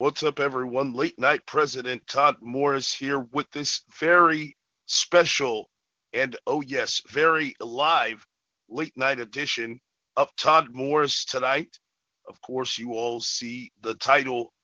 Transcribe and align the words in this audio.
What's 0.00 0.22
up, 0.22 0.40
everyone? 0.40 0.94
Late 0.94 1.18
night 1.18 1.44
President 1.44 2.00
Todd 2.06 2.36
Morris 2.40 2.90
here 2.90 3.18
with 3.32 3.50
this 3.50 3.82
very 4.00 4.56
special 4.86 5.68
and, 6.14 6.34
oh, 6.46 6.62
yes, 6.62 7.02
very 7.10 7.54
live 7.60 8.26
late 8.70 8.96
night 8.96 9.20
edition 9.20 9.78
of 10.16 10.34
Todd 10.38 10.68
Morris 10.72 11.26
tonight. 11.26 11.78
Of 12.26 12.40
course, 12.40 12.78
you 12.78 12.94
all 12.94 13.20
see 13.20 13.72
the 13.82 13.92
title 13.96 14.54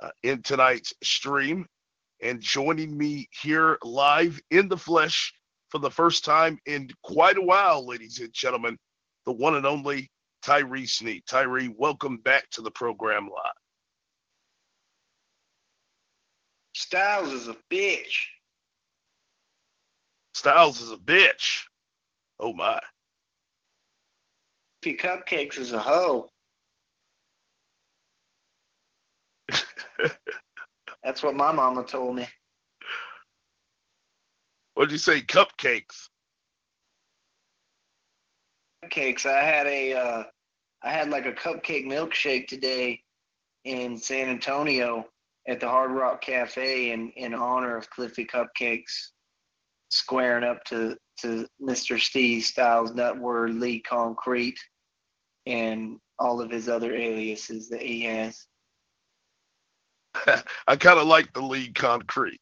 uh, 0.00 0.08
in 0.22 0.40
tonight's 0.40 0.94
stream. 1.02 1.66
And 2.22 2.40
joining 2.40 2.96
me 2.96 3.28
here 3.42 3.76
live 3.84 4.40
in 4.50 4.66
the 4.66 4.78
flesh 4.78 5.30
for 5.68 5.78
the 5.78 5.90
first 5.90 6.24
time 6.24 6.58
in 6.64 6.88
quite 7.02 7.36
a 7.36 7.42
while, 7.42 7.86
ladies 7.86 8.20
and 8.20 8.32
gentlemen, 8.32 8.78
the 9.26 9.32
one 9.32 9.56
and 9.56 9.66
only 9.66 10.10
Tyree 10.40 10.86
Sneed. 10.86 11.24
Tyree, 11.28 11.68
welcome 11.76 12.16
back 12.16 12.48
to 12.52 12.62
the 12.62 12.70
program 12.70 13.24
live. 13.24 13.65
Stylz 16.76 17.32
is 17.32 17.48
a 17.48 17.56
bitch. 17.70 18.26
Stylz 20.36 20.82
is 20.82 20.92
a 20.92 20.98
bitch. 20.98 21.62
Oh 22.38 22.52
my. 22.52 22.78
P 24.82 24.94
Cupcakes 24.94 25.56
is 25.58 25.72
a 25.72 25.78
hoe. 25.78 26.28
That's 31.02 31.22
what 31.22 31.34
my 31.34 31.50
mama 31.50 31.82
told 31.82 32.16
me. 32.16 32.28
What'd 34.74 34.92
you 34.92 34.98
say? 34.98 35.22
Cupcakes. 35.22 36.10
Cupcakes. 38.84 39.24
I 39.24 39.42
had 39.42 39.66
a 39.66 39.94
uh, 39.94 40.24
I 40.82 40.90
had 40.90 41.08
like 41.08 41.24
a 41.24 41.32
cupcake 41.32 41.86
milkshake 41.86 42.48
today 42.48 43.02
in 43.64 43.96
San 43.96 44.28
Antonio 44.28 45.06
at 45.48 45.60
the 45.60 45.68
Hard 45.68 45.92
Rock 45.92 46.20
Cafe 46.22 46.90
in, 46.92 47.10
in 47.10 47.34
honor 47.34 47.76
of 47.76 47.88
Cliffy 47.90 48.24
Cupcakes, 48.24 49.10
squaring 49.88 50.44
up 50.44 50.64
to, 50.64 50.96
to 51.20 51.46
Mr. 51.62 52.00
Steve 52.00 52.42
Stylz 52.42 52.94
Nutword 52.94 53.60
Lee 53.60 53.80
Concrete 53.80 54.58
and 55.46 55.98
all 56.18 56.40
of 56.40 56.50
his 56.50 56.68
other 56.68 56.94
aliases 56.94 57.68
that 57.68 57.82
he 57.82 58.02
has. 58.04 58.46
I 60.66 60.76
kind 60.76 60.98
of 60.98 61.06
like 61.06 61.32
the 61.32 61.42
Lee 61.42 61.70
Concrete. 61.72 62.40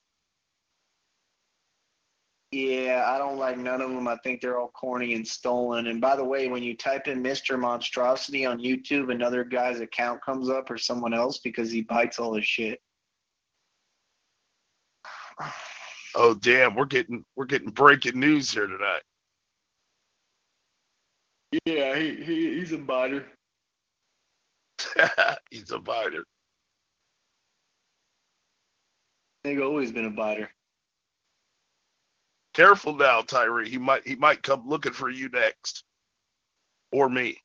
Yeah, 2.52 3.04
I 3.08 3.18
don't 3.18 3.36
like 3.36 3.58
none 3.58 3.80
of 3.80 3.90
them. 3.90 4.06
I 4.06 4.16
think 4.22 4.40
they're 4.40 4.60
all 4.60 4.68
corny 4.68 5.14
and 5.14 5.26
stolen. 5.26 5.88
And 5.88 6.00
by 6.00 6.14
the 6.14 6.24
way, 6.24 6.46
when 6.46 6.62
you 6.62 6.76
type 6.76 7.08
in 7.08 7.20
Mr. 7.20 7.58
Monstrosity 7.58 8.46
on 8.46 8.60
YouTube, 8.60 9.10
another 9.10 9.42
guy's 9.42 9.80
account 9.80 10.24
comes 10.24 10.48
up 10.48 10.70
or 10.70 10.78
someone 10.78 11.12
else 11.12 11.38
because 11.38 11.72
he 11.72 11.82
bites 11.82 12.20
all 12.20 12.34
his 12.34 12.46
shit. 12.46 12.80
Oh 16.16 16.34
damn, 16.34 16.74
we're 16.74 16.84
getting 16.84 17.24
we're 17.34 17.44
getting 17.44 17.70
breaking 17.70 18.20
news 18.20 18.50
here 18.52 18.66
tonight. 18.66 19.02
Yeah, 21.64 21.96
he, 21.96 22.14
he 22.16 22.58
he's 22.58 22.72
a 22.72 22.78
biter. 22.78 23.26
he's 25.50 25.70
a 25.70 25.78
biter. 25.78 26.24
They've 29.42 29.60
always 29.60 29.92
been 29.92 30.06
a 30.06 30.10
biter. 30.10 30.50
Careful 32.54 32.94
now, 32.94 33.20
Tyree. 33.20 33.68
He 33.68 33.78
might 33.78 34.06
he 34.06 34.14
might 34.14 34.42
come 34.42 34.68
looking 34.68 34.92
for 34.92 35.10
you 35.10 35.28
next. 35.28 35.84
Or 36.92 37.08
me. 37.08 37.38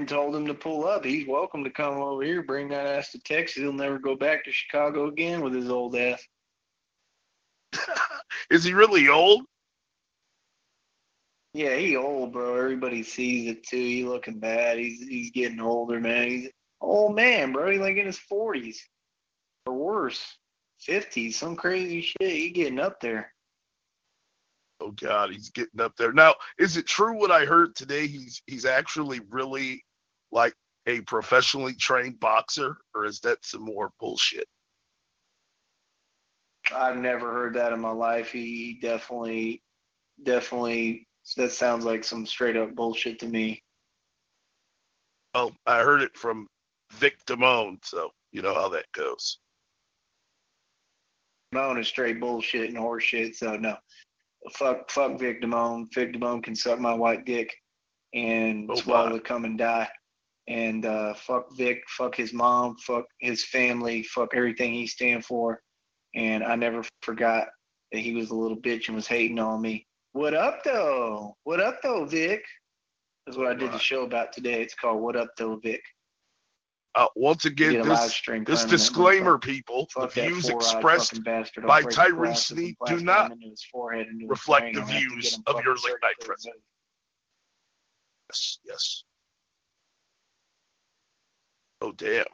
I 0.00 0.04
told 0.04 0.34
him 0.34 0.46
to 0.46 0.54
pull 0.54 0.86
up. 0.86 1.04
He's 1.04 1.26
welcome 1.28 1.62
to 1.62 1.70
come 1.70 1.98
over 1.98 2.22
here, 2.22 2.42
bring 2.42 2.68
that 2.70 2.86
ass 2.86 3.12
to 3.12 3.20
Texas. 3.20 3.62
He'll 3.62 3.72
never 3.72 3.98
go 3.98 4.16
back 4.16 4.44
to 4.44 4.52
Chicago 4.52 5.08
again 5.08 5.42
with 5.42 5.54
his 5.54 5.70
old 5.70 5.94
ass. 5.94 6.26
Is 8.50 8.64
he 8.64 8.74
really 8.74 9.08
old? 9.08 9.42
Yeah, 11.52 11.76
he 11.76 11.96
old, 11.96 12.32
bro. 12.32 12.56
Everybody 12.56 13.02
sees 13.02 13.50
it 13.50 13.64
too. 13.64 13.76
He 13.76 14.04
looking 14.04 14.38
bad. 14.38 14.78
He's 14.78 15.06
he's 15.06 15.30
getting 15.32 15.60
older, 15.60 15.98
man. 15.98 16.28
He's 16.28 16.50
old 16.80 17.16
man, 17.16 17.52
bro. 17.52 17.70
He 17.70 17.78
like 17.78 17.96
in 17.96 18.06
his 18.06 18.18
forties 18.18 18.86
or 19.66 19.74
worse, 19.74 20.22
fifties. 20.78 21.36
Some 21.36 21.56
crazy 21.56 22.02
shit. 22.02 22.30
He 22.30 22.50
getting 22.50 22.78
up 22.78 23.00
there. 23.00 23.32
Oh 24.80 24.92
God, 24.92 25.32
he's 25.32 25.50
getting 25.50 25.80
up 25.80 25.96
there. 25.96 26.12
Now, 26.12 26.36
is 26.58 26.76
it 26.76 26.86
true 26.86 27.18
what 27.18 27.32
I 27.32 27.44
heard 27.44 27.74
today? 27.74 28.06
He's 28.06 28.42
he's 28.46 28.64
actually 28.64 29.20
really 29.28 29.84
like 30.30 30.54
a 30.86 31.00
professionally 31.02 31.74
trained 31.74 32.20
boxer, 32.20 32.76
or 32.94 33.04
is 33.04 33.20
that 33.20 33.44
some 33.44 33.62
more 33.62 33.90
bullshit? 33.98 34.46
I've 36.74 36.96
never 36.96 37.32
heard 37.32 37.54
that 37.54 37.72
in 37.72 37.80
my 37.80 37.90
life. 37.90 38.32
He 38.32 38.78
definitely, 38.80 39.62
definitely, 40.22 41.06
that 41.36 41.52
sounds 41.52 41.84
like 41.84 42.04
some 42.04 42.26
straight 42.26 42.56
up 42.56 42.74
bullshit 42.74 43.18
to 43.20 43.26
me. 43.26 43.62
Oh, 45.34 45.52
I 45.66 45.82
heard 45.82 46.02
it 46.02 46.16
from 46.16 46.48
Vic 46.92 47.24
Damone, 47.26 47.78
so 47.84 48.10
you 48.32 48.42
know 48.42 48.54
how 48.54 48.68
that 48.70 48.90
goes. 48.92 49.38
Damone 51.54 51.80
is 51.80 51.88
straight 51.88 52.20
bullshit 52.20 52.70
and 52.70 52.78
horseshit, 52.78 53.36
so 53.36 53.56
no. 53.56 53.76
Fuck, 54.52 54.90
fuck 54.90 55.18
Vic 55.18 55.42
Damone. 55.42 55.86
Vic 55.94 56.12
Damone 56.12 56.42
can 56.42 56.54
suck 56.54 56.80
my 56.80 56.94
white 56.94 57.24
dick 57.24 57.54
and 58.14 58.68
oh, 58.70 58.74
swallow 58.74 59.12
wow. 59.12 59.20
come 59.24 59.44
and 59.44 59.58
die. 59.58 59.88
And 60.48 60.84
uh, 60.84 61.14
fuck 61.14 61.54
Vic, 61.56 61.82
fuck 61.88 62.16
his 62.16 62.32
mom, 62.32 62.76
fuck 62.78 63.04
his 63.18 63.44
family, 63.44 64.02
fuck 64.02 64.30
everything 64.34 64.72
he 64.72 64.86
stand 64.86 65.24
for 65.24 65.60
and 66.14 66.44
I 66.44 66.56
never 66.56 66.84
forgot 67.02 67.48
that 67.92 67.98
he 67.98 68.14
was 68.14 68.30
a 68.30 68.34
little 68.34 68.56
bitch 68.56 68.88
and 68.88 68.96
was 68.96 69.06
hating 69.06 69.38
on 69.38 69.60
me. 69.60 69.86
What 70.12 70.34
up 70.34 70.64
though? 70.64 71.36
What 71.44 71.60
up 71.60 71.80
though, 71.82 72.04
Vic? 72.04 72.44
That's 73.26 73.38
what 73.38 73.48
I 73.48 73.54
did 73.54 73.72
the 73.72 73.78
show 73.78 74.02
about 74.02 74.32
today. 74.32 74.62
It's 74.62 74.74
called 74.74 75.00
What 75.00 75.14
Up 75.14 75.28
Though, 75.36 75.56
Vic. 75.56 75.82
Uh, 76.96 77.06
once 77.14 77.44
again, 77.44 77.86
this, 77.86 78.20
this 78.44 78.64
disclaimer, 78.64 79.38
people, 79.38 79.88
the 79.96 80.08
views 80.08 80.48
expressed 80.48 81.22
by 81.64 81.82
Tyree 81.82 82.34
Sneed 82.34 82.74
do 82.86 82.98
not 83.00 83.30
reflect 84.26 84.74
the 84.74 84.82
views 84.82 85.38
of 85.46 85.62
your 85.64 85.76
late 85.76 85.94
night 86.02 86.16
president. 86.18 86.60
Yes, 88.28 88.58
yes. 88.64 89.04
Oh, 91.80 91.92
damn. 91.92 92.24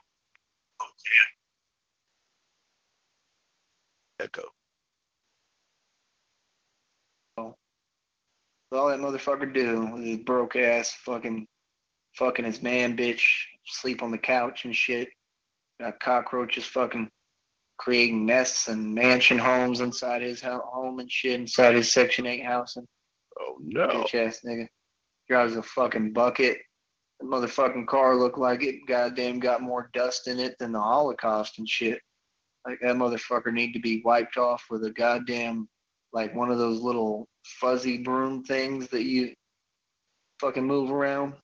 Oh, 0.81 0.89
damn. 1.05 1.36
Echo. 4.21 4.43
all 8.77 8.89
that 8.89 8.99
motherfucker 8.99 9.53
do 9.53 9.91
with 9.93 10.05
his 10.05 10.19
broke 10.19 10.57
ass 10.57 10.93
fucking 11.05 11.47
fucking 12.17 12.45
his 12.45 12.63
man 12.63 12.97
bitch, 12.97 13.23
sleep 13.67 14.03
on 14.03 14.11
the 14.11 14.19
couch 14.19 14.65
and 14.65 14.75
shit. 14.75 15.09
Got 15.81 16.01
cockroaches 16.01 16.65
fucking 16.65 17.11
creating 17.79 18.25
nests 18.25 18.69
and 18.69 18.95
mansion 18.95 19.39
homes 19.39 19.81
inside 19.81 20.23
his 20.23 20.41
home 20.43 20.99
and 20.99 21.11
shit 21.11 21.41
inside 21.41 21.75
his 21.75 21.93
Section 21.93 22.27
8 22.27 22.45
house. 22.45 22.77
And 22.77 22.87
oh 23.39 23.57
no. 23.61 23.89
Bitch 23.89 24.15
ass 24.15 24.41
nigga. 24.45 24.67
Drives 25.29 25.57
a 25.57 25.63
fucking 25.63 26.13
bucket. 26.13 26.59
The 27.21 27.27
motherfucking 27.27 27.87
car 27.87 28.17
looked 28.17 28.39
like 28.39 28.63
it 28.63 28.87
goddamn 28.87 29.41
got 29.41 29.63
more 29.63 29.91
dust 29.93 30.29
in 30.29 30.39
it 30.39 30.57
than 30.59 30.73
the 30.73 30.81
Holocaust 30.81 31.59
and 31.59 31.69
shit. 31.69 32.01
Like 32.67 32.81
that 32.81 32.97
motherfucker 32.97 33.53
need 33.53 33.73
to 33.75 33.79
be 33.79 34.03
wiped 34.05 34.37
off 34.37 34.65
with 34.71 34.85
a 34.85 34.91
goddamn 34.91 35.69
like 36.13 36.35
one 36.35 36.51
of 36.51 36.59
those 36.59 36.81
little 36.81 37.29
fuzzy 37.45 37.99
broom 37.99 38.43
things 38.43 38.89
that 38.89 39.05
you 39.05 39.35
fucking 40.41 40.67
move 40.67 40.91
around. 40.91 41.35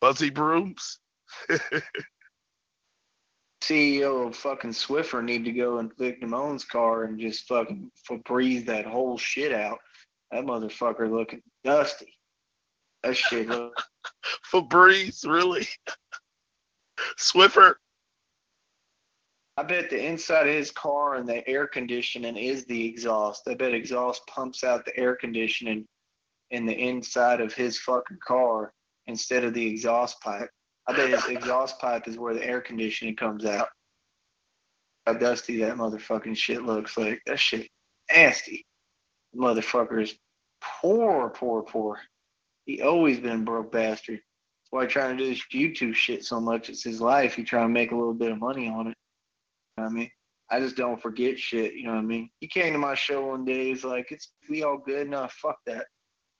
Fuzzy 0.00 0.30
brooms? 0.30 0.98
CEO 3.62 4.26
of 4.26 4.34
fucking 4.34 4.72
Swiffer 4.72 5.22
need 5.22 5.44
to 5.44 5.52
go 5.52 5.78
in 5.78 5.92
Vic 5.96 6.20
Damone's 6.20 6.64
car 6.64 7.04
and 7.04 7.18
just 7.18 7.46
fucking 7.46 7.90
breathe 8.24 8.66
that 8.66 8.84
whole 8.84 9.16
shit 9.16 9.52
out. 9.52 9.78
That 10.32 10.44
motherfucker 10.44 11.08
looking 11.08 11.42
dusty. 11.62 12.12
That 13.04 13.16
shit 13.16 13.48
look. 13.48 13.74
Febreze, 14.52 15.24
really? 15.24 15.68
Swiffer? 17.18 17.74
I 19.58 19.62
bet 19.62 19.90
the 19.90 20.02
inside 20.02 20.48
of 20.48 20.54
his 20.54 20.70
car 20.70 21.16
and 21.16 21.28
the 21.28 21.46
air 21.46 21.66
conditioning 21.66 22.36
is 22.36 22.64
the 22.64 22.86
exhaust. 22.86 23.42
I 23.46 23.54
bet 23.54 23.74
exhaust 23.74 24.26
pumps 24.26 24.64
out 24.64 24.86
the 24.86 24.96
air 24.96 25.14
conditioning 25.14 25.86
in 26.50 26.64
the 26.64 26.74
inside 26.74 27.40
of 27.40 27.52
his 27.52 27.78
fucking 27.78 28.18
car 28.26 28.72
instead 29.06 29.44
of 29.44 29.52
the 29.52 29.66
exhaust 29.66 30.20
pipe. 30.22 30.48
I 30.86 30.96
bet 30.96 31.10
his 31.10 31.26
exhaust 31.28 31.78
pipe 31.80 32.08
is 32.08 32.18
where 32.18 32.34
the 32.34 32.44
air 32.44 32.62
conditioning 32.62 33.14
comes 33.14 33.44
out. 33.44 33.68
How 35.06 35.14
dusty 35.14 35.58
that 35.58 35.76
motherfucking 35.76 36.36
shit 36.36 36.62
looks 36.62 36.96
like. 36.96 37.20
That 37.26 37.38
shit 37.38 37.68
nasty. 38.10 38.64
Motherfucker's 39.36 40.14
poor, 40.62 41.28
poor, 41.30 41.62
poor. 41.62 42.00
He 42.64 42.80
always 42.80 43.18
been 43.18 43.44
broke 43.44 43.72
bastard. 43.72 44.20
That's 44.20 44.70
why 44.70 44.86
trying 44.86 45.16
to 45.16 45.24
do 45.24 45.28
this 45.28 45.42
YouTube 45.52 45.94
shit 45.94 46.24
so 46.24 46.40
much. 46.40 46.70
It's 46.70 46.84
his 46.84 47.00
life. 47.00 47.34
He 47.34 47.42
trying 47.42 47.68
to 47.68 47.72
make 47.72 47.90
a 47.90 47.96
little 47.96 48.14
bit 48.14 48.32
of 48.32 48.38
money 48.38 48.68
on 48.68 48.86
it. 48.86 48.96
You 49.76 49.84
know 49.84 49.88
I 49.88 49.92
mean, 49.92 50.10
I 50.50 50.60
just 50.60 50.76
don't 50.76 51.00
forget 51.00 51.38
shit. 51.38 51.74
You 51.74 51.84
know 51.84 51.92
what 51.92 52.00
I 52.00 52.02
mean? 52.02 52.30
He 52.40 52.46
came 52.46 52.72
to 52.72 52.78
my 52.78 52.94
show 52.94 53.26
one 53.28 53.44
day. 53.44 53.68
He's 53.68 53.84
like, 53.84 54.10
"It's 54.10 54.32
we 54.48 54.62
all 54.62 54.78
good." 54.78 55.08
No, 55.08 55.26
fuck 55.30 55.58
that. 55.66 55.86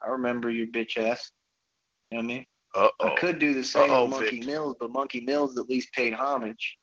I 0.04 0.08
remember 0.10 0.50
your 0.50 0.66
bitch 0.66 0.98
ass. 0.98 1.30
You 2.10 2.18
know 2.18 2.24
what 2.24 2.24
I 2.24 2.34
mean? 2.34 2.46
Uh-oh. 2.74 3.08
I 3.08 3.14
could 3.16 3.38
do 3.38 3.54
the 3.54 3.64
same 3.64 3.90
Uh-oh, 3.90 4.02
with 4.04 4.10
Monkey 4.12 4.38
Vic. 4.40 4.46
Mills, 4.46 4.76
but 4.80 4.90
Monkey 4.90 5.20
Mills 5.20 5.58
at 5.58 5.68
least 5.68 5.92
paid 5.92 6.12
homage. 6.12 6.76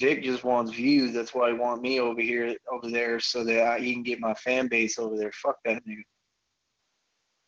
Vic 0.00 0.22
just 0.22 0.44
wants 0.44 0.72
views. 0.72 1.12
That's 1.12 1.34
why 1.34 1.50
he 1.50 1.56
want 1.56 1.80
me 1.80 2.00
over 2.00 2.20
here, 2.20 2.54
over 2.70 2.90
there, 2.90 3.18
so 3.20 3.44
that 3.44 3.66
I, 3.66 3.78
he 3.78 3.94
can 3.94 4.02
get 4.02 4.20
my 4.20 4.34
fan 4.34 4.68
base 4.68 4.98
over 4.98 5.16
there. 5.16 5.32
Fuck 5.32 5.56
that 5.64 5.86
nigga. 5.86 6.02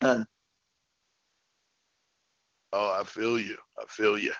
None. 0.01 0.25
Oh, 2.73 2.97
I 2.99 3.03
feel 3.03 3.39
you. 3.39 3.57
I 3.79 3.83
feel 3.87 4.17
you. 4.17 4.33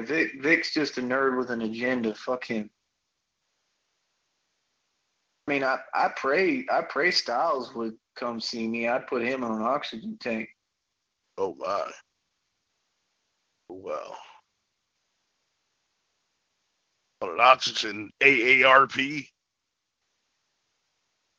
Vic, 0.00 0.32
Vic's 0.40 0.72
just 0.72 0.98
a 0.98 1.00
nerd 1.00 1.38
with 1.38 1.50
an 1.50 1.62
agenda. 1.62 2.14
Fuck 2.14 2.44
him. 2.44 2.70
I 5.46 5.52
mean, 5.52 5.62
I, 5.62 5.78
I 5.94 6.08
pray 6.16 6.66
I 6.72 6.82
pray 6.82 7.10
Stylz 7.10 7.74
would 7.74 7.94
come 8.16 8.40
see 8.40 8.66
me. 8.66 8.88
I'd 8.88 9.06
put 9.06 9.22
him 9.22 9.44
on 9.44 9.60
an 9.60 9.62
oxygen 9.62 10.16
tank. 10.20 10.48
Oh 11.38 11.54
my. 11.58 11.90
Well. 13.68 14.16
On 17.20 17.30
an 17.30 17.40
oxygen 17.40 18.10
AARP. 18.20 19.26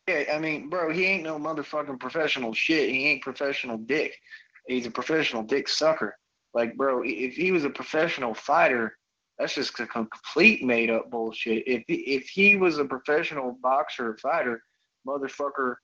Yeah, 0.08 0.24
I 0.34 0.38
mean, 0.38 0.70
bro, 0.70 0.92
he 0.92 1.06
ain't 1.06 1.24
no 1.24 1.40
motherfucking 1.40 2.00
professional 2.00 2.54
shit. 2.54 2.90
He 2.90 3.08
ain't 3.08 3.24
professional 3.24 3.78
dick. 3.78 4.16
He's 4.68 4.86
a 4.86 4.92
professional 4.92 5.44
dick 5.44 5.68
sucker. 5.68 6.16
Like, 6.56 6.78
bro, 6.78 7.04
if 7.06 7.36
he 7.36 7.52
was 7.52 7.66
a 7.66 7.70
professional 7.70 8.34
fighter, 8.34 8.98
that's 9.38 9.54
just 9.54 9.78
a 9.82 9.86
complete 9.86 10.64
made 10.64 10.90
up 10.90 11.12
bullshit. 11.12 11.68
If 11.68 11.84
if 11.90 12.30
he 12.30 12.56
was 12.56 12.78
a 12.78 12.86
professional 12.86 13.58
boxer 13.62 14.12
or 14.12 14.18
fighter, 14.18 14.64
motherfucker, 15.06 15.76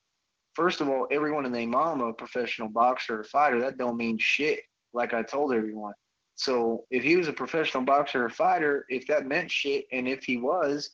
first 0.54 0.80
of 0.80 0.88
all, 0.88 1.06
everyone 1.10 1.44
in 1.44 1.52
their 1.52 1.66
mama 1.66 2.06
a 2.06 2.14
professional 2.14 2.68
boxer 2.68 3.20
or 3.20 3.24
fighter. 3.24 3.60
That 3.60 3.76
don't 3.76 3.98
mean 3.98 4.16
shit. 4.16 4.60
Like 4.94 5.12
I 5.12 5.22
told 5.22 5.52
everyone. 5.52 5.92
So 6.36 6.86
if 6.90 7.02
he 7.02 7.16
was 7.16 7.28
a 7.28 7.32
professional 7.34 7.84
boxer 7.84 8.24
or 8.24 8.30
fighter, 8.30 8.86
if 8.88 9.06
that 9.08 9.26
meant 9.26 9.50
shit, 9.50 9.84
and 9.92 10.08
if 10.08 10.24
he 10.24 10.38
was, 10.38 10.90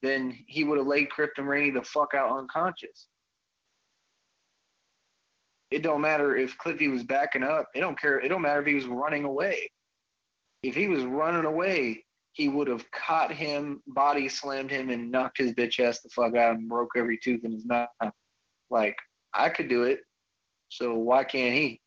then 0.00 0.36
he 0.46 0.64
would 0.64 0.78
have 0.78 0.86
laid 0.86 1.10
Clifton 1.10 1.44
Rainey 1.44 1.70
the 1.70 1.82
fuck 1.82 2.14
out 2.14 2.36
unconscious. 2.38 3.08
It 5.70 5.82
don't 5.82 6.00
matter 6.00 6.36
if 6.36 6.56
Cliffy 6.58 6.88
was 6.88 7.02
backing 7.02 7.42
up. 7.42 7.68
It 7.74 7.80
don't 7.80 8.00
care. 8.00 8.18
It 8.20 8.28
don't 8.28 8.42
matter 8.42 8.60
if 8.60 8.66
he 8.66 8.74
was 8.74 8.86
running 8.86 9.24
away. 9.24 9.70
If 10.62 10.74
he 10.74 10.88
was 10.88 11.04
running 11.04 11.44
away, 11.44 12.04
he 12.32 12.48
would 12.48 12.68
have 12.68 12.88
caught 12.90 13.32
him, 13.32 13.82
body 13.88 14.28
slammed 14.28 14.70
him, 14.70 14.90
and 14.90 15.10
knocked 15.10 15.38
his 15.38 15.52
bitch 15.52 15.80
ass 15.80 16.00
the 16.00 16.08
fuck 16.08 16.36
out 16.36 16.56
and 16.56 16.68
broke 16.68 16.90
every 16.96 17.18
tooth 17.18 17.44
in 17.44 17.52
his 17.52 17.66
mouth. 17.66 17.88
Like 18.70 18.96
I 19.34 19.48
could 19.48 19.68
do 19.68 19.84
it, 19.84 20.00
so 20.68 20.94
why 20.94 21.24
can't 21.24 21.54
he? 21.54 21.80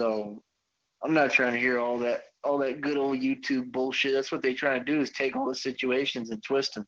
So 0.00 0.42
I'm 1.02 1.14
not 1.14 1.30
trying 1.30 1.52
to 1.52 1.58
hear 1.58 1.78
all 1.78 1.98
that 1.98 2.24
all 2.44 2.58
that 2.58 2.80
good 2.80 2.96
old 2.96 3.18
YouTube 3.18 3.72
bullshit. 3.72 4.12
That's 4.12 4.30
what 4.30 4.42
they 4.42 4.54
trying 4.54 4.84
to 4.84 4.92
do 4.92 5.00
is 5.00 5.10
take 5.10 5.34
all 5.36 5.46
the 5.46 5.54
situations 5.54 6.30
and 6.30 6.42
twist 6.42 6.74
them. 6.74 6.86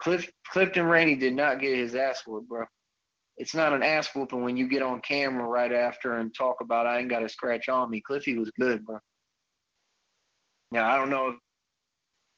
Cliff 0.00 0.30
Clifton 0.50 0.86
Rainey 0.86 1.16
did 1.16 1.34
not 1.34 1.60
get 1.60 1.76
his 1.76 1.94
ass 1.94 2.22
whooped, 2.26 2.48
bro. 2.48 2.64
It's 3.36 3.54
not 3.54 3.72
an 3.72 3.82
ass 3.82 4.08
whooping 4.14 4.44
when 4.44 4.56
you 4.56 4.68
get 4.68 4.82
on 4.82 5.00
camera 5.00 5.46
right 5.46 5.72
after 5.72 6.18
and 6.18 6.34
talk 6.34 6.56
about 6.60 6.86
I 6.86 7.00
ain't 7.00 7.10
got 7.10 7.24
a 7.24 7.28
scratch 7.28 7.68
on 7.68 7.90
me. 7.90 8.00
Cliffy 8.00 8.38
was 8.38 8.50
good, 8.58 8.84
bro. 8.84 8.98
Now 10.70 10.88
I 10.88 10.96
don't 10.98 11.10
know 11.10 11.36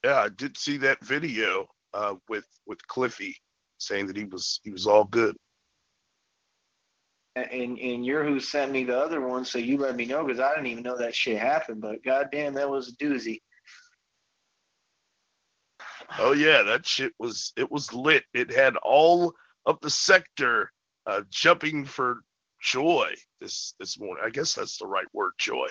Yeah, 0.04 0.20
I 0.20 0.28
did 0.30 0.56
see 0.56 0.78
that 0.78 1.04
video 1.04 1.66
uh, 1.94 2.14
with 2.28 2.46
with 2.66 2.86
Cliffy 2.88 3.36
saying 3.78 4.06
that 4.08 4.16
he 4.16 4.24
was 4.24 4.60
he 4.64 4.70
was 4.70 4.86
all 4.86 5.04
good. 5.04 5.36
and 7.36 7.78
and 7.78 8.06
you're 8.06 8.24
who 8.24 8.40
sent 8.40 8.72
me 8.72 8.84
the 8.84 8.98
other 8.98 9.20
one, 9.26 9.44
so 9.44 9.58
you 9.58 9.78
let 9.78 9.96
me 9.96 10.06
know 10.06 10.24
because 10.24 10.40
I 10.40 10.54
didn't 10.54 10.68
even 10.68 10.84
know 10.84 10.98
that 10.98 11.14
shit 11.14 11.38
happened. 11.38 11.82
But 11.82 12.02
goddamn, 12.04 12.54
that 12.54 12.70
was 12.70 12.88
a 12.88 12.96
doozy. 13.04 13.40
Oh 16.18 16.32
yeah, 16.32 16.62
that 16.62 16.86
shit 16.86 17.12
was 17.18 17.52
it 17.56 17.70
was 17.70 17.92
lit. 17.92 18.24
It 18.34 18.50
had 18.50 18.76
all 18.76 19.34
of 19.66 19.78
the 19.80 19.90
sector 19.90 20.72
uh, 21.06 21.22
jumping 21.30 21.84
for 21.84 22.20
joy 22.60 23.12
this 23.40 23.74
this 23.78 23.98
morning. 23.98 24.24
I 24.24 24.30
guess 24.30 24.54
that's 24.54 24.78
the 24.78 24.86
right 24.86 25.06
word, 25.12 25.32
joy. 25.38 25.68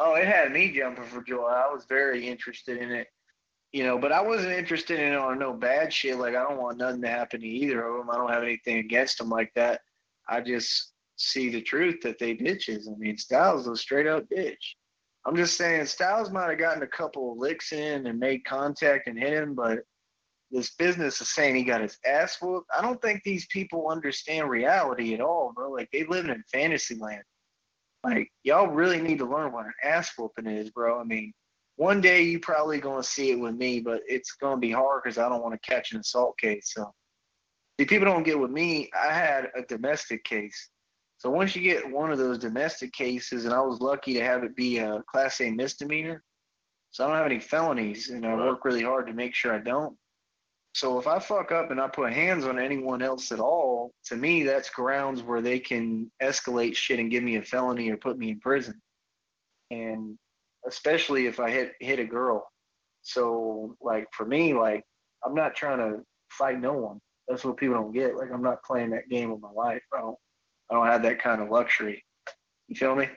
Oh, 0.00 0.14
it 0.14 0.26
had 0.26 0.52
me 0.52 0.72
jumping 0.72 1.04
for 1.04 1.22
joy. 1.22 1.46
I 1.46 1.72
was 1.72 1.84
very 1.88 2.26
interested 2.26 2.78
in 2.78 2.90
it, 2.90 3.06
you 3.72 3.84
know, 3.84 3.96
but 3.96 4.10
I 4.10 4.20
wasn't 4.20 4.52
interested 4.52 4.98
in 4.98 5.12
it 5.12 5.18
on 5.18 5.38
no 5.38 5.52
bad 5.52 5.92
shit. 5.92 6.18
Like 6.18 6.34
I 6.34 6.42
don't 6.42 6.60
want 6.60 6.78
nothing 6.78 7.02
to 7.02 7.08
happen 7.08 7.40
to 7.40 7.46
either 7.46 7.86
of 7.86 7.98
them. 7.98 8.10
I 8.10 8.16
don't 8.16 8.32
have 8.32 8.42
anything 8.42 8.78
against 8.78 9.18
them 9.18 9.30
like 9.30 9.52
that. 9.54 9.80
I 10.28 10.40
just 10.40 10.92
see 11.16 11.48
the 11.48 11.62
truth 11.62 12.00
that 12.02 12.18
they 12.18 12.34
bitches. 12.34 12.88
I 12.88 12.96
mean, 12.96 13.16
Stylz 13.16 13.68
was 13.68 13.80
straight 13.80 14.06
up 14.08 14.24
bitch. 14.28 14.74
I'm 15.26 15.36
just 15.36 15.56
saying 15.56 15.82
Stylz 15.82 16.30
might 16.32 16.50
have 16.50 16.58
gotten 16.58 16.82
a 16.82 16.88
couple 16.88 17.32
of 17.32 17.38
licks 17.38 17.72
in 17.72 18.06
and 18.06 18.18
made 18.18 18.44
contact 18.44 19.06
and 19.06 19.18
hit 19.18 19.32
him, 19.32 19.54
but 19.54 19.78
this 20.50 20.74
business 20.74 21.20
is 21.20 21.30
saying 21.30 21.54
he 21.56 21.64
got 21.64 21.80
his 21.80 21.98
ass 22.06 22.36
whooped. 22.40 22.68
I 22.76 22.82
don't 22.82 23.00
think 23.02 23.22
these 23.22 23.46
people 23.46 23.88
understand 23.88 24.48
reality 24.48 25.14
at 25.14 25.20
all, 25.20 25.52
bro. 25.54 25.70
Like 25.70 25.88
they 25.92 26.04
live 26.04 26.26
in 26.26 26.42
fantasy 26.52 26.96
land. 26.96 27.22
Like 28.04 28.30
y'all 28.42 28.68
really 28.68 29.00
need 29.00 29.18
to 29.18 29.26
learn 29.26 29.52
what 29.52 29.66
an 29.66 29.72
ass 29.82 30.12
whooping 30.16 30.46
is, 30.46 30.70
bro. 30.70 31.00
I 31.00 31.04
mean, 31.04 31.32
one 31.76 32.00
day 32.00 32.22
you 32.22 32.38
probably 32.38 32.78
gonna 32.78 33.02
see 33.02 33.30
it 33.30 33.40
with 33.40 33.54
me, 33.56 33.80
but 33.80 34.02
it's 34.06 34.32
gonna 34.32 34.60
be 34.60 34.70
hard 34.70 35.02
because 35.02 35.18
I 35.18 35.28
don't 35.28 35.42
want 35.42 35.60
to 35.60 35.70
catch 35.70 35.92
an 35.92 36.00
assault 36.00 36.38
case. 36.38 36.72
So, 36.74 36.92
see, 37.78 37.86
people 37.86 38.06
don't 38.06 38.22
get 38.22 38.38
with 38.38 38.50
me. 38.50 38.90
I 38.98 39.12
had 39.12 39.50
a 39.56 39.62
domestic 39.62 40.24
case. 40.24 40.70
So 41.18 41.30
once 41.30 41.56
you 41.56 41.62
get 41.62 41.90
one 41.90 42.12
of 42.12 42.18
those 42.18 42.38
domestic 42.38 42.92
cases, 42.92 43.46
and 43.46 43.54
I 43.54 43.60
was 43.60 43.80
lucky 43.80 44.12
to 44.14 44.22
have 44.22 44.44
it 44.44 44.54
be 44.54 44.78
a 44.78 45.02
class 45.10 45.40
A 45.40 45.50
misdemeanor, 45.50 46.22
so 46.90 47.04
I 47.04 47.08
don't 47.08 47.16
have 47.16 47.26
any 47.26 47.40
felonies, 47.40 48.10
and 48.10 48.26
I 48.26 48.34
work 48.34 48.64
really 48.64 48.82
hard 48.82 49.06
to 49.06 49.14
make 49.14 49.34
sure 49.34 49.54
I 49.54 49.58
don't. 49.58 49.96
So 50.74 50.98
if 50.98 51.06
I 51.06 51.20
fuck 51.20 51.52
up 51.52 51.70
and 51.70 51.80
I 51.80 51.86
put 51.86 52.12
hands 52.12 52.44
on 52.44 52.58
anyone 52.58 53.00
else 53.00 53.30
at 53.30 53.38
all, 53.38 53.92
to 54.06 54.16
me 54.16 54.42
that's 54.42 54.68
grounds 54.68 55.22
where 55.22 55.40
they 55.40 55.60
can 55.60 56.10
escalate 56.20 56.74
shit 56.74 56.98
and 56.98 57.12
give 57.12 57.22
me 57.22 57.36
a 57.36 57.42
felony 57.42 57.90
or 57.90 57.96
put 57.96 58.18
me 58.18 58.30
in 58.30 58.40
prison. 58.40 58.82
And 59.70 60.18
especially 60.66 61.26
if 61.26 61.38
I 61.38 61.50
hit 61.50 61.74
hit 61.78 62.00
a 62.00 62.04
girl. 62.04 62.50
So 63.02 63.76
like 63.80 64.08
for 64.12 64.26
me, 64.26 64.52
like 64.52 64.82
I'm 65.24 65.34
not 65.34 65.54
trying 65.54 65.78
to 65.78 66.02
fight 66.30 66.60
no 66.60 66.72
one. 66.72 67.00
That's 67.28 67.44
what 67.44 67.56
people 67.56 67.76
don't 67.76 67.92
get. 67.92 68.16
Like 68.16 68.32
I'm 68.32 68.42
not 68.42 68.64
playing 68.64 68.90
that 68.90 69.08
game 69.08 69.30
with 69.30 69.40
my 69.40 69.52
life. 69.52 69.82
I 69.96 70.00
don't 70.00 70.16
I 70.72 70.74
don't 70.74 70.86
have 70.86 71.04
that 71.04 71.22
kind 71.22 71.40
of 71.40 71.50
luxury. 71.50 72.04
You 72.66 72.74
feel 72.74 72.96
me? 72.96 73.08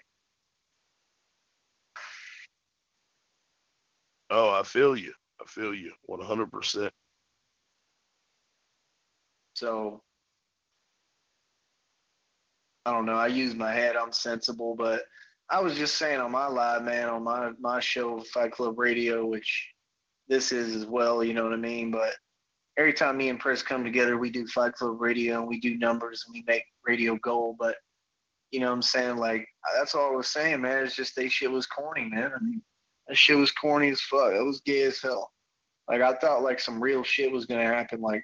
Oh, 4.29 4.51
I 4.51 4.61
feel 4.61 4.95
you. 4.95 5.13
I 5.41 5.45
feel 5.47 5.73
you 5.73 5.93
100%. 6.07 6.91
So 9.57 10.03
I 12.85 12.91
don't 12.91 13.07
know. 13.07 13.15
I 13.15 13.25
use 13.25 13.55
my 13.55 13.71
head. 13.73 13.95
I'm 13.95 14.13
sensible, 14.13 14.75
but 14.75 15.01
I 15.49 15.59
was 15.61 15.75
just 15.75 15.95
saying 15.95 16.19
on 16.19 16.31
my 16.31 16.45
live, 16.45 16.83
man, 16.83 17.09
on 17.09 17.23
my 17.23 17.51
my 17.59 17.79
show, 17.79 18.21
Fight 18.21 18.51
Club 18.51 18.77
Radio, 18.77 19.25
which 19.25 19.67
this 20.27 20.51
is 20.51 20.75
as 20.75 20.85
well. 20.85 21.23
You 21.23 21.33
know 21.33 21.43
what 21.43 21.53
I 21.53 21.57
mean? 21.57 21.89
But 21.89 22.13
every 22.77 22.93
time 22.93 23.17
me 23.17 23.29
and 23.29 23.39
Chris 23.39 23.63
come 23.63 23.83
together, 23.83 24.19
we 24.19 24.29
do 24.29 24.45
Fight 24.45 24.73
Club 24.73 25.01
Radio 25.01 25.39
and 25.39 25.47
we 25.47 25.59
do 25.59 25.75
numbers 25.79 26.23
and 26.27 26.33
we 26.35 26.43
make 26.45 26.63
radio 26.85 27.15
gold. 27.23 27.55
But 27.57 27.77
you 28.51 28.59
know 28.59 28.67
what 28.67 28.73
I'm 28.73 28.83
saying? 28.83 29.17
Like 29.17 29.47
that's 29.75 29.95
all 29.95 30.13
I 30.13 30.15
was 30.15 30.27
saying, 30.27 30.61
man. 30.61 30.85
It's 30.85 30.95
just 30.95 31.15
they 31.15 31.29
shit 31.29 31.51
was 31.51 31.65
corny, 31.65 32.05
man. 32.05 32.31
I 32.35 32.43
mean, 32.43 32.61
that 33.07 33.17
shit 33.17 33.37
was 33.37 33.51
corny 33.51 33.89
as 33.89 34.01
fuck. 34.01 34.33
It 34.33 34.45
was 34.45 34.61
gay 34.61 34.83
as 34.83 35.01
hell. 35.01 35.31
Like 35.89 36.01
I 36.01 36.13
thought 36.13 36.43
like 36.43 36.59
some 36.59 36.79
real 36.79 37.03
shit 37.03 37.31
was 37.31 37.47
gonna 37.47 37.65
happen. 37.65 38.01
Like 38.01 38.23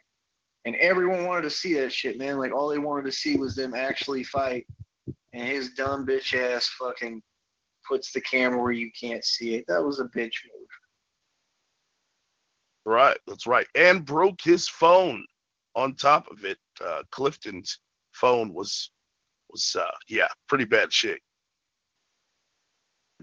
and 0.66 0.76
everyone 0.78 1.26
wanted 1.26 1.44
to 1.44 1.50
see 1.50 1.74
that 1.76 1.92
shit, 1.92 2.18
man. 2.18 2.38
Like 2.38 2.54
all 2.54 2.70
they 2.70 2.78
wanted 2.78 3.06
to 3.06 3.12
see 3.12 3.36
was 3.36 3.56
them 3.56 3.74
actually 3.74 4.24
fight, 4.24 4.66
and 5.34 5.48
his 5.48 5.72
dumb 5.72 6.06
bitch 6.06 6.34
ass 6.34 6.68
fucking 6.80 7.22
puts 7.88 8.12
the 8.12 8.22
camera 8.22 8.62
where 8.62 8.72
you 8.72 8.92
can't 9.00 9.24
see 9.26 9.56
it. 9.56 9.66
That 9.68 9.84
was 9.84 10.00
a 10.00 10.06
bitch 10.06 10.36
move. 10.46 10.68
Right, 12.86 13.18
that's 13.28 13.48
right. 13.48 13.68
And 13.76 14.06
broke 14.06 14.42
his 14.42 14.68
phone 14.68 15.26
on 15.76 15.96
top 15.96 16.30
of 16.30 16.46
it. 16.46 16.58
Uh, 16.84 17.04
Clifton's 17.12 17.80
phone 18.14 18.54
was 18.54 18.92
was 19.50 19.76
uh 19.80 19.92
yeah, 20.08 20.28
pretty 20.48 20.66
bad 20.66 20.92
shit. 20.92 21.20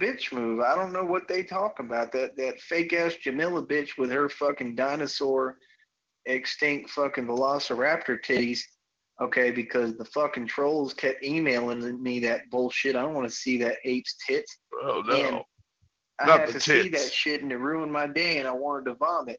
Bitch 0.00 0.32
move. 0.32 0.60
I 0.60 0.74
don't 0.74 0.92
know 0.92 1.04
what 1.04 1.28
they 1.28 1.42
talk 1.42 1.78
about. 1.78 2.12
That 2.12 2.36
that 2.36 2.60
fake 2.60 2.92
ass 2.92 3.14
Jamila 3.16 3.66
bitch 3.66 3.98
with 3.98 4.10
her 4.10 4.28
fucking 4.28 4.74
dinosaur 4.76 5.58
extinct 6.26 6.90
fucking 6.90 7.26
velociraptor 7.26 8.18
titties. 8.24 8.60
Okay, 9.20 9.50
because 9.50 9.98
the 9.98 10.04
fucking 10.06 10.46
trolls 10.46 10.94
kept 10.94 11.22
emailing 11.22 12.02
me 12.02 12.20
that 12.20 12.48
bullshit. 12.50 12.96
I 12.96 13.02
don't 13.02 13.12
want 13.14 13.28
to 13.28 13.34
see 13.34 13.58
that 13.58 13.76
ape's 13.84 14.16
tits. 14.26 14.58
Oh 14.82 15.02
no. 15.06 15.14
And 15.14 15.40
I 16.20 16.26
Not 16.26 16.40
had 16.40 16.46
to 16.48 16.52
tits. 16.54 16.64
see 16.64 16.88
that 16.88 17.12
shit 17.12 17.42
and 17.42 17.52
it 17.52 17.58
ruined 17.58 17.92
my 17.92 18.06
day 18.06 18.38
and 18.38 18.48
I 18.48 18.52
wanted 18.52 18.86
to 18.86 18.94
vomit. 18.94 19.38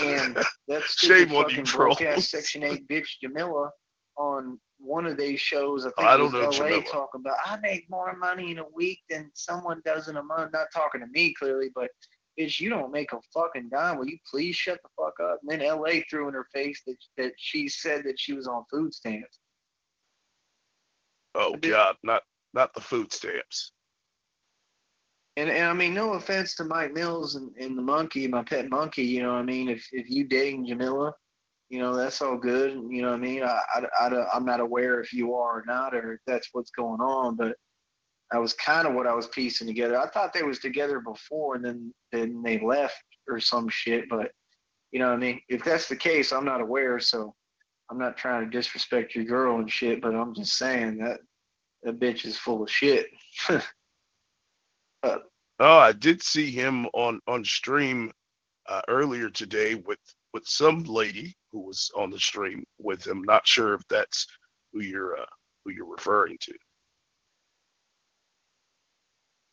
And 0.00 0.38
that's 0.68 0.92
stupid 0.92 1.30
fucking 1.30 1.64
broke 1.64 2.00
ass 2.00 2.30
Section 2.30 2.62
8 2.62 2.88
bitch 2.88 3.08
Jamila 3.22 3.70
on 4.16 4.58
one 4.78 5.06
of 5.06 5.16
these 5.16 5.40
shows, 5.40 5.84
I 5.84 5.88
oh, 5.88 5.92
think 5.96 6.08
I 6.08 6.16
don't 6.16 6.32
know 6.32 6.50
LA 6.50 6.80
talking 6.82 7.20
about 7.20 7.36
I 7.44 7.58
make 7.60 7.88
more 7.90 8.16
money 8.16 8.52
in 8.52 8.58
a 8.58 8.68
week 8.74 9.00
than 9.10 9.30
someone 9.34 9.82
does 9.84 10.08
in 10.08 10.16
a 10.16 10.22
month. 10.22 10.52
Not 10.52 10.68
talking 10.72 11.00
to 11.00 11.06
me 11.08 11.34
clearly, 11.34 11.70
but 11.74 11.88
bitch, 12.38 12.60
you 12.60 12.70
don't 12.70 12.92
make 12.92 13.12
a 13.12 13.18
fucking 13.34 13.68
dime. 13.70 13.98
Will 13.98 14.08
you 14.08 14.18
please 14.30 14.54
shut 14.54 14.78
the 14.82 14.88
fuck 14.96 15.14
up? 15.20 15.40
And 15.42 15.60
then 15.60 15.68
LA 15.68 16.00
threw 16.08 16.28
in 16.28 16.34
her 16.34 16.46
face 16.52 16.82
that 16.86 16.96
that 17.16 17.32
she 17.36 17.68
said 17.68 18.04
that 18.04 18.18
she 18.18 18.32
was 18.32 18.46
on 18.46 18.64
food 18.70 18.94
stamps. 18.94 19.38
Oh 21.34 21.56
God, 21.56 21.96
not 22.02 22.22
not 22.54 22.74
the 22.74 22.80
food 22.80 23.12
stamps. 23.12 23.72
And, 25.36 25.48
and 25.50 25.66
I 25.66 25.72
mean, 25.72 25.94
no 25.94 26.14
offense 26.14 26.56
to 26.56 26.64
Mike 26.64 26.92
Mills 26.92 27.36
and, 27.36 27.54
and 27.60 27.78
the 27.78 27.82
monkey, 27.82 28.26
my 28.26 28.42
pet 28.42 28.68
monkey. 28.68 29.04
You 29.04 29.22
know, 29.22 29.34
what 29.34 29.38
I 29.38 29.44
mean, 29.44 29.68
if 29.68 29.86
if 29.92 30.10
you 30.10 30.24
dating 30.24 30.66
Jamila, 30.66 31.14
you 31.68 31.78
know 31.78 31.94
that's 31.94 32.20
all 32.20 32.36
good. 32.36 32.72
You 32.72 33.02
know, 33.02 33.10
what 33.10 33.18
I 33.18 33.20
mean, 33.20 33.42
I, 33.44 33.60
I, 33.76 33.82
I 34.00 34.34
I'm 34.34 34.44
not 34.44 34.60
aware 34.60 35.00
if 35.00 35.12
you 35.12 35.34
are 35.34 35.60
or 35.60 35.64
not, 35.66 35.94
or 35.94 36.14
if 36.14 36.20
that's 36.26 36.48
what's 36.52 36.70
going 36.70 37.00
on, 37.00 37.36
but 37.36 37.54
that 38.30 38.40
was 38.40 38.52
kind 38.54 38.86
of 38.86 38.94
what 38.94 39.06
I 39.06 39.14
was 39.14 39.28
piecing 39.28 39.66
together. 39.66 39.98
I 39.98 40.08
thought 40.08 40.32
they 40.32 40.42
was 40.42 40.58
together 40.58 41.00
before 41.00 41.54
and 41.54 41.64
then 41.64 41.94
then 42.12 42.42
they 42.42 42.58
left 42.60 43.02
or 43.28 43.40
some 43.40 43.68
shit. 43.68 44.08
But 44.08 44.30
you 44.92 44.98
know 44.98 45.08
what 45.08 45.14
I 45.14 45.18
mean? 45.18 45.40
If 45.48 45.64
that's 45.64 45.88
the 45.88 45.96
case, 45.96 46.32
I'm 46.32 46.44
not 46.44 46.60
aware. 46.60 46.98
So 47.00 47.34
I'm 47.90 47.98
not 47.98 48.16
trying 48.16 48.44
to 48.44 48.50
disrespect 48.50 49.14
your 49.14 49.24
girl 49.24 49.58
and 49.58 49.70
shit, 49.70 50.02
but 50.02 50.14
I'm 50.14 50.34
just 50.34 50.58
saying 50.58 50.98
that 50.98 51.20
that 51.82 51.98
bitch 51.98 52.26
is 52.26 52.36
full 52.36 52.62
of 52.62 52.70
shit. 52.70 53.06
uh, 53.48 53.58
oh, 55.02 55.78
I 55.78 55.92
did 55.92 56.22
see 56.22 56.50
him 56.50 56.86
on 56.92 57.20
on 57.26 57.44
stream 57.44 58.12
uh, 58.68 58.82
earlier 58.88 59.30
today 59.30 59.76
with 59.76 60.00
with 60.34 60.46
some 60.46 60.84
lady 60.84 61.34
who 61.52 61.60
was 61.60 61.90
on 61.96 62.10
the 62.10 62.20
stream 62.20 62.64
with 62.78 63.06
him. 63.06 63.22
Not 63.22 63.46
sure 63.46 63.72
if 63.72 63.82
that's 63.88 64.26
who 64.72 64.82
you're 64.82 65.16
uh, 65.16 65.26
who 65.64 65.72
you're 65.72 65.90
referring 65.90 66.36
to. 66.42 66.52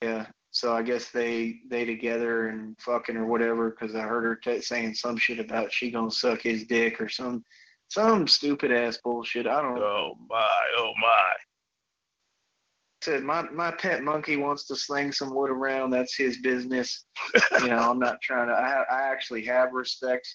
Yeah. 0.06 0.28
So 0.52 0.74
I 0.74 0.84
guess 0.84 1.10
they 1.10 1.58
they 1.70 1.84
together 1.84 2.48
and 2.48 2.80
fucking 2.80 3.18
or 3.18 3.26
whatever 3.26 3.72
because 3.72 3.96
I 3.96 4.02
heard 4.02 4.24
her 4.24 4.36
t- 4.36 4.62
saying 4.62 4.94
some 4.94 5.18
shit 5.18 5.40
about 5.40 5.74
she 5.74 5.92
gonna 5.92 6.12
suck 6.12 6.42
his 6.42 6.64
dick 6.66 7.02
or 7.02 7.10
some 7.10 7.44
some 7.90 8.28
stupid 8.28 8.72
ass 8.72 9.00
bullshit. 9.04 9.48
I 9.48 9.62
don't. 9.62 9.80
Oh 9.80 10.14
my! 10.30 10.62
Oh 10.78 10.92
my! 11.02 11.34
Said 13.02 13.24
my 13.24 13.42
my 13.50 13.72
pet 13.72 14.04
monkey 14.04 14.38
wants 14.38 14.66
to 14.68 14.76
sling 14.76 15.12
some 15.12 15.34
wood 15.34 15.50
around. 15.50 15.90
That's 15.90 16.16
his 16.16 16.38
business. 16.38 17.04
you 17.62 17.68
know, 17.68 17.90
I'm 17.92 18.00
not 18.00 18.22
trying 18.22 18.48
to. 18.48 18.54
I 18.54 18.84
I 18.90 19.12
actually 19.12 19.44
have 19.46 19.74
respect, 19.74 20.28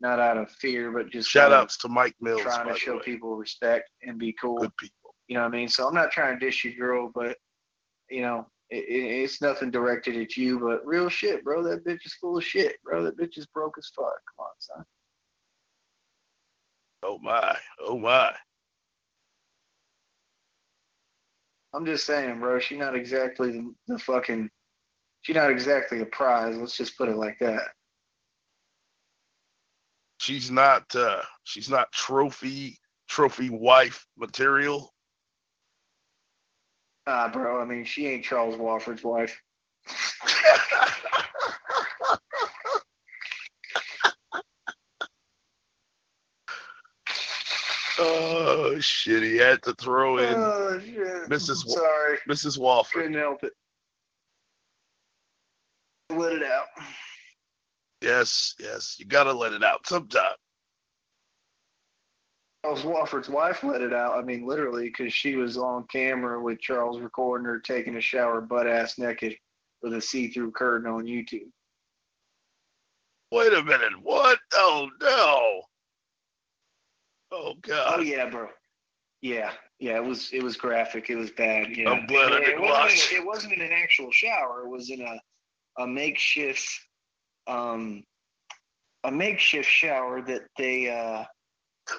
not 0.00 0.18
out 0.18 0.38
of 0.38 0.50
fear, 0.50 0.90
but 0.90 1.10
just 1.10 1.28
shout 1.30 1.52
outs 1.52 1.76
to 1.78 1.88
Mike 1.88 2.16
Mills. 2.20 2.40
Trying 2.40 2.72
to 2.72 2.78
show 2.78 2.98
people 2.98 3.36
respect 3.36 3.90
and 4.02 4.18
be 4.18 4.34
cool. 4.40 4.58
Good 4.58 4.76
people. 4.76 5.14
You 5.28 5.36
know 5.36 5.42
what 5.42 5.54
I 5.54 5.56
mean? 5.56 5.68
So 5.68 5.86
I'm 5.86 5.94
not 5.94 6.10
trying 6.10 6.38
to 6.38 6.44
dish 6.44 6.64
your 6.64 6.74
girl, 6.74 7.12
but 7.14 7.36
you 8.10 8.22
know, 8.22 8.46
it, 8.72 9.22
it's 9.22 9.40
nothing 9.42 9.70
directed 9.70 10.16
at 10.16 10.36
you, 10.36 10.58
but 10.58 10.86
real 10.86 11.08
shit, 11.08 11.44
bro. 11.44 11.62
That 11.62 11.84
bitch 11.84 12.04
is 12.04 12.14
full 12.14 12.38
of 12.38 12.44
shit, 12.44 12.82
bro. 12.82 13.04
That 13.04 13.18
bitch 13.18 13.38
is 13.38 13.46
broke 13.46 13.76
as 13.78 13.90
fuck. 13.94 14.06
Come 14.06 14.46
on, 14.46 14.52
son. 14.58 14.84
Oh 17.02 17.18
my, 17.18 17.56
oh 17.80 17.98
my. 17.98 18.32
I'm 21.74 21.86
just 21.86 22.06
saying, 22.06 22.38
bro. 22.38 22.58
She's 22.58 22.78
not 22.78 22.94
exactly 22.94 23.52
the, 23.52 23.74
the 23.88 23.98
fucking. 23.98 24.50
She's 25.22 25.36
not 25.36 25.50
exactly 25.50 26.00
a 26.00 26.06
prize. 26.06 26.56
Let's 26.56 26.76
just 26.76 26.96
put 26.98 27.08
it 27.08 27.16
like 27.16 27.38
that. 27.40 27.68
She's 30.18 30.50
not. 30.50 30.94
uh 30.94 31.22
She's 31.44 31.68
not 31.68 31.92
trophy 31.92 32.78
trophy 33.08 33.50
wife 33.50 34.06
material. 34.16 34.91
Nah, 37.06 37.28
bro. 37.28 37.60
I 37.60 37.64
mean, 37.64 37.84
she 37.84 38.06
ain't 38.06 38.24
Charles 38.24 38.56
Wofford's 38.56 39.02
wife. 39.02 39.40
oh 47.98 48.76
shit! 48.78 49.22
He 49.22 49.36
had 49.36 49.62
to 49.64 49.74
throw 49.74 50.18
in 50.18 50.34
oh, 50.36 50.80
Mrs. 51.28 51.66
Wa- 51.66 51.74
Sorry, 51.74 52.18
Mrs. 52.28 52.58
Wofford. 52.58 52.92
Couldn't 52.92 53.14
help 53.14 53.42
it. 53.42 53.52
Let 56.10 56.34
it 56.34 56.44
out. 56.44 56.66
Yes, 58.00 58.54
yes. 58.60 58.96
You 58.98 59.06
gotta 59.06 59.32
let 59.32 59.52
it 59.52 59.64
out 59.64 59.86
sometime. 59.86 60.36
Charles 62.64 62.82
Wofford's 62.82 63.28
wife 63.28 63.64
let 63.64 63.82
it 63.82 63.92
out. 63.92 64.16
I 64.16 64.22
mean, 64.22 64.46
literally, 64.46 64.84
because 64.84 65.12
she 65.12 65.34
was 65.34 65.56
on 65.56 65.84
camera 65.88 66.40
with 66.40 66.60
Charles 66.60 67.00
recording 67.00 67.44
her 67.46 67.58
taking 67.58 67.96
a 67.96 68.00
shower 68.00 68.40
butt 68.40 68.68
ass 68.68 68.98
naked 68.98 69.36
with 69.82 69.94
a 69.94 70.00
see 70.00 70.28
through 70.28 70.52
curtain 70.52 70.88
on 70.90 71.04
YouTube. 71.04 71.50
Wait 73.32 73.52
a 73.52 73.62
minute. 73.64 73.92
What? 74.02 74.38
Oh, 74.54 74.88
no. 75.00 75.62
Oh, 77.36 77.54
God. 77.62 77.94
Oh, 77.96 78.00
yeah, 78.00 78.28
bro. 78.28 78.48
Yeah, 79.22 79.52
yeah, 79.78 79.96
it 79.96 80.04
was 80.04 80.30
it 80.32 80.42
was 80.42 80.56
graphic. 80.56 81.08
It 81.08 81.14
was 81.14 81.30
bad. 81.30 81.76
Yeah. 81.76 81.90
I'm 81.90 82.06
glad 82.06 82.32
I 82.32 82.40
didn't 82.40 82.64
it 82.64 82.68
watch. 82.68 83.12
it 83.12 83.24
wasn't 83.24 83.52
in 83.52 83.60
an 83.60 83.72
actual 83.72 84.10
shower. 84.10 84.64
It 84.64 84.68
was 84.68 84.90
in 84.90 85.00
a 85.00 85.20
a 85.80 85.86
makeshift 85.86 86.68
um 87.46 88.02
a 89.04 89.12
makeshift 89.12 89.68
shower 89.68 90.22
that 90.22 90.42
they 90.58 90.90
uh 90.90 91.24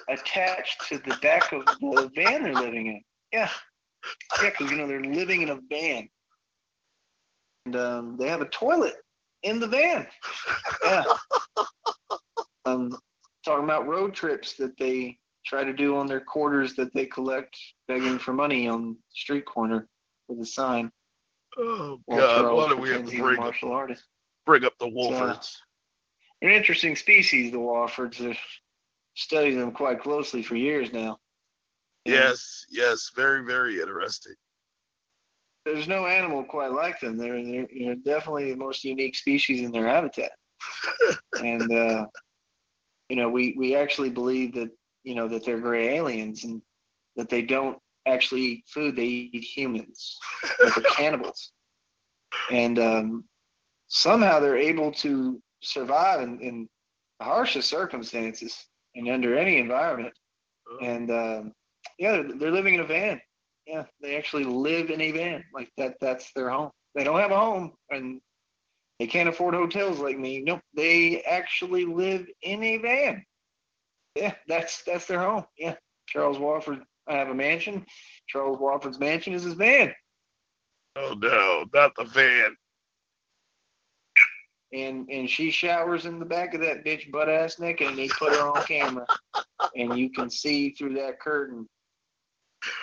attached 0.08 0.88
to 0.88 0.98
the 0.98 1.16
back 1.22 1.52
of 1.52 1.64
the 1.66 2.10
van 2.14 2.42
they're 2.42 2.54
living 2.54 2.86
in. 2.86 3.02
Yeah. 3.32 3.50
Yeah, 4.42 4.50
because, 4.50 4.70
you 4.70 4.76
know, 4.76 4.86
they're 4.86 5.02
living 5.02 5.42
in 5.42 5.50
a 5.50 5.58
van. 5.70 6.08
And 7.66 7.76
um, 7.76 8.16
they 8.18 8.28
have 8.28 8.42
a 8.42 8.48
toilet 8.48 8.94
in 9.42 9.60
the 9.60 9.66
van. 9.66 10.06
Yeah. 10.84 11.04
um, 12.66 12.96
talking 13.44 13.64
about 13.64 13.86
road 13.86 14.14
trips 14.14 14.54
that 14.54 14.76
they 14.78 15.18
try 15.46 15.64
to 15.64 15.72
do 15.72 15.96
on 15.96 16.06
their 16.06 16.20
quarters 16.20 16.74
that 16.74 16.92
they 16.94 17.06
collect 17.06 17.56
begging 17.88 18.18
for 18.18 18.32
money 18.32 18.68
on 18.68 18.96
street 19.12 19.44
corner 19.44 19.88
with 20.28 20.40
a 20.40 20.46
sign. 20.46 20.90
Oh, 21.58 22.00
God. 22.10 22.54
Why 22.54 22.68
do 22.68 22.76
we 22.76 22.90
have 22.90 23.08
to 23.08 23.18
bring, 23.18 23.36
martial 23.36 23.72
artist. 23.72 24.04
bring 24.44 24.64
up 24.64 24.74
the 24.78 24.86
Woffords? 24.86 25.44
So, 25.44 25.58
an 26.42 26.50
interesting 26.50 26.96
species, 26.96 27.52
the 27.52 27.58
Woffords. 27.58 28.18
They're 28.18 28.36
studied 29.14 29.54
them 29.54 29.72
quite 29.72 30.00
closely 30.00 30.42
for 30.42 30.56
years 30.56 30.92
now. 30.92 31.18
Yes, 32.04 32.66
yes, 32.70 33.10
very, 33.16 33.44
very 33.44 33.80
interesting. 33.80 34.34
There's 35.64 35.88
no 35.88 36.06
animal 36.06 36.44
quite 36.44 36.72
like 36.72 37.00
them. 37.00 37.16
They're, 37.16 37.42
they're, 37.42 37.66
they're 37.74 37.94
definitely 37.94 38.50
the 38.50 38.58
most 38.58 38.84
unique 38.84 39.16
species 39.16 39.62
in 39.62 39.72
their 39.72 39.88
habitat. 39.88 40.32
and 41.42 41.72
uh, 41.72 42.06
you 43.08 43.16
know, 43.16 43.30
we 43.30 43.54
we 43.56 43.74
actually 43.74 44.10
believe 44.10 44.54
that 44.54 44.70
you 45.02 45.14
know 45.14 45.28
that 45.28 45.44
they're 45.44 45.60
gray 45.60 45.96
aliens 45.96 46.44
and 46.44 46.60
that 47.16 47.30
they 47.30 47.42
don't 47.42 47.78
actually 48.06 48.42
eat 48.42 48.64
food; 48.68 48.96
they 48.96 49.04
eat 49.04 49.42
humans. 49.42 50.18
they're 50.58 50.70
cannibals, 50.96 51.52
and 52.50 52.78
um, 52.78 53.24
somehow 53.88 54.40
they're 54.40 54.58
able 54.58 54.92
to 54.92 55.40
survive 55.62 56.20
in, 56.20 56.40
in 56.40 56.68
the 57.18 57.24
harshest 57.24 57.70
circumstances 57.70 58.66
and 58.94 59.08
under 59.08 59.36
any 59.36 59.58
environment. 59.58 60.14
Oh. 60.70 60.84
And 60.84 61.10
um, 61.10 61.52
yeah, 61.98 62.12
they're, 62.12 62.32
they're 62.38 62.50
living 62.50 62.74
in 62.74 62.80
a 62.80 62.86
van. 62.86 63.20
Yeah, 63.66 63.84
they 64.02 64.16
actually 64.16 64.44
live 64.44 64.90
in 64.90 65.00
a 65.00 65.12
van. 65.12 65.44
Like 65.54 65.70
that. 65.78 65.94
That's 66.00 66.32
their 66.32 66.50
home. 66.50 66.70
They 66.94 67.04
don't 67.04 67.18
have 67.18 67.32
a 67.32 67.38
home, 67.38 67.72
and 67.90 68.20
they 68.98 69.06
can't 69.06 69.28
afford 69.28 69.54
hotels 69.54 69.98
like 69.98 70.18
me. 70.18 70.42
Nope, 70.42 70.60
they 70.74 71.22
actually 71.22 71.84
live 71.84 72.26
in 72.42 72.62
a 72.62 72.78
van. 72.78 73.24
Yeah, 74.14 74.34
that's 74.46 74.82
that's 74.84 75.06
their 75.06 75.20
home. 75.20 75.44
Yeah, 75.58 75.74
Charles 76.06 76.38
Wofford. 76.38 76.82
I 77.08 77.14
have 77.14 77.28
a 77.28 77.34
mansion. 77.34 77.84
Charles 78.28 78.58
Wofford's 78.58 79.00
mansion 79.00 79.32
is 79.34 79.42
his 79.42 79.54
van. 79.54 79.92
Oh 80.96 81.14
no, 81.18 81.64
not 81.74 81.92
the 81.96 82.04
van 82.04 82.56
and 84.74 85.08
and 85.08 85.30
she 85.30 85.50
showers 85.50 86.06
in 86.06 86.18
the 86.18 86.24
back 86.24 86.54
of 86.54 86.60
that 86.60 86.84
bitch 86.84 87.10
butt 87.10 87.28
ass 87.28 87.58
naked, 87.58 87.88
and 87.88 87.98
they 87.98 88.08
put 88.08 88.32
her 88.32 88.48
on 88.48 88.64
camera, 88.64 89.06
and 89.76 89.96
you 89.98 90.10
can 90.10 90.28
see 90.28 90.70
through 90.70 90.94
that 90.94 91.20
curtain. 91.20 91.68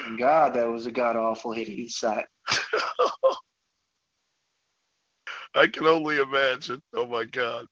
And 0.06 0.18
God, 0.18 0.54
that 0.54 0.68
was 0.68 0.86
a 0.86 0.92
god 0.92 1.16
awful 1.16 1.52
hideous 1.52 1.98
sight. 1.98 2.26
I 5.54 5.68
can 5.68 5.86
only 5.86 6.18
imagine. 6.18 6.82
Oh 6.94 7.06
my 7.06 7.26
God. 7.26 7.66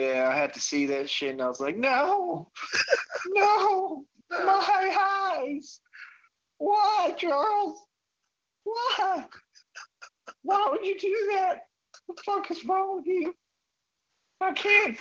Yeah, 0.00 0.28
I 0.32 0.36
had 0.36 0.54
to 0.54 0.60
see 0.60 0.86
that 0.86 1.10
shit, 1.10 1.32
and 1.32 1.42
I 1.42 1.48
was 1.48 1.60
like, 1.60 1.76
no, 1.76 2.50
no, 3.28 4.04
My 4.30 5.38
eyes. 5.38 5.80
Why, 6.58 7.14
Charles? 7.16 7.78
Why? 8.64 9.24
Why 10.42 10.68
would 10.70 10.84
you 10.84 10.98
do 10.98 11.30
that? 11.32 11.60
What 12.10 12.16
the 12.16 12.22
fuck 12.24 12.50
is 12.50 12.64
wrong 12.64 12.96
with 12.96 13.06
you? 13.06 13.32
I 14.40 14.50
can't. 14.50 14.98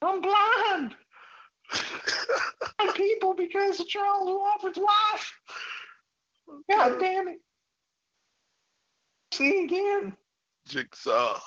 I'm 0.00 0.22
blind. 0.22 0.94
people 2.94 3.34
because 3.34 3.78
of 3.78 3.88
Charles 3.88 4.30
Wofford's 4.30 4.78
wife. 4.78 5.34
God 6.70 6.98
damn 6.98 7.28
it. 7.28 7.40
See 9.32 9.64
again. 9.64 10.16
Jigsaw. 10.66 11.38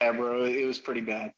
Yeah, 0.00 0.12
bro, 0.12 0.44
it 0.44 0.64
was 0.64 0.78
pretty 0.78 1.00
bad. 1.00 1.32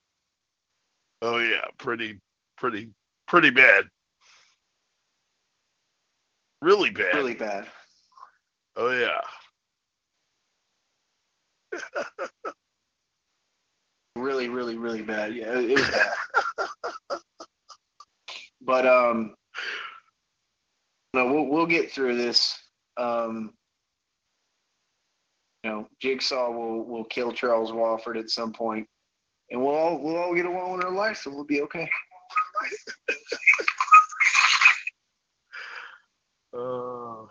Oh 1.22 1.38
yeah, 1.38 1.64
pretty, 1.78 2.20
pretty, 2.58 2.90
pretty 3.26 3.48
bad. 3.48 3.88
Really 6.64 6.88
bad. 6.88 7.14
Really 7.14 7.34
bad. 7.34 7.66
Oh 8.74 8.90
yeah. 8.90 9.20
really, 14.16 14.48
really, 14.48 14.78
really 14.78 15.02
bad. 15.02 15.34
Yeah, 15.36 15.58
it, 15.58 15.78
was 15.78 15.90
bad. 15.90 17.20
but 18.62 18.86
um, 18.86 19.34
no, 21.12 21.30
we'll 21.30 21.48
we'll 21.48 21.66
get 21.66 21.92
through 21.92 22.16
this. 22.16 22.58
Um, 22.96 23.52
you 25.64 25.70
know, 25.70 25.86
Jigsaw 26.00 26.50
will 26.50 26.82
will 26.86 27.04
kill 27.04 27.30
Charles 27.30 27.72
Wofford 27.72 28.18
at 28.18 28.30
some 28.30 28.54
point, 28.54 28.86
and 29.50 29.62
we'll 29.62 29.74
all 29.74 29.98
we'll 29.98 30.16
all 30.16 30.34
get 30.34 30.46
along 30.46 30.78
with 30.78 30.86
our 30.86 30.92
life, 30.92 31.18
so 31.18 31.30
we'll 31.30 31.44
be 31.44 31.60
okay. 31.60 31.90
uh, 36.54 37.26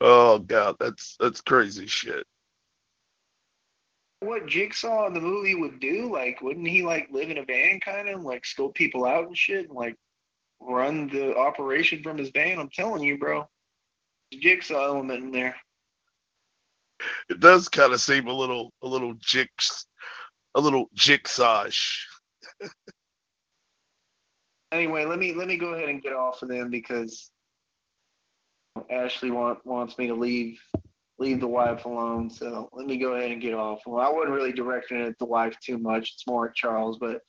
oh 0.00 0.38
God, 0.38 0.76
that's 0.78 1.16
that's 1.18 1.40
crazy 1.40 1.86
shit 1.86 2.26
what 4.22 4.46
Jigsaw 4.46 5.06
in 5.06 5.14
the 5.14 5.20
movie 5.20 5.54
would 5.54 5.80
do? 5.80 6.10
Like, 6.12 6.40
wouldn't 6.40 6.66
he 6.66 6.82
like 6.82 7.08
live 7.10 7.30
in 7.30 7.38
a 7.38 7.44
van, 7.44 7.80
kind 7.80 8.08
of 8.08 8.22
like 8.22 8.44
scope 8.44 8.74
people 8.74 9.04
out 9.04 9.26
and 9.26 9.36
shit, 9.36 9.68
and 9.68 9.76
like 9.76 9.96
run 10.60 11.08
the 11.08 11.36
operation 11.36 12.02
from 12.02 12.18
his 12.18 12.30
van? 12.30 12.58
I'm 12.58 12.70
telling 12.70 13.02
you, 13.02 13.18
bro, 13.18 13.48
Jigsaw 14.32 14.86
element 14.86 15.24
in 15.24 15.32
there. 15.32 15.56
It 17.28 17.40
does 17.40 17.68
kind 17.68 17.92
of 17.92 18.00
seem 18.00 18.28
a 18.28 18.32
little, 18.32 18.72
a 18.82 18.86
little 18.86 19.14
jigs, 19.14 19.86
a 20.54 20.60
little 20.60 20.86
jigsawish. 20.96 22.04
anyway, 24.70 25.04
let 25.04 25.18
me 25.18 25.34
let 25.34 25.48
me 25.48 25.56
go 25.56 25.74
ahead 25.74 25.88
and 25.88 26.00
get 26.00 26.12
off 26.12 26.42
of 26.42 26.48
them 26.48 26.70
because 26.70 27.31
Ashley 28.90 29.30
want, 29.30 29.64
wants 29.64 29.98
me 29.98 30.06
to 30.06 30.14
leave 30.14 30.60
leave 31.18 31.40
the 31.40 31.46
wife 31.46 31.84
alone. 31.84 32.28
So 32.28 32.68
let 32.72 32.86
me 32.86 32.98
go 32.98 33.14
ahead 33.14 33.30
and 33.30 33.40
get 33.40 33.54
off. 33.54 33.80
Well, 33.86 34.04
I 34.04 34.10
wasn't 34.10 34.34
really 34.34 34.52
directing 34.52 35.00
it 35.00 35.06
at 35.06 35.18
the 35.18 35.24
wife 35.24 35.56
too 35.64 35.78
much. 35.78 36.12
It's 36.14 36.26
more 36.26 36.48
at 36.48 36.54
Charles, 36.54 36.98
but 36.98 37.20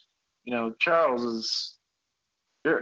you 0.45 0.53
know, 0.53 0.73
Charles 0.79 1.23
is 1.23 1.75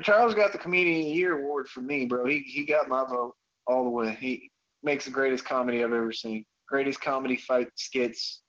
Charles 0.03 0.35
got 0.35 0.51
the 0.51 0.57
comedian 0.57 1.01
of 1.01 1.05
the 1.07 1.11
year 1.11 1.39
award 1.39 1.67
for 1.67 1.81
me, 1.81 2.05
bro. 2.05 2.25
He 2.25 2.39
he 2.39 2.65
got 2.65 2.87
my 2.87 3.03
vote 3.03 3.35
all 3.67 3.83
the 3.83 3.89
way. 3.89 4.15
He 4.19 4.49
makes 4.83 5.05
the 5.05 5.11
greatest 5.11 5.45
comedy 5.45 5.83
I've 5.83 5.93
ever 5.93 6.13
seen. 6.13 6.45
Greatest 6.67 7.01
comedy 7.01 7.35
fight 7.35 7.67
skits 7.75 8.41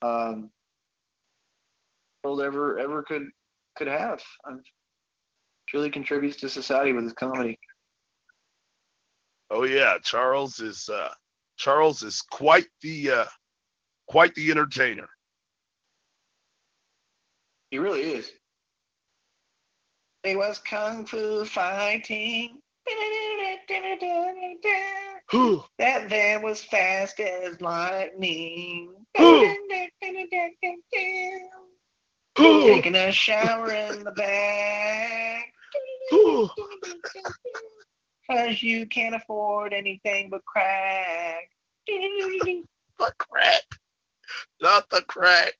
um 0.00 0.50
world 2.22 2.40
ever 2.40 2.78
ever 2.78 3.02
could 3.02 3.24
could 3.76 3.88
have. 3.88 4.22
Truly 5.68 5.90
contributes 5.90 6.36
to 6.38 6.48
society 6.48 6.92
with 6.92 7.04
his 7.04 7.12
comedy. 7.12 7.58
Oh 9.50 9.64
yeah, 9.64 9.96
Charles 10.02 10.60
is 10.60 10.88
uh 10.88 11.10
Charles 11.56 12.02
is 12.02 12.22
quite 12.22 12.66
the 12.82 13.10
uh, 13.10 13.24
quite 14.06 14.34
the 14.34 14.50
entertainer. 14.50 15.08
He 17.70 17.78
really 17.78 18.02
is. 18.02 18.30
He 20.22 20.36
was 20.36 20.58
kung 20.58 21.06
fu 21.06 21.44
fighting. 21.44 22.58
that 25.78 26.08
van 26.08 26.42
was 26.42 26.64
fast 26.64 27.20
as 27.20 27.60
lightning. 27.60 28.94
Taking 32.36 32.94
a 32.94 33.12
shower 33.12 33.72
in 33.72 34.04
the 34.04 34.12
back. 34.12 35.52
Cause 38.30 38.62
you 38.62 38.86
can't 38.86 39.14
afford 39.14 39.72
anything 39.72 40.28
but 40.28 40.44
crack. 40.44 41.48
the 41.86 42.64
crack. 43.18 43.62
Not 44.60 44.90
the 44.90 45.00
crack. 45.02 45.54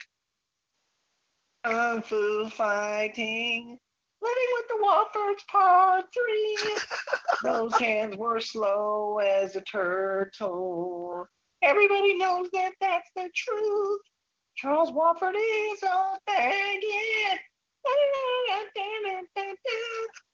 I'm 1.64 2.02
Fu 2.02 2.50
fighting. 2.50 3.78
Living 4.20 4.48
with 4.54 4.68
the 4.68 4.84
Woffords 4.84 5.46
part 5.50 6.04
three. 6.12 6.76
Those 7.42 7.74
hands 7.78 8.16
were 8.16 8.40
slow 8.40 9.18
as 9.18 9.56
a 9.56 9.62
turtle. 9.62 11.26
Everybody 11.62 12.18
knows 12.18 12.48
that 12.52 12.72
that's 12.80 13.08
the 13.16 13.30
truth. 13.34 14.00
Charles 14.56 14.90
Wofford 14.90 15.34
is 15.36 15.82
on 15.82 16.18
begging. 16.26 17.38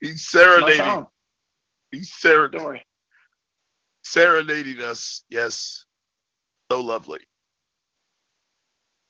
He's 0.00 0.26
serenading. 0.26 1.06
He's 1.90 2.12
serenading. 2.12 2.80
Serenading 4.04 4.80
us. 4.82 5.24
Yes. 5.28 5.84
So 6.70 6.80
lovely. 6.80 7.20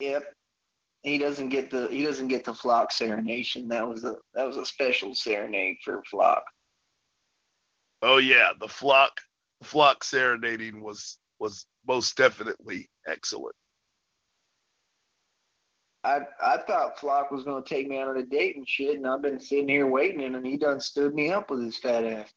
Yep. 0.01 0.33
He 1.03 1.19
doesn't 1.19 1.51
get 1.51 1.71
the 1.71 1.87
he 1.89 2.05
doesn't 2.05 2.29
get 2.29 2.45
the 2.45 2.55
flock 2.55 2.91
serenation. 2.91 3.69
That 3.69 3.87
was 3.87 4.05
a 4.05 4.17
that 4.35 4.47
was 4.47 4.57
a 4.57 4.67
special 4.67 5.15
serenade 5.15 5.77
for 5.85 6.03
flock. 6.11 6.43
Oh 8.03 8.19
yeah, 8.19 8.51
the 8.61 8.69
flock 8.69 9.21
flock 9.62 10.03
serenading 10.03 10.83
was 10.83 11.19
was 11.39 11.67
most 11.87 12.17
definitely 12.17 12.89
excellent. 13.07 13.55
I 16.07 16.21
I 16.40 16.59
thought 16.59 17.01
Flock 17.01 17.33
was 17.33 17.42
gonna 17.42 17.64
take 17.64 17.88
me 17.88 17.99
out 17.99 18.07
on 18.07 18.16
a 18.16 18.23
date 18.23 18.57
and 18.57 18.69
shit, 18.69 18.97
and 18.97 19.07
I've 19.07 19.23
been 19.23 19.40
sitting 19.40 19.69
here 19.69 19.88
waiting, 19.88 20.23
and 20.23 20.47
he 20.47 20.57
done 20.57 20.81
stood 20.81 21.14
me 21.14 21.33
up 21.33 21.51
with 21.51 21.64
his 21.64 21.79
fat 21.79 22.05
ass. 22.05 22.33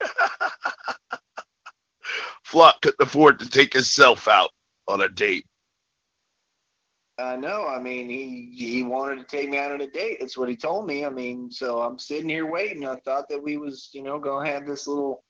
Flock 2.44 2.82
couldn't 2.82 3.00
afford 3.00 3.38
to 3.38 3.48
take 3.48 3.72
himself 3.72 4.28
out 4.28 4.50
on 4.86 5.00
a 5.00 5.08
date. 5.08 5.46
I 7.18 7.36
know. 7.36 7.66
I 7.68 7.80
mean, 7.80 8.10
he 8.10 8.52
he 8.54 8.82
wanted 8.82 9.16
to 9.16 9.24
take 9.24 9.48
me 9.48 9.56
out 9.56 9.72
on 9.72 9.80
a 9.80 9.90
date. 9.90 10.18
That's 10.20 10.36
what 10.36 10.50
he 10.50 10.56
told 10.56 10.86
me. 10.86 11.06
I 11.06 11.10
mean, 11.10 11.50
so 11.50 11.80
I'm 11.80 11.98
sitting 11.98 12.28
here 12.28 12.50
waiting. 12.50 12.86
I 12.86 12.96
thought 12.96 13.30
that 13.30 13.42
we 13.42 13.56
was, 13.56 13.88
you 13.94 14.02
know, 14.02 14.18
gonna 14.18 14.50
have 14.50 14.66
this 14.66 14.86
little 14.86 15.24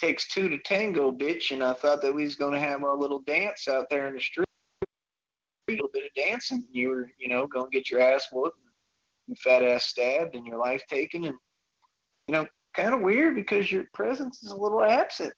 takes 0.00 0.26
two 0.26 0.48
to 0.48 0.58
tango, 0.58 1.12
bitch, 1.12 1.52
and 1.52 1.62
I 1.62 1.72
thought 1.72 2.02
that 2.02 2.12
we 2.12 2.24
was 2.24 2.34
gonna 2.34 2.58
have 2.58 2.82
our 2.82 2.96
little 2.96 3.20
dance 3.20 3.68
out 3.68 3.86
there 3.90 4.08
in 4.08 4.14
the 4.14 4.20
street 4.20 4.45
a 5.68 5.72
little 5.72 5.88
bit 5.92 6.04
of 6.04 6.14
dancing. 6.14 6.64
You 6.70 6.90
were, 6.90 7.10
you 7.18 7.28
know, 7.28 7.46
going 7.46 7.70
to 7.70 7.76
get 7.76 7.90
your 7.90 8.00
ass 8.00 8.28
whooped, 8.32 8.58
your 9.26 9.36
fat 9.36 9.62
ass 9.62 9.86
stabbed, 9.86 10.34
and 10.34 10.46
your 10.46 10.58
life 10.58 10.82
taken, 10.88 11.24
and 11.24 11.34
you 12.28 12.32
know, 12.32 12.46
kind 12.74 12.94
of 12.94 13.00
weird 13.00 13.34
because 13.34 13.70
your 13.70 13.84
presence 13.94 14.42
is 14.42 14.50
a 14.50 14.56
little 14.56 14.82
absent. 14.82 15.32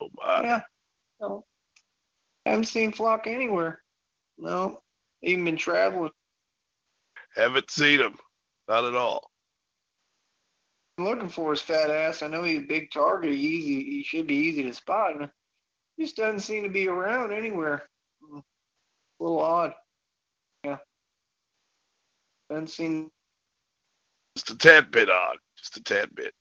Oh 0.00 0.08
my. 0.14 0.42
Yeah. 0.42 0.60
No. 1.20 1.44
Haven't 2.46 2.64
seen 2.64 2.92
Flock 2.92 3.26
anywhere. 3.26 3.82
No. 4.38 4.80
Even 5.22 5.44
been 5.44 5.56
traveling. 5.56 6.10
Haven't 7.36 7.70
seen 7.70 8.00
him. 8.00 8.16
Not 8.68 8.84
at 8.84 8.94
all. 8.94 9.30
I'm 10.96 11.04
looking 11.04 11.28
for 11.28 11.50
his 11.50 11.60
fat 11.60 11.90
ass. 11.90 12.22
I 12.22 12.28
know 12.28 12.42
he's 12.42 12.62
a 12.62 12.66
big 12.66 12.90
target. 12.90 13.32
Easy. 13.32 13.84
He 13.84 14.02
should 14.02 14.26
be 14.26 14.34
easy 14.34 14.62
to 14.62 14.72
spot. 14.72 15.12
He 15.96 16.04
just 16.04 16.16
doesn't 16.16 16.40
seem 16.40 16.62
to 16.62 16.70
be 16.70 16.88
around 16.88 17.32
anywhere 17.32 17.89
a 19.20 19.22
little 19.22 19.40
odd. 19.40 19.72
Yeah. 20.64 20.78
Haven't 22.48 22.70
seen. 22.70 23.10
Just 24.36 24.50
a 24.50 24.56
tad 24.56 24.90
bit 24.90 25.10
odd. 25.10 25.36
Just 25.58 25.76
a 25.76 25.82
tad 25.82 26.14
bit. 26.14 26.32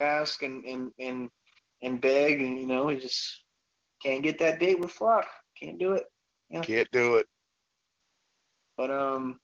Ask 0.00 0.42
and 0.42 0.64
and 0.64 0.90
and 0.98 1.30
and 1.82 2.00
beg, 2.00 2.40
and 2.40 2.58
you 2.58 2.66
know, 2.66 2.88
he 2.88 2.98
just 2.98 3.42
can't 4.02 4.22
get 4.22 4.38
that 4.40 4.58
date 4.58 4.80
with 4.80 4.90
Flock. 4.90 5.26
Can't 5.60 5.78
do 5.78 5.92
it. 5.92 6.04
Yeah. 6.50 6.62
Can't 6.62 6.90
do 6.90 7.16
it. 7.16 7.26
But 8.76 8.90
um, 8.90 9.38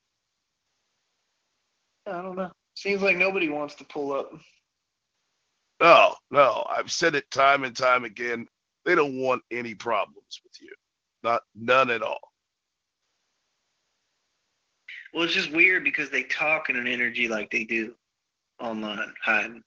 I 2.07 2.23
don't 2.23 2.37
know. 2.37 2.51
Seems 2.75 3.03
like 3.03 3.17
nobody 3.17 3.49
wants 3.49 3.75
to 3.77 3.85
pull 3.85 4.13
up. 4.13 4.31
No, 5.81 6.15
no. 6.31 6.67
I've 6.69 6.91
said 6.91 7.15
it 7.15 7.31
time 7.31 7.65
and 7.65 7.77
time 7.77 8.05
again. 8.05 8.47
They 8.85 8.95
don't 8.95 9.21
want 9.21 9.43
any 9.51 9.75
problems 9.75 10.41
with 10.43 10.53
you. 10.61 10.73
Not 11.23 11.43
none 11.55 11.91
at 11.91 12.03
all. 12.03 12.21
Well, 15.13 15.25
it's 15.25 15.35
just 15.35 15.53
weird 15.53 15.85
because 15.85 16.11
they 16.11 16.25
talk 16.25 16.71
in 16.71 16.77
an 16.77 16.87
energy 16.87 17.29
like 17.29 17.51
they 17.51 17.65
do 17.65 17.95
online, 18.61 19.13
hiding. 19.23 19.63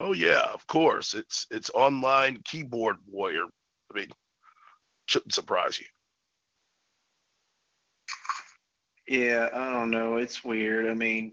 Oh 0.00 0.12
yeah, 0.12 0.42
of 0.52 0.66
course. 0.66 1.14
It's 1.14 1.46
it's 1.50 1.70
online 1.74 2.40
keyboard 2.44 2.96
warrior. 3.06 3.44
I 3.92 3.98
mean, 3.98 4.10
shouldn't 5.06 5.34
surprise 5.34 5.78
you. 5.78 5.86
Yeah, 9.06 9.48
I 9.52 9.72
don't 9.72 9.90
know. 9.90 10.16
It's 10.16 10.44
weird. 10.44 10.88
I 10.88 10.94
mean, 10.94 11.32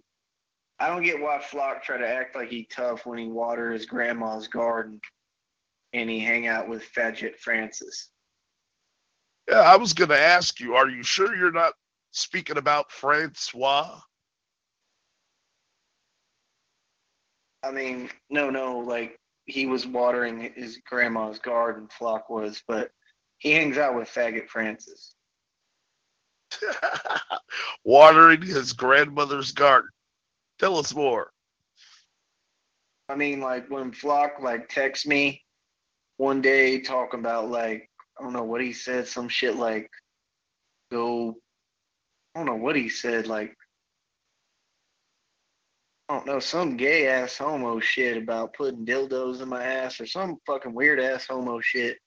I 0.79 0.87
don't 0.87 1.03
get 1.03 1.21
why 1.21 1.39
Flock 1.39 1.83
try 1.83 1.97
to 1.97 2.07
act 2.07 2.35
like 2.35 2.49
he 2.49 2.65
tough 2.65 3.05
when 3.05 3.17
he 3.17 3.27
water 3.27 3.71
his 3.71 3.85
grandma's 3.85 4.47
garden 4.47 4.99
and 5.93 6.09
he 6.09 6.19
hang 6.19 6.47
out 6.47 6.67
with 6.67 6.83
Faggot 6.95 7.37
Francis. 7.37 8.09
Yeah, 9.49 9.59
I 9.61 9.75
was 9.75 9.93
gonna 9.93 10.15
ask 10.15 10.59
you, 10.59 10.75
are 10.75 10.89
you 10.89 11.03
sure 11.03 11.35
you're 11.35 11.51
not 11.51 11.73
speaking 12.11 12.57
about 12.57 12.91
Francois? 12.91 13.99
I 17.63 17.71
mean, 17.71 18.09
no, 18.29 18.49
no, 18.49 18.79
like 18.79 19.19
he 19.45 19.65
was 19.65 19.85
watering 19.85 20.51
his 20.55 20.79
grandma's 20.89 21.39
garden, 21.39 21.87
Flock 21.97 22.29
was, 22.29 22.63
but 22.67 22.91
he 23.37 23.51
hangs 23.51 23.77
out 23.77 23.95
with 23.95 24.07
Faggot 24.07 24.47
Francis. 24.47 25.15
watering 27.83 28.41
his 28.41 28.73
grandmother's 28.73 29.51
garden. 29.51 29.89
Tell 30.59 30.77
us 30.77 30.93
more. 30.93 31.31
I 33.09 33.15
mean, 33.15 33.41
like 33.41 33.69
when 33.69 33.91
Flock 33.91 34.33
like 34.41 34.69
texts 34.69 35.05
me 35.05 35.43
one 36.21 36.39
day 36.39 36.79
talking 36.79 37.19
about 37.19 37.49
like 37.49 37.89
I 38.19 38.23
don't 38.23 38.33
know 38.33 38.43
what 38.43 38.61
he 38.61 38.73
said, 38.73 39.07
some 39.07 39.27
shit 39.27 39.55
like 39.55 39.89
go 40.91 41.35
I 42.35 42.39
don't 42.39 42.45
know 42.45 42.63
what 42.63 42.75
he 42.75 42.89
said, 42.89 43.25
like 43.25 43.55
I 46.07 46.17
don't 46.17 46.27
know, 46.27 46.39
some 46.39 46.77
gay 46.77 47.07
ass 47.07 47.39
homo 47.39 47.79
shit 47.79 48.17
about 48.17 48.53
putting 48.53 48.85
dildos 48.85 49.41
in 49.41 49.49
my 49.49 49.63
ass 49.63 49.99
or 49.99 50.05
some 50.05 50.37
fucking 50.45 50.75
weird 50.75 50.99
ass 50.99 51.25
homo 51.27 51.59
shit. 51.59 51.97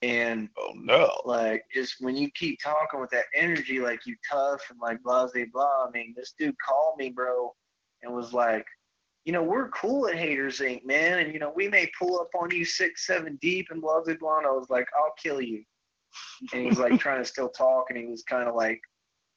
And 0.00 0.48
oh 0.56 0.72
no, 0.76 1.10
like 1.24 1.64
just 1.74 1.96
when 1.98 2.14
you 2.16 2.30
keep 2.36 2.60
talking 2.62 3.00
with 3.00 3.10
that 3.10 3.24
energy, 3.34 3.80
like 3.80 4.06
you 4.06 4.14
tough 4.30 4.62
and 4.70 4.78
like 4.80 5.02
blah 5.02 5.26
blah 5.34 5.44
blah. 5.52 5.86
I 5.88 5.90
mean, 5.92 6.14
this 6.16 6.34
dude 6.38 6.54
called 6.64 6.98
me, 6.98 7.10
bro, 7.10 7.52
and 8.04 8.14
was 8.14 8.32
like, 8.32 8.66
you 9.24 9.32
know, 9.32 9.42
we're 9.42 9.68
cool 9.70 10.06
at 10.06 10.16
Haters 10.16 10.60
Inc., 10.60 10.84
man, 10.84 11.20
and 11.20 11.32
you 11.32 11.38
know, 11.38 11.52
we 11.54 11.66
may 11.68 11.90
pull 11.98 12.20
up 12.20 12.28
on 12.38 12.50
you 12.50 12.64
six, 12.64 13.06
seven 13.06 13.38
deep 13.40 13.68
and 13.70 13.80
blah 13.80 14.02
blah 14.02 14.14
blah. 14.14 14.38
And 14.38 14.46
I 14.46 14.50
was 14.50 14.68
like, 14.68 14.86
I'll 14.98 15.14
kill 15.22 15.40
you. 15.40 15.64
And 16.52 16.62
he 16.62 16.68
was 16.68 16.78
like 16.78 17.00
trying 17.00 17.22
to 17.22 17.24
still 17.24 17.48
talk, 17.48 17.86
and 17.88 17.98
he 17.98 18.06
was 18.06 18.22
kind 18.22 18.48
of 18.48 18.54
like 18.54 18.80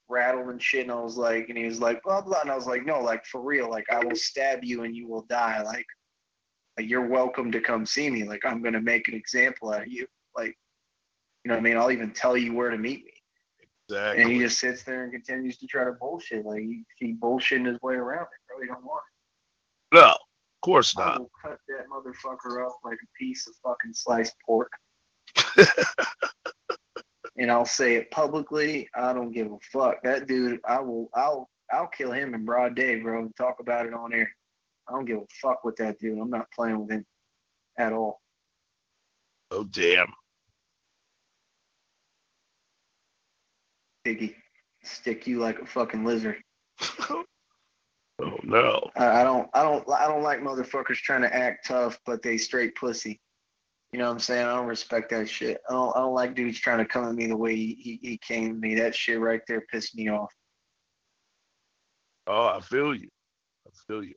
rattled 0.09 0.49
and 0.49 0.61
shit. 0.61 0.83
And 0.83 0.91
I 0.91 0.99
was 0.99 1.17
like, 1.17 1.47
and 1.49 1.57
he 1.57 1.65
was 1.65 1.79
like, 1.79 2.03
blah 2.03 2.21
blah. 2.21 2.41
And 2.41 2.51
I 2.51 2.55
was 2.55 2.67
like, 2.67 2.85
no, 2.85 2.99
like 3.01 3.25
for 3.25 3.41
real, 3.41 3.69
like 3.69 3.85
I 3.89 4.03
will 4.03 4.15
stab 4.15 4.63
you 4.63 4.83
and 4.83 4.95
you 4.95 5.07
will 5.07 5.25
die. 5.29 5.61
Like, 5.63 5.85
like 6.77 6.89
you're 6.89 7.07
welcome 7.07 7.51
to 7.53 7.61
come 7.61 7.85
see 7.85 8.09
me. 8.09 8.25
Like 8.25 8.45
I'm 8.45 8.61
gonna 8.61 8.81
make 8.81 9.07
an 9.07 9.13
example 9.13 9.71
out 9.71 9.83
of 9.83 9.87
you. 9.87 10.05
Like, 10.35 10.57
you 11.43 11.49
know 11.49 11.55
what 11.55 11.61
I 11.61 11.63
mean? 11.63 11.77
I'll 11.77 11.91
even 11.91 12.11
tell 12.11 12.35
you 12.35 12.53
where 12.53 12.69
to 12.69 12.77
meet 12.77 13.05
me. 13.05 13.11
Exactly. 13.89 14.21
And 14.21 14.31
he 14.31 14.39
just 14.39 14.59
sits 14.59 14.83
there 14.83 15.03
and 15.03 15.13
continues 15.13 15.57
to 15.59 15.67
try 15.67 15.85
to 15.85 15.93
bullshit. 15.93 16.45
Like 16.45 16.59
he, 16.59 16.83
he 16.97 17.13
bullshitting 17.13 17.65
his 17.65 17.81
way 17.81 17.95
around 17.95 18.23
it. 18.23 18.53
Really 18.53 18.67
don't 18.67 18.83
want 18.83 19.01
it. 19.09 19.16
No, 19.93 20.11
of 20.11 20.17
course 20.61 20.97
not. 20.97 21.15
I 21.15 21.19
will 21.19 21.31
cut 21.41 21.57
that 21.67 21.85
motherfucker 21.89 22.65
up 22.65 22.77
like 22.83 22.97
a 23.01 23.07
piece 23.17 23.47
of 23.47 23.53
fucking 23.63 23.93
sliced 23.93 24.35
pork. 24.45 24.71
and 27.37 27.51
I'll 27.51 27.65
say 27.65 27.95
it 27.95 28.11
publicly. 28.11 28.89
I 28.95 29.13
don't 29.13 29.31
give 29.31 29.51
a 29.51 29.57
fuck. 29.71 30.01
That 30.03 30.27
dude, 30.27 30.59
I 30.67 30.79
will, 30.79 31.09
I'll, 31.15 31.49
I'll 31.71 31.87
kill 31.87 32.11
him 32.11 32.33
in 32.33 32.45
broad 32.45 32.75
day, 32.75 32.99
bro. 32.99 33.19
And 33.19 33.35
talk 33.35 33.57
about 33.59 33.85
it 33.85 33.93
on 33.93 34.13
air. 34.13 34.29
I 34.87 34.93
don't 34.93 35.05
give 35.05 35.17
a 35.17 35.25
fuck 35.41 35.63
with 35.63 35.75
that 35.77 35.99
dude. 35.99 36.19
I'm 36.19 36.29
not 36.29 36.51
playing 36.51 36.81
with 36.81 36.91
him 36.91 37.05
at 37.77 37.93
all. 37.93 38.21
Oh 39.51 39.63
damn. 39.63 40.11
Piggy, 44.03 44.35
stick 44.83 45.27
you 45.27 45.39
like 45.39 45.59
a 45.59 45.65
fucking 45.65 46.05
lizard. 46.05 46.37
oh 48.21 48.37
no. 48.43 48.89
I, 48.95 49.21
I 49.21 49.23
don't 49.23 49.49
I 49.53 49.63
don't 49.63 49.87
I 49.89 50.07
don't 50.07 50.23
like 50.23 50.39
motherfuckers 50.39 50.97
trying 50.97 51.21
to 51.21 51.33
act 51.35 51.67
tough, 51.67 51.99
but 52.05 52.21
they 52.21 52.37
straight 52.37 52.75
pussy. 52.75 53.19
You 53.91 53.99
know 53.99 54.05
what 54.05 54.11
I'm 54.11 54.19
saying? 54.19 54.45
I 54.45 54.55
don't 54.55 54.67
respect 54.67 55.09
that 55.11 55.29
shit. 55.29 55.59
I 55.69 55.73
don't 55.73 55.95
I 55.95 55.99
don't 55.99 56.13
like 56.13 56.35
dudes 56.35 56.59
trying 56.59 56.79
to 56.79 56.85
come 56.85 57.05
at 57.05 57.15
me 57.15 57.27
the 57.27 57.37
way 57.37 57.55
he, 57.55 57.77
he, 57.79 57.99
he 58.01 58.17
came 58.17 58.51
at 58.51 58.57
me. 58.57 58.75
That 58.75 58.95
shit 58.95 59.19
right 59.19 59.41
there 59.47 59.61
pissed 59.71 59.95
me 59.95 60.09
off. 60.09 60.31
Oh, 62.27 62.47
I 62.47 62.59
feel 62.59 62.93
you. 62.93 63.07
I 63.65 63.71
feel 63.87 64.03
you. 64.03 64.15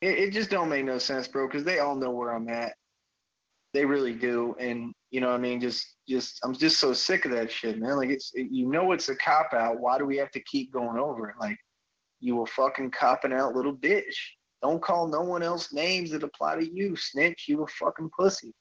It, 0.00 0.18
it 0.18 0.32
just 0.32 0.50
don't 0.50 0.68
make 0.68 0.84
no 0.84 0.98
sense, 0.98 1.28
bro, 1.28 1.46
because 1.46 1.64
they 1.64 1.78
all 1.78 1.96
know 1.96 2.10
where 2.10 2.34
I'm 2.34 2.48
at. 2.48 2.74
They 3.76 3.84
really 3.84 4.14
do, 4.14 4.56
and 4.58 4.94
you 5.10 5.20
know, 5.20 5.26
what 5.26 5.34
I 5.34 5.38
mean, 5.38 5.60
just, 5.60 5.96
just, 6.08 6.40
I'm 6.42 6.54
just 6.54 6.80
so 6.80 6.94
sick 6.94 7.26
of 7.26 7.30
that 7.32 7.52
shit, 7.52 7.78
man. 7.78 7.96
Like, 7.96 8.08
it's, 8.08 8.30
it, 8.32 8.48
you 8.50 8.70
know, 8.70 8.92
it's 8.92 9.10
a 9.10 9.16
cop 9.16 9.52
out. 9.52 9.80
Why 9.80 9.98
do 9.98 10.06
we 10.06 10.16
have 10.16 10.30
to 10.30 10.40
keep 10.40 10.72
going 10.72 10.96
over 10.98 11.28
it? 11.28 11.36
Like, 11.38 11.58
you 12.20 12.40
a 12.40 12.46
fucking 12.46 12.92
copping 12.92 13.34
out 13.34 13.54
little 13.54 13.76
bitch. 13.76 14.16
Don't 14.62 14.80
call 14.80 15.08
no 15.08 15.20
one 15.20 15.42
else 15.42 15.74
names 15.74 16.10
that 16.12 16.22
apply 16.22 16.56
to 16.56 16.74
you, 16.74 16.96
snitch. 16.96 17.44
You 17.48 17.64
a 17.64 17.66
fucking 17.66 18.08
pussy. 18.18 18.54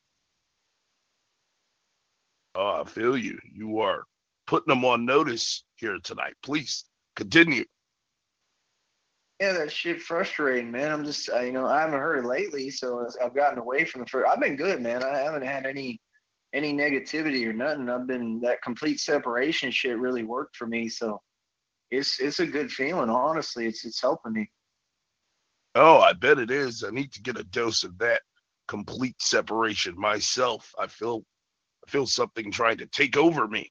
Oh, 2.55 2.81
I 2.81 2.83
feel 2.83 3.17
you. 3.17 3.39
You 3.53 3.79
are 3.79 4.03
putting 4.47 4.67
them 4.67 4.83
on 4.83 5.05
notice 5.05 5.63
here 5.77 5.97
tonight. 6.03 6.33
Please 6.43 6.83
continue 7.15 7.63
yeah, 9.39 9.51
that 9.53 9.71
shit 9.71 10.01
frustrating, 10.01 10.71
man. 10.71 10.91
I'm 10.91 11.03
just, 11.03 11.27
you 11.27 11.51
know, 11.51 11.65
I 11.65 11.81
haven't 11.81 11.99
heard 11.99 12.23
it 12.23 12.27
lately, 12.27 12.69
so 12.69 13.05
I've 13.21 13.35
gotten 13.35 13.59
away 13.59 13.83
from 13.83 14.01
the 14.01 14.07
first. 14.07 14.27
I've 14.31 14.39
been 14.39 14.55
good, 14.55 14.81
man. 14.81 15.03
I 15.03 15.19
haven't 15.19 15.45
had 15.45 15.65
any 15.65 15.99
any 16.53 16.73
negativity 16.73 17.45
or 17.45 17.51
nothing. 17.51 17.89
I've 17.89 18.07
been 18.07 18.39
that 18.41 18.61
complete 18.61 19.01
separation 19.01 19.71
shit 19.71 19.97
really 19.97 20.23
worked 20.23 20.55
for 20.55 20.67
me, 20.67 20.87
so 20.87 21.21
it's 21.91 22.19
it's 22.21 22.39
a 22.39 22.47
good 22.47 22.71
feeling. 22.71 23.09
Honestly, 23.09 23.65
it's 23.65 23.83
it's 23.83 24.01
helping 24.01 24.33
me. 24.33 24.49
Oh, 25.75 25.99
I 25.99 26.13
bet 26.13 26.39
it 26.39 26.49
is. 26.49 26.85
I 26.85 26.91
need 26.91 27.11
to 27.13 27.21
get 27.21 27.37
a 27.37 27.43
dose 27.43 27.83
of 27.83 27.97
that 27.97 28.21
complete 28.69 29.21
separation 29.21 29.99
myself. 29.99 30.73
I 30.79 30.87
feel 30.87 31.25
I 31.85 31.91
feel 31.91 32.07
something 32.07 32.51
trying 32.51 32.77
to 32.77 32.85
take 32.87 33.17
over 33.17 33.49
me. 33.49 33.69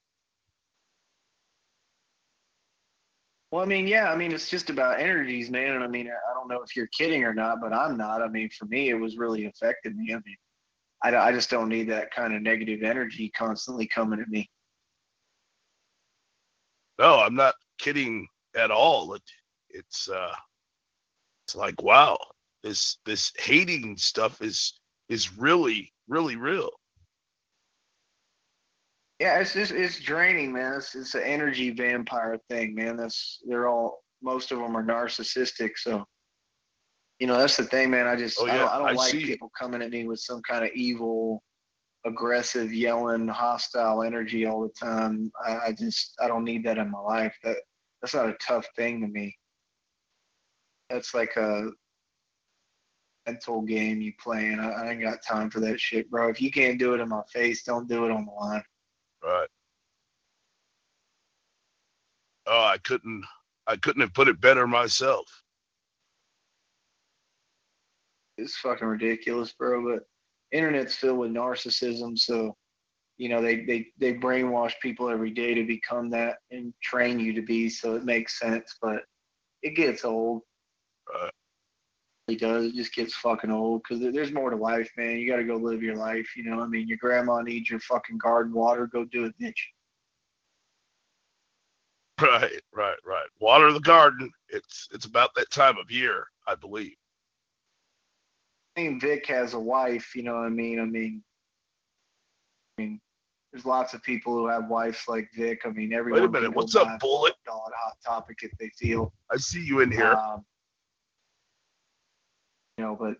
Well, 3.54 3.62
I 3.62 3.66
mean, 3.66 3.86
yeah, 3.86 4.10
I 4.10 4.16
mean, 4.16 4.32
it's 4.32 4.50
just 4.50 4.68
about 4.68 4.98
energies, 4.98 5.48
man. 5.48 5.76
And 5.76 5.84
I 5.84 5.86
mean, 5.86 6.08
I 6.08 6.34
don't 6.34 6.48
know 6.48 6.60
if 6.62 6.74
you're 6.74 6.88
kidding 6.88 7.22
or 7.22 7.32
not, 7.32 7.60
but 7.60 7.72
I'm 7.72 7.96
not. 7.96 8.20
I 8.20 8.26
mean, 8.26 8.50
for 8.50 8.64
me, 8.64 8.88
it 8.88 8.94
was 8.94 9.16
really 9.16 9.46
affected 9.46 9.96
me. 9.96 10.12
I 10.12 10.16
mean, 10.16 10.36
I, 11.04 11.28
I 11.28 11.30
just 11.30 11.50
don't 11.50 11.68
need 11.68 11.88
that 11.88 12.10
kind 12.12 12.34
of 12.34 12.42
negative 12.42 12.82
energy 12.82 13.30
constantly 13.30 13.86
coming 13.86 14.18
at 14.20 14.26
me. 14.26 14.50
No, 16.98 17.20
I'm 17.20 17.36
not 17.36 17.54
kidding 17.78 18.26
at 18.56 18.72
all. 18.72 19.14
It, 19.14 19.22
it's 19.70 20.08
uh, 20.08 20.34
it's 21.46 21.54
like 21.54 21.80
wow, 21.80 22.18
this 22.64 22.98
this 23.06 23.30
hating 23.38 23.96
stuff 23.98 24.42
is 24.42 24.80
is 25.08 25.38
really 25.38 25.92
really 26.08 26.34
real. 26.34 26.70
Yeah, 29.24 29.38
it's 29.38 29.54
just 29.54 29.72
it's 29.72 30.00
draining, 30.00 30.52
man. 30.52 30.74
It's 30.74 30.94
it's 30.94 31.14
an 31.14 31.22
energy 31.22 31.70
vampire 31.70 32.38
thing, 32.50 32.74
man. 32.74 32.98
That's 32.98 33.40
they're 33.46 33.68
all 33.68 34.02
most 34.22 34.52
of 34.52 34.58
them 34.58 34.76
are 34.76 34.84
narcissistic. 34.84 35.70
So, 35.76 36.04
you 37.18 37.26
know, 37.26 37.38
that's 37.38 37.56
the 37.56 37.64
thing, 37.64 37.88
man. 37.88 38.06
I 38.06 38.16
just 38.16 38.38
oh, 38.38 38.44
yeah. 38.44 38.52
I 38.52 38.58
don't, 38.58 38.68
I 38.68 38.78
don't 38.80 38.88
I 38.88 38.92
like 38.92 39.14
people 39.14 39.50
coming 39.58 39.80
at 39.80 39.88
me 39.88 40.06
with 40.06 40.20
some 40.20 40.42
kind 40.42 40.62
of 40.62 40.72
evil, 40.74 41.42
aggressive, 42.04 42.74
yelling, 42.74 43.26
hostile 43.26 44.02
energy 44.02 44.44
all 44.44 44.60
the 44.60 44.74
time. 44.78 45.32
I, 45.42 45.68
I 45.68 45.72
just 45.72 46.12
I 46.22 46.28
don't 46.28 46.44
need 46.44 46.62
that 46.66 46.76
in 46.76 46.90
my 46.90 47.00
life. 47.00 47.34
That 47.44 47.56
that's 48.02 48.12
not 48.12 48.28
a 48.28 48.36
tough 48.46 48.66
thing 48.76 49.00
to 49.00 49.06
me. 49.06 49.34
That's 50.90 51.14
like 51.14 51.34
a 51.36 51.70
mental 53.26 53.62
game 53.62 54.02
you 54.02 54.12
playing. 54.22 54.60
I, 54.60 54.68
I 54.68 54.90
ain't 54.90 55.00
got 55.00 55.24
time 55.26 55.48
for 55.48 55.60
that 55.60 55.80
shit, 55.80 56.10
bro. 56.10 56.28
If 56.28 56.42
you 56.42 56.50
can't 56.50 56.78
do 56.78 56.92
it 56.92 57.00
in 57.00 57.08
my 57.08 57.22
face, 57.32 57.62
don't 57.62 57.88
do 57.88 58.04
it 58.04 58.10
on 58.10 58.26
the 58.26 58.32
line. 58.32 58.62
Right. 59.24 59.48
Oh, 62.46 62.64
I 62.64 62.78
couldn't 62.78 63.24
I 63.66 63.76
couldn't 63.76 64.02
have 64.02 64.12
put 64.12 64.28
it 64.28 64.40
better 64.40 64.66
myself. 64.66 65.26
It's 68.36 68.56
fucking 68.58 68.86
ridiculous, 68.86 69.52
bro. 69.52 69.94
But 69.94 70.04
internet's 70.52 70.96
filled 70.96 71.18
with 71.18 71.30
narcissism, 71.32 72.18
so 72.18 72.54
you 73.16 73.28
know 73.28 73.40
they 73.40 73.64
they 73.64 73.86
they 73.98 74.14
brainwash 74.14 74.74
people 74.82 75.08
every 75.08 75.30
day 75.30 75.54
to 75.54 75.64
become 75.64 76.10
that 76.10 76.36
and 76.50 76.74
train 76.82 77.18
you 77.18 77.32
to 77.32 77.42
be. 77.42 77.70
So 77.70 77.94
it 77.94 78.04
makes 78.04 78.38
sense, 78.38 78.76
but 78.82 79.02
it 79.62 79.74
gets 79.76 80.04
old. 80.04 80.42
Right. 81.08 81.30
He 82.26 82.36
does. 82.36 82.64
It 82.66 82.74
just 82.74 82.94
gets 82.94 83.14
fucking 83.16 83.50
old 83.50 83.82
because 83.82 84.00
there's 84.00 84.32
more 84.32 84.48
to 84.48 84.56
life, 84.56 84.90
man. 84.96 85.18
You 85.18 85.30
got 85.30 85.36
to 85.36 85.44
go 85.44 85.56
live 85.56 85.82
your 85.82 85.96
life. 85.96 86.28
You 86.36 86.44
know, 86.44 86.60
I 86.60 86.66
mean, 86.66 86.88
your 86.88 86.96
grandma 86.96 87.42
needs 87.42 87.68
your 87.68 87.80
fucking 87.80 88.18
garden 88.18 88.52
water. 88.54 88.86
Go 88.86 89.04
do 89.04 89.26
it, 89.26 89.34
bitch. 89.40 89.52
Right, 92.20 92.60
right, 92.72 92.96
right. 93.04 93.26
Water 93.40 93.72
the 93.72 93.80
garden. 93.80 94.30
It's 94.48 94.88
it's 94.92 95.04
about 95.04 95.34
that 95.34 95.50
time 95.50 95.76
of 95.76 95.90
year, 95.90 96.26
I 96.46 96.54
believe. 96.54 96.94
I 98.76 98.82
mean, 98.82 99.00
Vic 99.00 99.26
has 99.26 99.54
a 99.54 99.60
wife. 99.60 100.14
You 100.14 100.22
know 100.22 100.34
what 100.34 100.46
I 100.46 100.48
mean? 100.48 100.80
I 100.80 100.84
mean, 100.84 101.22
I 102.78 102.82
mean, 102.82 103.00
there's 103.52 103.66
lots 103.66 103.92
of 103.92 104.02
people 104.02 104.32
who 104.32 104.46
have 104.46 104.68
wives 104.68 105.04
like 105.08 105.28
Vic. 105.36 105.62
I 105.66 105.70
mean, 105.70 105.92
everyone. 105.92 106.22
Wait 106.22 106.28
a 106.28 106.30
minute. 106.30 106.56
What's 106.56 106.74
up, 106.74 106.98
Bullet? 107.00 107.34
On 107.50 107.70
hot 107.76 107.96
topic 108.04 108.38
if 108.42 108.52
they 108.58 108.70
feel. 108.70 109.12
I 109.30 109.36
see 109.36 109.62
you 109.62 109.80
in 109.80 109.90
here. 109.90 110.12
Um, 110.12 110.44
you 112.78 112.84
know, 112.84 112.96
but 112.98 113.16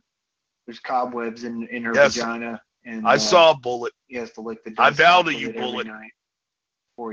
there's 0.67 0.81
cobwebs 0.81 1.45
in 1.45 1.67
in 1.69 1.85
her 1.85 1.95
yes, 1.95 2.17
vagina. 2.17 2.61
And 2.85 3.07
I 3.07 3.15
uh, 3.15 3.19
saw 3.19 3.55
Bullet. 3.55 3.93
He 4.07 4.17
has 4.17 4.33
to 4.33 4.41
lick 4.41 4.63
the. 4.65 4.75
I 4.79 4.91
vow 4.91 5.23
to 5.23 5.35
you, 5.35 5.53
Bullet. 5.53 5.87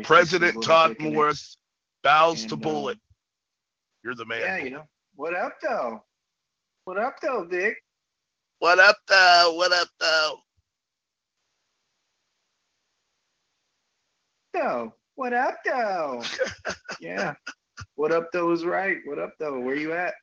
President 0.04 0.62
Todd 0.64 0.96
Morris 1.00 1.58
bows 2.04 2.42
and, 2.42 2.50
to 2.50 2.56
uh, 2.56 2.60
Bullet. 2.60 2.98
You're 4.04 4.16
the 4.16 4.26
man. 4.26 4.42
Yeah, 4.42 4.58
you 4.58 4.70
know. 4.72 4.84
What 5.16 5.36
up, 5.36 5.54
though? 5.62 6.04
What 6.86 6.98
up, 6.98 7.16
though, 7.22 7.46
Vic? 7.46 7.76
What 8.60 8.80
up, 8.80 8.98
though? 9.08 9.54
What 9.56 9.72
up, 9.72 9.88
though? 10.00 10.38
Though. 14.54 14.94
What 15.16 15.34
up, 15.34 15.58
though? 15.66 16.24
yeah. 17.00 17.36
What 17.96 18.12
up, 18.12 18.32
though 18.34 18.52
is 18.52 18.66
right. 18.66 18.98
What 19.06 19.20
up, 19.20 19.34
though? 19.40 19.60
Where 19.60 19.76
you 19.76 19.94
at? 19.94 20.14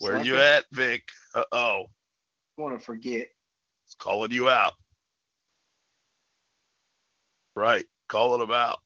Where 0.00 0.22
you 0.22 0.36
at, 0.36 0.64
Vic? 0.72 1.02
Uh 1.38 1.44
oh. 1.52 1.84
Want 2.56 2.76
to 2.76 2.84
forget? 2.84 3.28
It's 3.86 3.94
calling 3.94 4.32
you 4.32 4.48
out. 4.48 4.72
Right, 7.54 7.84
calling 8.08 8.42
him 8.42 8.50
out. 8.50 8.78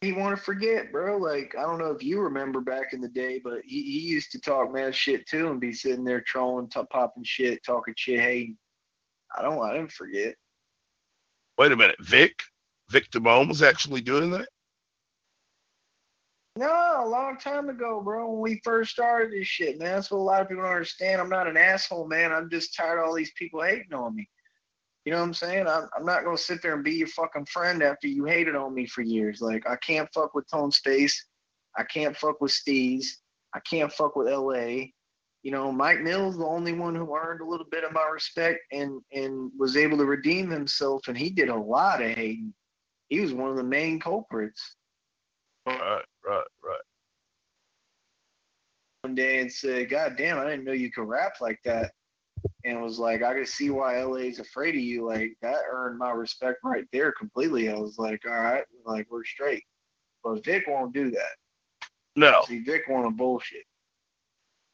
He 0.00 0.12
want 0.12 0.36
to 0.36 0.42
forget, 0.42 0.92
bro. 0.92 1.16
Like 1.16 1.56
I 1.58 1.62
don't 1.62 1.78
know 1.78 1.90
if 1.90 2.04
you 2.04 2.20
remember 2.20 2.60
back 2.60 2.92
in 2.92 3.00
the 3.00 3.08
day, 3.08 3.40
but 3.42 3.62
he, 3.64 3.82
he 3.82 3.98
used 4.00 4.30
to 4.32 4.40
talk 4.40 4.72
mad 4.72 4.94
shit 4.94 5.26
too, 5.26 5.50
and 5.50 5.60
be 5.60 5.72
sitting 5.72 6.04
there 6.04 6.20
trolling, 6.20 6.68
t- 6.68 6.80
popping 6.90 7.24
shit, 7.24 7.64
talking 7.64 7.94
shit. 7.96 8.20
Hey, 8.20 8.54
I 9.36 9.42
don't, 9.42 9.60
I 9.60 9.72
didn't 9.72 9.92
forget. 9.92 10.36
Wait 11.58 11.72
a 11.72 11.76
minute, 11.76 11.96
Vic, 12.00 12.42
Vic 12.90 13.10
Damone 13.10 13.48
was 13.48 13.62
actually 13.62 14.02
doing 14.02 14.30
that. 14.30 14.48
No, 16.56 16.66
a 16.66 17.08
long 17.08 17.38
time 17.38 17.70
ago, 17.70 18.02
bro. 18.02 18.30
When 18.30 18.40
we 18.40 18.60
first 18.62 18.90
started 18.90 19.32
this 19.32 19.46
shit, 19.46 19.78
man. 19.78 19.94
That's 19.94 20.10
what 20.10 20.18
a 20.18 20.22
lot 20.22 20.42
of 20.42 20.48
people 20.48 20.64
don't 20.64 20.72
understand. 20.72 21.20
I'm 21.20 21.30
not 21.30 21.48
an 21.48 21.56
asshole, 21.56 22.06
man. 22.06 22.30
I'm 22.30 22.50
just 22.50 22.76
tired 22.76 22.98
of 22.98 23.06
all 23.06 23.14
these 23.14 23.32
people 23.32 23.62
hating 23.62 23.94
on 23.94 24.14
me. 24.14 24.28
You 25.04 25.12
know 25.12 25.18
what 25.18 25.24
I'm 25.24 25.34
saying? 25.34 25.66
I'm, 25.66 25.88
I'm 25.96 26.04
not 26.04 26.24
gonna 26.24 26.36
sit 26.38 26.62
there 26.62 26.74
and 26.74 26.84
be 26.84 26.92
your 26.92 27.08
fucking 27.08 27.46
friend 27.46 27.82
after 27.82 28.06
you 28.06 28.24
hated 28.24 28.54
on 28.54 28.74
me 28.74 28.86
for 28.86 29.02
years. 29.02 29.40
Like 29.40 29.66
I 29.66 29.76
can't 29.76 30.08
fuck 30.14 30.34
with 30.34 30.48
Tone 30.48 30.70
Space. 30.70 31.26
I 31.76 31.84
can't 31.84 32.16
fuck 32.16 32.40
with 32.40 32.52
Steez. 32.52 33.06
I 33.54 33.60
can't 33.60 33.92
fuck 33.92 34.14
with 34.14 34.28
LA. 34.28 34.86
You 35.42 35.50
know, 35.50 35.72
Mike 35.72 36.02
Mills, 36.02 36.36
the 36.36 36.46
only 36.46 36.72
one 36.72 36.94
who 36.94 37.16
earned 37.16 37.40
a 37.40 37.46
little 37.46 37.66
bit 37.68 37.82
of 37.82 37.92
my 37.92 38.08
respect 38.12 38.60
and 38.70 39.00
and 39.10 39.50
was 39.58 39.76
able 39.76 39.96
to 39.98 40.04
redeem 40.04 40.50
himself, 40.50 41.08
and 41.08 41.16
he 41.16 41.30
did 41.30 41.48
a 41.48 41.56
lot 41.56 42.02
of 42.02 42.10
hating. 42.10 42.52
He 43.08 43.20
was 43.20 43.32
one 43.32 43.50
of 43.50 43.56
the 43.56 43.64
main 43.64 43.98
culprits. 43.98 44.76
Right, 45.66 46.02
right, 46.24 46.44
right. 46.64 46.80
One 49.02 49.14
day 49.14 49.40
and 49.40 49.52
said, 49.52 49.90
God 49.90 50.16
damn, 50.16 50.38
I 50.38 50.44
didn't 50.44 50.64
know 50.64 50.72
you 50.72 50.90
could 50.92 51.08
rap 51.08 51.34
like 51.40 51.58
that. 51.64 51.92
And 52.64 52.80
was 52.80 52.98
like, 52.98 53.22
I 53.22 53.34
can 53.34 53.46
see 53.46 53.70
why 53.70 54.02
LA's 54.02 54.38
afraid 54.38 54.74
of 54.74 54.80
you. 54.80 55.06
Like, 55.06 55.32
that 55.42 55.62
earned 55.70 55.98
my 55.98 56.10
respect 56.10 56.58
right 56.64 56.84
there 56.92 57.12
completely. 57.12 57.68
I 57.68 57.74
was 57.74 57.98
like, 57.98 58.22
all 58.24 58.32
right, 58.32 58.64
like, 58.84 59.06
we're 59.10 59.24
straight. 59.24 59.64
But 60.22 60.44
Vic 60.44 60.64
won't 60.68 60.94
do 60.94 61.10
that. 61.10 61.36
No. 62.14 62.42
See, 62.46 62.60
Vic 62.60 62.82
want 62.88 63.06
to 63.06 63.10
bullshit. 63.10 63.64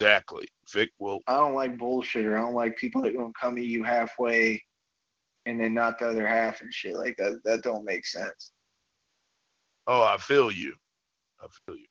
Exactly. 0.00 0.46
Vic 0.72 0.90
will. 0.98 1.20
I 1.26 1.36
don't 1.36 1.54
like 1.54 1.76
bullshitter. 1.76 2.36
I 2.36 2.40
don't 2.40 2.54
like 2.54 2.76
people 2.76 3.02
that 3.02 3.16
gonna 3.16 3.32
come 3.40 3.58
at 3.58 3.64
you 3.64 3.82
halfway 3.82 4.62
and 5.46 5.58
then 5.60 5.74
not 5.74 5.98
the 5.98 6.08
other 6.08 6.26
half 6.26 6.60
and 6.60 6.72
shit 6.72 6.94
like 6.94 7.16
that. 7.16 7.40
That 7.44 7.62
don't 7.62 7.84
make 7.84 8.06
sense. 8.06 8.52
Oh, 9.86 10.02
I 10.02 10.16
feel 10.18 10.52
you. 10.52 10.74
I 11.40 11.46
feel 11.66 11.76
you. 11.76 11.86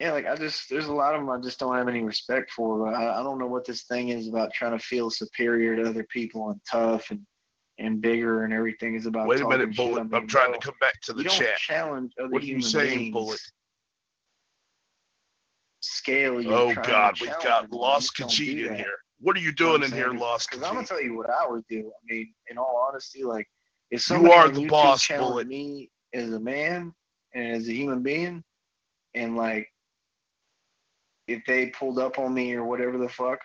Yeah, 0.00 0.12
like 0.12 0.26
I 0.26 0.34
just 0.34 0.70
there's 0.70 0.86
a 0.86 0.92
lot 0.92 1.14
of 1.14 1.20
them 1.20 1.30
I 1.30 1.38
just 1.40 1.58
don't 1.58 1.76
have 1.76 1.88
any 1.88 2.02
respect 2.02 2.50
for. 2.52 2.88
I, 2.88 3.20
I 3.20 3.22
don't 3.22 3.38
know 3.38 3.46
what 3.46 3.66
this 3.66 3.82
thing 3.82 4.08
is 4.08 4.28
about 4.28 4.52
trying 4.52 4.72
to 4.72 4.82
feel 4.82 5.10
superior 5.10 5.76
to 5.76 5.88
other 5.88 6.04
people 6.04 6.48
and 6.48 6.60
tough 6.70 7.10
and 7.10 7.20
and 7.78 8.00
bigger 8.00 8.44
and 8.44 8.52
everything 8.52 8.94
is 8.94 9.04
about. 9.04 9.26
Wait 9.26 9.40
a 9.40 9.48
minute, 9.48 9.76
Bullet. 9.76 10.06
I'm 10.12 10.26
trying 10.26 10.54
to 10.54 10.58
come 10.58 10.74
back 10.80 11.00
to 11.02 11.12
the 11.12 11.24
chat. 11.24 11.58
challenge 11.58 12.12
other 12.18 12.30
what 12.30 12.42
are 12.42 12.46
you 12.46 12.62
saying, 12.62 12.98
beings. 12.98 13.12
Bullet? 13.12 13.40
Scale. 15.80 16.40
You. 16.40 16.50
Oh 16.50 16.74
God, 16.74 17.20
we've 17.20 17.30
got 17.42 17.70
Lost 17.70 18.16
Khajiit 18.16 18.68
in 18.68 18.74
here. 18.76 18.96
What 19.20 19.36
are 19.36 19.40
you 19.40 19.52
doing 19.52 19.82
in 19.82 19.92
here, 19.92 20.12
Lost 20.12 20.50
Because 20.50 20.64
I'm 20.64 20.74
gonna 20.74 20.86
tell 20.86 21.02
you 21.02 21.14
what 21.14 21.28
I 21.28 21.46
would 21.46 21.64
do. 21.68 21.90
I 21.94 22.12
mean, 22.12 22.32
in 22.50 22.56
all 22.56 22.88
honesty, 22.88 23.22
like 23.22 23.46
if 23.90 24.08
you 24.08 24.32
are 24.32 24.48
the 24.48 24.66
boss, 24.66 25.06
bullet. 25.08 25.46
me 25.46 25.90
as 26.12 26.32
a 26.32 26.40
man 26.40 26.92
and 27.34 27.56
as 27.56 27.68
a 27.68 27.72
human 27.72 28.02
being, 28.02 28.42
and 29.14 29.36
like 29.36 29.68
if 31.26 31.42
they 31.46 31.66
pulled 31.68 31.98
up 31.98 32.18
on 32.18 32.34
me 32.34 32.54
or 32.54 32.64
whatever 32.64 32.98
the 32.98 33.08
fuck, 33.08 33.38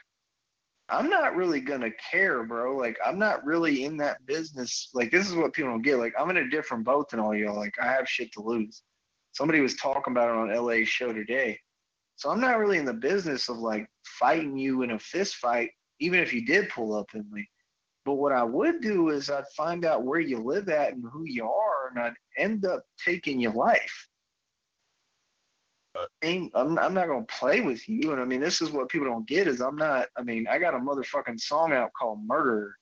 I'm 0.89 1.10
not 1.10 1.36
really 1.36 1.62
gonna 1.62 1.91
care, 2.12 2.43
bro. 2.43 2.75
Like 2.75 2.97
I'm 3.04 3.17
not 3.17 3.43
really 3.43 3.86
in 3.86 3.97
that 3.97 4.25
business. 4.25 4.89
Like 4.93 5.12
this 5.12 5.28
is 5.28 5.36
what 5.36 5.54
people 5.54 5.71
don't 5.71 5.82
get. 5.82 5.97
Like 5.97 6.13
I'm 6.19 6.30
in 6.30 6.38
a 6.38 6.49
different 6.49 6.84
boat 6.84 7.10
than 7.10 7.19
all 7.19 7.36
y'all. 7.36 7.56
Like 7.56 7.73
I 7.82 7.88
have 7.88 8.08
shit 8.08 8.32
to 8.34 8.41
lose. 8.41 8.84
Somebody 9.32 9.62
was 9.62 9.75
talking 9.75 10.13
about 10.13 10.30
it 10.30 10.36
on 10.36 10.65
LA 10.65 10.86
show 10.86 11.12
today. 11.12 11.60
So 12.17 12.30
I'm 12.30 12.39
not 12.39 12.60
really 12.60 12.78
in 12.78 12.86
the 12.86 12.93
business 12.93 13.49
of 13.49 13.58
like 13.58 13.88
fighting 14.06 14.58
you 14.58 14.84
in 14.84 14.91
a 14.91 14.99
fist 14.99 15.36
fight, 15.36 15.71
even 15.99 16.19
if 16.19 16.34
you 16.34 16.45
did 16.45 16.69
pull 16.69 16.95
up 16.95 17.08
in 17.13 17.25
me. 17.32 17.47
But 18.06 18.13
what 18.13 18.32
I 18.32 18.44
would 18.44 18.82
do 18.82 19.10
is 19.10 19.32
I'd 19.32 19.48
find 19.58 19.84
out 19.84 20.04
where 20.04 20.20
you 20.20 20.38
live 20.38 20.70
at 20.70 20.94
and 20.94 21.04
who 21.12 21.24
you 21.26 21.46
are, 21.46 21.89
and 21.89 22.00
I'd 22.00 22.13
end 22.38 22.63
up 22.65 22.84
taking 23.04 23.39
your 23.39 23.54
life. 23.54 24.08
Uh, 25.98 26.06
mean, 26.22 26.52
I'm, 26.54 26.78
I'm 26.78 26.94
not 26.94 27.08
gonna 27.08 27.26
play 27.26 27.62
with 27.62 27.88
you, 27.89 28.12
and 28.12 28.22
I 28.22 28.26
mean, 28.26 28.41
this 28.41 28.62
is 28.62 28.70
what 28.70 28.89
people 28.89 29.08
don't 29.08 29.28
get 29.28 29.48
is 29.48 29.60
I'm 29.60 29.76
not. 29.76 30.08
I 30.15 30.22
mean, 30.22 30.46
I 30.48 30.60
got 30.60 30.76
a 30.76 30.78
motherfucking 30.78 31.39
song 31.39 31.74
out 31.74 31.91
called 32.00 32.20
Murder. 32.26 32.76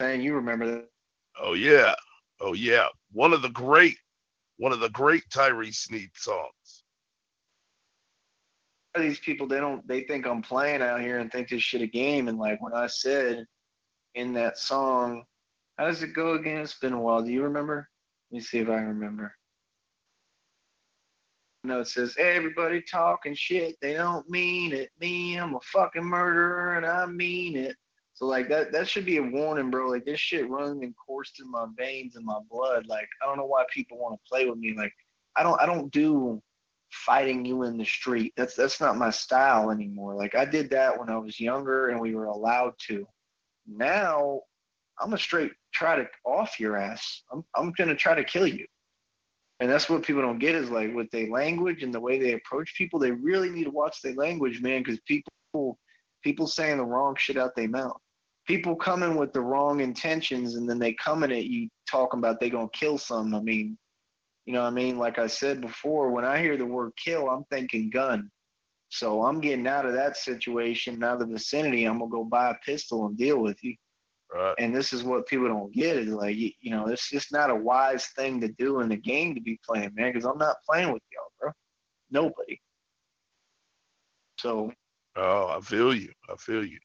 Man, 0.00 0.20
you 0.20 0.34
remember 0.34 0.66
that? 0.66 0.88
Oh 1.40 1.54
yeah, 1.54 1.94
oh 2.40 2.52
yeah. 2.52 2.88
One 3.12 3.32
of 3.32 3.40
the 3.40 3.48
great, 3.48 3.96
one 4.58 4.72
of 4.72 4.80
the 4.80 4.90
great 4.90 5.22
Tyree 5.30 5.72
Sneed 5.72 6.10
songs 6.14 6.52
these 9.00 9.20
people 9.20 9.46
they 9.46 9.60
don't 9.60 9.86
they 9.86 10.02
think 10.02 10.26
I'm 10.26 10.42
playing 10.42 10.82
out 10.82 11.00
here 11.00 11.18
and 11.18 11.30
think 11.30 11.48
this 11.48 11.62
shit 11.62 11.82
a 11.82 11.86
game. 11.86 12.28
And 12.28 12.38
like 12.38 12.60
when 12.62 12.74
I 12.74 12.86
said 12.86 13.46
in 14.14 14.32
that 14.34 14.58
song, 14.58 15.24
how 15.76 15.86
does 15.86 16.02
it 16.02 16.14
go 16.14 16.34
again? 16.34 16.58
It's 16.58 16.78
been 16.78 16.92
a 16.92 17.00
while. 17.00 17.22
Do 17.22 17.30
you 17.30 17.42
remember? 17.42 17.88
Let 18.30 18.36
me 18.36 18.40
see 18.42 18.58
if 18.58 18.68
I 18.68 18.80
remember. 18.80 19.34
No, 21.64 21.80
it 21.80 21.88
says 21.88 22.16
everybody 22.18 22.80
talking 22.80 23.34
shit. 23.34 23.76
They 23.80 23.94
don't 23.94 24.28
mean 24.28 24.72
it. 24.72 24.90
Me, 25.00 25.36
I'm 25.36 25.54
a 25.54 25.60
fucking 25.60 26.04
murderer 26.04 26.76
and 26.76 26.86
I 26.86 27.06
mean 27.06 27.56
it. 27.56 27.76
So 28.14 28.26
like 28.26 28.48
that 28.48 28.72
that 28.72 28.88
should 28.88 29.04
be 29.04 29.18
a 29.18 29.22
warning, 29.22 29.70
bro. 29.70 29.88
Like 29.88 30.04
this 30.04 30.18
shit 30.18 30.48
runs 30.48 30.82
and 30.82 30.94
course 30.96 31.30
through 31.30 31.50
my 31.50 31.66
veins 31.76 32.16
and 32.16 32.24
my 32.24 32.38
blood. 32.50 32.86
Like 32.86 33.08
I 33.22 33.26
don't 33.26 33.36
know 33.36 33.46
why 33.46 33.64
people 33.72 33.98
want 33.98 34.14
to 34.14 34.28
play 34.28 34.48
with 34.48 34.58
me. 34.58 34.74
Like 34.76 34.92
I 35.36 35.42
don't 35.42 35.60
I 35.60 35.66
don't 35.66 35.92
do 35.92 36.42
fighting 36.90 37.44
you 37.44 37.64
in 37.64 37.76
the 37.76 37.84
street. 37.84 38.32
That's 38.36 38.54
that's 38.54 38.80
not 38.80 38.96
my 38.96 39.10
style 39.10 39.70
anymore. 39.70 40.14
Like 40.14 40.34
I 40.34 40.44
did 40.44 40.70
that 40.70 40.98
when 40.98 41.10
I 41.10 41.18
was 41.18 41.40
younger 41.40 41.88
and 41.88 42.00
we 42.00 42.14
were 42.14 42.26
allowed 42.26 42.74
to. 42.88 43.06
Now 43.66 44.42
I'm 45.00 45.12
a 45.12 45.18
straight 45.18 45.52
try 45.72 45.96
to 45.96 46.08
off 46.24 46.58
your 46.58 46.76
ass. 46.76 47.22
I'm 47.32 47.44
I'm 47.54 47.72
gonna 47.72 47.94
try 47.94 48.14
to 48.14 48.24
kill 48.24 48.46
you. 48.46 48.66
And 49.60 49.68
that's 49.68 49.90
what 49.90 50.04
people 50.04 50.22
don't 50.22 50.38
get 50.38 50.54
is 50.54 50.70
like 50.70 50.94
with 50.94 51.10
their 51.10 51.28
language 51.28 51.82
and 51.82 51.92
the 51.92 52.00
way 52.00 52.18
they 52.18 52.34
approach 52.34 52.74
people, 52.76 53.00
they 53.00 53.10
really 53.10 53.50
need 53.50 53.64
to 53.64 53.70
watch 53.70 54.00
their 54.02 54.14
language, 54.14 54.60
man, 54.60 54.82
because 54.82 55.00
people 55.00 55.78
people 56.22 56.46
saying 56.46 56.78
the 56.78 56.84
wrong 56.84 57.16
shit 57.18 57.36
out 57.36 57.54
their 57.56 57.68
mouth. 57.68 57.96
People 58.46 58.76
coming 58.76 59.16
with 59.16 59.32
the 59.32 59.40
wrong 59.40 59.80
intentions 59.80 60.54
and 60.54 60.68
then 60.68 60.78
they 60.78 60.94
coming 60.94 61.32
at 61.32 61.44
you 61.44 61.68
talking 61.90 62.18
about 62.18 62.40
they 62.40 62.50
gonna 62.50 62.68
kill 62.72 62.98
something. 62.98 63.34
I 63.34 63.42
mean, 63.42 63.76
you 64.48 64.54
know 64.54 64.62
what 64.62 64.68
I 64.68 64.70
mean? 64.70 64.96
Like 64.96 65.18
I 65.18 65.26
said 65.26 65.60
before, 65.60 66.10
when 66.10 66.24
I 66.24 66.40
hear 66.40 66.56
the 66.56 66.64
word 66.64 66.92
kill, 66.96 67.28
I'm 67.28 67.44
thinking 67.50 67.90
gun. 67.90 68.30
So 68.88 69.22
I'm 69.22 69.42
getting 69.42 69.66
out 69.66 69.84
of 69.84 69.92
that 69.92 70.16
situation, 70.16 71.04
out 71.04 71.20
of 71.20 71.28
the 71.28 71.34
vicinity. 71.34 71.84
I'm 71.84 71.98
gonna 71.98 72.10
go 72.10 72.24
buy 72.24 72.52
a 72.52 72.54
pistol 72.64 73.04
and 73.04 73.18
deal 73.18 73.40
with 73.40 73.62
you. 73.62 73.74
Right. 74.34 74.54
And 74.58 74.74
this 74.74 74.94
is 74.94 75.04
what 75.04 75.26
people 75.26 75.48
don't 75.48 75.70
get 75.74 75.96
is 75.96 76.08
like, 76.08 76.34
you, 76.34 76.50
you 76.62 76.70
know, 76.70 76.86
it's 76.86 77.10
just 77.10 77.30
not 77.30 77.50
a 77.50 77.54
wise 77.54 78.06
thing 78.16 78.40
to 78.40 78.48
do 78.48 78.80
in 78.80 78.88
the 78.88 78.96
game 78.96 79.34
to 79.34 79.40
be 79.42 79.60
playing, 79.62 79.92
man, 79.94 80.14
because 80.14 80.24
I'm 80.24 80.38
not 80.38 80.56
playing 80.66 80.94
with 80.94 81.02
y'all, 81.12 81.30
bro. 81.38 81.50
Nobody. 82.10 82.58
So. 84.38 84.72
Oh, 85.14 85.48
I 85.58 85.60
feel 85.60 85.94
you. 85.94 86.10
I 86.30 86.36
feel 86.36 86.64
you. 86.64 86.78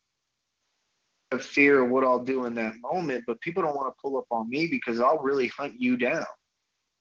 A 1.32 1.40
fear 1.40 1.86
what 1.86 2.04
I'll 2.04 2.26
do 2.26 2.44
in 2.44 2.56
that 2.56 2.74
moment, 2.82 3.24
but 3.26 3.40
people 3.40 3.64
don't 3.64 3.78
want 3.78 3.88
to 3.88 4.02
pull 4.02 4.18
up 4.18 4.26
on 4.32 4.50
me 4.50 4.68
because 4.68 5.00
I'll 5.00 5.20
really 5.20 5.48
hunt 5.48 5.76
you 5.80 5.96
down. 5.96 6.26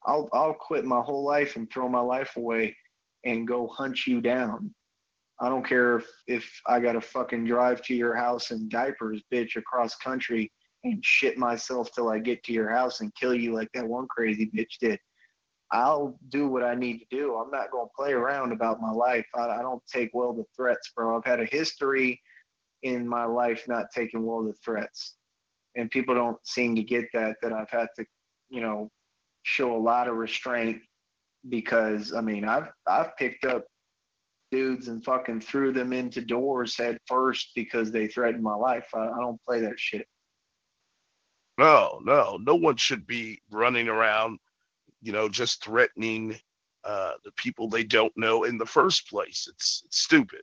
I'll 0.06 0.28
I'll 0.32 0.54
quit 0.54 0.84
my 0.84 1.00
whole 1.00 1.24
life 1.24 1.56
and 1.56 1.70
throw 1.70 1.88
my 1.88 2.00
life 2.00 2.36
away 2.36 2.76
and 3.24 3.46
go 3.46 3.66
hunt 3.68 4.06
you 4.06 4.20
down. 4.20 4.74
I 5.40 5.48
don't 5.48 5.66
care 5.66 5.98
if, 5.98 6.06
if 6.26 6.60
I 6.66 6.78
got 6.80 6.92
to 6.92 7.00
fucking 7.00 7.46
drive 7.46 7.82
to 7.82 7.94
your 7.94 8.14
house 8.14 8.50
in 8.50 8.68
diapers, 8.68 9.22
bitch, 9.32 9.56
across 9.56 9.96
country 9.96 10.52
and 10.84 11.04
shit 11.04 11.38
myself 11.38 11.90
till 11.92 12.08
I 12.08 12.18
get 12.18 12.42
to 12.44 12.52
your 12.52 12.68
house 12.68 13.00
and 13.00 13.14
kill 13.14 13.34
you 13.34 13.52
like 13.52 13.68
that 13.74 13.86
one 13.86 14.06
crazy 14.08 14.50
bitch 14.54 14.78
did. 14.80 14.98
I'll 15.72 16.18
do 16.28 16.48
what 16.48 16.62
I 16.62 16.74
need 16.74 16.98
to 16.98 17.06
do. 17.10 17.36
I'm 17.36 17.50
not 17.50 17.70
going 17.70 17.86
to 17.86 17.92
play 17.96 18.12
around 18.12 18.52
about 18.52 18.80
my 18.80 18.90
life. 18.90 19.26
I, 19.34 19.48
I 19.48 19.62
don't 19.62 19.82
take 19.90 20.10
well 20.12 20.34
to 20.34 20.44
threats, 20.54 20.92
bro. 20.94 21.16
I've 21.16 21.24
had 21.24 21.40
a 21.40 21.46
history 21.46 22.20
in 22.82 23.08
my 23.08 23.24
life 23.24 23.64
not 23.68 23.86
taking 23.94 24.24
well 24.24 24.44
to 24.44 24.52
threats. 24.64 25.14
And 25.74 25.90
people 25.90 26.14
don't 26.14 26.36
seem 26.44 26.76
to 26.76 26.82
get 26.82 27.06
that, 27.14 27.36
that 27.42 27.52
I've 27.52 27.70
had 27.70 27.88
to, 27.96 28.04
you 28.50 28.60
know, 28.60 28.90
show 29.42 29.76
a 29.76 29.78
lot 29.78 30.09
of 30.09 30.16
restraint 30.16 30.81
because 31.48 32.12
I 32.12 32.20
mean 32.20 32.44
I've 32.44 32.68
I've 32.87 33.16
picked 33.16 33.44
up 33.44 33.64
dudes 34.52 34.88
and 34.88 35.05
fucking 35.05 35.40
threw 35.40 35.72
them 35.72 35.92
into 35.92 36.20
doors 36.20 36.76
head 36.76 36.98
first 37.07 37.50
because 37.57 37.90
they 37.90 38.07
threatened 38.07 38.42
my 38.42 38.55
life. 38.55 38.87
I, 38.94 39.09
I 39.09 39.18
don't 39.18 39.42
play 39.42 39.61
that 39.61 39.78
shit. 39.81 40.07
No, 41.59 42.00
no, 42.05 42.38
no 42.40 42.55
one 42.55 42.76
should 42.76 43.07
be 43.07 43.40
running 43.50 43.88
around, 43.88 44.38
you 45.00 45.12
know, 45.12 45.28
just 45.28 45.64
threatening 45.64 46.37
uh, 46.85 47.12
the 47.24 47.33
people 47.33 47.68
they 47.68 47.85
don't 47.85 48.12
know 48.16 48.44
in 48.44 48.59
the 48.59 48.66
first 48.66 49.09
place. 49.09 49.48
It's, 49.50 49.83
it's 49.87 49.98
stupid. 49.98 50.42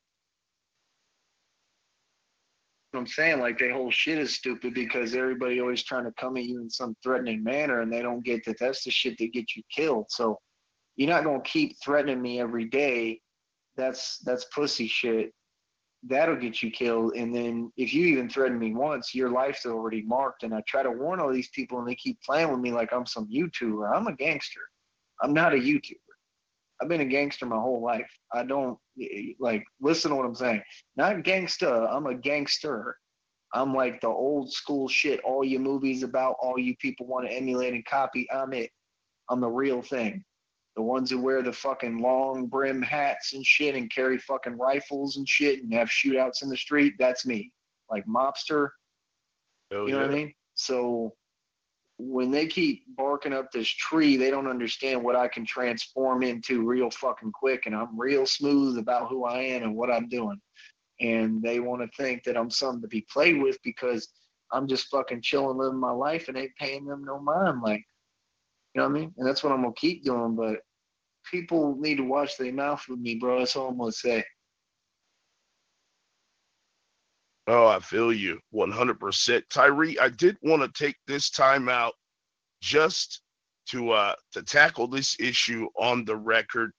I'm 2.93 3.07
saying 3.07 3.39
like 3.39 3.59
their 3.59 3.73
whole 3.73 3.91
shit 3.91 4.17
is 4.17 4.33
stupid 4.33 4.73
because 4.73 5.13
everybody 5.13 5.61
always 5.61 5.83
trying 5.83 6.05
to 6.05 6.11
come 6.13 6.37
at 6.37 6.45
you 6.45 6.59
in 6.61 6.69
some 6.69 6.95
threatening 7.03 7.43
manner 7.43 7.81
and 7.81 7.93
they 7.93 8.01
don't 8.01 8.23
get 8.23 8.43
that 8.45 8.57
that's 8.59 8.83
the 8.83 8.89
shit 8.89 9.17
that 9.19 9.31
gets 9.33 9.55
you 9.55 9.63
killed. 9.73 10.07
So 10.09 10.39
you're 10.95 11.09
not 11.09 11.23
gonna 11.23 11.41
keep 11.41 11.75
threatening 11.83 12.21
me 12.21 12.41
every 12.41 12.65
day. 12.65 13.21
That's 13.77 14.17
that's 14.19 14.45
pussy 14.45 14.87
shit. 14.87 15.33
That'll 16.03 16.35
get 16.35 16.63
you 16.63 16.71
killed. 16.71 17.13
And 17.15 17.35
then 17.35 17.71
if 17.77 17.93
you 17.93 18.07
even 18.07 18.29
threaten 18.29 18.57
me 18.57 18.73
once, 18.73 19.13
your 19.13 19.29
life's 19.29 19.65
already 19.65 20.01
marked. 20.01 20.43
And 20.43 20.53
I 20.53 20.63
try 20.67 20.81
to 20.81 20.91
warn 20.91 21.19
all 21.19 21.31
these 21.31 21.49
people 21.49 21.77
and 21.79 21.87
they 21.87 21.95
keep 21.95 22.19
playing 22.21 22.49
with 22.49 22.59
me 22.59 22.71
like 22.71 22.91
I'm 22.91 23.05
some 23.05 23.27
YouTuber. 23.29 23.95
I'm 23.95 24.07
a 24.07 24.15
gangster. 24.15 24.61
I'm 25.21 25.33
not 25.33 25.53
a 25.53 25.57
YouTuber. 25.57 26.08
I've 26.81 26.87
been 26.87 27.01
a 27.01 27.05
gangster 27.05 27.45
my 27.45 27.59
whole 27.59 27.81
life. 27.81 28.09
I 28.33 28.43
don't 28.43 28.77
like 29.39 29.63
listen 29.81 30.11
to 30.11 30.17
what 30.17 30.25
I'm 30.25 30.35
saying. 30.35 30.61
Not 30.95 31.17
gangsta. 31.17 31.87
I'm 31.93 32.07
a 32.07 32.15
gangster. 32.15 32.97
I'm 33.53 33.73
like 33.73 33.99
the 34.01 34.07
old 34.07 34.51
school 34.51 34.87
shit. 34.87 35.19
All 35.21 35.43
your 35.43 35.59
movies 35.59 36.03
about, 36.03 36.35
all 36.41 36.59
you 36.59 36.75
people 36.77 37.07
want 37.07 37.27
to 37.27 37.33
emulate 37.33 37.73
and 37.73 37.85
copy. 37.85 38.27
I'm 38.31 38.53
it. 38.53 38.69
I'm 39.29 39.41
the 39.41 39.49
real 39.49 39.81
thing. 39.81 40.23
The 40.75 40.83
ones 40.83 41.09
who 41.09 41.19
wear 41.19 41.41
the 41.41 41.51
fucking 41.51 41.99
long 41.99 42.45
brim 42.45 42.81
hats 42.81 43.33
and 43.33 43.45
shit 43.45 43.75
and 43.75 43.91
carry 43.91 44.17
fucking 44.17 44.57
rifles 44.57 45.17
and 45.17 45.27
shit 45.27 45.63
and 45.63 45.73
have 45.73 45.89
shootouts 45.89 46.43
in 46.43 46.49
the 46.49 46.57
street. 46.57 46.93
That's 46.99 47.25
me. 47.25 47.51
Like 47.89 48.05
mobster. 48.05 48.69
Oh, 49.71 49.85
you 49.85 49.93
know 49.93 49.99
yeah. 49.99 50.05
what 50.05 50.11
I 50.11 50.15
mean? 50.15 50.33
So 50.53 51.13
when 52.01 52.31
they 52.31 52.47
keep 52.47 52.83
barking 52.95 53.33
up 53.33 53.51
this 53.51 53.67
tree, 53.67 54.15
they 54.15 54.31
don't 54.31 54.47
understand 54.47 55.03
what 55.03 55.17
I 55.17 55.27
can 55.27 55.45
transform 55.45 56.23
into 56.23 56.65
real 56.65 56.89
fucking 56.89 57.33
quick. 57.33 57.65
And 57.65 57.75
I'm 57.75 57.99
real 57.99 58.25
smooth 58.25 58.77
about 58.77 59.09
who 59.09 59.25
I 59.25 59.39
am 59.41 59.63
and 59.63 59.75
what 59.75 59.91
I'm 59.91 60.07
doing. 60.07 60.39
And 61.01 61.41
they 61.43 61.59
want 61.59 61.81
to 61.81 62.01
think 62.01 62.23
that 62.23 62.37
I'm 62.37 62.49
something 62.49 62.81
to 62.81 62.87
be 62.87 63.05
played 63.11 63.41
with 63.41 63.57
because 63.65 64.07
I'm 64.53 64.65
just 64.65 64.87
fucking 64.87 65.21
chilling, 65.21 65.57
living 65.57 65.79
my 65.79 65.91
life 65.91 66.29
and 66.29 66.37
ain't 66.37 66.55
paying 66.57 66.85
them 66.85 67.03
no 67.03 67.19
mind. 67.19 67.61
Like, 67.61 67.83
you 68.73 68.81
know 68.81 68.87
what 68.87 68.95
I 68.95 68.99
mean? 68.99 69.13
And 69.17 69.27
that's 69.27 69.43
what 69.43 69.51
I'm 69.51 69.61
going 69.61 69.73
to 69.73 69.79
keep 69.79 70.05
doing. 70.05 70.37
But 70.37 70.59
people 71.29 71.75
need 71.79 71.97
to 71.97 72.03
watch 72.03 72.37
their 72.37 72.53
mouth 72.53 72.81
with 72.87 72.99
me, 72.99 73.15
bro. 73.15 73.39
That's 73.39 73.57
all 73.57 73.69
I'm 73.69 73.77
going 73.77 73.91
to 73.91 73.97
say. 73.97 74.23
Oh, 77.51 77.65
I 77.65 77.79
feel 77.79 78.13
you 78.13 78.39
100%. 78.53 79.41
Tyree, 79.49 79.97
I 79.97 80.09
did 80.09 80.37
want 80.43 80.61
to 80.61 80.83
take 80.83 80.97
this 81.07 81.31
time 81.31 81.67
out 81.67 81.93
just 82.61 83.21
to 83.69 83.91
uh 83.91 84.13
to 84.33 84.43
tackle 84.43 84.87
this 84.87 85.15
issue 85.19 85.67
on 85.79 86.05
the 86.05 86.15
record 86.15 86.71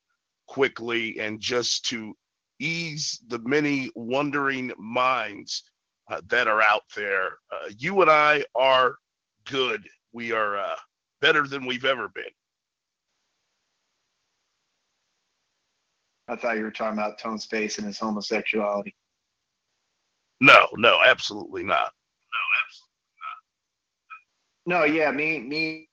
quickly 0.47 1.19
and 1.19 1.41
just 1.41 1.87
to 1.87 2.15
ease 2.61 3.19
the 3.27 3.41
many 3.41 3.91
wondering 3.97 4.71
minds 4.79 5.65
uh, 6.09 6.21
that 6.29 6.47
are 6.47 6.63
out 6.63 6.83
there. 6.95 7.31
Uh, 7.51 7.71
you 7.77 8.01
and 8.03 8.11
I 8.11 8.45
are 8.55 8.95
good. 9.47 9.89
We 10.13 10.31
are 10.31 10.57
uh, 10.57 10.77
better 11.21 11.49
than 11.49 11.67
we've 11.67 11.85
ever 11.85 12.09
been. 12.11 12.25
I 16.29 16.37
thought 16.37 16.59
you 16.59 16.63
were 16.63 16.71
talking 16.71 16.97
about 16.97 17.19
Tone 17.19 17.41
Space 17.41 17.79
and 17.79 17.87
his 17.89 17.99
homosexuality. 17.99 18.95
No, 20.41 20.67
no, 20.77 20.99
absolutely 21.05 21.63
not. 21.63 21.93
No, 22.33 22.41
absolutely 22.65 22.95
not. 24.67 24.79
No, 24.79 24.85
yeah, 24.85 25.11
me, 25.11 25.39
me, 25.41 25.89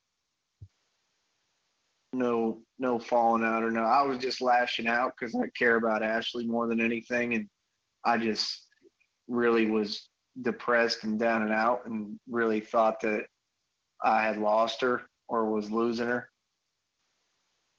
no, 2.13 2.61
no 2.80 2.99
falling 2.99 3.43
out 3.43 3.63
or 3.63 3.71
no. 3.71 3.84
I 3.84 4.03
was 4.03 4.17
just 4.19 4.41
lashing 4.41 4.88
out 4.88 5.13
because 5.17 5.36
I 5.36 5.47
care 5.57 5.76
about 5.76 6.03
Ashley 6.03 6.45
more 6.47 6.67
than 6.67 6.80
anything, 6.80 7.34
and 7.34 7.47
I 8.05 8.17
just 8.17 8.65
really 9.28 9.69
was 9.69 10.07
depressed 10.41 11.03
and 11.03 11.19
down 11.19 11.41
and 11.41 11.51
out, 11.51 11.86
and 11.86 12.17
really 12.30 12.61
thought 12.61 13.01
that 13.01 13.26
I 14.03 14.21
had 14.21 14.38
lost 14.38 14.82
her 14.82 15.03
or 15.28 15.51
was 15.51 15.71
losing 15.71 16.07
her. 16.07 16.30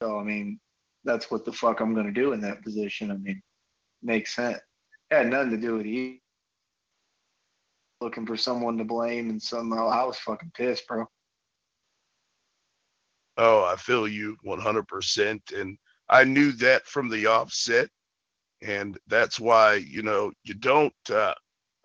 So 0.01 0.19
I 0.19 0.23
mean, 0.23 0.59
that's 1.03 1.31
what 1.31 1.45
the 1.45 1.53
fuck 1.53 1.79
I'm 1.79 1.95
gonna 1.95 2.11
do 2.11 2.33
in 2.33 2.41
that 2.41 2.63
position. 2.63 3.09
I 3.09 3.15
mean, 3.15 3.41
makes 4.03 4.35
sense. 4.35 4.59
It 5.09 5.15
had 5.15 5.27
nothing 5.27 5.51
to 5.51 5.57
do 5.57 5.75
with 5.77 5.87
you. 5.87 6.19
Looking 8.01 8.25
for 8.25 8.37
someone 8.37 8.77
to 8.77 8.85
blame, 8.85 9.29
and 9.29 9.41
somehow 9.41 9.87
I 9.89 10.03
was 10.05 10.17
fucking 10.19 10.51
pissed, 10.55 10.87
bro. 10.87 11.05
Oh, 13.37 13.63
I 13.63 13.75
feel 13.75 14.07
you 14.07 14.37
100%. 14.45 15.59
And 15.59 15.77
I 16.09 16.23
knew 16.23 16.51
that 16.53 16.85
from 16.85 17.09
the 17.09 17.25
offset. 17.25 17.89
And 18.61 18.97
that's 19.07 19.39
why, 19.39 19.75
you 19.75 20.01
know, 20.01 20.31
you 20.43 20.53
don't, 20.53 20.93
uh, 21.09 21.33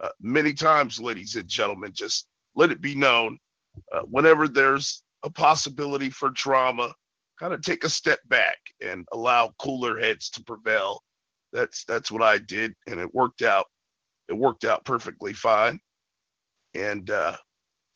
uh, 0.00 0.08
many 0.20 0.52
times, 0.52 1.00
ladies 1.00 1.36
and 1.36 1.48
gentlemen, 1.48 1.92
just 1.92 2.26
let 2.54 2.72
it 2.72 2.80
be 2.80 2.94
known 2.94 3.38
uh, 3.92 4.00
whenever 4.02 4.48
there's 4.48 5.02
a 5.22 5.30
possibility 5.30 6.10
for 6.10 6.30
drama, 6.30 6.94
kind 7.38 7.52
of 7.52 7.62
take 7.62 7.84
a 7.84 7.88
step 7.88 8.20
back 8.26 8.58
and 8.80 9.06
allow 9.12 9.52
cooler 9.58 9.98
heads 9.98 10.30
to 10.30 10.42
prevail. 10.44 11.02
That's 11.52 11.84
that's 11.84 12.10
what 12.10 12.22
I 12.22 12.38
did, 12.38 12.74
and 12.86 12.98
it 12.98 13.14
worked 13.14 13.42
out. 13.42 13.66
It 14.28 14.36
worked 14.36 14.64
out 14.64 14.84
perfectly 14.84 15.32
fine. 15.32 15.78
And 16.74 17.08
uh, 17.10 17.36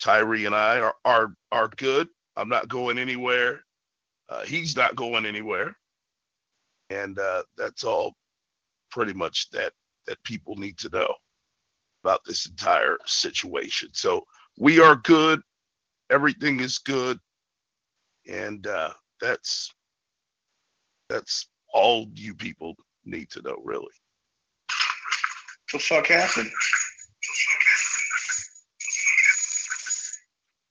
Tyree 0.00 0.46
and 0.46 0.54
I 0.54 0.80
are 0.80 0.94
are 1.04 1.34
are 1.52 1.68
good. 1.76 2.08
I'm 2.36 2.48
not 2.48 2.68
going 2.68 2.98
anywhere. 2.98 3.64
Uh, 4.28 4.44
he's 4.44 4.76
not 4.76 4.96
going 4.96 5.26
anywhere, 5.26 5.76
and 6.90 7.18
uh, 7.18 7.42
that's 7.56 7.84
all 7.84 8.14
pretty 8.90 9.12
much 9.12 9.50
that 9.50 9.72
that 10.06 10.22
people 10.24 10.56
need 10.56 10.78
to 10.78 10.88
know 10.90 11.14
about 12.04 12.20
this 12.24 12.46
entire 12.46 12.98
situation. 13.06 13.88
So 13.92 14.24
we 14.58 14.80
are 14.80 14.96
good. 14.96 15.40
Everything 16.10 16.60
is 16.60 16.78
good, 16.78 17.18
and 18.26 18.66
uh, 18.66 18.92
that's 19.20 19.72
that's 21.08 21.48
all 21.72 22.06
you 22.14 22.34
people 22.34 22.76
need 23.04 23.30
to 23.30 23.42
know, 23.42 23.56
really. 23.64 23.86
The 25.72 25.78
fuck 25.78 26.06
happened? 26.06 26.50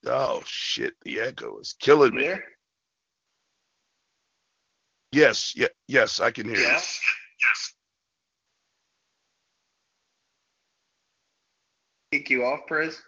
Oh 0.08 0.42
shit, 0.46 0.94
the 1.04 1.20
echo 1.20 1.60
is 1.60 1.76
killing 1.80 2.16
me. 2.16 2.24
there? 2.24 2.44
Yes, 5.12 5.54
yeah, 5.56 5.68
yes, 5.88 6.20
I 6.20 6.32
can 6.32 6.48
hear 6.48 6.58
you. 6.58 6.64
Yes. 6.64 7.00
Yes. 7.42 7.74
Kick 12.12 12.30
you 12.30 12.46
off, 12.46 12.62
Prez? 12.68 13.02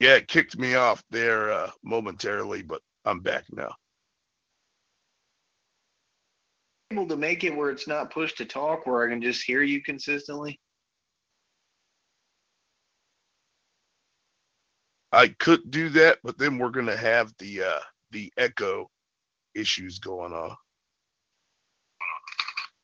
Yeah, 0.00 0.16
it 0.16 0.28
kicked 0.28 0.58
me 0.58 0.74
off 0.74 1.04
there 1.10 1.52
uh, 1.52 1.70
momentarily, 1.84 2.62
but 2.62 2.82
I'm 3.04 3.20
back 3.20 3.44
now. 3.52 3.72
Able 6.90 7.06
to 7.08 7.16
make 7.16 7.44
it 7.44 7.54
where 7.54 7.70
it's 7.70 7.86
not 7.86 8.12
push 8.12 8.32
to 8.34 8.44
talk, 8.44 8.86
where 8.86 9.06
I 9.06 9.10
can 9.10 9.22
just 9.22 9.44
hear 9.44 9.62
you 9.62 9.82
consistently. 9.82 10.58
I 15.12 15.28
could 15.28 15.70
do 15.70 15.90
that, 15.90 16.18
but 16.24 16.38
then 16.38 16.58
we're 16.58 16.70
gonna 16.70 16.96
have 16.96 17.32
the 17.38 17.62
uh 17.64 17.80
the 18.10 18.32
echo 18.36 18.88
issues 19.54 19.98
going 19.98 20.32
on. 20.32 20.56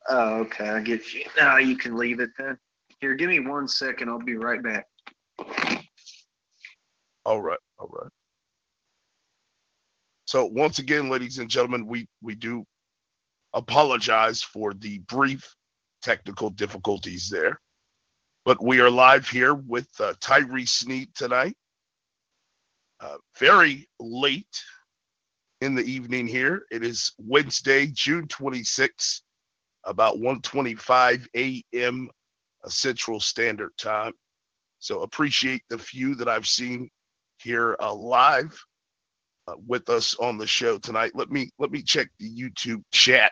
Oh, 0.09 0.39
okay. 0.41 0.69
I 0.69 0.81
get 0.81 1.13
you. 1.13 1.25
Now 1.37 1.57
you 1.57 1.77
can 1.77 1.95
leave 1.97 2.19
it 2.19 2.31
then. 2.37 2.57
Here, 3.01 3.15
give 3.15 3.29
me 3.29 3.39
one 3.39 3.67
second. 3.67 4.09
I'll 4.09 4.19
be 4.19 4.35
right 4.35 4.61
back. 4.61 4.85
All 7.25 7.41
right, 7.41 7.59
all 7.77 7.89
right. 7.91 8.11
So 10.25 10.45
once 10.45 10.79
again, 10.79 11.09
ladies 11.09 11.39
and 11.39 11.49
gentlemen, 11.49 11.87
we 11.87 12.07
we 12.21 12.35
do 12.35 12.65
apologize 13.53 14.41
for 14.41 14.73
the 14.73 14.99
brief 14.99 15.47
technical 16.01 16.49
difficulties 16.49 17.29
there, 17.29 17.59
but 18.45 18.63
we 18.63 18.79
are 18.79 18.89
live 18.91 19.27
here 19.27 19.53
with 19.55 19.87
uh, 19.99 20.13
Tyree 20.19 20.65
Sneed 20.65 21.09
tonight. 21.15 21.55
Uh, 23.01 23.17
very 23.39 23.87
late 23.99 24.61
in 25.61 25.75
the 25.75 25.83
evening 25.83 26.27
here. 26.27 26.63
It 26.71 26.83
is 26.83 27.13
Wednesday, 27.17 27.87
June 27.87 28.27
26th, 28.27 29.21
about 29.85 30.17
1:25 30.17 31.27
a.m. 31.35 32.09
Central 32.67 33.19
Standard 33.19 33.71
Time. 33.77 34.13
So 34.79 35.01
appreciate 35.01 35.63
the 35.69 35.77
few 35.77 36.15
that 36.15 36.27
I've 36.27 36.47
seen 36.47 36.89
here 37.41 37.75
uh, 37.79 37.93
live 37.93 38.57
uh, 39.47 39.55
with 39.67 39.89
us 39.89 40.15
on 40.15 40.37
the 40.37 40.47
show 40.47 40.77
tonight. 40.77 41.11
Let 41.15 41.31
me 41.31 41.51
let 41.59 41.71
me 41.71 41.81
check 41.81 42.09
the 42.19 42.29
YouTube 42.29 42.83
chat 42.91 43.31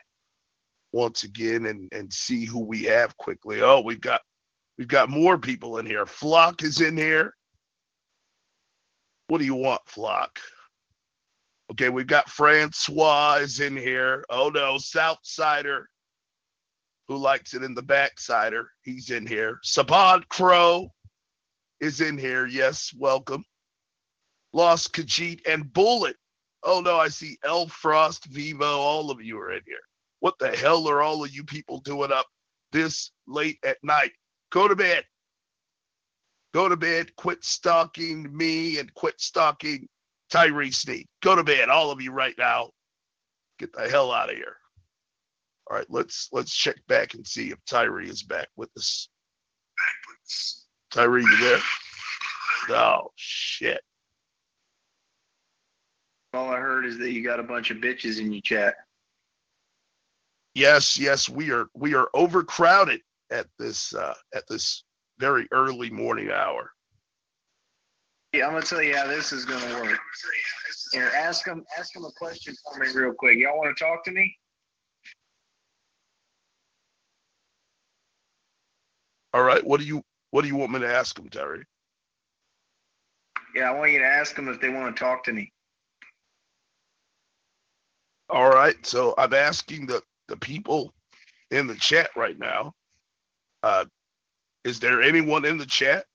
once 0.93 1.24
again 1.24 1.68
and 1.68 1.89
and 1.91 2.11
see 2.11 2.45
who 2.45 2.59
we 2.59 2.84
have 2.84 3.15
quickly. 3.18 3.61
Oh, 3.61 3.82
we've 3.82 4.01
got 4.01 4.22
we've 4.78 4.88
got 4.88 5.09
more 5.09 5.38
people 5.38 5.78
in 5.80 5.86
here. 5.86 6.05
Flock 6.05 6.63
is 6.63 6.82
in 6.82 6.97
here. 6.97 7.34
What 9.28 9.39
do 9.39 9.45
you 9.45 9.55
want, 9.55 9.82
Flock? 9.86 10.39
Okay, 11.71 11.89
we've 11.89 12.07
got 12.07 12.30
Francois 12.30 13.39
is 13.41 13.59
in 13.59 13.75
here. 13.75 14.23
Oh 14.30 14.49
no, 14.49 14.75
Southsider, 14.75 15.84
who 17.09 17.17
likes 17.17 17.53
it 17.53 17.61
in 17.61 17.73
the 17.73 17.84
backsider. 17.84 18.65
He's 18.84 19.09
in 19.09 19.28
here. 19.28 19.59
Sabad 19.65 20.30
Crow 20.30 20.89
is 21.82 21.99
in 21.99 22.17
here. 22.17 22.47
Yes, 22.47 22.93
welcome. 22.97 23.43
Lost 24.53 24.93
Khajiit 24.93 25.45
and 25.45 25.71
Bullet. 25.73 26.15
Oh 26.63 26.80
no, 26.80 26.97
I 26.97 27.09
see 27.09 27.38
El 27.43 27.67
Frost, 27.67 28.25
Vivo. 28.25 28.80
All 28.80 29.11
of 29.11 29.21
you 29.21 29.38
are 29.39 29.51
in 29.51 29.61
here. 29.65 29.75
What 30.21 30.39
the 30.39 30.55
hell 30.55 30.88
are 30.88 31.01
all 31.01 31.23
of 31.23 31.32
you 31.32 31.43
people 31.43 31.80
doing 31.80 32.13
up 32.13 32.28
this 32.71 33.11
late 33.28 33.59
at 33.65 33.78
night? 33.84 34.13
Go 34.51 34.69
to 34.69 34.75
bed. 34.75 35.03
Go 36.58 36.68
to 36.68 36.76
bed. 36.76 37.16
Quit 37.18 37.43
stalking 37.43 38.36
me 38.36 38.80
and 38.80 38.91
quit 38.95 39.22
stalking 39.22 39.88
Tyree 40.32 40.72
Sneed. 40.72 41.05
Go 41.22 41.36
to 41.36 41.43
bed, 41.43 41.70
all 41.70 41.91
of 41.91 42.01
you 42.01 42.12
right 42.12 42.34
now. 42.36 42.72
Get 43.60 43.72
the 43.74 43.88
hell 43.88 44.12
out 44.12 44.32
of 44.32 44.38
here. 44.38 44.55
All 45.70 45.78
right, 45.78 45.86
let's 45.88 46.30
let's 46.32 46.51
check 46.51 46.78
back 46.88 47.14
and 47.14 47.28
see 47.28 47.51
if 47.51 47.60
Tyree 47.70 48.10
is 48.10 48.24
back 48.24 48.47
with 48.55 48.72
us. 48.76 49.08
Tyree, 50.91 51.22
you 51.22 51.38
there? 51.38 51.60
Oh 52.70 53.12
shit. 53.16 53.82
All 56.34 56.49
I 56.49 56.58
heard 56.58 56.88
is 56.88 56.97
that 56.97 57.12
you 57.12 57.24
got 57.24 57.39
a 57.39 57.43
bunch 57.43 57.70
of 57.70 57.78
bitches 57.78 58.20
in 58.20 58.32
your 58.32 58.41
chat. 58.41 58.74
Yes, 60.55 60.97
yes, 60.97 61.30
we 61.30 61.51
are 61.51 61.68
we 61.76 61.93
are 61.93 62.10
overcrowded 62.16 63.01
at 63.30 63.45
this 63.60 63.93
uh 63.93 64.16
at 64.34 64.47
this 64.47 64.84
very 65.20 65.47
early 65.51 65.89
morning 65.89 66.32
hour. 66.32 66.72
Yeah, 68.34 68.45
I'm 68.45 68.53
gonna 68.53 68.65
tell 68.65 68.82
you 68.82 68.95
how 68.95 69.07
this 69.07 69.32
is 69.32 69.45
gonna 69.45 69.82
work. 69.82 69.99
Here, 70.91 71.11
ask 71.15 71.45
them 71.45 71.63
ask 71.78 71.93
them 71.93 72.05
a 72.05 72.11
question 72.11 72.53
for 72.63 72.80
me 72.80 72.88
real 72.93 73.13
quick. 73.13 73.38
Y'all 73.38 73.57
want 73.57 73.76
to 73.76 73.84
talk 73.84 74.03
to 74.05 74.11
me? 74.11 74.36
All 79.34 79.43
right. 79.43 79.65
What 79.65 79.80
do 79.80 79.86
you 79.86 80.03
what 80.32 80.41
do 80.41 80.47
you 80.47 80.55
want 80.55 80.72
me 80.72 80.80
to 80.80 80.88
ask 80.88 81.15
them, 81.15 81.30
Terry? 81.30 81.63
Yeah, 83.55 83.72
I 83.72 83.78
want 83.78 83.91
you 83.91 83.99
to 83.99 84.05
ask 84.05 84.36
them 84.36 84.49
if 84.49 84.59
they 84.59 84.70
want 84.70 84.95
to 84.95 84.99
talk 84.99 85.24
to 85.26 85.34
me. 85.34 85.51
All 88.30 88.49
right. 88.49 88.76
So 88.86 89.13
I'm 89.18 89.34
asking 89.34 89.88
the 89.88 90.01
the 90.28 90.38
people 90.38 90.93
in 91.51 91.68
the 91.68 91.76
chat 91.76 92.09
right 92.15 92.38
now. 92.38 92.74
Uh, 93.63 93.86
is 94.68 94.82
there 94.82 95.01
anyone 95.01 95.45
in 95.45 95.57
the 95.57 95.65
chat? 95.65 96.05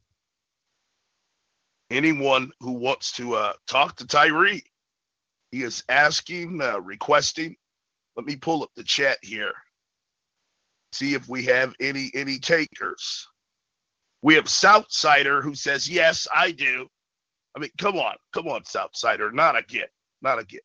Anyone 1.91 2.53
who 2.61 2.73
wants 2.73 3.13
to 3.13 3.35
uh, 3.35 3.55
talk 3.67 3.97
to 3.97 4.07
Tyree? 4.07 4.63
He 5.51 5.63
is 5.63 5.83
asking, 5.89 6.61
uh, 6.61 6.79
requesting. 6.81 7.57
Let 8.15 8.27
me 8.27 8.37
pull 8.37 8.63
up 8.63 8.71
the 8.77 8.85
chat 8.85 9.17
here. 9.23 9.55
See 10.93 11.15
if 11.15 11.27
we 11.31 11.47
have 11.47 11.75
any 11.81 12.11
any 12.15 12.39
takers. 12.39 13.27
We 14.21 14.35
have 14.35 14.45
Southsider 14.45 15.43
who 15.43 15.55
says, 15.55 15.89
"Yes, 15.89 16.29
I 16.35 16.51
do." 16.51 16.87
I 17.57 17.61
mean, 17.61 17.71
come 17.79 17.97
on, 17.97 18.17
come 18.35 18.49
on, 18.49 18.65
Southsider, 18.65 19.33
not 19.33 19.57
again, 19.57 19.89
not 20.21 20.39
again. 20.39 20.61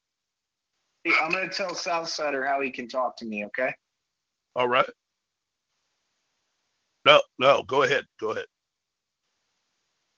I'm 1.21 1.31
going 1.31 1.49
to 1.49 1.55
tell 1.55 1.71
Southsider 1.71 2.45
how 2.45 2.59
he 2.59 2.69
can 2.69 2.89
talk 2.89 3.15
to 3.17 3.25
me, 3.25 3.45
okay? 3.45 3.73
All 4.57 4.67
right. 4.67 4.89
No, 7.07 7.21
no, 7.39 7.63
go 7.63 7.83
ahead. 7.83 8.03
Go 8.19 8.31
ahead. 8.31 8.47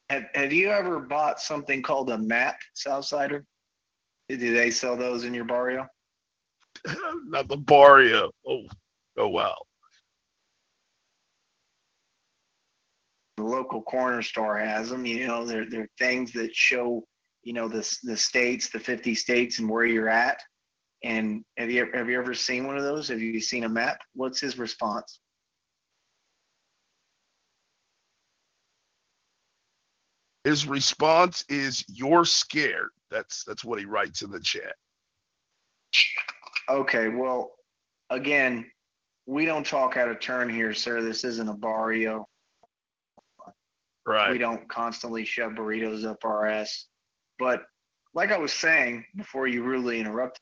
Have, 0.09 0.23
have 0.33 0.51
you 0.51 0.71
ever 0.71 0.99
bought 0.99 1.39
something 1.39 1.83
called 1.83 2.09
a 2.09 2.17
map, 2.17 2.57
Southsider? 2.75 3.43
Do 4.27 4.37
they 4.37 4.71
sell 4.71 4.97
those 4.97 5.23
in 5.23 5.35
your 5.35 5.45
barrio? 5.45 5.85
Not 7.27 7.47
the 7.47 7.57
barrio. 7.57 8.31
Oh, 8.47 8.63
oh 9.19 9.27
wow. 9.27 9.55
The 13.37 13.43
local 13.43 13.83
corner 13.83 14.23
store 14.23 14.57
has 14.57 14.89
them. 14.89 15.05
You 15.05 15.27
know, 15.27 15.45
they're 15.45 15.69
they're 15.69 15.89
things 15.99 16.33
that 16.33 16.55
show, 16.55 17.03
you 17.43 17.53
know, 17.53 17.67
the 17.67 17.87
the 18.01 18.17
states, 18.17 18.69
the 18.69 18.79
50 18.79 19.13
states, 19.13 19.59
and 19.59 19.69
where 19.69 19.85
you're 19.85 20.09
at. 20.09 20.41
And 21.03 21.45
have 21.55 21.69
you 21.69 21.87
have 21.93 22.09
you 22.09 22.17
ever 22.17 22.33
seen 22.33 22.65
one 22.65 22.77
of 22.77 22.83
those? 22.83 23.09
Have 23.09 23.21
you 23.21 23.39
seen 23.39 23.63
a 23.63 23.69
map? 23.69 23.99
What's 24.15 24.39
his 24.39 24.57
response? 24.57 25.19
His 30.49 30.65
response 30.65 31.45
is 31.47 31.85
you're 31.87 32.25
scared. 32.25 32.89
That's 33.11 33.43
that's 33.43 33.63
what 33.63 33.77
he 33.77 33.85
writes 33.85 34.23
in 34.23 34.31
the 34.31 34.39
chat. 34.39 34.73
Okay, 36.67 37.09
well, 37.09 37.51
again, 38.09 38.65
we 39.27 39.45
don't 39.45 39.63
talk 39.63 39.95
out 39.95 40.09
of 40.09 40.19
turn 40.19 40.49
here, 40.49 40.73
sir. 40.73 41.03
This 41.03 41.23
isn't 41.23 41.47
a 41.47 41.53
barrio. 41.53 42.27
Right. 44.07 44.31
We 44.31 44.39
don't 44.39 44.67
constantly 44.67 45.23
shove 45.23 45.51
burritos 45.51 46.03
up 46.03 46.25
our 46.25 46.47
ass. 46.47 46.87
But 47.37 47.61
like 48.15 48.31
I 48.31 48.39
was 48.39 48.51
saying 48.51 49.05
before 49.15 49.47
you 49.47 49.61
rudely 49.61 49.99
interrupted, 49.99 50.41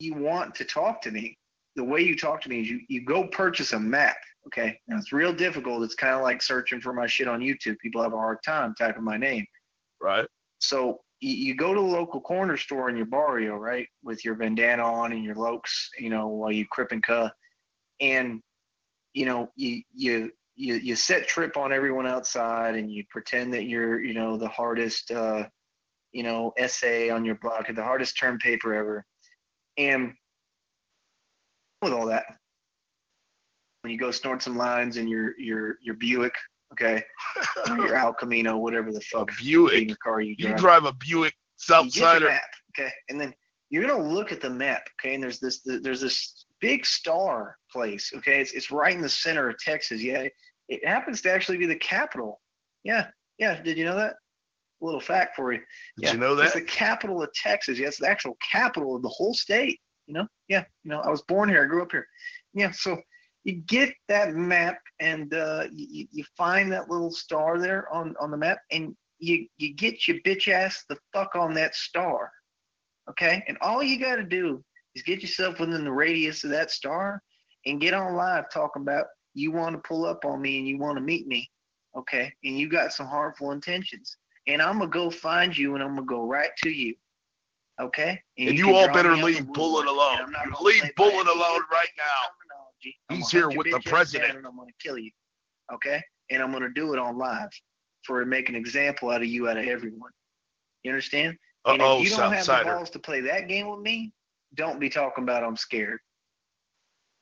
you 0.00 0.14
want 0.14 0.56
to 0.56 0.64
talk 0.64 1.00
to 1.02 1.12
me, 1.12 1.38
the 1.76 1.84
way 1.84 2.00
you 2.00 2.16
talk 2.16 2.40
to 2.42 2.48
me 2.48 2.60
is 2.60 2.70
you, 2.70 2.80
you 2.88 3.04
go 3.04 3.26
purchase 3.28 3.72
a 3.72 3.80
map. 3.80 4.16
Okay. 4.46 4.78
Now 4.86 4.98
it's 4.98 5.12
real 5.12 5.32
difficult. 5.32 5.82
It's 5.82 5.94
kind 5.94 6.14
of 6.14 6.22
like 6.22 6.42
searching 6.42 6.80
for 6.80 6.92
my 6.92 7.06
shit 7.06 7.28
on 7.28 7.40
YouTube. 7.40 7.78
People 7.78 8.02
have 8.02 8.12
a 8.12 8.18
hard 8.18 8.38
time 8.44 8.74
typing 8.78 9.04
my 9.04 9.16
name. 9.16 9.46
Right. 10.00 10.26
So 10.58 11.00
you, 11.20 11.34
you 11.34 11.54
go 11.54 11.74
to 11.74 11.80
the 11.80 11.86
local 11.86 12.20
corner 12.20 12.56
store 12.56 12.90
in 12.90 12.96
your 12.96 13.06
barrio, 13.06 13.56
right, 13.56 13.88
with 14.02 14.24
your 14.24 14.34
bandana 14.34 14.82
on 14.82 15.12
and 15.12 15.24
your 15.24 15.34
lokes, 15.34 15.88
you 15.98 16.10
know, 16.10 16.28
while 16.28 16.52
you 16.52 16.66
crip 16.66 16.92
and 16.92 17.02
cuh, 17.02 17.30
and 18.00 18.40
you 19.14 19.26
know 19.26 19.48
you 19.56 19.82
you 19.94 20.30
you 20.56 20.74
you 20.74 20.96
set 20.96 21.26
trip 21.26 21.56
on 21.56 21.72
everyone 21.72 22.06
outside, 22.06 22.74
and 22.74 22.90
you 22.90 23.04
pretend 23.10 23.54
that 23.54 23.64
you're 23.64 24.02
you 24.02 24.14
know 24.14 24.36
the 24.36 24.48
hardest 24.48 25.10
uh, 25.10 25.44
you 26.12 26.22
know 26.22 26.52
essay 26.58 27.10
on 27.10 27.24
your 27.24 27.36
block, 27.36 27.70
or 27.70 27.72
the 27.72 27.82
hardest 27.82 28.18
term 28.18 28.38
paper 28.38 28.74
ever, 28.74 29.04
and 29.78 30.12
with 31.84 31.92
all 31.92 32.06
that, 32.06 32.24
when 33.82 33.92
you 33.92 33.98
go 33.98 34.10
snort 34.10 34.42
some 34.42 34.56
lines 34.56 34.96
in 34.96 35.06
your 35.06 35.38
your 35.38 35.76
your 35.82 35.94
Buick, 35.94 36.34
okay, 36.72 37.04
or 37.70 37.76
your 37.76 37.94
El 37.94 38.14
Camino, 38.14 38.56
whatever 38.56 38.92
the 38.92 39.00
fuck 39.02 39.30
Buick. 39.38 39.88
your 39.88 39.96
car 40.02 40.20
you 40.20 40.34
drive. 40.36 40.50
You 40.50 40.56
drive 40.56 40.84
a 40.84 40.92
Buick 40.92 41.34
You 41.68 41.84
get 41.84 41.90
the 41.90 42.00
Southsider. 42.00 42.28
map, 42.28 42.42
okay, 42.76 42.90
and 43.08 43.20
then 43.20 43.32
you're 43.70 43.86
gonna 43.86 44.02
look 44.02 44.32
at 44.32 44.40
the 44.40 44.50
map, 44.50 44.82
okay, 44.98 45.14
and 45.14 45.22
there's 45.22 45.38
this 45.38 45.60
there's 45.64 46.00
this 46.00 46.46
big 46.60 46.86
star 46.86 47.56
place, 47.70 48.12
okay, 48.16 48.40
it's 48.40 48.52
it's 48.52 48.70
right 48.70 48.94
in 48.94 49.02
the 49.02 49.08
center 49.08 49.48
of 49.48 49.58
Texas. 49.58 50.00
Yeah, 50.02 50.26
it 50.68 50.86
happens 50.86 51.20
to 51.22 51.30
actually 51.30 51.58
be 51.58 51.66
the 51.66 51.76
capital. 51.76 52.40
Yeah, 52.84 53.08
yeah. 53.38 53.60
Did 53.60 53.76
you 53.76 53.84
know 53.84 53.96
that? 53.96 54.14
A 54.82 54.84
little 54.84 55.00
fact 55.00 55.36
for 55.36 55.52
you. 55.52 55.58
Did 55.58 55.66
yeah, 55.98 56.12
you 56.12 56.18
know 56.18 56.38
It's 56.38 56.54
the 56.54 56.62
capital 56.62 57.22
of 57.22 57.32
Texas. 57.34 57.78
Yeah, 57.78 57.88
it's 57.88 57.98
the 57.98 58.08
actual 58.08 58.36
capital 58.40 58.96
of 58.96 59.02
the 59.02 59.08
whole 59.08 59.34
state. 59.34 59.80
You 60.06 60.14
know, 60.14 60.26
yeah. 60.48 60.64
You 60.84 60.90
know, 60.90 61.00
I 61.00 61.10
was 61.10 61.22
born 61.22 61.48
here. 61.48 61.64
I 61.64 61.66
grew 61.66 61.82
up 61.82 61.92
here. 61.92 62.06
Yeah. 62.52 62.70
So 62.72 63.00
you 63.44 63.54
get 63.66 63.94
that 64.08 64.34
map 64.34 64.78
and 65.00 65.32
uh, 65.34 65.64
you, 65.70 66.06
you 66.10 66.24
find 66.36 66.72
that 66.72 66.90
little 66.90 67.10
star 67.10 67.58
there 67.58 67.92
on, 67.92 68.14
on 68.20 68.30
the 68.30 68.36
map 68.36 68.58
and 68.70 68.96
you, 69.18 69.46
you 69.58 69.74
get 69.74 70.08
your 70.08 70.18
bitch 70.26 70.48
ass 70.48 70.84
the 70.88 70.96
fuck 71.12 71.34
on 71.36 71.54
that 71.54 71.74
star. 71.74 72.30
Okay? 73.08 73.44
And 73.46 73.58
all 73.60 73.82
you 73.82 73.98
got 73.98 74.16
to 74.16 74.24
do 74.24 74.64
is 74.94 75.02
get 75.02 75.20
yourself 75.20 75.60
within 75.60 75.84
the 75.84 75.92
radius 75.92 76.44
of 76.44 76.50
that 76.50 76.70
star 76.70 77.22
and 77.66 77.80
get 77.80 77.94
on 77.94 78.14
live 78.14 78.50
talking 78.50 78.82
about 78.82 79.06
you 79.34 79.52
want 79.52 79.74
to 79.74 79.88
pull 79.88 80.06
up 80.06 80.24
on 80.24 80.40
me 80.40 80.58
and 80.58 80.68
you 80.68 80.78
want 80.78 80.96
to 80.96 81.02
meet 81.02 81.26
me. 81.26 81.48
Okay? 81.96 82.32
And 82.44 82.58
you 82.58 82.68
got 82.68 82.92
some 82.92 83.06
harmful 83.06 83.52
intentions. 83.52 84.16
And 84.46 84.60
I'm 84.60 84.78
going 84.78 84.90
to 84.90 84.94
go 84.94 85.10
find 85.10 85.56
you 85.56 85.74
and 85.74 85.82
I'm 85.82 85.94
going 85.94 86.06
to 86.06 86.14
go 86.14 86.26
right 86.26 86.50
to 86.62 86.70
you. 86.70 86.94
Okay? 87.80 88.20
And, 88.38 88.50
and 88.50 88.58
you, 88.58 88.68
you 88.68 88.74
all 88.74 88.88
better 88.92 89.16
leave 89.16 89.46
Bullet 89.48 89.86
alone. 89.86 90.32
Leave 90.60 90.90
Bullet 90.96 91.26
alone 91.26 91.60
right 91.72 91.88
now. 91.96 93.14
He's 93.16 93.30
here 93.30 93.48
with 93.48 93.70
the 93.70 93.80
president. 93.84 94.36
And 94.36 94.46
I'm 94.46 94.56
going 94.56 94.68
to 94.68 94.74
kill 94.86 94.98
you. 94.98 95.10
Okay? 95.72 96.02
And 96.30 96.42
I'm 96.42 96.50
going 96.50 96.62
to 96.62 96.70
do 96.70 96.92
it 96.92 96.98
on 96.98 97.18
live 97.18 97.48
for 98.04 98.24
make 98.24 98.48
an 98.48 98.54
example 98.54 99.10
out 99.10 99.22
of 99.22 99.26
you, 99.26 99.48
out 99.48 99.56
of 99.56 99.66
everyone. 99.66 100.10
You 100.82 100.90
understand? 100.90 101.36
And 101.66 101.80
if 101.80 102.10
you 102.10 102.16
don't 102.16 102.32
have 102.32 102.46
the 102.46 102.62
balls 102.64 102.90
to 102.90 102.98
play 102.98 103.20
that 103.22 103.48
game 103.48 103.68
with 103.70 103.80
me, 103.80 104.12
don't 104.54 104.78
be 104.78 104.90
talking 104.90 105.24
about 105.24 105.42
I'm 105.42 105.56
scared. 105.56 105.98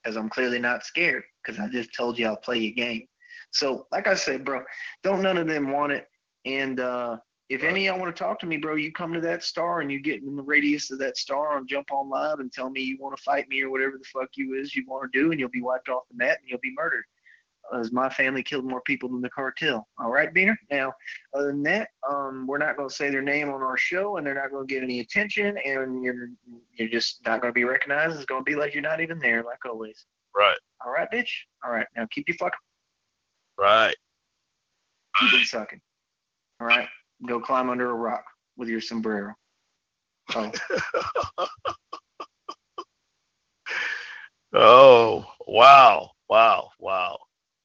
Because 0.02 0.16
I'm 0.16 0.28
clearly 0.28 0.58
not 0.58 0.84
scared 0.84 1.22
because 1.42 1.60
I 1.60 1.68
just 1.68 1.94
told 1.94 2.18
you 2.18 2.26
I'll 2.26 2.36
play 2.36 2.58
your 2.58 2.74
game. 2.74 3.06
So, 3.52 3.86
like 3.92 4.08
I 4.08 4.14
said, 4.14 4.44
bro, 4.44 4.62
don't 5.04 5.22
none 5.22 5.38
of 5.38 5.46
them 5.46 5.70
want 5.70 5.92
it. 5.92 6.08
And 6.44 6.80
uh, 6.80 7.18
if 7.52 7.64
any 7.64 7.86
of 7.86 7.94
y'all 7.94 8.02
want 8.02 8.14
to 8.14 8.22
talk 8.22 8.38
to 8.40 8.46
me, 8.46 8.56
bro, 8.56 8.76
you 8.76 8.90
come 8.92 9.12
to 9.12 9.20
that 9.20 9.42
star 9.42 9.80
and 9.80 9.92
you 9.92 10.00
get 10.00 10.22
in 10.22 10.36
the 10.36 10.42
radius 10.42 10.90
of 10.90 10.98
that 11.00 11.18
star 11.18 11.58
and 11.58 11.68
jump 11.68 11.92
on 11.92 12.08
live 12.08 12.40
and 12.40 12.50
tell 12.50 12.70
me 12.70 12.80
you 12.80 12.96
want 12.98 13.14
to 13.14 13.22
fight 13.22 13.46
me 13.48 13.60
or 13.62 13.70
whatever 13.70 13.98
the 13.98 14.04
fuck 14.04 14.30
you 14.36 14.54
is 14.54 14.74
you 14.74 14.84
want 14.86 15.12
to 15.12 15.18
do, 15.18 15.30
and 15.30 15.38
you'll 15.38 15.50
be 15.50 15.60
wiped 15.60 15.90
off 15.90 16.04
the 16.10 16.16
net 16.16 16.38
and 16.40 16.48
you'll 16.48 16.58
be 16.62 16.72
murdered. 16.74 17.04
As 17.74 17.92
my 17.92 18.08
family 18.08 18.42
killed 18.42 18.64
more 18.64 18.80
people 18.80 19.08
than 19.08 19.20
the 19.20 19.30
cartel. 19.30 19.86
All 19.98 20.10
right, 20.10 20.32
Beaner. 20.32 20.56
Now, 20.70 20.92
other 21.34 21.48
than 21.48 21.62
that, 21.64 21.90
um, 22.08 22.46
we're 22.46 22.58
not 22.58 22.76
going 22.76 22.88
to 22.88 22.94
say 22.94 23.08
their 23.10 23.22
name 23.22 23.50
on 23.50 23.62
our 23.62 23.76
show, 23.76 24.16
and 24.16 24.26
they're 24.26 24.34
not 24.34 24.50
going 24.50 24.66
to 24.66 24.74
get 24.74 24.82
any 24.82 25.00
attention, 25.00 25.56
and 25.64 26.02
you're 26.02 26.30
you're 26.74 26.88
just 26.88 27.20
not 27.24 27.40
going 27.40 27.50
to 27.50 27.54
be 27.54 27.64
recognized. 27.64 28.16
It's 28.16 28.24
going 28.24 28.44
to 28.44 28.50
be 28.50 28.56
like 28.56 28.74
you're 28.74 28.82
not 28.82 29.00
even 29.00 29.18
there, 29.18 29.42
like 29.42 29.64
always. 29.64 30.06
Right. 30.34 30.58
All 30.84 30.92
right, 30.92 31.08
bitch. 31.10 31.30
All 31.64 31.70
right. 31.70 31.86
Now 31.96 32.06
keep 32.10 32.28
your 32.28 32.36
fucking. 32.36 32.58
Right. 33.58 33.94
Keep 35.20 35.40
it 35.40 35.46
sucking. 35.46 35.80
All 36.60 36.66
right 36.66 36.88
go 37.26 37.40
climb 37.40 37.70
under 37.70 37.90
a 37.90 37.94
rock 37.94 38.24
with 38.56 38.68
your 38.68 38.80
sombrero. 38.80 39.34
Oh. 40.34 40.52
oh, 44.54 45.24
wow. 45.46 46.10
Wow. 46.28 46.70
Wow. 46.78 47.18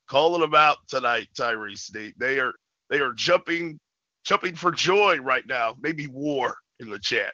Calling 0.10 0.42
them 0.42 0.56
out 0.56 0.78
tonight, 0.88 1.28
Tyrese. 1.38 1.88
They, 1.88 2.14
they 2.18 2.40
are 2.40 2.54
they 2.90 3.00
are 3.00 3.14
jumping 3.14 3.80
jumping 4.26 4.56
for 4.56 4.72
joy 4.72 5.18
right 5.18 5.46
now. 5.48 5.76
Maybe 5.82 6.08
war 6.08 6.58
in 6.80 6.90
the 6.90 7.00
chat. 7.00 7.34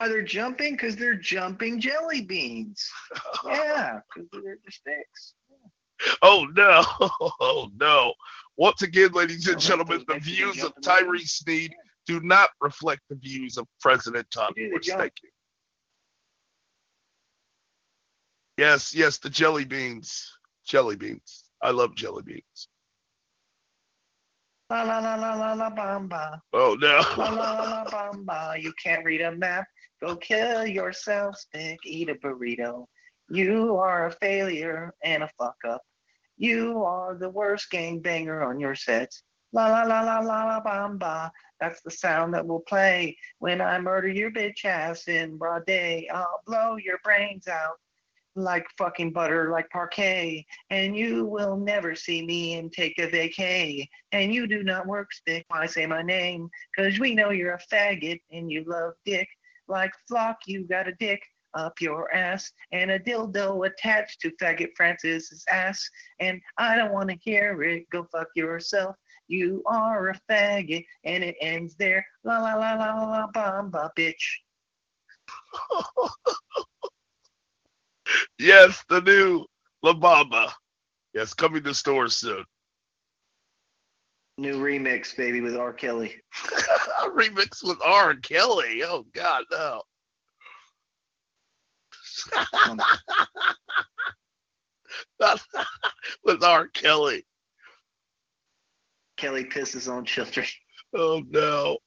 Are 0.00 0.08
they 0.08 0.22
jumping? 0.22 0.74
Because 0.74 0.96
they're 0.96 1.14
jumping 1.14 1.80
jelly 1.80 2.20
beans. 2.20 2.88
yeah, 3.46 4.00
because 4.14 4.28
they're 4.32 4.58
the 4.64 4.72
sticks. 4.72 5.34
Oh 6.22 6.46
no! 6.54 6.82
Oh 7.40 7.70
no! 7.78 8.12
Once 8.56 8.82
again, 8.82 9.10
ladies 9.12 9.46
and 9.48 9.60
gentlemen, 9.60 10.04
the 10.08 10.18
views 10.18 10.62
of 10.62 10.72
Tyrese 10.76 11.28
Sneed 11.28 11.74
do 12.06 12.20
not 12.20 12.50
reflect 12.60 13.02
the 13.08 13.16
views 13.16 13.56
of 13.56 13.66
President 13.80 14.26
Todd 14.30 14.54
Woods. 14.56 14.88
Thank 14.88 15.12
you. 15.22 15.30
Yes, 18.56 18.94
yes, 18.94 19.18
the 19.18 19.30
jelly 19.30 19.64
beans. 19.64 20.32
Jelly 20.66 20.96
beans. 20.96 21.44
I 21.62 21.70
love 21.70 21.94
jelly 21.94 22.22
beans. 22.24 22.68
La 24.70 24.82
la 24.82 24.98
la 24.98 25.14
la 25.14 25.34
la 25.34 25.52
la 25.54 25.70
bamba. 25.70 26.40
Oh 26.52 26.76
no. 26.80 27.00
la 27.16 27.30
la 27.30 27.52
la 27.52 27.62
la 27.62 27.84
bamba. 27.84 28.60
You 28.60 28.72
can't 28.82 29.04
read 29.04 29.20
a 29.20 29.32
map. 29.32 29.66
Go 30.00 30.16
kill 30.16 30.66
yourself, 30.66 31.36
stick, 31.36 31.78
eat 31.84 32.08
a 32.08 32.14
burrito. 32.14 32.86
You 33.30 33.76
are 33.76 34.06
a 34.06 34.12
failure 34.12 34.94
and 35.04 35.22
a 35.22 35.30
fuck 35.38 35.56
up. 35.68 35.82
You 36.38 36.82
are 36.84 37.14
the 37.14 37.28
worst 37.28 37.70
gang 37.70 38.00
banger 38.00 38.42
on 38.42 38.58
your 38.58 38.74
set. 38.74 39.12
La 39.52 39.66
la 39.66 39.82
la 39.82 40.00
la 40.00 40.20
la 40.20 40.44
la 40.44 40.62
bamba. 40.62 41.30
That's 41.60 41.82
the 41.82 41.90
sound 41.90 42.32
that 42.34 42.46
will 42.46 42.60
play 42.60 43.18
when 43.38 43.60
I 43.60 43.80
murder 43.80 44.08
your 44.08 44.30
bitch 44.30 44.64
ass 44.64 45.08
in 45.08 45.36
broad 45.36 45.66
day. 45.66 46.08
I'll 46.12 46.42
blow 46.46 46.76
your 46.76 46.98
brains 47.02 47.48
out 47.48 47.76
like 48.34 48.66
fucking 48.78 49.12
butter, 49.12 49.50
like 49.50 49.68
parquet. 49.70 50.46
And 50.70 50.96
you 50.96 51.26
will 51.26 51.56
never 51.56 51.94
see 51.94 52.24
me 52.24 52.54
and 52.54 52.72
take 52.72 52.98
a 52.98 53.08
vacay. 53.08 53.88
And 54.12 54.32
you 54.32 54.46
do 54.46 54.62
not 54.62 54.86
work 54.86 55.12
stick 55.12 55.44
when 55.48 55.62
I 55.62 55.66
say 55.66 55.86
my 55.86 56.02
name. 56.02 56.48
Cause 56.76 56.98
we 56.98 57.14
know 57.14 57.30
you're 57.30 57.54
a 57.54 57.74
faggot 57.74 58.20
and 58.30 58.50
you 58.50 58.64
love 58.66 58.94
dick. 59.04 59.28
Like 59.66 59.92
flock, 60.06 60.38
you 60.46 60.64
got 60.64 60.88
a 60.88 60.94
dick 60.94 61.22
up 61.54 61.80
your 61.80 62.12
ass 62.14 62.52
and 62.72 62.90
a 62.90 62.98
dildo 62.98 63.66
attached 63.66 64.20
to 64.20 64.30
faggot 64.40 64.70
Francis's 64.76 65.44
ass. 65.50 65.88
And 66.20 66.40
I 66.58 66.76
don't 66.76 66.92
want 66.92 67.10
to 67.10 67.16
hear 67.20 67.62
it. 67.62 67.88
Go 67.90 68.06
fuck 68.10 68.28
yourself. 68.34 68.96
You 69.28 69.62
are 69.66 70.08
a 70.08 70.20
faggot, 70.30 70.86
and 71.04 71.22
it 71.22 71.36
ends 71.40 71.74
there. 71.76 72.04
La 72.24 72.38
la 72.38 72.54
la 72.54 72.74
la 72.74 73.10
la 73.10 73.26
bamba, 73.30 73.90
bitch. 73.98 74.14
yes, 78.38 78.82
the 78.88 79.02
new 79.02 79.44
La 79.82 79.92
Bamba. 79.92 80.50
Yes, 81.14 81.34
coming 81.34 81.62
to 81.64 81.74
stores 81.74 82.16
soon. 82.16 82.44
New 84.36 84.60
remix, 84.60 85.16
baby, 85.16 85.40
with 85.40 85.56
R. 85.56 85.72
Kelly. 85.72 86.14
remix 87.08 87.62
with 87.62 87.78
R. 87.84 88.14
Kelly. 88.16 88.82
Oh 88.84 89.04
God, 89.14 89.44
no. 89.50 89.82
with 96.24 96.42
R. 96.42 96.68
Kelly. 96.68 97.24
Kelly 99.16 99.44
pisses 99.44 99.92
on 99.92 100.04
children. 100.04 100.46
Oh 100.94 101.22
no. 101.28 101.78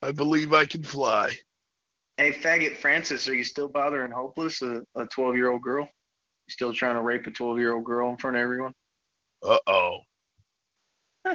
I 0.00 0.12
believe 0.12 0.52
I 0.52 0.64
can 0.64 0.82
fly. 0.82 1.36
Hey, 2.16 2.32
faggot 2.32 2.76
Francis, 2.76 3.28
are 3.28 3.34
you 3.34 3.44
still 3.44 3.68
bothering 3.68 4.12
Hopeless, 4.12 4.62
a 4.62 4.82
12 5.12 5.36
year 5.36 5.50
old 5.50 5.62
girl? 5.62 5.84
You 5.84 6.50
still 6.50 6.72
trying 6.72 6.94
to 6.94 7.02
rape 7.02 7.26
a 7.26 7.30
12 7.30 7.58
year 7.58 7.74
old 7.74 7.84
girl 7.84 8.10
in 8.10 8.16
front 8.16 8.36
of 8.36 8.42
everyone? 8.42 8.72
Uh 9.42 9.58
oh. 9.66 9.98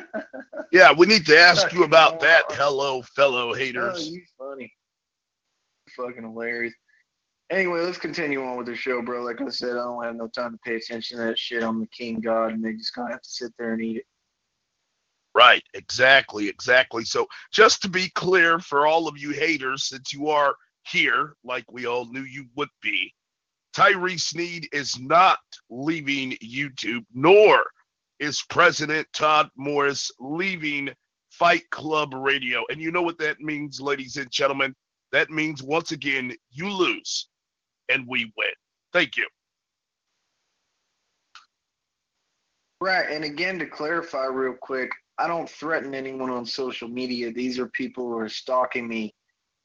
yeah, 0.71 0.91
we 0.91 1.05
need 1.05 1.25
to 1.25 1.38
ask 1.38 1.71
you 1.73 1.84
about 1.84 2.19
that. 2.21 2.43
Hello, 2.51 3.01
fellow 3.15 3.53
haters. 3.53 4.09
Oh, 4.09 4.11
you 4.11 4.21
funny 4.38 4.73
fucking 5.96 6.24
hilarious. 6.24 6.74
Anyway, 7.50 7.82
let's 7.82 7.98
continue 7.98 8.44
on 8.44 8.58
with 8.58 8.68
the 8.68 8.76
show, 8.76 9.02
bro. 9.02 9.24
Like 9.24 9.41
I 9.41 9.50
said, 9.50 9.72
I 9.72 9.84
don't 9.84 10.04
have 10.04 10.16
no 10.16 10.28
time 10.28 10.54
to 10.54 10.60
pay 10.66 10.76
attention 10.76 11.18
to 11.18 11.26
that 11.26 11.38
shit. 11.38 11.64
I'm 11.64 11.80
the 11.80 11.88
king 11.88 12.20
god, 12.20 12.54
and 12.54 12.64
they 12.64 12.74
just 12.74 12.96
gonna 12.96 13.12
have 13.12 13.22
to 13.22 13.30
sit 13.30 13.52
there 13.60 13.74
and 13.74 13.82
eat 13.82 13.98
it. 13.98 14.06
Right, 15.36 15.64
exactly, 15.74 16.48
exactly. 16.48 17.06
So, 17.06 17.28
just 17.52 17.82
to 17.82 17.89
be 17.89 18.10
clear 18.10 18.60
for 18.60 18.88
all 18.88 19.08
of 19.08 19.18
you 19.18 19.32
haters, 19.32 19.86
since 19.86 20.14
you 20.14 20.30
are 20.30 20.56
here, 20.88 21.36
like 21.44 21.72
we 21.72 21.86
all 21.86 22.06
knew 22.12 22.22
you 22.22 22.46
would 22.56 22.70
be, 22.82 23.14
Tyrese 23.76 24.22
Sneed 24.22 24.70
is 24.72 25.00
not 25.00 25.39
leaving 25.70 26.32
YouTube, 26.44 27.06
nor 27.14 27.64
is 28.20 28.44
President 28.50 29.08
Todd 29.14 29.50
Morris 29.56 30.12
leaving 30.20 30.89
Fight 31.32 31.68
Club 31.72 32.14
Radio. 32.14 32.64
And 32.70 32.80
you 32.80 32.91
know 32.91 33.02
what 33.02 33.18
that 33.18 33.39
means, 33.39 33.82
ladies 33.82 34.18
and 34.18 34.30
gentlemen? 34.30 34.76
That 35.14 35.30
means 35.30 35.64
once 35.64 35.91
again 35.91 36.36
you 36.51 36.70
lose 36.70 37.30
and 37.89 38.05
we 38.07 38.32
win. 38.36 38.49
Thank 38.91 39.16
you. 39.16 39.28
Right. 42.82 43.09
And 43.09 43.24
again, 43.24 43.59
to 43.59 43.66
clarify 43.66 44.26
real 44.26 44.57
quick, 44.59 44.91
I 45.18 45.28
don't 45.28 45.49
threaten 45.49 45.95
anyone 45.95 46.30
on 46.30 46.45
social 46.45 46.88
media. 46.88 47.32
These 47.32 47.59
are 47.59 47.68
people 47.68 48.09
who 48.09 48.18
are 48.18 48.28
stalking 48.28 48.88
me 48.88 49.14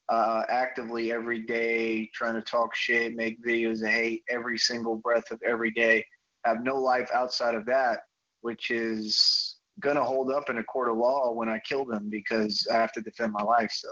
uh, 0.08 0.42
actively 0.48 1.10
every 1.10 1.40
day, 1.40 2.10
trying 2.14 2.34
to 2.34 2.42
talk 2.42 2.74
shit, 2.74 3.16
make 3.16 3.42
videos 3.44 3.82
of 3.82 3.88
hate 3.88 4.22
every 4.28 4.58
single 4.58 4.96
breath 4.96 5.30
of 5.30 5.40
every 5.44 5.70
day. 5.70 6.04
I 6.44 6.50
have 6.50 6.62
no 6.62 6.76
life 6.76 7.10
outside 7.12 7.54
of 7.54 7.66
that, 7.66 8.00
which 8.42 8.70
is 8.70 9.56
going 9.80 9.96
to 9.96 10.04
hold 10.04 10.30
up 10.30 10.50
in 10.50 10.58
a 10.58 10.64
court 10.64 10.90
of 10.90 10.96
law 10.96 11.32
when 11.32 11.48
I 11.48 11.58
kill 11.60 11.84
them 11.84 12.08
because 12.10 12.66
I 12.70 12.74
have 12.74 12.92
to 12.92 13.00
defend 13.00 13.32
my 13.32 13.42
life. 13.42 13.72
So 13.72 13.88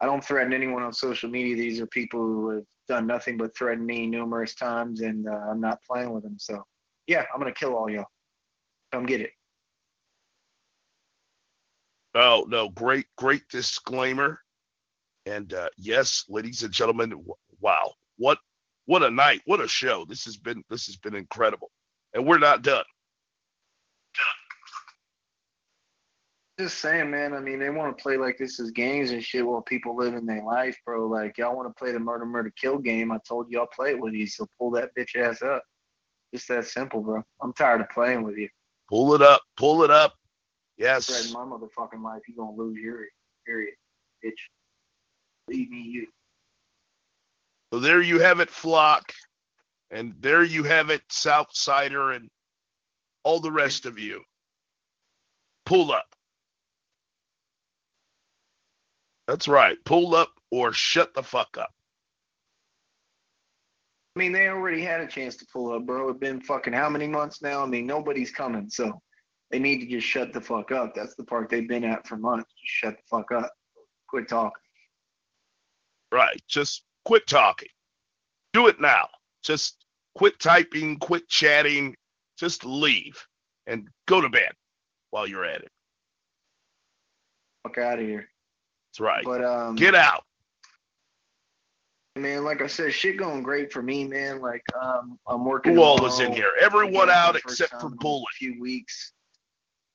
I 0.00 0.06
don't 0.06 0.24
threaten 0.24 0.52
anyone 0.52 0.82
on 0.82 0.92
social 0.92 1.28
media. 1.28 1.56
These 1.56 1.80
are 1.80 1.86
people 1.86 2.20
who 2.20 2.50
have 2.50 2.64
done 2.86 3.06
nothing 3.06 3.36
but 3.36 3.56
threaten 3.56 3.84
me 3.84 4.06
numerous 4.06 4.54
times, 4.54 5.00
and 5.00 5.28
uh, 5.28 5.46
I'm 5.50 5.60
not 5.60 5.78
playing 5.88 6.10
with 6.12 6.22
them. 6.22 6.36
So, 6.38 6.64
yeah, 7.06 7.24
I'm 7.32 7.40
gonna 7.40 7.52
kill 7.52 7.74
all 7.74 7.90
y'all. 7.90 8.06
Come 8.92 9.06
get 9.06 9.20
it. 9.20 9.30
Oh 12.14 12.46
no! 12.48 12.68
Great, 12.70 13.06
great 13.16 13.42
disclaimer. 13.48 14.40
And 15.26 15.52
uh, 15.52 15.68
yes, 15.76 16.24
ladies 16.28 16.62
and 16.62 16.72
gentlemen, 16.72 17.24
wow, 17.60 17.92
what 18.16 18.38
what 18.86 19.02
a 19.02 19.10
night, 19.10 19.42
what 19.44 19.60
a 19.60 19.68
show. 19.68 20.06
This 20.08 20.24
has 20.24 20.36
been 20.36 20.64
this 20.70 20.86
has 20.86 20.96
been 20.96 21.14
incredible. 21.14 21.70
And 22.14 22.26
we're 22.26 22.38
not 22.38 22.62
done. 22.62 22.84
Just 26.58 26.78
saying, 26.78 27.10
man. 27.10 27.34
I 27.34 27.40
mean, 27.40 27.60
they 27.60 27.70
want 27.70 27.96
to 27.96 28.02
play 28.02 28.16
like 28.16 28.36
this 28.36 28.58
is 28.58 28.72
games 28.72 29.12
and 29.12 29.22
shit 29.22 29.46
while 29.46 29.62
people 29.62 29.96
live 29.96 30.14
in 30.14 30.26
their 30.26 30.42
life, 30.42 30.76
bro. 30.84 31.06
Like, 31.06 31.38
y'all 31.38 31.56
want 31.56 31.68
to 31.68 31.78
play 31.78 31.92
the 31.92 32.00
murder, 32.00 32.26
murder, 32.26 32.52
kill 32.60 32.78
game. 32.78 33.12
I 33.12 33.18
told 33.26 33.46
you 33.48 33.60
I'll 33.60 33.68
play 33.68 33.90
it 33.90 34.00
with 34.00 34.14
you, 34.14 34.26
so 34.26 34.46
pull 34.58 34.72
that 34.72 34.90
bitch 34.98 35.14
ass 35.14 35.40
up. 35.40 35.62
Just 36.34 36.48
that 36.48 36.66
simple, 36.66 37.00
bro. 37.00 37.22
I'm 37.40 37.52
tired 37.52 37.80
of 37.80 37.90
playing 37.90 38.24
with 38.24 38.36
you. 38.36 38.48
Pull 38.88 39.14
it 39.14 39.22
up. 39.22 39.40
Pull 39.56 39.84
it 39.84 39.90
up. 39.90 40.14
Yes. 40.76 41.06
Spread 41.06 41.32
my 41.32 41.44
motherfucking 41.48 42.02
life. 42.02 42.22
You 42.26 42.34
gonna 42.34 42.56
lose 42.56 42.76
your 42.78 43.04
period, 43.46 43.74
bitch. 44.24 44.32
Leave 45.48 45.70
me 45.70 45.80
you. 45.80 46.08
So 47.72 47.78
there 47.78 48.02
you 48.02 48.18
have 48.18 48.40
it, 48.40 48.50
Flock. 48.50 49.12
And 49.90 50.14
there 50.20 50.42
you 50.42 50.64
have 50.64 50.90
it, 50.90 51.02
Southsider 51.08 52.14
and 52.16 52.28
all 53.22 53.40
the 53.40 53.52
rest 53.52 53.86
of 53.86 53.98
you. 53.98 54.22
Pull 55.64 55.92
up. 55.92 56.14
That's 59.28 59.46
right. 59.46 59.76
Pull 59.84 60.14
up 60.14 60.32
or 60.50 60.72
shut 60.72 61.12
the 61.14 61.22
fuck 61.22 61.58
up. 61.58 61.70
I 64.16 64.18
mean, 64.18 64.32
they 64.32 64.48
already 64.48 64.82
had 64.82 65.02
a 65.02 65.06
chance 65.06 65.36
to 65.36 65.46
pull 65.52 65.72
up, 65.72 65.86
bro. 65.86 66.08
It's 66.08 66.18
been 66.18 66.40
fucking 66.40 66.72
how 66.72 66.88
many 66.88 67.06
months 67.06 67.42
now? 67.42 67.62
I 67.62 67.66
mean, 67.66 67.86
nobody's 67.86 68.30
coming, 68.30 68.70
so 68.70 69.00
they 69.50 69.58
need 69.58 69.80
to 69.80 69.86
just 69.86 70.06
shut 70.06 70.32
the 70.32 70.40
fuck 70.40 70.72
up. 70.72 70.94
That's 70.94 71.14
the 71.14 71.24
part 71.24 71.50
they've 71.50 71.68
been 71.68 71.84
at 71.84 72.06
for 72.06 72.16
months. 72.16 72.50
Just 72.58 72.72
shut 72.72 72.96
the 72.96 73.16
fuck 73.16 73.30
up. 73.30 73.52
Quit 74.08 74.28
talking. 74.28 74.50
Right. 76.10 76.40
Just 76.48 76.84
quit 77.04 77.26
talking. 77.26 77.68
Do 78.54 78.66
it 78.66 78.80
now. 78.80 79.08
Just 79.44 79.84
quit 80.16 80.40
typing, 80.40 80.98
quit 80.98 81.28
chatting. 81.28 81.94
Just 82.38 82.64
leave 82.64 83.26
and 83.66 83.88
go 84.06 84.22
to 84.22 84.30
bed 84.30 84.52
while 85.10 85.26
you're 85.26 85.44
at 85.44 85.60
it. 85.60 85.70
Fuck 87.62 87.76
out 87.76 87.98
of 87.98 88.06
here. 88.06 88.28
That's 88.98 89.00
right. 89.00 89.24
But 89.24 89.44
um, 89.44 89.76
get 89.76 89.94
out. 89.94 90.24
Man, 92.16 92.44
like 92.44 92.62
I 92.62 92.66
said, 92.66 92.92
shit 92.92 93.16
going 93.16 93.42
great 93.42 93.72
for 93.72 93.80
me, 93.80 94.04
man. 94.04 94.40
Like 94.40 94.64
um, 94.80 95.18
I'm 95.26 95.44
working. 95.44 95.74
Who 95.74 95.82
all 95.82 96.04
is 96.06 96.18
in 96.18 96.32
here? 96.32 96.50
Everyone 96.60 97.08
out 97.08 97.36
except 97.36 97.80
for 97.80 97.90
Bullet. 97.90 98.24
A 98.32 98.36
few 98.36 98.60
weeks. 98.60 99.12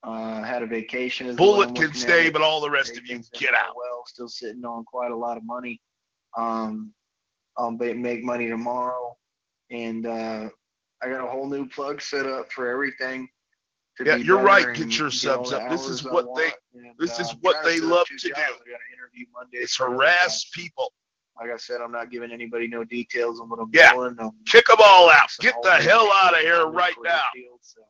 Uh, 0.04 0.41
had 0.43 0.64
a 0.64 0.66
vacation. 0.66 1.34
Bullet 1.36 1.76
can 1.76 1.93
stay, 1.93 2.30
but 2.30 2.41
all 2.41 2.62
the 2.62 2.70
rest 2.70 2.97
of 2.97 3.06
you 3.06 3.22
get 3.34 3.54
out. 3.54 3.76
Well, 3.76 4.04
still 4.06 4.28
sitting 4.28 4.64
on 4.66 4.84
quite 4.86 5.12
a 5.12 5.16
lot 5.16 5.38
of 5.38 5.45
money. 5.45 5.82
Um, 6.38 6.93
I'll 7.58 7.72
make 7.72 8.24
money 8.24 8.49
tomorrow, 8.49 9.16
and 9.70 10.06
uh, 10.06 10.49
I 11.01 11.10
got 11.10 11.24
a 11.24 11.28
whole 11.28 11.49
new 11.49 11.68
plug 11.68 12.01
set 12.01 12.26
up 12.26 12.51
for 12.51 12.70
everything 12.70 13.30
yeah, 14.04 14.16
you're 14.16 14.41
right. 14.41 14.76
Get 14.76 14.98
your 14.98 15.12
subs 15.12 15.54
up. 15.54 15.70
This 15.70 15.88
is 15.88 16.04
what 16.04 16.28
they. 16.36 16.52
And, 16.74 16.94
this 16.98 17.20
is 17.20 17.36
what 17.41 17.64
they 17.64 17.80
love 17.80 18.08
to 18.08 18.28
do. 18.28 18.34
It's 19.52 19.78
harass 19.78 20.46
people. 20.54 20.91
Like 21.39 21.50
I 21.50 21.58
said, 21.58 21.82
I'm 21.82 21.91
not 21.91 22.12
giving 22.12 22.32
anybody 22.32 22.68
no 22.68 22.84
details 22.84 23.39
on 23.39 23.50
what 23.50 23.60
I'm 23.60 23.70
yeah. 23.74 23.94
doing. 23.94 24.16
I'm 24.20 24.32
Kick 24.46 24.68
them 24.68 24.78
all 24.80 25.10
out. 25.10 25.30
Get 25.39 25.56
the 25.64 25.72
hell 25.72 26.10
out 26.14 26.34
of 26.34 26.39
here 26.41 26.68
right 26.68 26.94
now. 27.04 27.22
Field, 27.34 27.60
so 27.62 27.82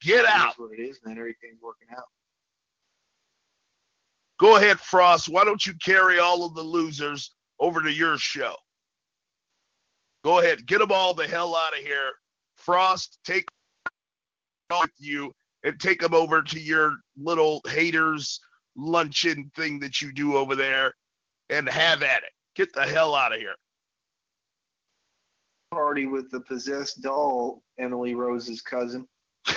Get 0.00 0.24
out. 0.26 0.54
what 0.58 0.72
it 0.78 0.82
is, 0.82 0.98
man. 1.04 1.16
Everything's 1.18 1.62
working 1.62 1.88
out. 1.96 2.04
Go 4.38 4.56
ahead, 4.56 4.80
Frost. 4.80 5.28
Why 5.28 5.44
don't 5.44 5.64
you 5.64 5.74
carry 5.74 6.18
all 6.18 6.44
of 6.44 6.54
the 6.54 6.62
losers 6.62 7.32
over 7.60 7.80
to 7.80 7.92
your 7.92 8.18
show? 8.18 8.54
Go 10.24 10.40
ahead. 10.40 10.66
Get 10.66 10.80
them 10.80 10.90
all 10.90 11.14
the 11.14 11.26
hell 11.26 11.54
out 11.54 11.72
of 11.72 11.78
here. 11.78 12.12
Frost, 12.56 13.18
take 13.24 13.46
with 14.70 14.90
you 14.98 15.32
and 15.62 15.78
take 15.80 16.00
them 16.00 16.14
over 16.14 16.42
to 16.42 16.60
your 16.60 16.96
little 17.16 17.60
haters 17.66 18.40
luncheon 18.76 19.50
thing 19.54 19.78
that 19.80 20.02
you 20.02 20.12
do 20.12 20.36
over 20.36 20.56
there 20.56 20.94
and 21.50 21.68
have 21.68 22.02
at 22.02 22.22
it. 22.22 22.32
Get 22.56 22.72
the 22.72 22.82
hell 22.82 23.14
out 23.14 23.32
of 23.32 23.38
here. 23.38 23.54
Party 25.70 26.06
with 26.06 26.30
the 26.30 26.40
possessed 26.40 27.02
doll, 27.02 27.62
Emily 27.78 28.14
Rose's 28.14 28.62
cousin. 28.62 29.06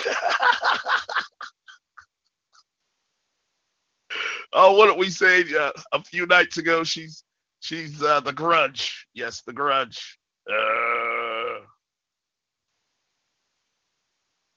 oh, 4.52 4.74
what 4.76 4.86
did 4.88 4.98
we 4.98 5.08
say 5.10 5.44
uh, 5.58 5.72
a 5.92 6.02
few 6.02 6.26
nights 6.26 6.58
ago? 6.58 6.84
She's 6.84 7.24
she's 7.60 8.02
uh, 8.02 8.20
the 8.20 8.32
Grudge. 8.32 9.06
Yes, 9.14 9.42
the 9.46 9.52
Grudge. 9.52 10.18
Uh, 10.50 11.27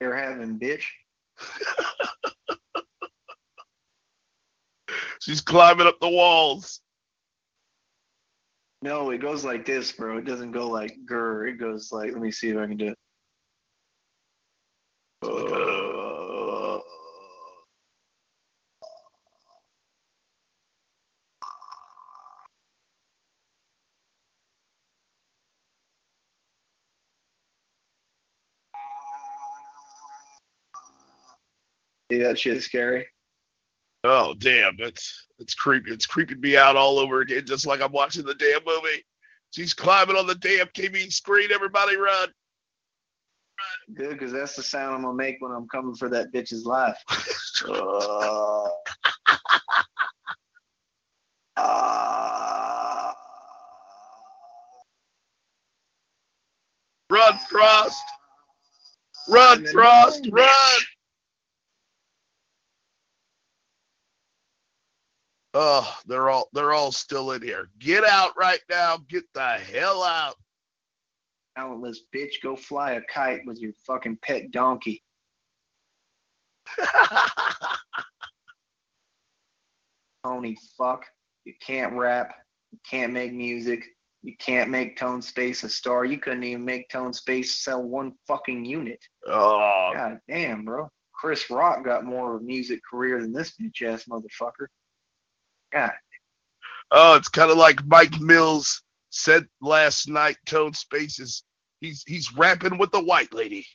you're 0.02 0.16
having, 0.16 0.58
bitch. 0.58 0.84
She's 5.20 5.40
climbing 5.40 5.86
up 5.86 6.00
the 6.00 6.08
walls. 6.08 6.80
No, 8.82 9.10
it 9.10 9.18
goes 9.18 9.44
like 9.44 9.64
this, 9.64 9.92
bro. 9.92 10.18
It 10.18 10.24
doesn't 10.24 10.50
go 10.50 10.68
like 10.68 10.96
grr. 11.08 11.48
It 11.48 11.58
goes 11.60 11.92
like, 11.92 12.10
let 12.12 12.20
me 12.20 12.32
see 12.32 12.48
if 12.50 12.58
I 12.58 12.66
can 12.66 12.76
do 12.76 12.88
it. 12.88 12.98
Uh, 15.22 15.71
See 32.12 32.18
that 32.18 32.38
shit 32.38 32.62
scary? 32.62 33.06
Oh 34.04 34.34
damn, 34.34 34.76
that's 34.76 35.28
it's 35.38 35.54
creepy. 35.54 35.92
It's 35.92 36.04
creeping 36.04 36.42
me 36.42 36.58
out 36.58 36.76
all 36.76 36.98
over 36.98 37.22
again, 37.22 37.46
just 37.46 37.66
like 37.66 37.80
I'm 37.80 37.90
watching 37.90 38.26
the 38.26 38.34
damn 38.34 38.60
movie. 38.66 39.02
She's 39.52 39.72
climbing 39.72 40.16
on 40.16 40.26
the 40.26 40.34
damn 40.34 40.66
TV 40.68 41.10
screen. 41.10 41.50
Everybody 41.50 41.96
run! 41.96 42.28
Good, 43.94 44.10
because 44.10 44.30
that's 44.30 44.56
the 44.56 44.62
sound 44.62 44.94
I'm 44.94 45.02
gonna 45.04 45.14
make 45.14 45.36
when 45.40 45.52
I'm 45.52 45.66
coming 45.68 45.94
for 45.94 46.10
that 46.10 46.34
bitch's 46.34 46.66
life. 46.66 46.98
uh, 47.66 48.68
uh, 51.56 53.12
run, 57.08 57.38
Frost! 57.48 58.02
Run, 59.30 59.64
Frost! 59.72 60.28
Run! 60.30 60.80
Oh, 65.54 65.98
they're 66.06 66.30
all 66.30 66.48
they're 66.52 66.72
all 66.72 66.92
still 66.92 67.32
in 67.32 67.42
here. 67.42 67.68
Get 67.78 68.04
out 68.04 68.32
right 68.38 68.60
now. 68.70 68.98
Get 69.08 69.24
the 69.34 69.58
hell 69.58 70.02
out. 70.02 70.36
Talentless 71.56 72.00
bitch, 72.14 72.40
go 72.42 72.56
fly 72.56 72.92
a 72.92 73.02
kite 73.12 73.42
with 73.44 73.58
your 73.58 73.72
fucking 73.86 74.18
pet 74.22 74.50
donkey. 74.50 75.02
Tony 80.24 80.56
fuck. 80.78 81.04
You 81.44 81.52
can't 81.60 81.92
rap. 81.92 82.32
You 82.70 82.78
can't 82.88 83.12
make 83.12 83.34
music. 83.34 83.84
You 84.22 84.34
can't 84.38 84.70
make 84.70 84.96
Tone 84.96 85.20
Space 85.20 85.64
a 85.64 85.68
star. 85.68 86.04
You 86.04 86.18
couldn't 86.18 86.44
even 86.44 86.64
make 86.64 86.88
Tone 86.88 87.12
Space 87.12 87.56
sell 87.56 87.82
one 87.82 88.12
fucking 88.26 88.64
unit. 88.64 89.00
Oh. 89.26 89.92
God 89.94 90.20
damn, 90.28 90.64
bro. 90.64 90.88
Chris 91.12 91.50
Rock 91.50 91.84
got 91.84 92.04
more 92.04 92.36
of 92.36 92.40
a 92.40 92.44
music 92.44 92.80
career 92.88 93.20
than 93.20 93.32
this 93.32 93.54
bitch 93.60 93.82
ass 93.82 94.04
motherfucker. 94.04 94.68
God. 95.72 95.92
Oh, 96.90 97.16
it's 97.16 97.28
kind 97.28 97.50
of 97.50 97.56
like 97.56 97.84
Mike 97.86 98.20
Mills 98.20 98.82
said 99.10 99.46
last 99.60 100.08
night. 100.08 100.36
Tone 100.46 100.74
Spaces. 100.74 101.44
He's 101.80 102.04
he's 102.06 102.34
rapping 102.36 102.78
with 102.78 102.92
the 102.92 103.02
white 103.02 103.34
lady. 103.34 103.66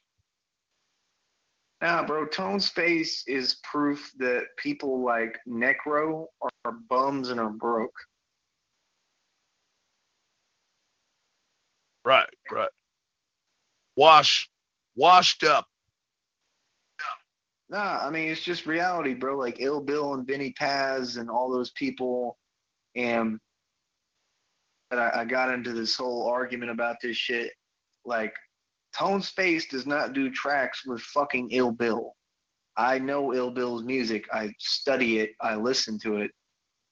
Nah, 1.82 2.06
bro. 2.06 2.26
Tone 2.28 2.60
Space 2.60 3.24
is 3.28 3.60
proof 3.64 4.12
that 4.18 4.44
people 4.58 5.04
like 5.04 5.38
Necro 5.48 6.26
are 6.66 6.72
bums 6.90 7.30
and 7.30 7.40
are 7.40 7.50
broke. 7.50 7.96
Right, 12.06 12.30
right. 12.52 12.70
Wash, 13.96 14.50
washed 14.96 15.44
up. 15.44 15.68
Nah, 17.70 18.00
I 18.02 18.10
mean 18.10 18.30
it's 18.30 18.42
just 18.42 18.66
reality, 18.66 19.14
bro. 19.14 19.38
Like 19.38 19.58
Ill 19.60 19.82
Bill 19.82 20.14
and 20.14 20.26
Vinnie 20.26 20.54
Paz 20.54 21.18
and 21.18 21.30
all 21.30 21.52
those 21.52 21.72
people, 21.72 22.38
and 22.96 23.40
I, 24.92 25.12
I 25.22 25.26
got 25.26 25.54
into 25.54 25.74
this 25.74 25.96
whole 25.96 26.28
argument 26.28 26.72
about 26.72 26.98
this 27.02 27.18
shit. 27.18 27.52
Like 28.06 28.34
Tone 28.98 29.22
Space 29.22 29.68
does 29.68 29.86
not 29.86 30.14
do 30.14 30.30
tracks 30.32 30.86
with 30.86 31.02
fucking 31.02 31.50
Ill 31.52 31.72
Bill. 31.72 32.14
I 32.78 33.00
know 33.00 33.34
Ill 33.34 33.52
Bill's 33.52 33.84
music. 33.84 34.26
I 34.32 34.54
study 34.60 35.20
it. 35.20 35.32
I 35.42 35.56
listen 35.56 36.00
to 36.00 36.18
it. 36.18 36.32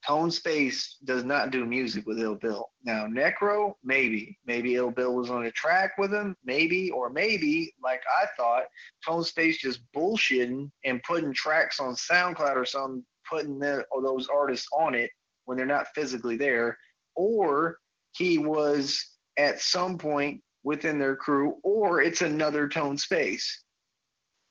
Tone 0.04 0.30
Space 0.30 0.98
does 1.04 1.24
not 1.24 1.50
do 1.50 1.64
music 1.64 2.06
with 2.06 2.20
Ill 2.20 2.36
Bill. 2.36 2.68
Now, 2.84 3.06
Necro, 3.06 3.74
maybe. 3.82 4.38
Maybe 4.46 4.76
Ill 4.76 4.90
Bill 4.90 5.14
was 5.14 5.30
on 5.30 5.46
a 5.46 5.50
track 5.50 5.92
with 5.98 6.12
him, 6.12 6.36
maybe, 6.44 6.90
or 6.90 7.10
maybe, 7.10 7.74
like 7.82 8.02
I 8.22 8.26
thought, 8.36 8.64
Tone 9.04 9.24
Space 9.24 9.58
just 9.58 9.80
bullshitting 9.94 10.70
and 10.84 11.02
putting 11.02 11.32
tracks 11.32 11.80
on 11.80 11.94
SoundCloud 11.94 12.56
or 12.56 12.64
something, 12.64 13.04
putting 13.28 13.58
the, 13.58 13.84
or 13.90 14.02
those 14.02 14.28
artists 14.28 14.68
on 14.76 14.94
it 14.94 15.10
when 15.44 15.56
they're 15.56 15.66
not 15.66 15.88
physically 15.94 16.36
there. 16.36 16.78
Or 17.16 17.78
he 18.12 18.38
was 18.38 19.04
at 19.38 19.60
some 19.60 19.98
point 19.98 20.40
within 20.62 20.98
their 20.98 21.16
crew, 21.16 21.56
or 21.62 22.00
it's 22.00 22.22
another 22.22 22.68
Tone 22.68 22.98
Space. 22.98 23.64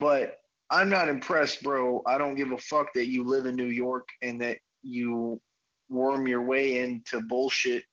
But 0.00 0.38
I'm 0.70 0.88
not 0.88 1.08
impressed, 1.08 1.62
bro. 1.62 2.02
I 2.06 2.18
don't 2.18 2.34
give 2.34 2.52
a 2.52 2.58
fuck 2.58 2.88
that 2.94 3.06
you 3.06 3.24
live 3.24 3.46
in 3.46 3.54
New 3.54 3.66
York 3.66 4.08
and 4.20 4.40
that 4.40 4.58
you 4.86 5.40
worm 5.88 6.26
your 6.26 6.42
way 6.42 6.80
into 6.80 7.20
bullshit. 7.22 7.84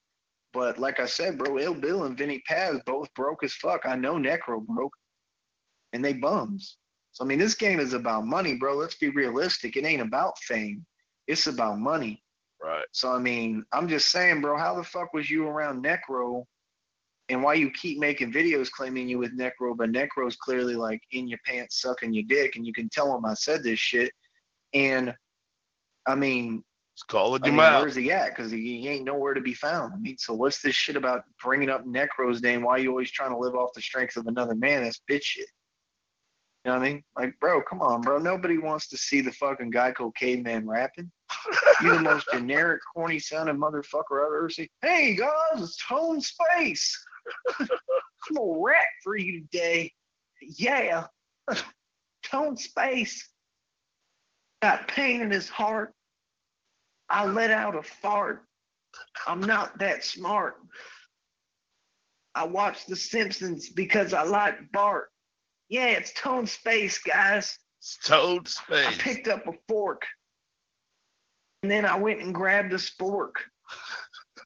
But 0.54 0.78
like 0.78 1.00
I 1.00 1.06
said, 1.06 1.38
bro, 1.38 1.58
Ill 1.58 1.74
Bill 1.74 2.04
and 2.04 2.18
Vinnie 2.18 2.44
Paz 2.48 2.80
both 2.86 3.12
broke 3.16 3.44
as 3.44 3.54
fuck. 3.54 3.82
I 3.86 3.96
know 3.96 4.16
Necro 4.16 4.66
broke, 4.66 4.94
and 5.94 6.06
they 6.06 6.14
bums. 6.14 6.78
So 7.12 7.24
I 7.24 7.28
mean, 7.28 7.40
this 7.40 7.56
game 7.56 7.80
is 7.80 7.94
about 7.94 8.26
money, 8.26 8.56
bro. 8.56 8.76
Let's 8.76 8.96
be 8.96 9.10
realistic. 9.10 9.76
It 9.76 9.86
ain't 9.86 10.02
about 10.02 10.38
fame. 10.40 10.86
It's 11.28 11.48
about 11.48 11.80
money. 11.80 12.24
Right. 12.62 12.86
So 12.92 13.12
I 13.12 13.20
mean, 13.20 13.64
I'm 13.72 13.88
just 13.88 14.10
saying, 14.10 14.42
bro. 14.42 14.58
How 14.58 14.76
the 14.76 14.84
fuck 14.84 15.14
was 15.14 15.30
you 15.30 15.48
around 15.48 15.84
Necro? 15.84 16.44
And 17.30 17.42
why 17.42 17.54
you 17.54 17.72
keep 17.72 18.00
making 18.00 18.34
videos 18.34 18.70
claiming 18.70 19.08
you 19.08 19.18
with 19.18 19.38
Necro, 19.38 19.78
but 19.78 19.92
Necro's 19.92 20.36
clearly 20.36 20.76
like 20.76 21.02
in 21.12 21.28
your 21.28 21.40
pants 21.46 21.82
sucking 21.82 22.14
your 22.14 22.26
dick, 22.28 22.58
and 22.58 22.68
you 22.68 22.74
can 22.74 22.90
tell 22.90 23.16
him 23.16 23.26
I 23.26 23.34
said 23.34 23.64
this 23.64 23.80
shit. 23.80 24.12
And 24.74 25.16
I 26.06 26.16
mean, 26.16 26.64
it's 26.94 27.04
calling 27.04 27.44
I 27.44 27.48
him 27.48 27.56
mean, 27.56 27.66
out. 27.66 27.82
where's 27.82 27.96
he 27.96 28.12
at? 28.12 28.36
Because 28.36 28.52
he, 28.52 28.82
he 28.82 28.88
ain't 28.88 29.06
nowhere 29.06 29.34
to 29.34 29.42
be 29.42 29.54
found. 29.54 29.94
I 29.94 29.98
mean, 29.98 30.18
so 30.18 30.34
what's 30.34 30.62
this 30.62 30.76
shit 30.76 30.96
about 30.96 31.24
bringing 31.44 31.70
up 31.70 31.86
Necro's 31.86 32.42
name? 32.42 32.62
Why 32.62 32.78
you 32.78 32.90
always 32.90 33.12
trying 33.12 33.32
to 33.32 33.38
live 33.38 33.56
off 33.56 33.74
the 33.74 33.82
strength 33.82 34.16
of 34.16 34.28
another 34.28 34.54
man? 34.54 34.84
That's 34.84 35.02
bitch 35.10 35.24
shit. 35.24 35.48
You 36.64 36.72
know 36.72 36.78
what 36.78 36.86
I 36.86 36.94
mean? 36.94 37.04
Like, 37.18 37.40
bro, 37.42 37.62
come 37.62 37.82
on, 37.82 38.02
bro. 38.02 38.20
Nobody 38.20 38.58
wants 38.58 38.88
to 38.90 38.98
see 38.98 39.22
the 39.22 39.32
fucking 39.34 39.72
Geico 39.72 40.14
caveman 40.16 40.68
rapping. 40.68 41.12
you 41.82 41.96
the 41.96 42.02
most 42.02 42.28
generic, 42.32 42.82
corny 42.96 43.20
sounding 43.20 43.58
motherfucker 43.58 44.26
I've 44.26 44.34
ever 44.38 44.50
seen. 44.50 44.70
Hey 44.82 45.16
guys, 45.16 45.62
it's 45.62 45.78
Tone 45.86 46.22
Space. 46.22 46.98
I'm 47.60 47.68
gonna 48.36 48.62
rap 48.62 48.86
for 49.04 49.18
you 49.18 49.42
today. 49.42 49.92
Yeah. 50.42 51.08
Tone 52.24 52.56
Space 52.56 53.28
got 54.62 54.88
pain 54.88 55.22
in 55.22 55.32
his 55.32 55.50
heart. 55.50 55.94
I 57.14 57.26
let 57.26 57.52
out 57.52 57.76
a 57.76 57.84
fart. 57.84 58.44
I'm 59.28 59.40
not 59.40 59.78
that 59.78 60.04
smart. 60.04 60.56
I 62.34 62.46
watch 62.46 62.88
The 62.88 62.96
Simpsons 62.96 63.70
because 63.70 64.16
I 64.16 64.24
like 64.24 64.72
Bart. 64.72 65.10
Yeah, 65.70 65.90
it's 65.90 66.12
Tone 66.14 66.48
Space, 66.48 66.98
guys. 66.98 67.60
It's 67.80 68.00
Tone 68.04 68.46
Space. 68.48 68.88
I 68.88 68.94
picked 68.94 69.28
up 69.28 69.46
a 69.46 69.52
fork 69.68 70.02
and 71.62 71.72
then 71.72 71.86
I 71.86 71.96
went 71.98 72.22
and 72.22 72.34
grabbed 72.34 72.74
a 72.74 72.78
spork 72.78 73.34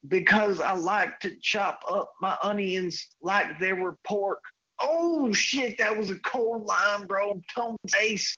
because 0.10 0.60
I 0.60 0.74
like 0.74 1.22
to 1.22 1.32
chop 1.42 1.80
up 1.90 2.12
my 2.22 2.36
onions 2.44 3.08
like 3.22 3.60
they 3.60 3.72
were 3.72 3.98
pork. 4.06 4.42
Oh 4.82 5.32
shit, 5.32 5.78
that 5.78 5.98
was 5.98 6.12
a 6.12 6.20
cold 6.20 6.66
line, 6.66 7.08
bro. 7.08 7.42
Tone 7.56 7.78
Space. 7.88 8.36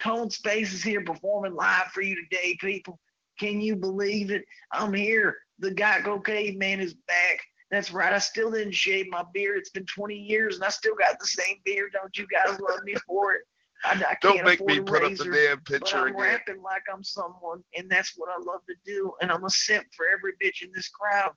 Tone 0.00 0.30
Space 0.30 0.72
is 0.72 0.82
here 0.82 1.04
performing 1.04 1.54
live 1.54 1.88
for 1.92 2.00
you 2.00 2.16
today, 2.16 2.56
people. 2.58 2.98
Can 3.38 3.60
you 3.60 3.76
believe 3.76 4.30
it? 4.30 4.44
I'm 4.72 4.92
here. 4.92 5.36
The 5.58 5.70
Geico 5.70 6.24
Caveman 6.24 6.80
is 6.80 6.94
back. 6.94 7.40
That's 7.70 7.92
right. 7.92 8.12
I 8.12 8.18
still 8.18 8.50
didn't 8.50 8.74
shave 8.74 9.06
my 9.10 9.24
beard. 9.34 9.58
It's 9.58 9.70
been 9.70 9.84
20 9.86 10.14
years 10.14 10.56
and 10.56 10.64
I 10.64 10.70
still 10.70 10.94
got 10.94 11.18
the 11.18 11.26
same 11.26 11.56
beard. 11.64 11.92
Don't 11.92 12.16
you 12.16 12.26
guys 12.32 12.58
love 12.60 12.82
me 12.84 12.94
for 13.06 13.34
it? 13.34 13.42
I, 13.84 13.92
I 13.92 14.16
Don't 14.20 14.44
make 14.44 14.64
me 14.64 14.80
put 14.80 15.04
up 15.04 15.14
the 15.14 15.24
damn 15.24 15.60
picture 15.60 15.98
I'm 15.98 16.06
again. 16.08 16.20
rapping 16.20 16.62
like 16.62 16.82
I'm 16.92 17.04
someone, 17.04 17.62
and 17.76 17.88
that's 17.88 18.14
what 18.16 18.28
I 18.28 18.38
love 18.42 18.60
to 18.68 18.74
do. 18.84 19.12
And 19.22 19.30
I'm 19.30 19.44
a 19.44 19.50
simp 19.50 19.86
for 19.96 20.06
every 20.12 20.32
bitch 20.42 20.62
in 20.62 20.70
this 20.74 20.88
crowd. 20.88 21.32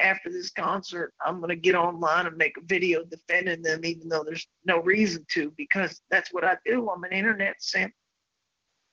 After 0.00 0.30
this 0.30 0.50
concert, 0.50 1.12
I'm 1.24 1.40
gonna 1.40 1.54
get 1.54 1.74
online 1.74 2.26
and 2.26 2.36
make 2.36 2.56
a 2.56 2.64
video 2.64 3.04
defending 3.04 3.60
them, 3.60 3.84
even 3.84 4.08
though 4.08 4.24
there's 4.24 4.46
no 4.64 4.80
reason 4.80 5.26
to, 5.32 5.52
because 5.58 6.00
that's 6.10 6.32
what 6.32 6.44
I 6.44 6.56
do. 6.64 6.88
I'm 6.88 7.04
an 7.04 7.12
internet 7.12 7.56
simp, 7.60 7.92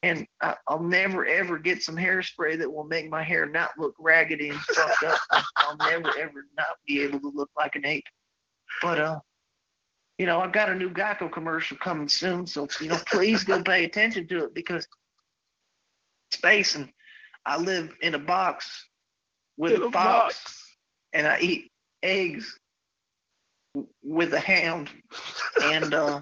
and 0.03 0.25
I, 0.41 0.55
I'll 0.67 0.81
never 0.81 1.25
ever 1.25 1.57
get 1.59 1.83
some 1.83 1.95
hairspray 1.95 2.57
that 2.59 2.71
will 2.71 2.85
make 2.85 3.09
my 3.09 3.23
hair 3.23 3.45
not 3.45 3.71
look 3.77 3.95
raggedy 3.99 4.49
and 4.49 4.59
fucked 4.59 5.03
up. 5.03 5.19
I'll 5.57 5.77
never 5.77 6.09
ever 6.17 6.45
not 6.57 6.77
be 6.87 7.01
able 7.01 7.19
to 7.19 7.31
look 7.33 7.49
like 7.57 7.75
an 7.75 7.85
ape. 7.85 8.05
But 8.81 8.99
uh, 8.99 9.19
you 10.17 10.25
know, 10.25 10.39
I've 10.41 10.53
got 10.53 10.69
a 10.69 10.75
new 10.75 10.89
Geico 10.89 11.31
commercial 11.31 11.77
coming 11.77 12.07
soon, 12.07 12.45
so 12.47 12.67
you 12.79 12.89
know, 12.89 12.99
please 13.07 13.43
go 13.43 13.61
pay 13.61 13.83
attention 13.85 14.27
to 14.29 14.45
it 14.45 14.53
because 14.53 14.87
space 16.31 16.75
and 16.75 16.89
I 17.45 17.57
live 17.57 17.93
in 18.01 18.15
a 18.15 18.19
box 18.19 18.85
with 19.57 19.73
In 19.73 19.81
a 19.81 19.85
a 19.87 19.91
fox, 19.91 20.43
box. 20.43 20.65
and 21.13 21.27
I 21.27 21.39
eat 21.39 21.71
eggs 22.03 22.57
with 24.03 24.33
a 24.33 24.39
hound. 24.39 24.89
And 25.63 25.93
uh, 25.93 26.21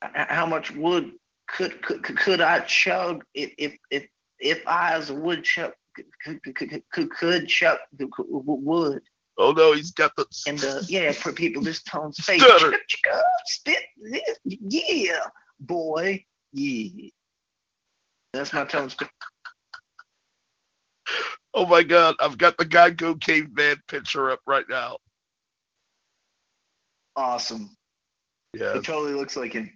how 0.00 0.46
much 0.46 0.70
wood 0.70 1.12
could 1.46 1.82
could, 1.82 2.02
could- 2.02 2.40
I 2.40 2.60
chug 2.60 3.24
if 3.34 3.52
if 3.58 3.76
if, 3.90 4.06
if 4.38 4.66
I 4.66 4.94
as 4.94 5.10
a 5.10 5.14
woodchuck 5.14 5.74
could 5.94 6.42
could, 6.42 6.82
could, 6.90 7.10
could, 7.10 7.48
chuck 7.48 7.80
the 7.96 8.08
wood? 8.28 9.02
Oh 9.36 9.52
no, 9.52 9.72
he's 9.72 9.92
got 9.92 10.12
the. 10.16 10.26
And 10.46 10.62
uh, 10.64 10.80
yeah, 10.86 11.12
for 11.12 11.32
people 11.32 11.62
this 11.62 11.82
tone 11.82 12.12
space, 12.12 12.42
Stutter. 12.42 12.70
chicka, 12.70 12.78
chicka, 12.88 13.22
spit, 13.46 13.82
yeah, 14.44 15.20
boy, 15.60 16.24
yeah. 16.52 17.10
That's 18.32 18.52
my 18.52 18.64
tone. 18.64 18.90
Oh 21.52 21.66
my 21.66 21.84
God, 21.84 22.16
I've 22.20 22.36
got 22.36 22.56
the 22.58 22.66
Geico 22.66 23.20
caveman 23.20 23.76
picture 23.86 24.30
up 24.30 24.40
right 24.46 24.64
now. 24.68 24.96
Awesome. 27.16 27.76
Yeah, 28.54 28.76
It 28.76 28.84
totally 28.84 29.14
looks 29.14 29.36
like 29.36 29.52
him. 29.52 29.70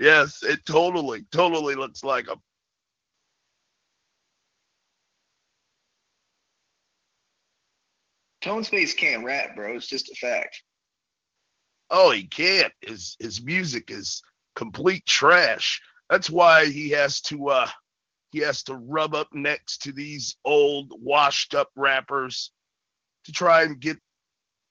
Yes, 0.00 0.42
it 0.42 0.66
totally, 0.66 1.24
totally 1.30 1.76
looks 1.76 2.02
like 2.02 2.26
him. 2.26 2.40
Tone 8.40 8.64
Space 8.64 8.94
can't 8.94 9.24
rap, 9.24 9.54
bro. 9.54 9.76
It's 9.76 9.86
just 9.86 10.10
a 10.10 10.14
fact. 10.14 10.62
Oh, 11.90 12.10
he 12.10 12.24
can't. 12.24 12.72
His 12.80 13.16
his 13.20 13.42
music 13.42 13.90
is 13.90 14.22
complete 14.56 15.04
trash. 15.04 15.80
That's 16.08 16.30
why 16.30 16.66
he 16.66 16.90
has 16.90 17.20
to 17.22 17.48
uh 17.50 17.68
he 18.30 18.38
has 18.40 18.62
to 18.64 18.76
rub 18.76 19.14
up 19.14 19.28
next 19.32 19.82
to 19.82 19.92
these 19.92 20.36
old 20.44 20.92
washed 20.96 21.54
up 21.54 21.68
rappers 21.76 22.52
to 23.24 23.32
try 23.32 23.64
and 23.64 23.80
get 23.80 23.98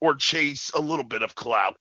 or 0.02 0.16
chase 0.16 0.72
a 0.74 0.80
little 0.80 1.04
bit 1.06 1.22
of 1.22 1.36
clout. 1.36 1.76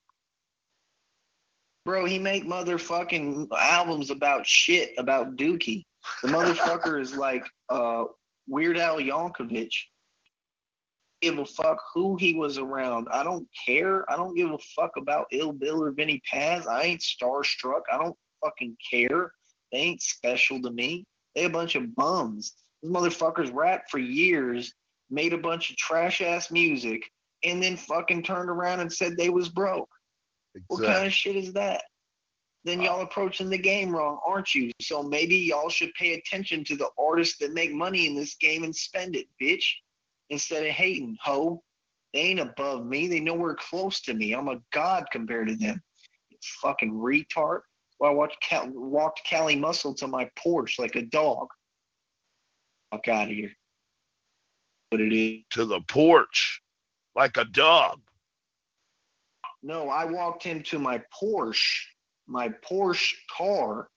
Bro, 1.88 2.04
he 2.04 2.18
make 2.18 2.44
motherfucking 2.44 3.48
albums 3.50 4.10
about 4.10 4.46
shit 4.46 4.92
about 4.98 5.36
Dookie. 5.36 5.86
The 6.22 6.28
motherfucker 6.28 7.00
is 7.00 7.16
like 7.16 7.46
uh 7.70 8.04
Weird 8.46 8.76
Al 8.76 8.98
Yankovic. 8.98 9.72
Give 11.22 11.38
a 11.38 11.46
fuck 11.46 11.78
who 11.94 12.16
he 12.16 12.34
was 12.34 12.58
around. 12.58 13.08
I 13.10 13.24
don't 13.24 13.48
care. 13.66 14.04
I 14.12 14.16
don't 14.16 14.36
give 14.36 14.50
a 14.50 14.58
fuck 14.76 14.98
about 14.98 15.28
Ill 15.32 15.50
Bill 15.50 15.82
or 15.82 15.90
Vinnie 15.92 16.20
Paz. 16.30 16.66
I 16.66 16.82
ain't 16.82 17.00
starstruck. 17.00 17.80
I 17.90 17.96
don't 17.96 18.16
fucking 18.44 18.76
care. 18.90 19.32
They 19.72 19.78
ain't 19.78 20.02
special 20.02 20.60
to 20.60 20.70
me. 20.70 21.06
They 21.34 21.46
a 21.46 21.48
bunch 21.48 21.74
of 21.74 21.96
bums. 21.96 22.52
These 22.82 22.92
motherfuckers 22.92 23.50
rap 23.50 23.84
for 23.90 23.98
years, 23.98 24.74
made 25.08 25.32
a 25.32 25.38
bunch 25.38 25.70
of 25.70 25.78
trash 25.78 26.20
ass 26.20 26.50
music, 26.50 27.10
and 27.44 27.62
then 27.62 27.78
fucking 27.78 28.24
turned 28.24 28.50
around 28.50 28.80
and 28.80 28.92
said 28.92 29.16
they 29.16 29.30
was 29.30 29.48
broke. 29.48 29.88
What 30.68 30.82
kind 30.82 31.06
of 31.06 31.12
shit 31.12 31.36
is 31.36 31.52
that? 31.52 31.84
Then 32.64 32.82
y'all 32.82 33.00
uh, 33.00 33.04
approaching 33.04 33.48
the 33.48 33.58
game 33.58 33.94
wrong, 33.94 34.18
aren't 34.26 34.54
you? 34.54 34.70
So 34.80 35.02
maybe 35.02 35.36
y'all 35.36 35.70
should 35.70 35.94
pay 35.94 36.14
attention 36.14 36.64
to 36.64 36.76
the 36.76 36.90
artists 36.98 37.38
that 37.38 37.54
make 37.54 37.72
money 37.72 38.06
in 38.06 38.14
this 38.14 38.34
game 38.34 38.64
and 38.64 38.74
spend 38.74 39.16
it, 39.16 39.26
bitch. 39.40 39.64
Instead 40.30 40.66
of 40.66 40.72
hating, 40.72 41.16
ho. 41.22 41.62
They 42.12 42.20
ain't 42.20 42.40
above 42.40 42.86
me. 42.86 43.06
They 43.06 43.20
nowhere 43.20 43.54
close 43.54 44.00
to 44.02 44.14
me. 44.14 44.32
I'm 44.32 44.48
a 44.48 44.60
god 44.72 45.06
compared 45.12 45.48
to 45.48 45.56
them. 45.56 45.82
You 46.30 46.38
fucking 46.60 46.92
retard. 46.92 47.60
Well, 48.00 48.10
I 48.10 48.14
watched 48.14 48.40
Cal- 48.40 48.70
walked 48.70 49.24
Cali 49.24 49.56
Muscle 49.56 49.94
to 49.94 50.06
my 50.06 50.30
porch 50.36 50.78
like 50.78 50.96
a 50.96 51.02
dog. 51.02 51.48
Fuck 52.90 53.08
out 53.08 53.28
of 53.28 53.34
here. 53.34 53.52
What 54.90 55.00
it 55.00 55.12
is? 55.12 55.42
to 55.50 55.66
the 55.66 55.80
porch 55.82 56.62
like 57.14 57.36
a 57.36 57.44
dog. 57.44 58.00
No, 59.62 59.88
I 59.88 60.04
walked 60.04 60.44
him 60.44 60.62
to 60.64 60.78
my 60.78 61.02
Porsche, 61.20 61.80
my 62.26 62.50
Porsche 62.64 63.14
car, 63.36 63.88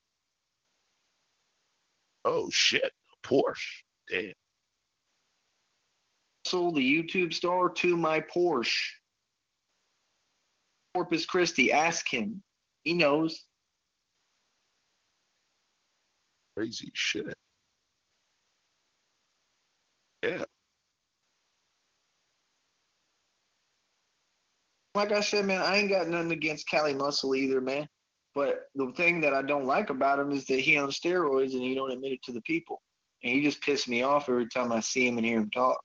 Oh 2.23 2.49
shit, 2.51 2.91
Porsche. 3.23 3.83
Damn. 4.09 4.33
Sold 6.45 6.75
the 6.75 6.81
YouTube 6.81 7.33
star 7.33 7.69
to 7.69 7.97
my 7.97 8.21
Porsche. 8.21 8.89
Corpus 10.93 11.25
Christi. 11.25 11.71
Ask 11.71 12.07
him. 12.07 12.43
He 12.83 12.93
knows. 12.93 13.45
Crazy 16.55 16.91
shit. 16.93 17.33
Yeah. 20.23 20.43
Like 24.93 25.11
I 25.11 25.21
said, 25.21 25.45
man, 25.45 25.61
I 25.61 25.77
ain't 25.77 25.89
got 25.89 26.07
nothing 26.07 26.31
against 26.31 26.67
Cali 26.67 26.93
Muscle 26.93 27.35
either, 27.35 27.61
man. 27.61 27.87
But 28.33 28.63
the 28.75 28.91
thing 28.95 29.21
that 29.21 29.33
I 29.33 29.41
don't 29.41 29.65
like 29.65 29.89
about 29.89 30.19
him 30.19 30.31
is 30.31 30.45
that 30.45 30.59
he 30.59 30.77
on 30.77 30.89
steroids 30.89 31.53
and 31.53 31.61
he 31.61 31.75
don't 31.75 31.91
admit 31.91 32.13
it 32.13 32.23
to 32.23 32.31
the 32.31 32.41
people. 32.41 32.81
And 33.23 33.33
he 33.33 33.41
just 33.41 33.61
pisses 33.61 33.87
me 33.87 34.03
off 34.03 34.29
every 34.29 34.47
time 34.47 34.71
I 34.71 34.79
see 34.79 35.07
him 35.07 35.17
and 35.17 35.25
hear 35.25 35.37
him 35.37 35.49
talk. 35.51 35.79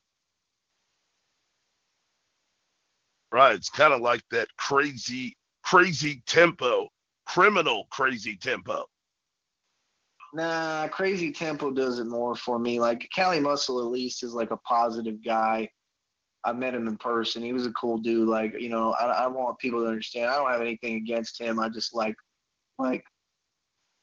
Right. 3.32 3.54
It's 3.54 3.68
kind 3.68 3.92
of 3.92 4.00
like 4.00 4.22
that 4.30 4.48
crazy, 4.57 5.36
crazy 5.62 6.22
tempo, 6.26 6.88
criminal 7.26 7.86
crazy 7.90 8.36
tempo. 8.36 8.84
Nah, 10.32 10.88
crazy 10.88 11.32
tempo 11.32 11.70
does 11.70 11.98
it 11.98 12.07
more 12.07 12.36
for 12.36 12.59
me. 12.59 12.80
Like 12.80 13.09
Cali 13.14 13.40
Muscle 13.40 13.80
at 13.80 13.90
least 13.90 14.22
is 14.22 14.34
like 14.34 14.50
a 14.50 14.57
positive 14.59 15.24
guy. 15.24 15.68
I 16.47 16.53
met 16.53 16.74
him 16.74 16.86
in 16.86 16.97
person. 16.97 17.42
He 17.42 17.53
was 17.53 17.66
a 17.66 17.72
cool 17.72 17.99
dude. 17.99 18.28
Like, 18.28 18.55
you 18.59 18.68
know, 18.68 18.92
I, 18.92 19.07
I 19.07 19.26
want 19.26 19.59
people 19.59 19.80
to 19.80 19.88
understand. 19.88 20.30
I 20.30 20.36
don't 20.36 20.51
have 20.51 20.61
anything 20.61 20.94
against 20.94 21.40
him. 21.40 21.59
I 21.59 21.68
just 21.68 21.94
like 21.94 22.14
like 22.78 23.05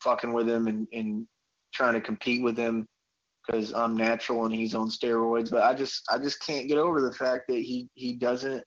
fucking 0.02 0.34
with 0.34 0.50
him 0.50 0.68
and, 0.68 0.86
and 0.92 1.26
trying 1.74 1.94
to 1.94 2.02
compete 2.02 2.44
with 2.44 2.58
him 2.58 2.86
because 3.46 3.74
I'm 3.74 3.96
natural 3.96 4.46
and 4.46 4.54
he's 4.54 4.76
on 4.76 4.90
steroids. 4.90 5.50
But 5.50 5.64
I 5.64 5.74
just 5.74 6.04
I 6.12 6.18
just 6.18 6.46
can't 6.46 6.68
get 6.68 6.78
over 6.78 7.02
the 7.02 7.14
fact 7.14 7.46
that 7.48 7.60
he 7.60 7.90
he 7.94 8.14
doesn't 8.14 8.62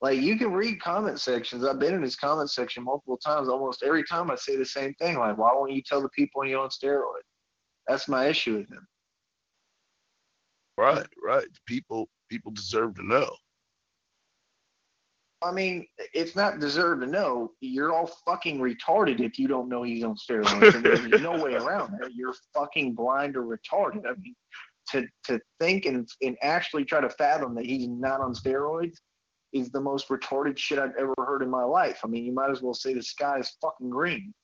like 0.00 0.20
you 0.20 0.38
can 0.38 0.52
read 0.52 0.80
comment 0.80 1.20
sections. 1.20 1.64
I've 1.64 1.78
been 1.78 1.94
in 1.94 2.02
his 2.02 2.16
comment 2.16 2.50
section 2.50 2.82
multiple 2.82 3.18
times. 3.18 3.48
Almost 3.48 3.82
every 3.82 4.04
time 4.04 4.30
I 4.30 4.36
say 4.36 4.56
the 4.56 4.64
same 4.64 4.94
thing. 4.94 5.18
Like, 5.18 5.36
why 5.36 5.50
won't 5.52 5.72
you 5.72 5.82
tell 5.82 6.00
the 6.00 6.08
people 6.10 6.46
you're 6.46 6.60
on 6.60 6.70
steroids? 6.70 7.28
That's 7.86 8.08
my 8.08 8.26
issue 8.26 8.56
with 8.56 8.70
him. 8.70 8.86
Right, 10.78 11.06
right. 11.22 11.46
People 11.66 12.08
people 12.28 12.52
deserve 12.52 12.94
to 12.96 13.06
know. 13.06 13.30
I 15.40 15.52
mean, 15.52 15.86
it's 16.12 16.34
not 16.34 16.58
deserved 16.58 17.02
to 17.02 17.06
know. 17.06 17.52
You're 17.60 17.92
all 17.92 18.10
fucking 18.26 18.58
retarded 18.58 19.20
if 19.20 19.38
you 19.38 19.46
don't 19.46 19.68
know 19.68 19.84
he's 19.84 20.02
on 20.02 20.16
steroids. 20.16 20.82
There's 20.82 21.22
no 21.22 21.42
way 21.42 21.54
around 21.54 21.92
that. 22.00 22.12
You're 22.14 22.34
fucking 22.54 22.94
blind 22.94 23.36
or 23.36 23.42
retarded. 23.42 24.04
I 24.06 24.14
mean, 24.20 24.34
to 24.90 25.06
to 25.24 25.40
think 25.60 25.84
and 25.84 26.08
and 26.22 26.36
actually 26.42 26.84
try 26.84 27.00
to 27.00 27.10
fathom 27.10 27.54
that 27.54 27.66
he's 27.66 27.86
not 27.86 28.20
on 28.20 28.34
steroids 28.34 28.96
is 29.52 29.70
the 29.70 29.80
most 29.80 30.08
retarded 30.08 30.58
shit 30.58 30.78
I've 30.78 30.96
ever 30.98 31.14
heard 31.18 31.42
in 31.42 31.50
my 31.50 31.64
life. 31.64 32.00
I 32.04 32.08
mean, 32.08 32.24
you 32.24 32.32
might 32.32 32.50
as 32.50 32.60
well 32.60 32.74
say 32.74 32.92
the 32.94 33.02
sky 33.02 33.38
is 33.38 33.56
fucking 33.62 33.90
green. 33.90 34.34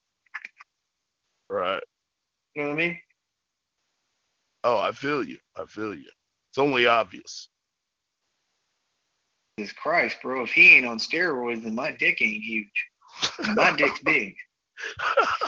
Right. 1.50 1.82
You 2.54 2.62
know 2.62 2.68
what 2.70 2.74
I 2.74 2.78
mean? 2.78 2.98
Oh, 4.62 4.78
I 4.78 4.92
feel 4.92 5.22
you. 5.22 5.36
I 5.56 5.66
feel 5.66 5.94
you. 5.94 6.08
It's 6.50 6.58
only 6.58 6.86
obvious. 6.86 7.48
Jesus 9.58 9.74
Christ, 9.74 10.16
bro. 10.22 10.42
If 10.42 10.50
he 10.50 10.76
ain't 10.76 10.86
on 10.86 10.98
steroids, 10.98 11.62
then 11.62 11.74
my 11.74 11.92
dick 11.92 12.20
ain't 12.20 12.42
huge. 12.42 12.86
my 13.54 13.72
dick's 13.76 14.00
big. 14.00 14.34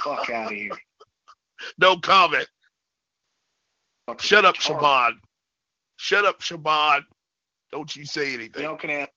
Fuck 0.02 0.30
out 0.30 0.52
of 0.52 0.56
here. 0.56 0.70
No 1.78 1.96
comment. 1.96 2.46
Fuck 4.06 4.20
Shut 4.22 4.44
up, 4.44 4.56
Shaban. 4.56 5.18
Shut 5.96 6.24
up, 6.24 6.40
Shaban. 6.40 7.04
Don't 7.72 7.94
you 7.96 8.04
say 8.04 8.34
anything. 8.34 8.62
Know, 8.62 8.76
can 8.76 8.90
I 8.90 9.08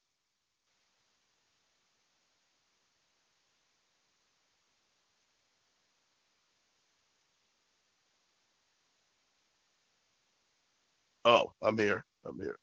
Oh, 11.25 11.51
I'm 11.61 11.77
here. 11.77 12.05
I'm 12.25 12.39
here. 12.39 12.57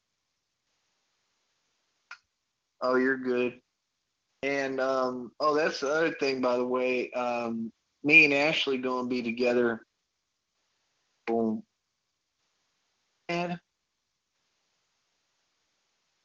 Oh, 2.81 2.95
you're 2.95 3.17
good. 3.17 3.59
And 4.43 4.79
um, 4.79 5.31
oh, 5.39 5.55
that's 5.55 5.79
the 5.79 5.89
other 5.89 6.11
thing, 6.11 6.41
by 6.41 6.57
the 6.57 6.65
way. 6.65 7.11
Um, 7.11 7.71
me 8.03 8.25
and 8.25 8.33
Ashley 8.33 8.77
gonna 8.77 9.07
be 9.07 9.21
together. 9.23 9.81
Boom. 11.25 11.63
Man, 13.29 13.59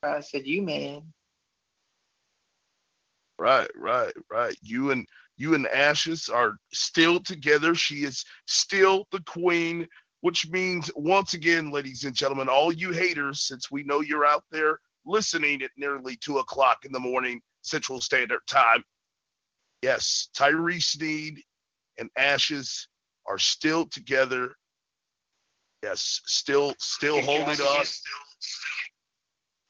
I 0.03 0.21
said 0.21 0.47
you, 0.47 0.63
man. 0.63 1.03
Right, 3.39 3.71
right, 3.75 4.13
right. 4.31 4.55
You 4.63 4.91
and 4.91 5.07
you 5.37 5.55
and 5.55 5.67
Ashes 5.69 6.29
are 6.29 6.57
still 6.73 7.19
together. 7.19 7.75
She 7.75 8.05
is 8.05 8.25
still 8.47 9.07
the 9.11 9.23
queen, 9.27 9.89
which 10.21 10.49
means 10.51 10.91
once 10.95 11.35
again, 11.35 11.73
ladies 11.73 12.05
and 12.05 12.15
gentlemen, 12.15 12.49
all 12.49 12.73
you 12.73 12.93
haters, 12.93 13.41
since 13.41 13.71
we 13.71 13.83
know 13.83 14.01
you're 14.01 14.27
out 14.27 14.45
there 14.53 14.79
listening 15.05 15.63
at 15.63 15.71
nearly 15.77 16.17
two 16.17 16.39
o'clock 16.39 16.85
in 16.85 16.93
the 16.93 17.01
morning 17.01 17.41
Central 17.63 18.01
Standard 18.01 18.41
Time. 18.47 18.85
Yes, 19.83 20.29
Tyree 20.35 20.81
Sneed 20.81 21.43
and 21.99 22.11
Ashes 22.17 22.89
are 23.27 23.39
still 23.39 23.87
together. 23.87 24.55
Yes, 25.83 26.21
still 26.27 26.75
still 26.79 27.17
hey, 27.17 27.27
holding 27.27 27.61
on. 27.61 27.85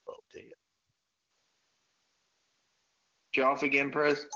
Oh 0.09 0.17
damn. 0.35 0.45
You 3.35 3.45
off 3.45 3.63
again, 3.63 3.91
Press? 3.91 4.27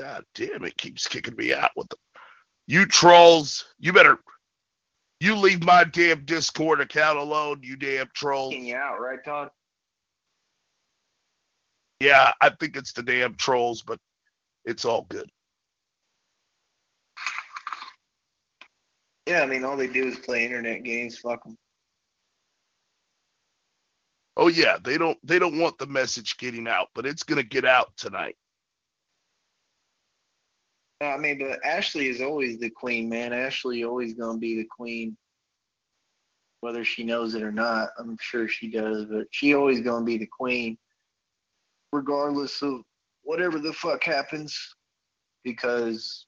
God 0.00 0.24
damn, 0.34 0.64
it 0.64 0.76
keeps 0.76 1.06
kicking 1.06 1.36
me 1.36 1.52
out 1.52 1.70
with 1.76 1.88
the 1.88 1.96
you 2.66 2.84
trolls. 2.86 3.64
You 3.78 3.92
better 3.92 4.18
you 5.20 5.34
leave 5.34 5.64
my 5.64 5.84
damn 5.84 6.24
Discord 6.24 6.80
account 6.80 7.18
alone, 7.18 7.60
you 7.62 7.76
damn 7.76 8.08
troll. 8.14 8.52
You 8.52 8.76
out, 8.76 9.00
right, 9.00 9.22
Todd? 9.24 9.50
Yeah, 12.00 12.32
I 12.40 12.50
think 12.50 12.76
it's 12.76 12.92
the 12.92 13.02
damn 13.02 13.34
trolls, 13.34 13.82
but 13.82 13.98
it's 14.64 14.84
all 14.84 15.06
good. 15.08 15.28
Yeah, 19.26 19.42
I 19.42 19.46
mean, 19.46 19.64
all 19.64 19.76
they 19.76 19.88
do 19.88 20.06
is 20.06 20.18
play 20.18 20.44
internet 20.44 20.84
games. 20.84 21.18
Fuck 21.18 21.44
them. 21.44 21.58
Oh 24.38 24.46
yeah, 24.46 24.78
they 24.82 24.96
don't 24.96 25.18
they 25.24 25.40
don't 25.40 25.58
want 25.58 25.78
the 25.78 25.86
message 25.86 26.38
getting 26.38 26.68
out, 26.68 26.88
but 26.94 27.04
it's 27.04 27.24
gonna 27.24 27.42
get 27.42 27.64
out 27.64 27.90
tonight. 27.96 28.36
I 31.00 31.16
mean, 31.16 31.38
but 31.38 31.64
Ashley 31.64 32.08
is 32.08 32.20
always 32.20 32.58
the 32.58 32.70
queen, 32.70 33.08
man. 33.08 33.32
Ashley 33.32 33.84
always 33.84 34.14
gonna 34.14 34.38
be 34.38 34.56
the 34.56 34.68
queen, 34.68 35.16
whether 36.60 36.84
she 36.84 37.04
knows 37.04 37.34
it 37.34 37.42
or 37.42 37.52
not. 37.52 37.90
I'm 37.98 38.16
sure 38.20 38.48
she 38.48 38.68
does, 38.68 39.04
but 39.04 39.26
she 39.30 39.54
always 39.54 39.80
gonna 39.80 40.04
be 40.04 40.18
the 40.18 40.26
queen, 40.26 40.76
regardless 41.92 42.62
of 42.62 42.82
whatever 43.22 43.60
the 43.60 43.72
fuck 43.72 44.02
happens, 44.02 44.74
because 45.44 46.26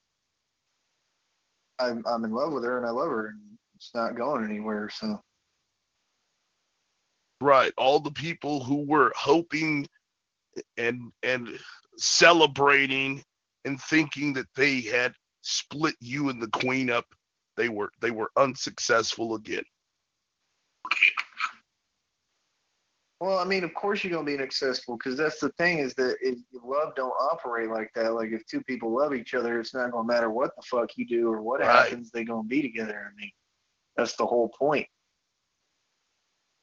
I'm 1.81 2.05
I'm 2.07 2.25
in 2.25 2.33
love 2.33 2.53
with 2.53 2.65
her 2.65 2.79
and 2.79 2.87
I 2.87 2.91
love 2.91 3.09
her, 3.09 3.29
and 3.29 3.41
it's 3.75 3.91
not 3.95 4.15
going 4.15 4.45
anywhere. 4.45 4.89
So. 4.89 5.21
Right, 7.41 7.73
all 7.77 7.99
the 7.99 8.13
people 8.13 8.63
who 8.63 8.85
were 8.85 9.13
hoping 9.17 9.89
and 10.77 11.11
and 11.25 11.59
celebrating 11.97 13.25
and 13.65 13.81
thinking 13.81 14.33
that 14.35 14.47
they 14.55 14.81
had 14.81 15.15
split 15.43 15.95
you 16.01 16.29
and 16.29 16.43
the 16.43 16.49
queen 16.49 16.91
up, 16.91 17.07
they 17.57 17.69
were 17.69 17.91
they 18.01 18.11
were 18.11 18.31
unsuccessful 18.37 19.35
again. 19.35 19.65
Well, 23.21 23.39
I 23.39 23.45
mean, 23.45 23.65
of 23.65 23.75
course 23.75 24.03
you're 24.03 24.13
gonna 24.13 24.25
be 24.25 24.39
successful 24.39 24.97
because 24.97 25.19
that's 25.19 25.41
the 25.41 25.51
thing 25.51 25.79
is 25.79 25.95
that 25.95 26.17
if 26.23 26.39
love 26.65 26.95
don't 26.95 27.13
operate 27.21 27.69
like 27.69 27.91
that. 27.95 28.15
Like 28.15 28.31
if 28.31 28.47
two 28.47 28.63
people 28.63 28.97
love 28.97 29.15
each 29.15 29.35
other, 29.35 29.61
it's 29.61 29.75
not 29.75 29.93
gonna 29.93 30.07
matter 30.07 30.31
what 30.31 30.57
the 30.57 30.63
fuck 30.63 30.91
you 30.97 31.07
do 31.07 31.31
or 31.31 31.43
what 31.43 31.61
right. 31.61 31.69
happens. 31.69 32.11
They're 32.11 32.25
gonna 32.25 32.49
be 32.49 32.63
together. 32.63 33.11
I 33.13 33.21
mean, 33.21 33.31
that's 33.97 34.17
the 34.17 34.25
whole 34.25 34.49
point. 34.49 34.87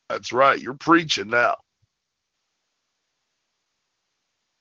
That's 0.09 0.31
right. 0.31 0.59
You're 0.59 0.73
preaching 0.73 1.29
now. 1.29 1.57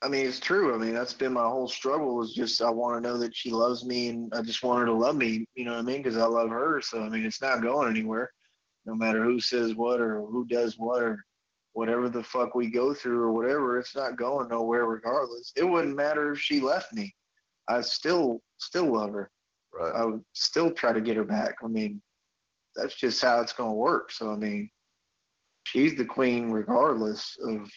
I 0.02 0.08
mean, 0.08 0.26
it's 0.26 0.40
true. 0.40 0.74
I 0.74 0.78
mean, 0.78 0.92
that's 0.92 1.14
been 1.14 1.32
my 1.32 1.44
whole 1.44 1.68
struggle. 1.68 2.22
Is 2.22 2.34
just 2.34 2.60
I 2.60 2.70
want 2.70 3.02
to 3.02 3.08
know 3.08 3.16
that 3.18 3.34
she 3.34 3.50
loves 3.50 3.84
me, 3.84 4.08
and 4.08 4.32
I 4.34 4.42
just 4.42 4.62
want 4.62 4.80
her 4.80 4.86
to 4.86 4.92
love 4.92 5.16
me. 5.16 5.46
You 5.54 5.64
know 5.64 5.72
what 5.72 5.80
I 5.80 5.82
mean? 5.82 6.02
Because 6.02 6.18
I 6.18 6.26
love 6.26 6.50
her. 6.50 6.80
So 6.82 7.02
I 7.02 7.08
mean, 7.08 7.24
it's 7.24 7.40
not 7.40 7.62
going 7.62 7.88
anywhere, 7.88 8.30
no 8.84 8.94
matter 8.94 9.24
who 9.24 9.40
says 9.40 9.74
what 9.74 10.00
or 10.00 10.20
who 10.20 10.44
does 10.46 10.74
what 10.78 11.02
or 11.02 11.24
whatever 11.72 12.08
the 12.08 12.22
fuck 12.22 12.54
we 12.54 12.70
go 12.70 12.92
through 12.94 13.20
or 13.20 13.32
whatever. 13.32 13.78
It's 13.78 13.96
not 13.96 14.16
going 14.16 14.48
nowhere, 14.48 14.84
regardless. 14.86 15.52
It 15.56 15.64
wouldn't 15.64 15.96
matter 15.96 16.32
if 16.32 16.40
she 16.40 16.60
left 16.60 16.92
me. 16.92 17.14
I 17.68 17.80
still 17.80 18.40
still 18.58 18.92
love 18.92 19.12
her. 19.12 19.30
right. 19.72 19.94
I 19.94 20.04
would 20.04 20.24
still 20.34 20.72
try 20.72 20.92
to 20.92 21.00
get 21.00 21.16
her 21.16 21.24
back. 21.24 21.56
I 21.64 21.68
mean, 21.68 22.02
that's 22.74 22.94
just 22.94 23.22
how 23.22 23.40
it's 23.40 23.52
going 23.54 23.70
to 23.70 23.74
work. 23.74 24.12
So 24.12 24.30
I 24.30 24.36
mean, 24.36 24.68
she's 25.64 25.96
the 25.96 26.04
queen 26.04 26.50
regardless 26.50 27.36
of 27.42 27.70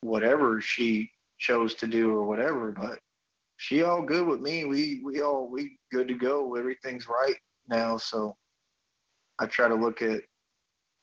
whatever 0.00 0.60
she 0.60 1.10
chose 1.44 1.74
to 1.74 1.86
do 1.86 2.10
or 2.10 2.24
whatever. 2.24 2.72
But 2.72 2.98
she 3.58 3.82
all 3.82 4.02
good 4.02 4.26
with 4.26 4.40
me. 4.40 4.64
We 4.64 5.02
we 5.04 5.20
all 5.20 5.48
we 5.48 5.78
good 5.92 6.08
to 6.08 6.14
go. 6.14 6.56
Everything's 6.56 7.06
right 7.08 7.36
now. 7.68 7.96
So 7.96 8.36
I 9.38 9.46
try 9.46 9.68
to 9.68 9.74
look 9.74 10.00
at 10.02 10.22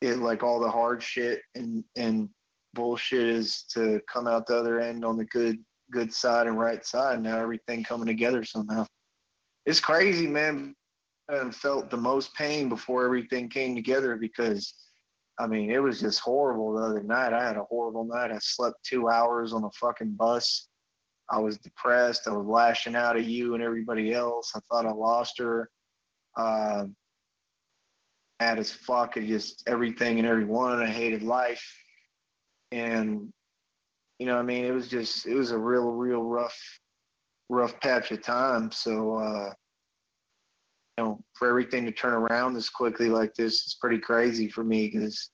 it 0.01 0.17
like 0.17 0.41
all 0.41 0.59
the 0.59 0.69
hard 0.69 1.03
shit 1.03 1.41
and 1.55 1.83
and 1.95 2.29
bullshit 2.73 3.27
is 3.27 3.63
to 3.73 4.01
come 4.11 4.27
out 4.27 4.47
the 4.47 4.57
other 4.57 4.79
end 4.79 5.05
on 5.05 5.17
the 5.17 5.25
good 5.25 5.57
good 5.91 6.13
side 6.13 6.47
and 6.47 6.59
right 6.59 6.85
side. 6.85 7.21
Now 7.21 7.37
everything 7.37 7.83
coming 7.83 8.07
together 8.07 8.43
somehow. 8.43 8.85
It's 9.65 9.79
crazy, 9.79 10.27
man. 10.27 10.73
I 11.29 11.49
felt 11.51 11.89
the 11.89 11.97
most 11.97 12.33
pain 12.35 12.67
before 12.67 13.05
everything 13.05 13.47
came 13.47 13.75
together 13.75 14.15
because 14.15 14.73
I 15.41 15.47
mean, 15.47 15.71
it 15.71 15.81
was 15.81 15.99
just 15.99 16.19
horrible 16.19 16.73
the 16.73 16.83
other 16.83 17.01
night. 17.01 17.33
I 17.33 17.43
had 17.43 17.57
a 17.57 17.63
horrible 17.63 18.05
night. 18.05 18.31
I 18.31 18.37
slept 18.37 18.83
two 18.83 19.09
hours 19.09 19.53
on 19.53 19.63
a 19.63 19.71
fucking 19.71 20.11
bus. 20.11 20.67
I 21.31 21.39
was 21.39 21.57
depressed. 21.57 22.27
I 22.27 22.31
was 22.31 22.45
lashing 22.45 22.95
out 22.95 23.17
at 23.17 23.25
you 23.25 23.55
and 23.55 23.63
everybody 23.63 24.13
else. 24.13 24.51
I 24.55 24.59
thought 24.69 24.85
I 24.85 24.91
lost 24.91 25.39
her. 25.39 25.71
Uh, 26.37 26.85
mad 28.39 28.59
as 28.59 28.71
fuck 28.71 29.17
at 29.17 29.25
just 29.25 29.63
everything 29.67 30.19
and 30.19 30.27
everyone. 30.27 30.79
I 30.79 30.87
hated 30.87 31.23
life. 31.23 31.65
And, 32.71 33.33
you 34.19 34.27
know, 34.27 34.37
I 34.37 34.43
mean, 34.43 34.65
it 34.65 34.71
was 34.71 34.89
just, 34.89 35.25
it 35.25 35.33
was 35.33 35.49
a 35.49 35.57
real, 35.57 35.89
real 35.89 36.21
rough, 36.21 36.59
rough 37.49 37.79
patch 37.81 38.11
of 38.11 38.21
time. 38.21 38.71
So, 38.71 39.15
uh, 39.15 39.53
know, 41.01 41.19
for 41.33 41.47
everything 41.47 41.85
to 41.85 41.91
turn 41.91 42.13
around 42.13 42.53
this 42.53 42.69
quickly 42.69 43.09
like 43.09 43.33
this 43.33 43.65
is 43.65 43.77
pretty 43.79 43.97
crazy 43.97 44.47
for 44.47 44.63
me 44.63 44.87
because, 44.87 45.29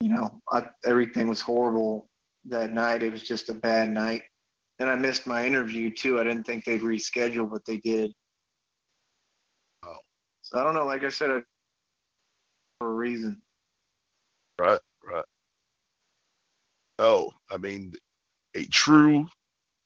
you 0.00 0.08
know, 0.08 0.40
I, 0.50 0.66
everything 0.84 1.28
was 1.28 1.40
horrible 1.40 2.08
that 2.46 2.72
night. 2.72 3.02
It 3.02 3.12
was 3.12 3.22
just 3.22 3.48
a 3.48 3.54
bad 3.54 3.90
night. 3.90 4.22
And 4.78 4.88
I 4.88 4.94
missed 4.94 5.26
my 5.26 5.44
interview 5.44 5.90
too. 5.92 6.20
I 6.20 6.24
didn't 6.24 6.44
think 6.44 6.64
they'd 6.64 6.80
reschedule, 6.80 7.50
but 7.50 7.64
they 7.64 7.78
did. 7.78 8.12
Oh. 9.84 9.96
So 10.42 10.58
I 10.58 10.64
don't 10.64 10.74
know. 10.74 10.86
Like 10.86 11.02
I 11.02 11.08
said, 11.08 11.42
for 12.78 12.90
a 12.90 12.94
reason. 12.94 13.42
Right, 14.60 14.80
right. 15.04 15.24
Oh, 17.00 17.32
I 17.50 17.56
mean, 17.56 17.92
a 18.54 18.64
true 18.66 19.26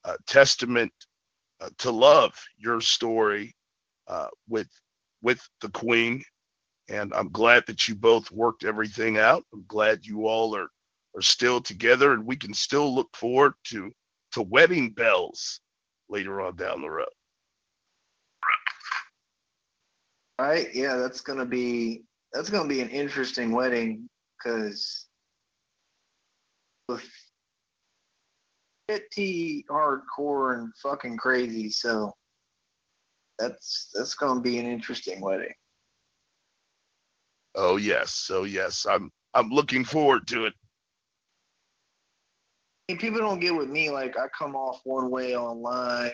uh, 0.04 0.16
testament 0.26 0.92
uh, 1.60 1.70
to 1.78 1.90
love. 1.90 2.34
Your 2.58 2.80
story 2.80 3.54
uh, 4.08 4.28
with 4.48 4.68
with 5.22 5.40
the 5.60 5.68
Queen, 5.70 6.22
and 6.88 7.12
I'm 7.14 7.30
glad 7.30 7.64
that 7.66 7.88
you 7.88 7.94
both 7.94 8.30
worked 8.30 8.64
everything 8.64 9.18
out. 9.18 9.44
I'm 9.52 9.64
glad 9.68 10.06
you 10.06 10.26
all 10.26 10.56
are 10.56 10.68
are 11.16 11.22
still 11.22 11.60
together, 11.60 12.12
and 12.12 12.26
we 12.26 12.36
can 12.36 12.54
still 12.54 12.94
look 12.94 13.14
forward 13.16 13.54
to 13.64 13.90
to 14.32 14.42
wedding 14.42 14.90
bells 14.90 15.60
later 16.08 16.40
on 16.40 16.56
down 16.56 16.80
the 16.80 16.90
road. 16.90 17.06
Right? 20.38 20.68
Yeah, 20.74 20.96
that's 20.96 21.20
gonna 21.20 21.46
be 21.46 22.02
that's 22.32 22.50
gonna 22.50 22.68
be 22.68 22.80
an 22.80 22.90
interesting 22.90 23.52
wedding 23.52 24.08
because 24.38 25.06
pretty 28.88 29.64
hardcore 29.70 30.58
and 30.58 30.72
fucking 30.82 31.16
crazy. 31.16 31.70
So 31.70 32.12
that's 33.38 33.90
that's 33.94 34.14
gonna 34.14 34.40
be 34.40 34.58
an 34.58 34.66
interesting 34.66 35.20
wedding. 35.20 35.52
Oh 37.54 37.76
yes, 37.76 38.30
oh 38.32 38.44
yes. 38.44 38.86
I'm 38.88 39.10
I'm 39.34 39.50
looking 39.50 39.84
forward 39.84 40.26
to 40.28 40.46
it. 40.46 40.54
And 42.88 42.98
people 42.98 43.20
don't 43.20 43.40
get 43.40 43.54
with 43.54 43.68
me 43.68 43.90
like 43.90 44.18
I 44.18 44.26
come 44.36 44.54
off 44.54 44.80
one 44.84 45.10
way 45.10 45.36
online 45.36 46.12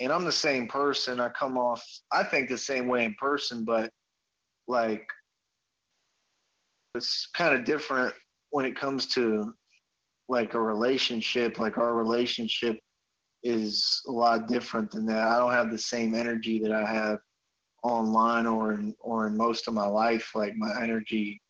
and 0.00 0.12
I'm 0.12 0.24
the 0.24 0.32
same 0.32 0.68
person. 0.68 1.20
I 1.20 1.28
come 1.30 1.56
off 1.56 1.84
I 2.12 2.22
think 2.22 2.48
the 2.48 2.58
same 2.58 2.88
way 2.88 3.04
in 3.04 3.14
person, 3.14 3.64
but 3.64 3.90
like 4.66 5.06
it's 6.94 7.28
kind 7.34 7.54
of 7.54 7.64
different 7.64 8.14
when 8.50 8.64
it 8.64 8.78
comes 8.78 9.06
to 9.06 9.54
like 10.28 10.54
a 10.54 10.60
relationship 10.60 11.58
like 11.58 11.78
our 11.78 11.94
relationship 11.94 12.78
is 13.42 14.02
a 14.08 14.10
lot 14.10 14.48
different 14.48 14.90
than 14.90 15.06
that. 15.06 15.26
I 15.26 15.38
don't 15.38 15.52
have 15.52 15.70
the 15.70 15.78
same 15.78 16.14
energy 16.14 16.58
that 16.60 16.72
i 16.72 16.84
have 16.84 17.18
online 17.82 18.46
or 18.46 18.72
in 18.72 18.94
or 19.00 19.26
in 19.26 19.36
most 19.36 19.68
of 19.68 19.74
my 19.74 19.86
life. 19.86 20.32
Like 20.34 20.56
my 20.56 20.72
energy 20.82 21.40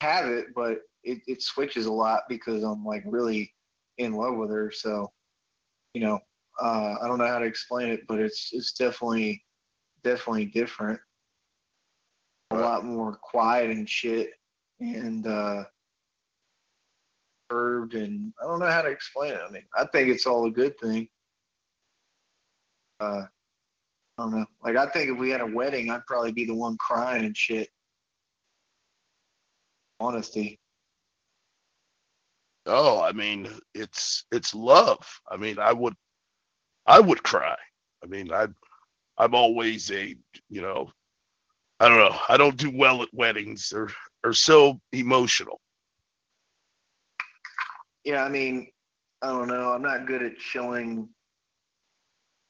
have 0.00 0.26
it 0.26 0.46
but 0.54 0.80
it, 1.02 1.20
it 1.26 1.42
switches 1.42 1.86
a 1.86 1.92
lot 1.92 2.22
because 2.28 2.62
i'm 2.62 2.84
like 2.84 3.02
really 3.06 3.52
in 3.98 4.12
love 4.12 4.36
with 4.36 4.50
her. 4.50 4.70
So 4.70 5.10
you 5.94 6.02
know 6.02 6.18
uh, 6.62 6.94
i 7.02 7.08
don't 7.08 7.18
know 7.18 7.26
how 7.26 7.38
to 7.38 7.46
explain 7.46 7.88
it 7.88 8.00
but 8.06 8.20
it's 8.20 8.50
it's 8.52 8.72
definitely 8.72 9.42
definitely 10.02 10.46
different. 10.46 11.00
A 12.50 12.56
lot 12.56 12.84
more 12.84 13.16
quiet 13.16 13.70
and 13.70 13.88
shit 13.88 14.30
and 14.80 15.26
uh 15.26 15.64
curved 17.48 17.94
and 17.94 18.32
I 18.42 18.46
don't 18.46 18.60
know 18.60 18.70
how 18.70 18.82
to 18.82 18.88
explain 18.90 19.34
it. 19.34 19.40
I 19.46 19.50
mean, 19.50 19.64
I 19.76 19.84
think 19.86 20.08
it's 20.08 20.26
all 20.26 20.46
a 20.46 20.50
good 20.50 20.78
thing. 20.78 21.08
Uh 23.00 23.22
I 24.16 24.22
don't 24.22 24.30
know. 24.32 24.46
Like 24.62 24.76
I 24.76 24.86
think 24.86 25.10
if 25.10 25.18
we 25.18 25.30
had 25.30 25.40
a 25.40 25.46
wedding, 25.46 25.90
I'd 25.90 26.06
probably 26.06 26.32
be 26.32 26.44
the 26.44 26.54
one 26.54 26.76
crying 26.78 27.24
and 27.24 27.36
shit. 27.36 27.68
Honesty. 30.00 30.58
Oh, 32.66 33.02
I 33.02 33.12
mean, 33.12 33.48
it's 33.74 34.24
it's 34.32 34.54
love. 34.54 35.06
I 35.30 35.36
mean, 35.36 35.58
I 35.58 35.72
would 35.72 35.94
I 36.86 37.00
would 37.00 37.22
cry. 37.22 37.56
I 38.02 38.06
mean, 38.06 38.32
I 38.32 38.48
I'm 39.18 39.34
always 39.34 39.90
a, 39.90 40.14
you 40.48 40.62
know, 40.62 40.90
I 41.80 41.88
don't 41.88 41.98
know. 41.98 42.16
I 42.28 42.36
don't 42.36 42.56
do 42.56 42.70
well 42.74 43.02
at 43.02 43.12
weddings. 43.12 43.68
They're 43.70 43.90
are 44.24 44.32
so 44.32 44.80
emotional. 44.92 45.60
Yeah, 48.04 48.24
I 48.24 48.28
mean, 48.28 48.68
I 49.22 49.28
don't 49.28 49.48
know. 49.48 49.72
I'm 49.72 49.82
not 49.82 50.06
good 50.06 50.22
at 50.22 50.38
showing 50.38 51.08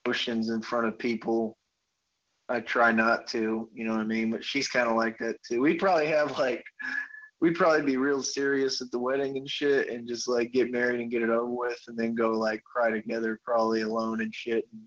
emotions 0.05 0.51
in 0.51 0.61
front 0.61 0.87
of 0.87 0.99
people. 0.99 1.57
I 2.49 2.61
try 2.61 2.93
not 2.93 3.27
to, 3.29 3.69
you 3.73 3.85
know 3.85 3.93
what 3.93 4.01
I 4.01 4.05
mean? 4.05 4.31
But 4.31 4.45
she's 4.45 4.69
kind 4.69 4.89
of 4.89 4.97
like 4.97 5.17
that 5.19 5.37
too. 5.49 5.61
We 5.61 5.75
probably 5.75 6.09
have 6.09 6.39
like, 6.39 6.63
we'd 7.41 7.55
probably 7.55 7.83
be 7.83 7.97
real 7.97 8.23
serious 8.23 8.83
at 8.83 8.91
the 8.91 8.99
wedding 8.99 9.37
and 9.39 9.49
shit 9.49 9.89
and 9.89 10.07
just 10.07 10.29
like 10.29 10.53
get 10.53 10.71
married 10.71 11.01
and 11.01 11.11
get 11.11 11.23
it 11.23 11.31
over 11.31 11.47
with 11.47 11.79
and 11.89 11.97
then 11.97 12.15
go 12.15 12.33
like 12.33 12.63
cry 12.65 12.91
together, 12.91 13.41
probably 13.45 13.83
alone 13.83 14.21
and 14.21 14.35
shit. 14.35 14.65
And, 14.73 14.83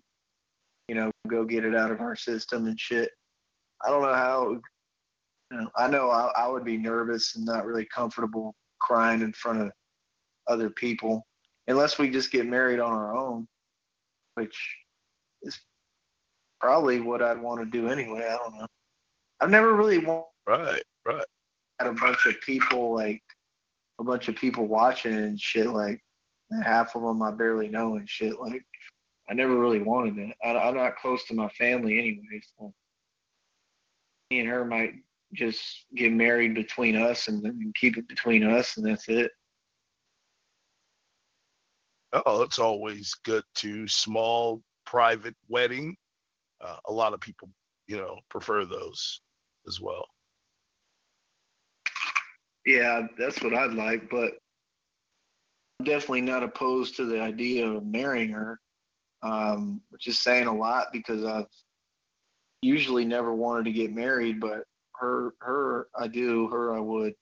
you 0.88 0.96
know, 0.96 1.12
go 1.28 1.46
get 1.46 1.66
it 1.66 1.76
out 1.76 1.92
of 1.92 2.02
our 2.02 2.16
system 2.16 2.68
and 2.68 2.80
shit. 2.80 3.10
I 3.86 3.90
don't 3.90 4.02
know 4.02 4.14
how. 4.14 4.60
You 5.52 5.62
know, 5.62 5.70
I 5.78 5.88
know 5.88 6.10
I, 6.10 6.32
I 6.36 6.48
would 6.50 6.66
be 6.66 6.78
nervous 6.78 7.36
and 7.36 7.46
not 7.46 7.66
really 7.66 7.86
comfortable 7.86 8.54
crying 8.82 9.22
in 9.22 9.32
front 9.34 9.62
of 9.62 9.72
other 10.48 10.70
people, 10.70 11.26
unless 11.68 12.00
we 12.00 12.10
just 12.10 12.32
get 12.32 12.46
married 12.46 12.80
on 12.80 12.92
our 12.92 13.16
own, 13.16 13.48
which 14.36 14.58
is 15.44 15.60
probably 16.60 17.00
what 17.00 17.22
I'd 17.22 17.42
want 17.42 17.60
to 17.60 17.66
do 17.66 17.90
anyway. 17.90 18.26
I 18.28 18.38
don't 18.38 18.58
know. 18.58 18.68
I've 19.40 19.50
never 19.50 19.76
really 19.76 20.00
wanted 20.00 20.26
right, 20.48 20.84
right. 21.06 21.26
Had 21.80 21.90
a 21.90 21.94
bunch 21.94 22.26
of 22.26 22.40
people 22.42 22.96
like 22.96 23.22
a 24.00 24.04
bunch 24.04 24.28
of 24.28 24.36
people 24.36 24.68
watching 24.68 25.14
and 25.14 25.40
shit. 25.40 25.68
Like 25.68 26.02
half 26.64 26.96
of 26.96 27.04
them 27.04 27.22
I 27.22 27.32
barely 27.32 27.68
know 27.68 27.96
and 27.96 28.10
shit. 28.10 28.40
Like 28.40 28.64
I 29.30 29.34
never 29.34 29.56
really 29.58 29.82
wanted 29.82 30.18
it. 30.18 30.36
I, 30.44 30.58
I'm 30.58 30.76
not 30.76 30.98
close 30.98 31.26
to 31.26 31.36
my 31.36 31.50
family 31.50 32.00
anyway, 32.00 32.42
so 32.58 32.74
me 34.32 34.40
and 34.40 34.50
her 34.50 34.66
might 34.66 34.94
just 35.34 35.86
get 35.96 36.14
married 36.14 36.56
between 36.56 36.96
us 36.96 37.28
and, 37.28 37.44
and 37.46 37.76
keep 37.76 37.98
it 37.98 38.08
between 38.08 38.44
us, 38.44 38.78
and 38.78 38.86
that's 38.86 39.10
it. 39.10 39.32
Oh, 42.14 42.42
it's 42.42 42.60
always 42.60 43.14
good 43.26 43.44
to 43.56 43.88
small 43.88 44.62
private 44.86 45.36
wedding. 45.50 45.96
Uh, 46.62 46.78
a 46.88 46.92
lot 46.92 47.14
of 47.14 47.20
people, 47.20 47.50
you 47.88 47.98
know, 47.98 48.20
prefer 48.30 48.66
those 48.66 49.22
as 49.68 49.82
well. 49.82 50.06
Yeah, 52.66 53.08
that's 53.18 53.42
what 53.42 53.54
I'd 53.54 53.74
like, 53.74 54.10
but 54.10 54.34
I'm 55.80 55.86
definitely 55.86 56.22
not 56.22 56.44
opposed 56.44 56.96
to 56.98 57.06
the 57.06 57.22
idea 57.22 57.68
of 57.68 57.86
marrying 57.86 58.30
her, 58.30 58.60
um, 59.22 59.82
which 59.90 60.08
is 60.08 60.20
saying 60.20 60.48
a 60.48 60.56
lot 60.56 60.88
because 60.92 61.24
I've 61.24 61.46
usually 62.62 63.06
never 63.06 63.34
wanted 63.34 63.66
to 63.66 63.72
get 63.72 63.94
married, 63.94 64.40
but 64.40 64.64
her, 64.96 65.34
her, 65.40 65.88
I 65.98 66.08
do, 66.08 66.48
her, 66.48 66.76
I 66.76 66.80
would. 66.80 67.14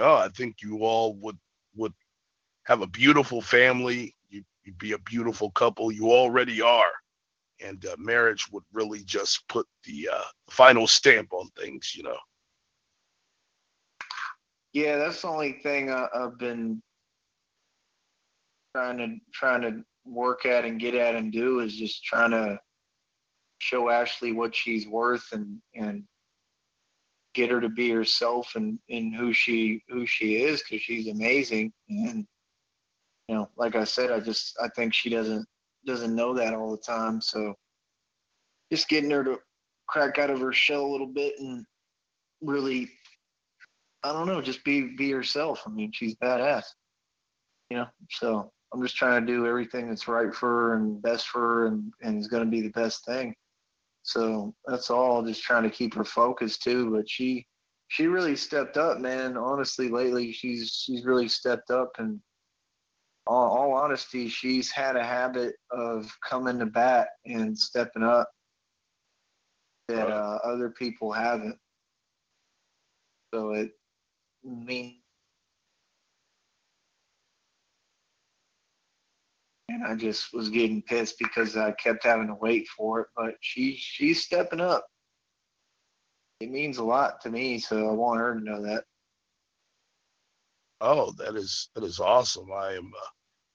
Oh, 0.00 0.16
I 0.16 0.28
think 0.28 0.56
you 0.62 0.80
all 0.84 1.14
would 1.16 1.38
would 1.76 1.92
have 2.64 2.82
a 2.82 2.86
beautiful 2.86 3.40
family. 3.40 4.14
You 4.28 4.42
you 4.64 4.72
be 4.72 4.92
a 4.92 4.98
beautiful 4.98 5.50
couple. 5.50 5.92
You 5.92 6.10
already 6.10 6.60
are, 6.60 6.92
and 7.60 7.84
uh, 7.86 7.96
marriage 7.98 8.50
would 8.50 8.64
really 8.72 9.04
just 9.04 9.46
put 9.48 9.66
the 9.84 10.08
uh, 10.12 10.24
final 10.48 10.86
stamp 10.86 11.32
on 11.32 11.48
things. 11.58 11.94
You 11.94 12.04
know. 12.04 12.18
Yeah, 14.72 14.96
that's 14.96 15.22
the 15.22 15.28
only 15.28 15.54
thing 15.62 15.90
I, 15.90 16.06
I've 16.14 16.38
been 16.38 16.80
trying 18.74 18.98
to 18.98 19.16
trying 19.32 19.62
to 19.62 19.84
work 20.04 20.46
at 20.46 20.64
and 20.64 20.80
get 20.80 20.94
at 20.94 21.14
and 21.14 21.32
do 21.32 21.60
is 21.60 21.76
just 21.76 22.04
trying 22.04 22.30
to 22.30 22.58
show 23.58 23.90
Ashley 23.90 24.32
what 24.32 24.54
she's 24.54 24.86
worth 24.86 25.26
and 25.32 25.58
and 25.74 26.04
get 27.40 27.50
her 27.50 27.60
to 27.60 27.68
be 27.68 27.90
herself 27.90 28.52
and 28.56 28.78
and 28.90 29.14
who 29.14 29.32
she 29.32 29.82
who 29.88 30.06
she 30.06 30.42
is 30.42 30.62
because 30.62 30.82
she's 30.82 31.08
amazing. 31.08 31.72
And 31.88 32.26
you 33.28 33.34
know 33.34 33.48
like 33.56 33.76
I 33.76 33.84
said 33.84 34.10
I 34.10 34.20
just 34.20 34.56
I 34.62 34.68
think 34.68 34.92
she 34.92 35.08
doesn't 35.08 35.46
doesn't 35.86 36.14
know 36.14 36.34
that 36.34 36.54
all 36.54 36.70
the 36.70 36.82
time. 36.82 37.20
So 37.20 37.54
just 38.70 38.88
getting 38.88 39.10
her 39.10 39.24
to 39.24 39.38
crack 39.88 40.18
out 40.18 40.30
of 40.30 40.40
her 40.40 40.52
shell 40.52 40.84
a 40.84 40.92
little 40.92 41.06
bit 41.06 41.34
and 41.38 41.64
really 42.42 42.90
I 44.02 44.12
don't 44.12 44.26
know 44.26 44.42
just 44.42 44.64
be 44.64 44.94
be 44.96 45.10
herself. 45.10 45.62
I 45.66 45.70
mean 45.70 45.92
she's 45.92 46.14
badass 46.16 46.64
you 47.70 47.78
know? 47.78 47.86
So 48.10 48.52
I'm 48.72 48.82
just 48.82 48.96
trying 48.96 49.24
to 49.24 49.32
do 49.32 49.46
everything 49.46 49.88
that's 49.88 50.08
right 50.08 50.34
for 50.34 50.48
her 50.48 50.74
and 50.74 51.00
best 51.00 51.28
for 51.28 51.40
her 51.40 51.66
and, 51.68 51.92
and 52.02 52.18
is 52.18 52.28
going 52.28 52.44
to 52.44 52.50
be 52.50 52.60
the 52.60 52.70
best 52.70 53.04
thing. 53.04 53.34
So 54.02 54.54
that's 54.66 54.90
all. 54.90 55.22
Just 55.22 55.42
trying 55.42 55.64
to 55.64 55.70
keep 55.70 55.94
her 55.94 56.04
focused 56.04 56.62
too. 56.62 56.90
But 56.90 57.08
she 57.08 57.46
she 57.88 58.06
really 58.06 58.36
stepped 58.36 58.76
up, 58.76 58.98
man. 58.98 59.36
Honestly, 59.36 59.88
lately 59.88 60.32
she's 60.32 60.82
she's 60.84 61.04
really 61.04 61.28
stepped 61.28 61.70
up, 61.70 61.90
and 61.98 62.20
all, 63.26 63.58
all 63.58 63.72
honesty, 63.74 64.28
she's 64.28 64.70
had 64.70 64.96
a 64.96 65.04
habit 65.04 65.54
of 65.70 66.10
coming 66.28 66.58
to 66.58 66.66
bat 66.66 67.08
and 67.26 67.56
stepping 67.56 68.02
up 68.02 68.28
that 69.88 70.08
uh, 70.08 70.38
other 70.44 70.70
people 70.70 71.12
haven't. 71.12 71.56
So 73.32 73.52
it 73.52 73.70
means 74.42 74.96
and 79.70 79.84
I 79.84 79.94
just 79.94 80.34
was 80.34 80.48
getting 80.48 80.82
pissed 80.82 81.16
because 81.18 81.56
I 81.56 81.70
kept 81.72 82.04
having 82.04 82.26
to 82.26 82.34
wait 82.34 82.66
for 82.68 83.00
it. 83.00 83.06
But 83.16 83.34
she 83.40 83.76
she's 83.76 84.22
stepping 84.22 84.60
up. 84.60 84.86
It 86.40 86.50
means 86.50 86.78
a 86.78 86.84
lot 86.84 87.20
to 87.22 87.30
me, 87.30 87.58
so 87.58 87.88
I 87.88 87.92
want 87.92 88.20
her 88.20 88.34
to 88.34 88.40
know 88.40 88.62
that. 88.62 88.84
Oh, 90.80 91.12
that 91.12 91.36
is 91.36 91.68
that 91.74 91.84
is 91.84 92.00
awesome. 92.00 92.50
I 92.52 92.72
am 92.72 92.90
uh, 92.96 93.06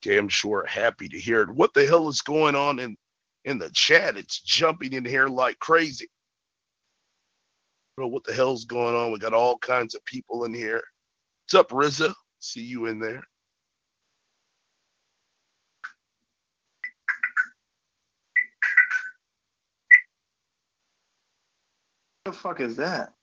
damn 0.01 0.29
sure 0.29 0.65
happy 0.65 1.09
to 1.09 1.19
hear 1.19 1.41
it. 1.41 1.49
What 1.49 1.73
the 1.73 1.85
hell 1.85 2.07
is 2.07 2.21
going 2.21 2.55
on 2.55 2.79
in 2.79 2.95
in 3.43 3.57
the 3.57 3.69
chat? 3.71 4.17
It's 4.17 4.41
jumping 4.41 4.93
in 4.93 5.03
here 5.03 5.27
like 5.27 5.59
crazy. 5.59 6.07
I 7.99 8.03
what 8.03 8.23
the 8.23 8.33
hell's 8.33 8.65
going 8.65 8.95
on. 8.95 9.11
We 9.11 9.19
got 9.19 9.33
all 9.33 9.57
kinds 9.57 9.95
of 9.95 10.05
people 10.05 10.43
in 10.45 10.53
here. 10.53 10.83
What's 11.45 11.53
up, 11.53 11.69
Rizza? 11.69 12.13
See 12.39 12.61
you 12.61 12.87
in 12.87 12.99
there. 12.99 13.23
The 22.25 22.33
fuck 22.33 22.59
is 22.59 22.75
that? 22.75 23.13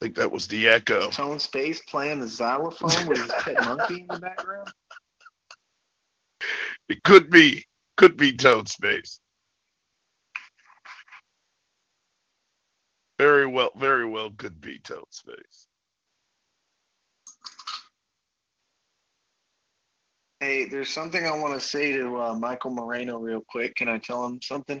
I 0.00 0.04
think 0.04 0.16
that 0.16 0.32
was 0.32 0.48
the 0.48 0.66
echo. 0.68 1.10
Tone 1.10 1.38
Space 1.38 1.80
playing 1.88 2.20
the 2.20 2.28
xylophone 2.28 3.06
with 3.06 3.18
his 3.18 3.32
pet 3.40 3.62
monkey 3.64 4.00
in 4.00 4.06
the 4.08 4.18
background. 4.18 4.68
It 6.88 7.02
could 7.02 7.30
be, 7.30 7.64
could 7.96 8.16
be 8.16 8.32
Tone 8.32 8.66
Space. 8.66 9.20
Very 13.18 13.46
well, 13.46 13.72
very 13.76 14.06
well 14.06 14.30
could 14.30 14.60
be 14.60 14.78
Tone 14.78 15.02
Space. 15.10 15.66
Hey, 20.40 20.66
there's 20.66 20.88
something 20.88 21.26
I 21.26 21.36
want 21.36 21.60
to 21.60 21.66
say 21.66 21.92
to 21.92 22.16
uh, 22.16 22.34
Michael 22.34 22.70
Moreno 22.70 23.18
real 23.18 23.42
quick. 23.48 23.74
Can 23.74 23.88
I 23.88 23.98
tell 23.98 24.24
him 24.24 24.40
something? 24.40 24.80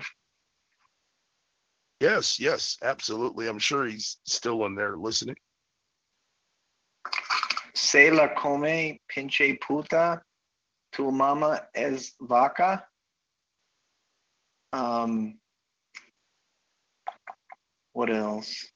Yes, 2.00 2.38
yes, 2.38 2.76
absolutely. 2.82 3.48
I'm 3.48 3.58
sure 3.58 3.86
he's 3.86 4.18
still 4.24 4.64
in 4.66 4.74
there 4.74 4.96
listening. 4.96 5.36
Se 7.74 8.10
la 8.10 8.28
come 8.28 8.98
pinche 9.08 9.60
puta, 9.60 10.22
tu 10.92 11.10
mama 11.10 11.66
es 11.74 12.14
vaca. 12.20 12.84
Um, 14.72 15.38
what 17.92 18.10
else? 18.10 18.66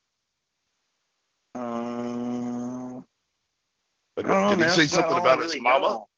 Uh, 1.55 3.01
did 4.17 4.27
know, 4.27 4.57
he 4.57 4.69
say 4.69 4.87
something 4.87 5.19
about 5.19 5.43
his 5.43 5.61
mama? 5.61 5.87
Know. 5.87 6.09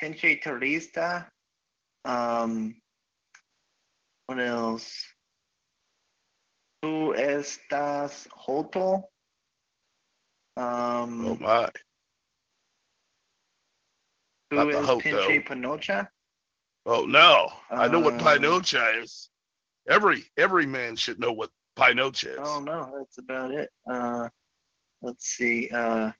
Pinche 0.00 0.42
turista. 0.42 1.26
Um, 2.04 2.74
what 4.26 4.40
else? 4.40 5.09
Tú 6.82 7.14
estás 7.14 8.28
joto. 8.32 9.04
Um, 10.56 11.26
oh 11.26 11.36
my. 11.40 11.68
Who 14.50 14.56
Not 14.56 14.68
is 14.68 14.86
hope, 14.86 15.02
Pinche 15.02 15.46
Panocha? 15.46 16.08
Oh 16.86 17.04
no, 17.04 17.52
I 17.70 17.88
know 17.88 18.00
what 18.00 18.18
Pinocha 18.18 18.96
um, 18.96 19.02
is. 19.02 19.30
Every 19.88 20.24
every 20.36 20.66
man 20.66 20.96
should 20.96 21.20
know 21.20 21.32
what 21.32 21.50
Pinocha 21.76 22.32
is. 22.32 22.38
Oh 22.40 22.60
no, 22.60 22.92
that's 22.98 23.18
about 23.18 23.52
it. 23.52 23.70
Uh, 23.88 24.28
let's 25.02 25.26
see. 25.26 25.70
Uh, 25.72 26.10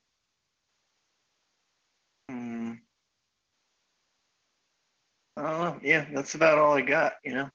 hmm. 2.28 2.72
I 5.36 5.42
don't 5.42 5.60
know. 5.60 5.80
Yeah, 5.82 6.06
that's 6.12 6.34
about 6.34 6.58
all 6.58 6.74
I 6.74 6.82
got. 6.82 7.14
You 7.24 7.34
know 7.34 7.50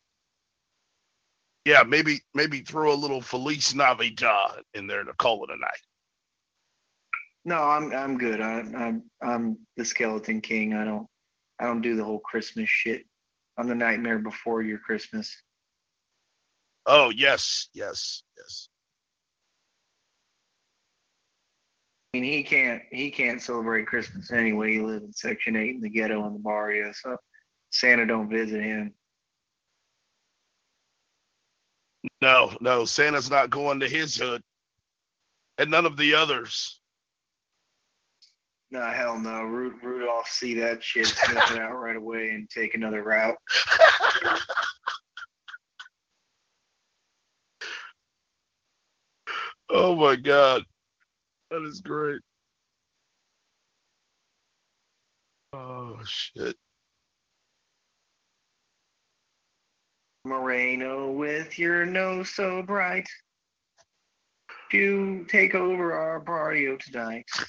yeah, 1.66 1.82
maybe 1.84 2.22
maybe 2.34 2.62
throw 2.62 2.94
a 2.94 2.96
little 2.96 3.22
Feliz 3.22 3.74
Navidad 3.74 4.62
in 4.76 4.86
there 4.88 5.04
to 5.04 5.14
call 5.14 5.44
it 5.44 5.50
a 5.50 5.58
night. 5.58 5.82
No, 7.44 7.62
I'm 7.62 7.92
I'm 7.92 8.18
good. 8.18 8.40
I, 8.40 8.60
I'm 8.60 9.04
I'm 9.22 9.58
the 9.76 9.84
Skeleton 9.84 10.42
King. 10.42 10.74
I 10.74 10.86
don't 10.86 11.08
I 11.60 11.66
don't 11.66 11.82
do 11.82 11.96
the 11.96 12.04
whole 12.04 12.20
Christmas 12.20 12.70
shit. 12.70 13.06
I'm 13.58 13.68
the 13.68 13.76
Nightmare 13.76 14.20
Before 14.20 14.62
Your 14.62 14.80
Christmas. 14.80 15.36
Oh 16.86 17.10
yes, 17.10 17.70
yes, 17.74 18.24
yes. 18.38 18.70
I 22.14 22.20
mean, 22.20 22.32
he 22.32 22.44
can't 22.44 22.84
he 22.92 23.10
can't 23.10 23.42
celebrate 23.42 23.88
Christmas 23.88 24.32
anyway. 24.32 24.74
He 24.74 24.80
lives 24.82 25.04
in 25.04 25.14
Section 25.14 25.56
Eight 25.56 25.76
in 25.76 25.82
the 25.82 25.90
ghetto 25.90 26.26
in 26.28 26.34
the 26.34 26.40
barrio, 26.40 26.92
so 26.94 27.18
Santa 27.72 28.06
don't 28.06 28.30
visit 28.30 28.62
him. 28.62 28.94
No, 32.22 32.56
no, 32.62 32.86
Santa's 32.86 33.30
not 33.30 33.50
going 33.50 33.80
to 33.82 33.90
his 33.90 34.16
hood, 34.16 34.42
and 35.58 35.70
none 35.72 35.86
of 35.86 35.98
the 35.98 36.16
others. 36.16 36.80
No, 38.72 38.82
hell 38.90 39.20
no. 39.20 39.44
Ru- 39.44 39.80
Rudolph 39.82 40.28
see 40.28 40.56
that 40.56 40.84
shit, 40.84 41.14
it 41.30 41.60
out 41.60 41.76
right 41.80 41.96
away, 41.96 42.30
and 42.32 42.50
take 42.50 42.74
another 42.74 43.04
route. 43.04 43.38
oh 49.70 49.96
my 49.96 50.16
god, 50.16 50.64
that 51.52 51.62
is 51.64 51.82
great. 51.82 52.22
Oh 55.54 56.00
shit. 56.06 56.56
Moreno 60.26 61.12
with 61.12 61.60
your 61.60 61.86
nose 61.86 62.30
so 62.30 62.64
bright. 62.64 63.08
You 64.72 65.26
take 65.30 65.56
over 65.56 65.94
our 65.94 66.20
barrio 66.20 66.78
tonight. 66.78 67.26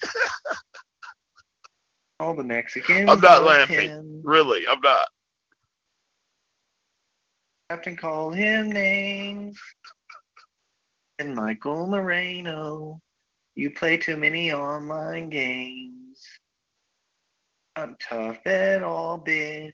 All 2.21 2.35
the 2.35 2.45
Mexicans. 2.45 3.11
I'm 3.11 3.21
not 3.21 3.45
laughing. 3.45 3.89
Him. 3.89 4.21
Really, 4.23 4.67
I'm 4.69 4.81
not. 4.81 5.07
Captain 7.71 7.97
called 7.97 8.37
him 8.37 8.71
names. 8.71 9.59
And 11.19 11.35
Michael 11.35 11.87
Moreno, 11.87 13.01
you 13.55 13.71
play 13.71 13.97
too 13.97 14.17
many 14.17 14.53
online 14.53 15.31
games. 15.31 16.21
I'm 17.75 17.97
tough 18.01 18.47
at 18.47 18.83
all, 18.83 19.19
bitch. 19.19 19.73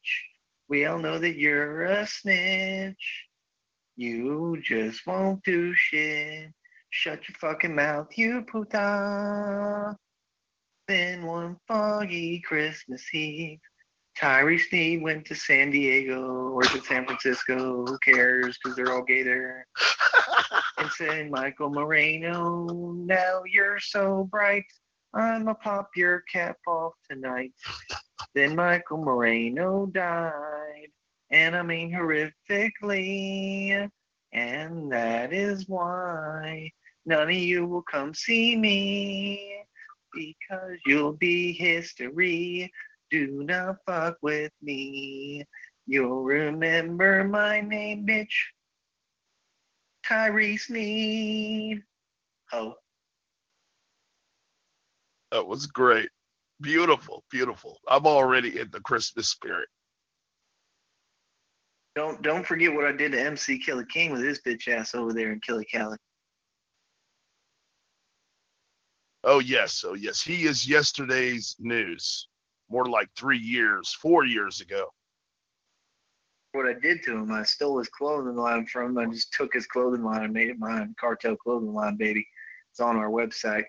We 0.73 0.87
all 0.87 0.99
know 0.99 1.19
that 1.19 1.37
you're 1.37 1.83
a 1.83 2.07
snitch. 2.07 3.27
You 3.95 4.59
just 4.65 5.07
won't 5.07 5.45
do 5.45 5.75
shit. 5.75 6.49
Shut 6.89 7.29
your 7.29 7.37
fucking 7.39 7.75
mouth, 7.75 8.09
you 8.17 8.41
puta. 8.51 9.95
Then 10.89 11.27
one 11.27 11.59
foggy 11.69 12.41
Christmas 12.41 13.05
Eve, 13.13 13.59
Tyree 14.19 14.57
Sneed 14.57 15.03
went 15.03 15.27
to 15.27 15.35
San 15.35 15.73
Diego 15.73 16.49
or 16.55 16.63
to 16.63 16.81
San 16.81 17.05
Francisco. 17.05 17.85
Who 17.85 17.99
cares? 17.99 18.57
Because 18.57 18.75
they're 18.75 18.95
all 18.95 19.05
gay 19.05 19.23
there. 19.23 19.67
and 20.79 20.91
said, 20.93 21.31
Michael 21.31 21.69
Moreno, 21.69 22.95
now 22.97 23.43
you're 23.45 23.79
so 23.79 24.27
bright. 24.31 24.65
I'ma 25.13 25.53
pop 25.53 25.91
your 25.97 26.23
cap 26.33 26.57
off 26.67 26.95
tonight. 27.11 27.53
Then 28.35 28.57
Michael 28.57 28.99
Moreno 28.99 29.87
died, 29.87 30.89
and 31.31 31.55
I 31.57 31.63
mean 31.63 31.93
horrifically. 31.93 33.89
And 34.33 34.91
that 34.93 35.33
is 35.33 35.69
why 35.69 36.71
none 37.05 37.29
of 37.29 37.35
you 37.35 37.67
will 37.67 37.83
come 37.83 38.15
see 38.15 38.57
me 38.57 39.63
because 40.15 40.79
you'll 40.87 41.13
be 41.13 41.53
history. 41.53 42.73
Do 43.11 43.43
not 43.45 43.77
fuck 43.87 44.17
with 44.23 44.53
me. 44.63 45.45
You'll 45.87 46.23
remember 46.23 47.25
my 47.25 47.61
name, 47.61 48.07
bitch. 48.07 48.33
Tyree 50.07 50.57
Sneed. 50.57 51.83
Oh. 52.53 52.75
That 55.31 55.47
was 55.47 55.67
great. 55.67 56.09
Beautiful, 56.63 57.25
beautiful. 57.29 57.81
I'm 57.89 58.07
already 58.07 58.61
in 58.61 58.71
the 58.71 58.81
Christmas 58.81 59.29
spirit. 59.29 59.69
Don't 61.97 62.23
don't 62.23 62.47
forget 62.47 62.73
what 62.73 62.87
I 62.87 62.93
did 62.93 63.13
to 63.13 63.21
MC 63.21 63.59
Killer 63.59 63.85
King 63.85 64.13
with 64.13 64.23
his 64.23 64.41
bitch 64.41 64.69
ass 64.69 64.95
over 64.95 65.13
there 65.13 65.33
in 65.33 65.41
Killically. 65.41 65.97
Oh 69.25 69.41
yes, 69.41 69.85
oh 69.87 69.95
yes. 69.95 70.23
He 70.23 70.45
is 70.45 70.67
yesterday's 70.67 71.57
news. 71.59 72.29
More 72.71 72.87
like 72.87 73.09
three 73.17 73.39
years, 73.39 73.93
four 74.01 74.25
years 74.25 74.61
ago. 74.61 74.87
What 76.53 76.67
I 76.67 76.75
did 76.75 77.03
to 77.05 77.17
him, 77.17 77.33
I 77.33 77.43
stole 77.43 77.79
his 77.79 77.89
clothing 77.89 78.37
line 78.37 78.67
from 78.67 78.97
him. 78.97 78.99
I 78.99 79.13
just 79.13 79.33
took 79.33 79.53
his 79.53 79.67
clothing 79.67 80.05
line 80.05 80.25
and 80.25 80.33
made 80.33 80.49
it 80.49 80.59
mine. 80.59 80.95
Cartel 80.99 81.37
clothing 81.37 81.75
line, 81.75 81.97
baby. 81.97 82.27
It's 82.71 82.81
on 82.81 82.97
our 82.97 83.11
website. 83.11 83.65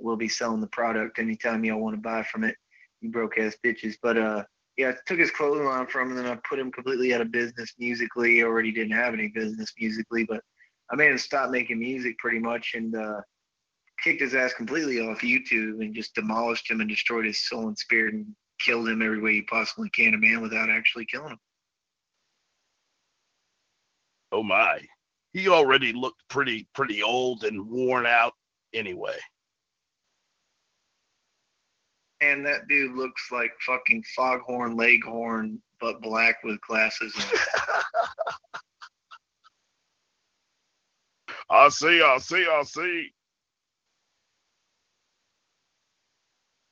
We'll 0.00 0.16
be 0.16 0.28
selling 0.28 0.60
the 0.60 0.66
product 0.68 1.18
anytime 1.18 1.64
y'all 1.64 1.80
want 1.80 1.96
to 1.96 2.00
buy 2.00 2.22
from 2.24 2.44
it. 2.44 2.56
You 3.00 3.10
broke 3.10 3.38
ass 3.38 3.56
bitches. 3.64 3.96
But 4.02 4.18
uh 4.18 4.44
yeah, 4.76 4.90
I 4.90 4.94
took 5.06 5.18
his 5.18 5.30
clothing 5.30 5.66
line 5.66 5.86
from 5.86 6.10
him 6.10 6.16
and 6.16 6.26
then 6.26 6.32
I 6.32 6.40
put 6.48 6.58
him 6.58 6.72
completely 6.72 7.12
out 7.12 7.20
of 7.20 7.32
business 7.32 7.74
musically. 7.78 8.36
He 8.36 8.44
already 8.44 8.72
didn't 8.72 8.96
have 8.96 9.12
any 9.12 9.28
business 9.28 9.72
musically, 9.78 10.24
but 10.24 10.40
I 10.90 10.96
made 10.96 11.10
him 11.10 11.18
stop 11.18 11.50
making 11.50 11.78
music 11.78 12.18
pretty 12.18 12.38
much 12.38 12.72
and 12.74 12.94
uh 12.94 13.20
kicked 14.02 14.22
his 14.22 14.34
ass 14.34 14.54
completely 14.54 15.00
off 15.00 15.20
YouTube 15.20 15.82
and 15.82 15.94
just 15.94 16.14
demolished 16.14 16.70
him 16.70 16.80
and 16.80 16.88
destroyed 16.88 17.26
his 17.26 17.46
soul 17.46 17.68
and 17.68 17.78
spirit 17.78 18.14
and 18.14 18.26
killed 18.58 18.88
him 18.88 19.02
every 19.02 19.20
way 19.20 19.32
you 19.32 19.44
possibly 19.48 19.90
can 19.90 20.14
a 20.14 20.18
man 20.18 20.40
without 20.40 20.70
actually 20.70 21.06
killing 21.06 21.32
him. 21.32 21.38
Oh 24.32 24.42
my. 24.42 24.80
He 25.32 25.48
already 25.48 25.92
looked 25.92 26.22
pretty 26.28 26.68
pretty 26.74 27.02
old 27.02 27.44
and 27.44 27.68
worn 27.68 28.06
out 28.06 28.32
anyway. 28.74 29.16
And 32.20 32.44
that 32.46 32.68
dude 32.68 32.96
looks 32.96 33.32
like 33.32 33.52
fucking 33.64 34.04
foghorn 34.14 34.76
leghorn 34.76 35.60
but 35.80 36.02
black 36.02 36.36
with 36.44 36.60
glasses. 36.60 37.14
I 41.50 41.68
see, 41.70 42.02
I 42.02 42.18
see, 42.18 42.46
I 42.48 42.62
see. 42.62 43.08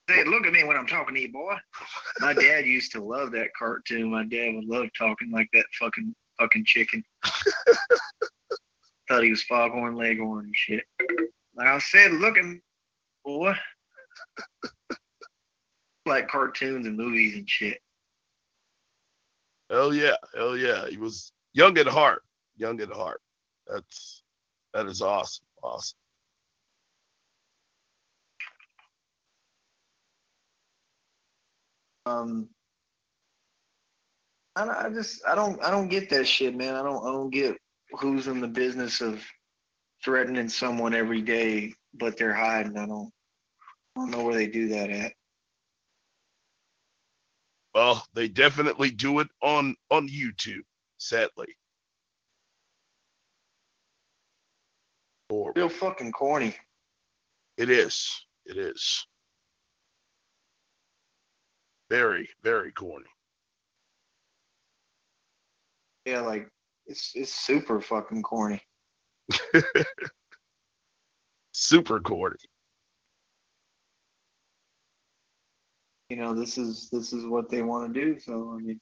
Say, 0.08 0.24
look 0.24 0.46
at 0.46 0.52
me 0.52 0.64
when 0.64 0.76
I'm 0.76 0.86
talking 0.86 1.14
to 1.14 1.20
you, 1.20 1.32
boy. 1.32 1.54
My 2.20 2.32
dad 2.32 2.64
used 2.64 2.92
to 2.92 3.02
love 3.02 3.32
that 3.32 3.48
cartoon. 3.58 4.10
My 4.10 4.24
dad 4.24 4.54
would 4.54 4.64
love 4.64 4.88
talking 4.96 5.30
like 5.30 5.48
that 5.52 5.66
fucking 5.78 6.14
fucking 6.38 6.64
chicken. 6.64 7.04
Thought 9.08 9.24
he 9.24 9.30
was 9.30 9.42
foghorn 9.42 9.96
leghorn 9.96 10.46
and 10.46 10.56
shit. 10.56 10.84
Like 11.54 11.66
I 11.66 11.78
said, 11.78 12.12
looking, 12.12 12.60
boy. 13.24 13.54
Like 16.08 16.28
cartoons 16.28 16.86
and 16.86 16.96
movies 16.96 17.34
and 17.34 17.48
shit. 17.48 17.78
Hell 19.70 19.94
yeah, 19.94 20.16
hell 20.34 20.56
yeah. 20.56 20.88
He 20.88 20.96
was 20.96 21.32
young 21.52 21.76
at 21.78 21.86
heart. 21.86 22.22
Young 22.56 22.80
at 22.80 22.90
heart. 22.90 23.20
That's 23.66 24.22
that 24.72 24.86
is 24.86 25.02
awesome. 25.02 25.44
Awesome. 25.62 25.98
Um, 32.06 32.48
I, 34.56 34.86
I 34.86 34.90
just 34.90 35.26
I 35.26 35.34
don't 35.34 35.62
I 35.62 35.70
don't 35.70 35.88
get 35.88 36.08
that 36.10 36.26
shit, 36.26 36.56
man. 36.56 36.74
I 36.74 36.82
don't 36.82 37.06
I 37.06 37.12
don't 37.12 37.30
get 37.30 37.56
who's 38.00 38.26
in 38.26 38.40
the 38.40 38.48
business 38.48 39.00
of 39.00 39.22
threatening 40.04 40.48
someone 40.48 40.94
every 40.94 41.20
day, 41.20 41.74
but 41.94 42.16
they're 42.16 42.34
hiding. 42.34 42.76
I 42.78 42.86
don't 42.86 43.12
I 43.96 44.00
don't 44.00 44.10
know 44.10 44.24
where 44.24 44.34
they 44.34 44.46
do 44.46 44.68
that 44.68 44.90
at. 44.90 45.12
Well, 47.78 48.04
they 48.12 48.26
definitely 48.26 48.90
do 48.90 49.20
it 49.20 49.28
on 49.40 49.76
on 49.88 50.08
YouTube, 50.08 50.64
sadly. 50.96 51.54
Horrible. 55.30 55.52
Real 55.54 55.68
fucking 55.68 56.10
corny. 56.10 56.56
It 57.56 57.70
is. 57.70 58.10
It 58.46 58.56
is. 58.56 59.06
Very, 61.88 62.28
very 62.42 62.72
corny. 62.72 63.06
Yeah, 66.04 66.22
like 66.22 66.48
it's 66.86 67.12
it's 67.14 67.32
super 67.32 67.80
fucking 67.80 68.24
corny. 68.24 68.60
super 71.52 72.00
corny. 72.00 72.38
You 76.10 76.16
know, 76.16 76.34
this 76.34 76.56
is 76.56 76.88
this 76.90 77.12
is 77.12 77.26
what 77.26 77.50
they 77.50 77.62
want 77.62 77.92
to 77.92 78.00
do. 78.00 78.18
So 78.18 78.54
I 78.54 78.62
mean, 78.62 78.80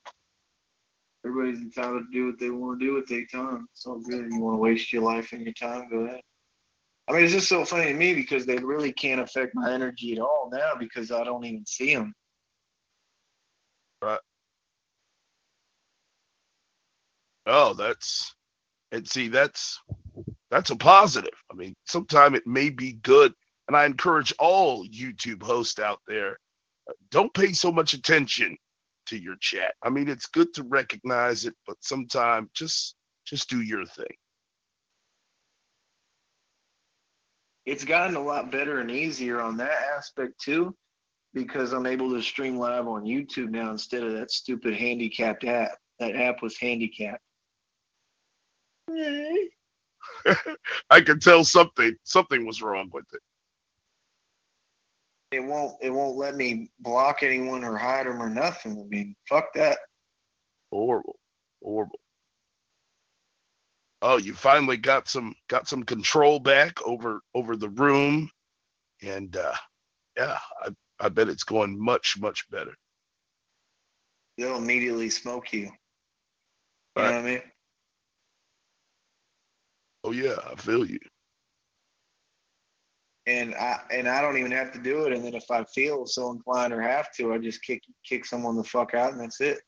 everybody's 1.24 1.60
entitled 1.60 2.04
to 2.06 2.12
do 2.12 2.26
what 2.26 2.38
they 2.38 2.50
want 2.50 2.78
to 2.78 2.86
do 2.86 2.94
with 2.94 3.08
their 3.08 3.26
time. 3.26 3.66
It's 3.72 3.86
all 3.86 3.98
good. 3.98 4.30
You 4.30 4.40
want 4.40 4.54
to 4.54 4.60
waste 4.60 4.92
your 4.92 5.02
life 5.02 5.32
and 5.32 5.42
your 5.42 5.54
time, 5.54 5.88
go 5.90 6.00
ahead. 6.00 6.20
I 7.08 7.12
mean, 7.12 7.24
it's 7.24 7.32
just 7.32 7.48
so 7.48 7.64
funny 7.64 7.92
to 7.92 7.94
me 7.94 8.14
because 8.14 8.46
they 8.46 8.56
really 8.56 8.92
can't 8.92 9.20
affect 9.20 9.54
my 9.54 9.72
energy 9.72 10.12
at 10.12 10.18
all 10.18 10.50
now 10.52 10.72
because 10.78 11.12
I 11.12 11.24
don't 11.24 11.44
even 11.44 11.64
see 11.66 11.94
them. 11.94 12.12
Right. 14.02 14.20
Oh, 17.46 17.74
that's 17.74 18.34
and 18.92 19.08
see 19.08 19.28
that's 19.28 19.80
that's 20.50 20.70
a 20.70 20.76
positive. 20.76 21.30
I 21.50 21.54
mean, 21.54 21.74
sometimes 21.86 22.38
it 22.38 22.46
may 22.46 22.70
be 22.70 22.94
good, 22.94 23.32
and 23.68 23.76
I 23.76 23.86
encourage 23.86 24.32
all 24.38 24.84
YouTube 24.86 25.42
hosts 25.42 25.78
out 25.78 26.00
there, 26.08 26.38
don't 27.10 27.32
pay 27.34 27.52
so 27.52 27.72
much 27.72 27.94
attention 27.94 28.56
to 29.06 29.16
your 29.16 29.36
chat. 29.36 29.74
I 29.82 29.90
mean, 29.90 30.08
it's 30.08 30.26
good 30.26 30.52
to 30.54 30.62
recognize 30.64 31.44
it, 31.44 31.54
but 31.66 31.76
sometimes 31.80 32.50
just 32.54 32.96
just 33.24 33.48
do 33.48 33.62
your 33.62 33.84
thing. 33.84 34.16
It's 37.64 37.84
gotten 37.84 38.14
a 38.14 38.22
lot 38.22 38.52
better 38.52 38.78
and 38.78 38.90
easier 38.90 39.40
on 39.40 39.56
that 39.56 39.76
aspect 39.96 40.40
too 40.40 40.76
because 41.34 41.72
I'm 41.72 41.86
able 41.86 42.10
to 42.10 42.22
stream 42.22 42.56
live 42.56 42.86
on 42.86 43.04
YouTube 43.04 43.50
now 43.50 43.70
instead 43.70 44.02
of 44.04 44.12
that 44.12 44.30
stupid 44.30 44.74
handicapped 44.74 45.44
app. 45.44 45.76
That 45.98 46.14
app 46.14 46.42
was 46.42 46.56
handicapped. 46.58 47.22
I 50.90 51.00
could 51.00 51.20
tell 51.20 51.44
something 51.44 51.94
something 52.04 52.46
was 52.46 52.62
wrong 52.62 52.88
with 52.92 53.06
it. 53.12 53.20
It 55.32 55.40
won't 55.40 55.76
it 55.82 55.90
won't 55.90 56.16
let 56.16 56.36
me 56.36 56.70
block 56.80 57.22
anyone 57.22 57.64
or 57.64 57.76
hide 57.76 58.06
them 58.06 58.22
or 58.22 58.30
nothing. 58.30 58.72
I 58.72 58.84
mean, 58.88 59.16
fuck 59.28 59.52
that. 59.54 59.78
Horrible. 60.70 61.18
Horrible. 61.62 61.98
Oh, 64.02 64.18
you 64.18 64.34
finally 64.34 64.76
got 64.76 65.08
some 65.08 65.34
got 65.48 65.68
some 65.68 65.82
control 65.82 66.38
back 66.38 66.80
over 66.86 67.20
over 67.34 67.56
the 67.56 67.70
room. 67.70 68.30
And 69.02 69.36
uh 69.36 69.54
yeah, 70.16 70.38
I 70.62 70.68
I 71.00 71.08
bet 71.08 71.28
it's 71.28 71.44
going 71.44 71.78
much, 71.82 72.18
much 72.20 72.48
better. 72.50 72.74
They'll 74.38 74.56
immediately 74.58 75.10
smoke 75.10 75.52
you. 75.52 75.72
You 76.96 77.02
right. 77.02 77.10
know 77.10 77.16
what 77.16 77.24
I 77.26 77.30
mean? 77.30 77.42
Oh 80.04 80.12
yeah, 80.12 80.36
I 80.50 80.54
feel 80.54 80.86
you. 80.86 81.00
And 83.26 83.54
I 83.56 83.80
and 83.90 84.08
I 84.08 84.20
don't 84.20 84.38
even 84.38 84.52
have 84.52 84.72
to 84.72 84.78
do 84.78 85.06
it. 85.06 85.12
And 85.12 85.24
then 85.24 85.34
if 85.34 85.50
I 85.50 85.64
feel 85.64 86.06
so 86.06 86.30
inclined 86.30 86.72
or 86.72 86.80
have 86.80 87.12
to, 87.16 87.32
I 87.32 87.38
just 87.38 87.62
kick 87.62 87.82
kick 88.04 88.24
someone 88.24 88.56
the 88.56 88.64
fuck 88.64 88.94
out, 88.94 89.12
and 89.12 89.20
that's 89.20 89.40
it. 89.40 89.58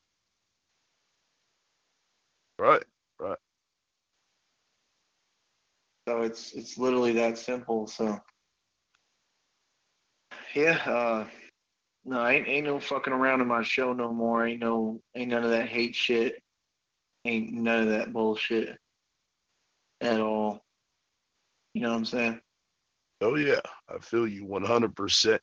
Right, 2.57 2.83
right. 3.19 3.37
So 6.07 6.21
it's 6.21 6.53
it's 6.53 6.77
literally 6.77 7.13
that 7.13 7.37
simple. 7.37 7.87
So 7.87 8.19
yeah, 10.55 10.77
uh, 10.85 11.27
no, 12.05 12.25
ain't 12.25 12.47
ain't 12.47 12.65
no 12.65 12.79
fucking 12.79 13.13
around 13.13 13.41
in 13.41 13.47
my 13.47 13.63
show 13.63 13.93
no 13.93 14.11
more. 14.13 14.45
Ain't 14.47 14.61
no 14.61 15.01
ain't 15.15 15.31
none 15.31 15.43
of 15.43 15.51
that 15.51 15.67
hate 15.67 15.95
shit. 15.95 16.41
Ain't 17.25 17.51
none 17.53 17.83
of 17.83 17.89
that 17.89 18.13
bullshit 18.13 18.77
at 20.01 20.19
all. 20.19 20.61
You 21.73 21.81
know 21.81 21.89
what 21.89 21.97
I'm 21.97 22.05
saying? 22.05 22.41
Oh 23.21 23.35
yeah, 23.35 23.59
I 23.93 23.99
feel 23.99 24.27
you 24.27 24.45
100 24.45 24.95
percent, 24.95 25.41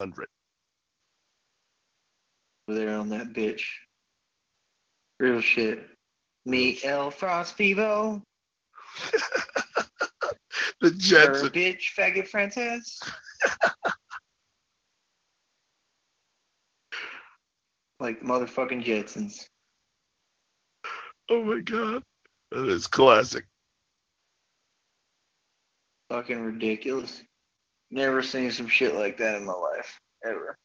hundred. 0.00 0.28
Over 2.68 2.78
there 2.78 2.96
on 2.96 3.08
that 3.10 3.32
bitch. 3.34 3.62
Real 5.20 5.40
shit. 5.40 5.86
Me 6.46 6.78
El 6.82 7.10
Frost 7.10 7.56
Vivo. 7.56 8.22
the 10.80 10.90
Jets. 10.92 11.42
bitch, 11.42 11.94
faggot 11.96 12.26
Frances. 12.26 12.98
like 18.00 18.22
motherfucking 18.22 18.84
Jetsons. 18.84 19.46
Oh 21.30 21.44
my 21.44 21.60
god, 21.60 22.02
that 22.50 22.66
is 22.68 22.86
classic. 22.86 23.44
Fucking 26.12 26.44
ridiculous. 26.44 27.22
Never 27.90 28.22
seen 28.22 28.50
some 28.50 28.68
shit 28.68 28.94
like 28.94 29.16
that 29.16 29.36
in 29.36 29.46
my 29.46 29.54
life 29.54 29.98
ever. 30.22 30.58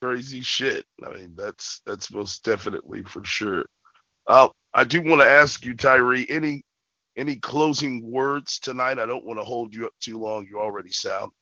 Crazy 0.00 0.42
shit. 0.42 0.84
I 1.04 1.12
mean, 1.12 1.34
that's 1.36 1.82
that's 1.86 2.12
most 2.12 2.44
definitely 2.44 3.02
for 3.02 3.24
sure. 3.24 3.64
Uh, 4.28 4.50
I 4.74 4.84
do 4.84 5.02
want 5.02 5.20
to 5.22 5.28
ask 5.28 5.64
you, 5.64 5.74
Tyree, 5.74 6.24
any 6.28 6.62
any 7.16 7.34
closing 7.34 8.08
words 8.08 8.60
tonight? 8.60 9.00
I 9.00 9.06
don't 9.06 9.24
want 9.24 9.40
to 9.40 9.44
hold 9.44 9.74
you 9.74 9.84
up 9.84 9.94
too 10.00 10.20
long. 10.20 10.46
You 10.48 10.60
already 10.60 10.92
sound 10.92 11.32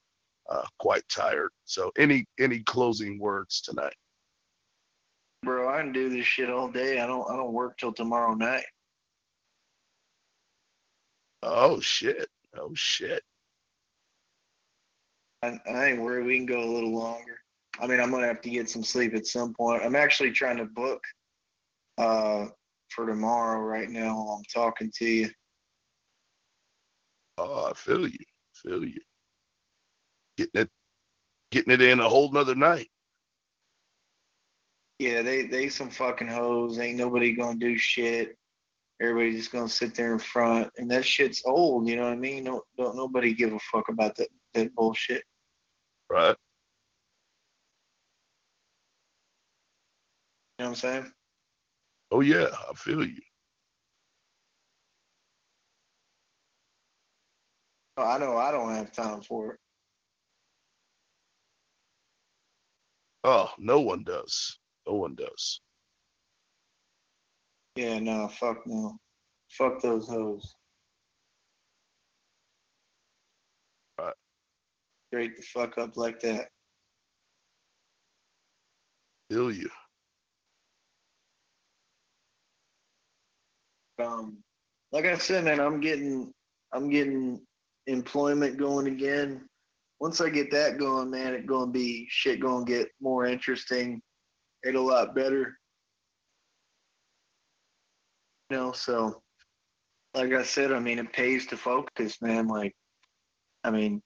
uh, 0.49 0.65
quite 0.79 1.07
tired. 1.11 1.51
So, 1.67 1.93
any 1.99 2.25
any 2.41 2.61
closing 2.61 3.19
words 3.19 3.61
tonight? 3.61 3.97
Bro, 5.43 5.69
I 5.69 5.83
can 5.83 5.93
do 5.93 6.09
this 6.09 6.25
shit 6.25 6.49
all 6.49 6.69
day. 6.69 6.99
I 6.99 7.07
don't 7.07 7.31
I 7.31 7.37
don't 7.37 7.53
work 7.53 7.77
till 7.77 7.93
tomorrow 7.93 8.33
night. 8.33 8.65
Oh 11.48 11.78
shit. 11.78 12.28
Oh 12.59 12.73
shit. 12.74 13.23
I, 15.44 15.60
I 15.70 15.86
ain't 15.86 16.02
worried. 16.02 16.27
We 16.27 16.36
can 16.39 16.47
go 16.47 16.59
a 16.59 16.73
little 16.74 16.93
longer. 16.93 17.39
I 17.78 17.86
mean, 17.86 18.01
I'm 18.01 18.10
gonna 18.10 18.27
have 18.27 18.40
to 18.40 18.51
get 18.51 18.68
some 18.68 18.82
sleep 18.82 19.14
at 19.14 19.28
some 19.28 19.55
point. 19.55 19.85
I'm 19.85 19.94
actually 19.94 20.32
trying 20.32 20.56
to 20.56 20.64
book 20.64 21.01
uh, 21.98 22.47
for 22.89 23.06
tomorrow 23.06 23.60
right 23.60 23.89
now 23.89 24.16
while 24.16 24.39
I'm 24.39 24.44
talking 24.52 24.90
to 24.97 25.05
you. 25.05 25.31
Oh, 27.39 27.68
I 27.70 27.74
feel 27.74 28.09
you. 28.09 28.18
Feel 28.55 28.85
you. 28.85 29.01
Getting 30.36 30.62
it 30.62 30.70
getting 31.52 31.73
it 31.73 31.81
in 31.81 32.01
a 32.01 32.09
whole 32.09 32.32
nother 32.32 32.56
night. 32.56 32.89
Yeah, 34.98 35.23
they 35.23 35.47
they 35.47 35.68
some 35.68 35.90
fucking 35.90 36.27
hoes. 36.27 36.81
Ain't 36.81 36.98
nobody 36.98 37.35
gonna 37.35 37.56
do 37.56 37.78
shit. 37.78 38.36
Everybody's 39.01 39.39
just 39.39 39.52
gonna 39.52 39.68
sit 39.68 39.94
there 39.94 40.12
in 40.12 40.18
front, 40.18 40.73
and 40.78 40.90
that 40.90 41.05
shit's 41.05 41.43
old. 41.44 41.86
You 41.86 41.97
know 41.97 42.05
what 42.05 42.12
I 42.12 42.16
mean? 42.16 42.44
Don't 42.44 42.64
don't 42.78 42.97
nobody 42.97 43.35
give 43.35 43.52
a 43.52 43.59
fuck 43.59 43.89
about 43.89 44.16
that 44.16 44.28
that 44.55 44.74
bullshit. 44.74 45.23
Right. 46.10 46.36
You 50.59 50.64
know 50.64 50.66
what 50.66 50.68
I'm 50.70 50.74
saying? 50.77 51.12
Oh 52.10 52.20
yeah, 52.20 52.48
I 52.70 52.73
feel 52.74 53.06
you. 53.06 53.20
Oh, 57.98 58.05
I 58.05 58.18
know 58.18 58.36
I 58.36 58.51
don't 58.51 58.74
have 58.74 58.93
time 58.93 59.23
for 59.23 59.55
it. 59.55 59.60
Oh, 63.24 63.51
no 63.59 63.81
one 63.81 64.05
does. 64.05 64.59
No 64.86 64.94
one 64.94 65.14
does. 65.14 65.60
Yeah, 67.77 67.98
no, 67.98 68.27
fuck 68.28 68.66
no. 68.66 68.97
Fuck 69.51 69.82
those 69.82 70.09
hoes. 70.09 70.55
Right. 74.01 74.15
Straight 75.09 75.36
the 75.36 75.43
fuck 75.43 75.77
up 75.77 75.97
like 75.97 76.19
that. 76.20 76.48
Feel 79.31 79.53
you. 79.53 79.69
Um, 84.03 84.39
like 84.93 85.05
I 85.05 85.19
said, 85.19 85.44
man, 85.44 85.61
I'm 85.61 85.81
getting, 85.81 86.32
I'm 86.73 86.89
getting 86.89 87.40
employment 87.86 88.57
going 88.57 88.86
again. 88.86 89.47
Once 90.01 90.20
I 90.23 90.31
get 90.31 90.51
that 90.51 90.78
going, 90.78 91.11
man, 91.11 91.35
it's 91.35 91.47
gonna 91.47 91.70
be 91.70 92.07
shit. 92.11 92.40
Gonna 92.40 92.65
get 92.65 92.89
more 93.01 93.27
interesting. 93.27 94.01
It's 94.62 94.77
a 94.77 94.81
lot 94.81 95.15
better. 95.15 95.59
You 98.51 98.56
know, 98.56 98.73
so 98.73 99.23
like 100.14 100.32
I 100.32 100.43
said, 100.43 100.73
I 100.73 100.78
mean, 100.78 100.98
it 100.98 101.12
pays 101.12 101.47
to 101.47 101.56
focus, 101.56 102.20
man. 102.23 102.47
Like, 102.47 102.74
I 103.64 103.70
mean, 103.70 104.02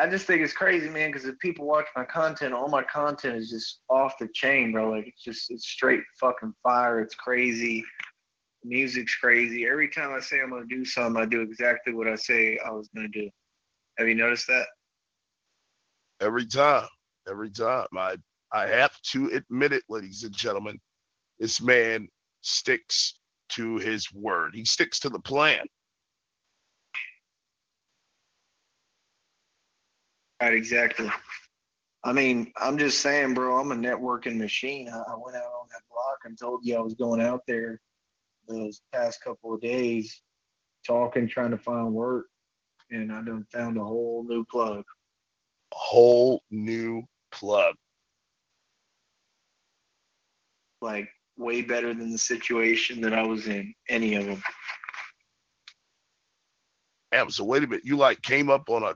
I 0.00 0.08
just 0.08 0.26
think 0.26 0.40
it's 0.42 0.52
crazy, 0.52 0.88
man, 0.88 1.12
because 1.12 1.28
if 1.28 1.38
people 1.38 1.66
watch 1.66 1.86
my 1.94 2.04
content, 2.04 2.54
all 2.54 2.68
my 2.68 2.82
content 2.82 3.36
is 3.36 3.50
just 3.50 3.80
off 3.88 4.18
the 4.18 4.28
chain, 4.34 4.72
bro. 4.72 4.90
Like, 4.90 5.06
it's 5.06 5.22
just, 5.22 5.50
it's 5.50 5.68
straight 5.68 6.00
fucking 6.18 6.54
fire. 6.62 7.00
It's 7.00 7.14
crazy. 7.14 7.84
The 8.62 8.68
music's 8.68 9.14
crazy. 9.16 9.66
Every 9.66 9.88
time 9.88 10.12
I 10.12 10.20
say 10.20 10.40
I'm 10.40 10.50
going 10.50 10.68
to 10.68 10.74
do 10.74 10.84
something, 10.84 11.22
I 11.22 11.26
do 11.26 11.42
exactly 11.42 11.92
what 11.92 12.08
I 12.08 12.16
say 12.16 12.58
I 12.64 12.70
was 12.70 12.88
going 12.94 13.10
to 13.12 13.20
do. 13.20 13.30
Have 13.98 14.08
you 14.08 14.16
noticed 14.16 14.48
that? 14.48 14.66
Every 16.20 16.46
time. 16.46 16.88
Every 17.28 17.50
time. 17.50 17.86
I 17.96 18.16
I 18.52 18.66
have 18.68 19.00
to 19.12 19.26
admit 19.32 19.72
it, 19.72 19.82
ladies 19.88 20.22
and 20.22 20.32
gentlemen. 20.32 20.80
This 21.38 21.60
man 21.60 22.08
sticks 22.40 23.14
to 23.56 23.76
his 23.76 24.12
word. 24.12 24.54
He 24.54 24.64
sticks 24.64 24.98
to 25.00 25.08
the 25.08 25.20
plan. 25.20 25.64
Right, 30.42 30.54
exactly. 30.54 31.10
I 32.04 32.12
mean, 32.12 32.52
I'm 32.58 32.76
just 32.76 33.00
saying, 33.00 33.34
bro, 33.34 33.58
I'm 33.58 33.72
a 33.72 33.76
networking 33.76 34.36
machine. 34.36 34.88
I, 34.88 34.98
I 34.98 35.16
went 35.16 35.36
out 35.36 35.44
on 35.44 35.68
that 35.70 35.80
block 35.90 36.18
and 36.24 36.38
told 36.38 36.60
you 36.62 36.76
I 36.76 36.80
was 36.80 36.94
going 36.94 37.20
out 37.20 37.40
there 37.46 37.80
those 38.46 38.82
past 38.92 39.22
couple 39.22 39.54
of 39.54 39.60
days 39.62 40.20
talking, 40.86 41.26
trying 41.26 41.50
to 41.50 41.58
find 41.58 41.94
work, 41.94 42.26
and 42.90 43.10
I 43.10 43.22
done 43.22 43.46
found 43.50 43.78
a 43.78 43.84
whole 43.84 44.24
new 44.28 44.44
plug. 44.44 44.84
A 45.72 45.76
whole 45.76 46.42
new 46.50 47.02
plug. 47.32 47.74
Like 50.82 51.08
way 51.36 51.62
better 51.62 51.94
than 51.94 52.10
the 52.10 52.18
situation 52.18 53.00
that 53.02 53.12
I 53.12 53.22
was 53.22 53.46
in, 53.46 53.74
any 53.88 54.14
of 54.14 54.26
them. 54.26 54.42
Damn, 57.12 57.30
so 57.30 57.44
wait 57.44 57.62
a 57.62 57.66
minute. 57.66 57.84
You 57.84 57.96
like 57.96 58.20
came 58.22 58.50
up 58.50 58.68
on 58.68 58.82
a 58.82 58.94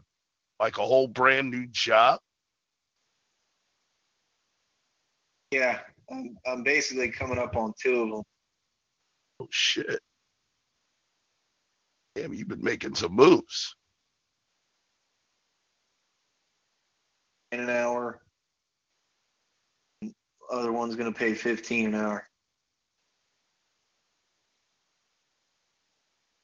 like 0.60 0.78
a 0.78 0.82
whole 0.82 1.06
brand 1.06 1.50
new 1.50 1.66
job? 1.68 2.18
Yeah, 5.50 5.78
I'm, 6.10 6.36
I'm 6.46 6.62
basically 6.62 7.10
coming 7.10 7.38
up 7.38 7.56
on 7.56 7.72
two 7.80 8.02
of 8.02 8.10
them. 8.10 8.22
Oh 9.40 9.48
shit. 9.50 10.00
Damn, 12.14 12.34
you've 12.34 12.48
been 12.48 12.62
making 12.62 12.96
some 12.96 13.12
moves. 13.12 13.74
In 17.52 17.60
an 17.60 17.70
hour. 17.70 18.20
Other 20.50 20.72
one's 20.72 20.96
gonna 20.96 21.12
pay 21.12 21.34
fifteen 21.34 21.86
an 21.86 21.94
hour. 21.94 22.26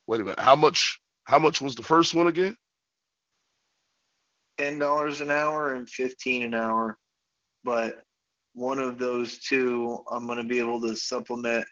Wait 0.07 0.21
a 0.21 0.25
minute. 0.25 0.41
How 0.41 0.57
much 0.57 1.01
how 1.25 1.39
much 1.39 1.61
was 1.61 1.75
the 1.75 1.83
first 1.83 2.15
one 2.15 2.27
again? 2.27 2.57
Ten 4.59 4.79
dollars 4.79 5.21
an 5.21 5.31
hour 5.31 5.75
and 5.75 5.89
fifteen 5.89 6.43
an 6.43 6.55
hour. 6.55 6.99
But 7.65 8.03
one 8.53 8.79
of 8.79 8.99
those 8.99 9.39
two 9.39 10.05
I'm 10.11 10.27
gonna 10.27 10.45
be 10.45 10.59
able 10.59 10.81
to 10.83 10.95
supplement 10.95 11.67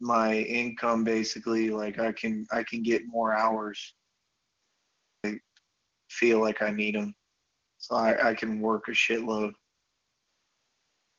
my 0.00 0.34
income 0.34 1.02
basically 1.02 1.70
like 1.70 1.98
i 1.98 2.12
can 2.12 2.46
i 2.52 2.62
can 2.62 2.82
get 2.82 3.02
more 3.06 3.34
hours 3.34 3.94
i 5.24 5.34
feel 6.08 6.40
like 6.40 6.62
i 6.62 6.70
need 6.70 6.94
them 6.94 7.14
so 7.78 7.96
i, 7.96 8.30
I 8.30 8.34
can 8.34 8.60
work 8.60 8.86
a 8.88 8.92
shitload 8.92 9.52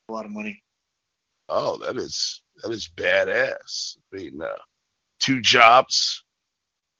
a 0.09 0.11
lot 0.11 0.25
of 0.25 0.31
money 0.31 0.61
Oh, 1.51 1.77
that 1.77 1.97
is 1.97 2.41
that 2.61 2.71
is 2.71 2.89
badass. 2.95 3.97
I 4.13 4.17
mean, 4.17 4.39
uh, 4.41 4.53
two 5.19 5.41
jobs 5.41 6.23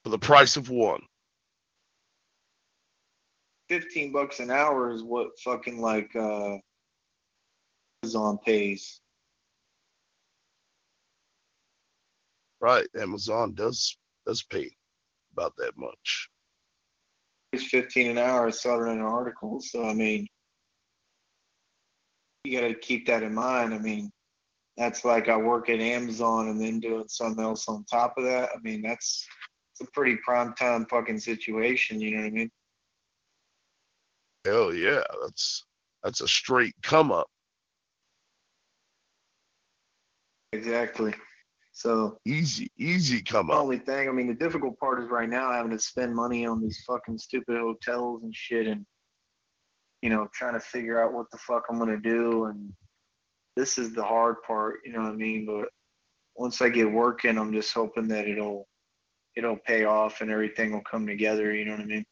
for 0.03 0.09
the 0.09 0.17
price 0.17 0.57
of 0.57 0.69
one. 0.69 1.01
15 3.69 4.11
bucks 4.11 4.39
an 4.39 4.49
hour 4.49 4.89
is 4.89 5.03
what 5.03 5.39
fucking 5.43 5.79
like 5.79 6.09
uh 6.15 6.57
amazon 8.03 8.39
pays 8.43 8.99
Right. 12.61 12.87
Amazon 12.99 13.53
does 13.53 13.95
does 14.25 14.43
pay 14.43 14.69
about 15.31 15.53
that 15.57 15.77
much. 15.77 16.29
It's 17.53 17.63
15 17.65 18.11
an 18.11 18.17
hour. 18.17 18.47
I 18.47 18.49
saw 18.49 18.79
it 18.79 18.91
in 18.91 18.99
an 18.99 19.01
article. 19.01 19.61
So, 19.61 19.87
I 19.87 19.93
mean, 19.93 20.27
you 22.43 22.59
got 22.59 22.67
to 22.67 22.73
keep 22.73 23.05
that 23.07 23.23
in 23.23 23.33
mind. 23.33 23.73
I 23.73 23.79
mean, 23.79 24.11
that's 24.77 25.03
like 25.03 25.27
I 25.27 25.37
work 25.37 25.69
at 25.69 25.79
Amazon 25.79 26.49
and 26.49 26.61
then 26.61 26.79
doing 26.79 27.05
something 27.07 27.43
else 27.43 27.67
on 27.67 27.83
top 27.85 28.13
of 28.17 28.23
that. 28.23 28.49
I 28.55 28.59
mean, 28.63 28.81
that's 28.81 29.25
it's 29.73 29.87
a 29.87 29.91
pretty 29.91 30.17
prime 30.23 30.53
time 30.53 30.85
fucking 30.89 31.19
situation. 31.19 31.99
You 31.99 32.11
know 32.11 32.21
what 32.21 32.27
I 32.27 32.31
mean? 32.31 32.51
Hell 34.45 34.73
yeah, 34.73 35.03
that's 35.21 35.65
that's 36.03 36.21
a 36.21 36.27
straight 36.27 36.73
come 36.81 37.11
up. 37.11 37.27
Exactly. 40.53 41.13
So 41.73 42.17
easy, 42.25 42.71
easy 42.77 43.21
come 43.21 43.51
up. 43.51 43.57
Only 43.57 43.77
thing, 43.77 44.09
I 44.09 44.11
mean, 44.11 44.27
the 44.27 44.33
difficult 44.33 44.77
part 44.79 45.01
is 45.01 45.09
right 45.09 45.29
now 45.29 45.51
having 45.51 45.71
to 45.71 45.79
spend 45.79 46.13
money 46.13 46.45
on 46.45 46.61
these 46.61 46.83
fucking 46.85 47.17
stupid 47.17 47.57
hotels 47.57 48.23
and 48.23 48.35
shit, 48.35 48.67
and 48.67 48.85
you 50.01 50.09
know, 50.09 50.27
trying 50.33 50.53
to 50.53 50.59
figure 50.59 51.03
out 51.03 51.13
what 51.13 51.29
the 51.31 51.37
fuck 51.37 51.63
I'm 51.69 51.79
gonna 51.79 51.97
do. 51.97 52.45
And 52.45 52.73
this 53.55 53.77
is 53.77 53.93
the 53.93 54.03
hard 54.03 54.37
part, 54.45 54.79
you 54.85 54.93
know 54.93 55.01
what 55.01 55.13
I 55.13 55.15
mean? 55.15 55.45
But 55.45 55.69
once 56.35 56.61
I 56.61 56.69
get 56.69 56.91
working, 56.91 57.37
I'm 57.37 57.53
just 57.53 57.73
hoping 57.73 58.07
that 58.09 58.27
it'll 58.27 58.67
it'll 59.35 59.57
pay 59.57 59.85
off 59.85 60.21
and 60.21 60.31
everything 60.31 60.71
will 60.71 60.81
come 60.81 61.05
together. 61.07 61.53
You 61.53 61.65
know 61.65 61.71
what 61.71 61.81
I 61.81 61.85
mean? 61.85 62.05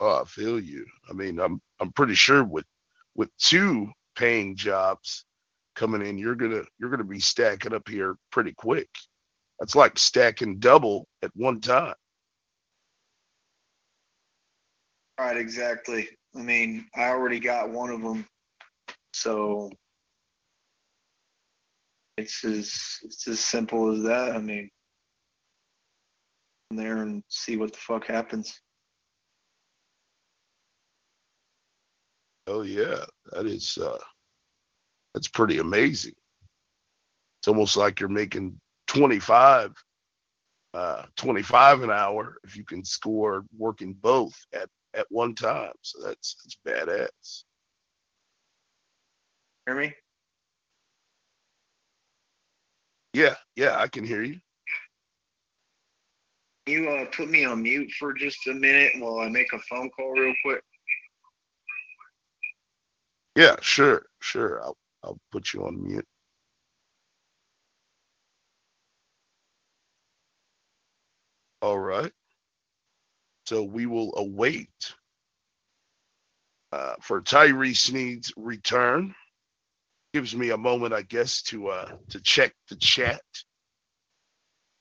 Oh, 0.00 0.22
I 0.22 0.24
feel 0.24 0.58
you. 0.58 0.86
I 1.08 1.12
mean, 1.12 1.38
I'm 1.38 1.60
I'm 1.80 1.92
pretty 1.92 2.14
sure 2.14 2.42
with 2.44 2.66
with 3.14 3.28
two 3.38 3.90
paying 4.16 4.56
jobs 4.56 5.24
coming 5.76 6.06
in, 6.06 6.18
you're 6.18 6.34
gonna 6.34 6.62
you're 6.78 6.90
gonna 6.90 7.04
be 7.04 7.20
stacking 7.20 7.74
up 7.74 7.88
here 7.88 8.16
pretty 8.30 8.52
quick. 8.52 8.88
That's 9.58 9.74
like 9.74 9.98
stacking 9.98 10.58
double 10.58 11.06
at 11.22 11.30
one 11.34 11.60
time. 11.60 11.94
Right, 15.20 15.36
exactly. 15.36 16.08
I 16.34 16.40
mean, 16.40 16.86
I 16.96 17.08
already 17.10 17.40
got 17.40 17.68
one 17.68 17.90
of 17.90 18.00
them, 18.00 18.26
so 19.12 19.70
it's 22.16 22.42
as 22.42 22.72
it's 23.02 23.28
as 23.28 23.38
simple 23.38 23.92
as 23.94 24.02
that. 24.04 24.34
I 24.34 24.38
mean, 24.38 24.70
there 26.70 27.02
and 27.02 27.22
see 27.28 27.58
what 27.58 27.72
the 27.72 27.78
fuck 27.78 28.06
happens. 28.06 28.58
Oh 32.46 32.62
yeah, 32.62 33.04
that 33.32 33.44
is 33.44 33.76
uh 33.76 33.98
that's 35.12 35.28
pretty 35.28 35.58
amazing. 35.58 36.14
It's 37.42 37.48
almost 37.48 37.76
like 37.76 38.00
you're 38.00 38.08
making 38.08 38.58
25, 38.86 39.74
uh, 40.72 41.02
25 41.16 41.82
an 41.82 41.90
hour 41.90 42.38
if 42.42 42.56
you 42.56 42.64
can 42.64 42.82
score 42.86 43.44
working 43.58 43.92
both 43.92 44.34
at, 44.54 44.70
at 44.94 45.06
one 45.10 45.34
time. 45.34 45.72
So 45.82 46.00
that's 46.02 46.36
that's 46.42 46.58
badass. 46.66 47.44
Hear 49.66 49.76
me? 49.76 49.94
Yeah, 53.12 53.34
yeah, 53.56 53.76
I 53.78 53.88
can 53.88 54.04
hear 54.04 54.22
you. 54.22 54.40
You 56.66 56.88
uh, 56.90 57.06
put 57.16 57.28
me 57.30 57.44
on 57.44 57.62
mute 57.62 57.90
for 57.98 58.12
just 58.12 58.46
a 58.46 58.54
minute 58.54 58.92
while 58.98 59.20
I 59.20 59.28
make 59.28 59.52
a 59.52 59.58
phone 59.60 59.90
call 59.90 60.12
real 60.12 60.34
quick. 60.44 60.62
Yeah, 63.36 63.56
sure, 63.60 64.02
sure. 64.20 64.62
I'll 64.62 64.76
I'll 65.02 65.18
put 65.32 65.52
you 65.52 65.64
on 65.66 65.82
mute. 65.82 66.06
All 71.62 71.78
right. 71.78 72.12
So 73.50 73.64
we 73.64 73.86
will 73.86 74.16
await 74.16 74.94
uh, 76.70 76.94
for 77.00 77.20
Tyree 77.20 77.74
Sneed's 77.74 78.32
return. 78.36 79.12
Gives 80.14 80.36
me 80.36 80.50
a 80.50 80.56
moment, 80.56 80.94
I 80.94 81.02
guess, 81.02 81.42
to 81.50 81.66
uh, 81.66 81.90
to 82.10 82.20
check 82.20 82.54
the 82.68 82.76
chat 82.76 83.22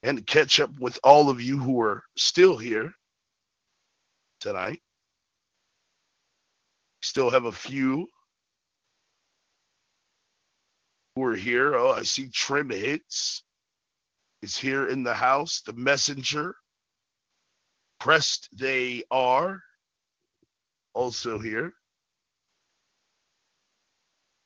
and 0.03 0.19
to 0.19 0.23
catch 0.23 0.59
up 0.59 0.69
with 0.79 0.99
all 1.03 1.31
of 1.31 1.41
you 1.41 1.57
who 1.57 1.81
are 1.81 2.03
still 2.15 2.57
here 2.57 2.93
tonight. 4.39 4.83
Still 7.01 7.31
have 7.31 7.45
a 7.45 7.51
few 7.51 8.07
who 11.15 11.23
are 11.23 11.35
here. 11.35 11.73
Oh, 11.73 11.89
I 11.89 12.03
see 12.03 12.29
Trim 12.29 12.69
Hits 12.69 13.43
is 14.43 14.55
here 14.55 14.89
in 14.89 15.01
the 15.01 15.15
house. 15.15 15.63
The 15.65 15.73
Messenger, 15.73 16.53
Pressed 17.99 18.49
They 18.53 19.03
Are, 19.11 19.61
also 20.93 21.38
here. 21.38 21.73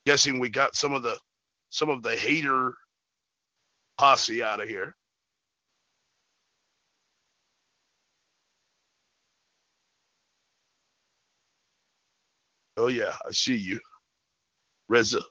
Guessing 0.05 0.39
we 0.39 0.49
got 0.49 0.75
some 0.75 0.93
of 0.93 1.03
the 1.03 1.17
some 1.69 1.89
of 1.89 2.03
the 2.03 2.15
hater 2.15 2.73
posse 3.97 4.43
out 4.43 4.61
of 4.61 4.67
here. 4.67 4.95
Oh 12.75 12.87
yeah, 12.87 13.15
I 13.27 13.31
see 13.31 13.55
you. 13.55 13.79
Reza. 14.89 15.21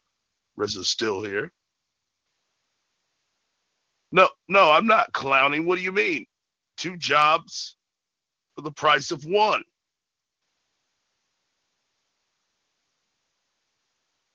Reza's 0.56 0.88
still 0.88 1.22
here. 1.22 1.50
No, 4.12 4.28
no, 4.48 4.70
I'm 4.70 4.86
not 4.86 5.12
clowning. 5.12 5.66
What 5.66 5.76
do 5.76 5.82
you 5.82 5.92
mean? 5.92 6.26
Two 6.76 6.96
jobs 6.96 7.76
for 8.62 8.68
the 8.68 8.74
price 8.74 9.10
of 9.10 9.24
one. 9.24 9.62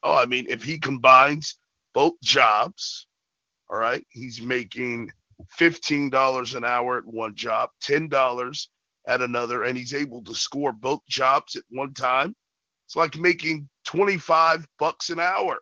Oh, 0.04 0.16
I 0.16 0.26
mean, 0.26 0.46
if 0.50 0.64
he 0.64 0.78
combines 0.78 1.58
both 1.94 2.14
jobs, 2.22 3.08
all 3.70 3.78
right, 3.78 4.06
he's 4.10 4.42
making 4.42 5.12
$15 5.60 6.56
an 6.56 6.64
hour 6.64 6.98
at 6.98 7.06
one 7.06 7.36
job, 7.36 7.70
$10 7.84 8.68
at 9.08 9.22
another, 9.22 9.64
and 9.64 9.78
he's 9.78 9.94
able 9.94 10.24
to 10.24 10.36
score 10.36 10.72
both 10.72 11.02
jobs 11.10 11.56
at 11.56 11.64
one 11.70 11.94
time. 11.94 12.36
It's 12.86 12.96
like 12.96 13.18
making 13.18 13.68
25 13.86 14.68
bucks 14.80 15.10
an 15.10 15.20
hour. 15.20 15.58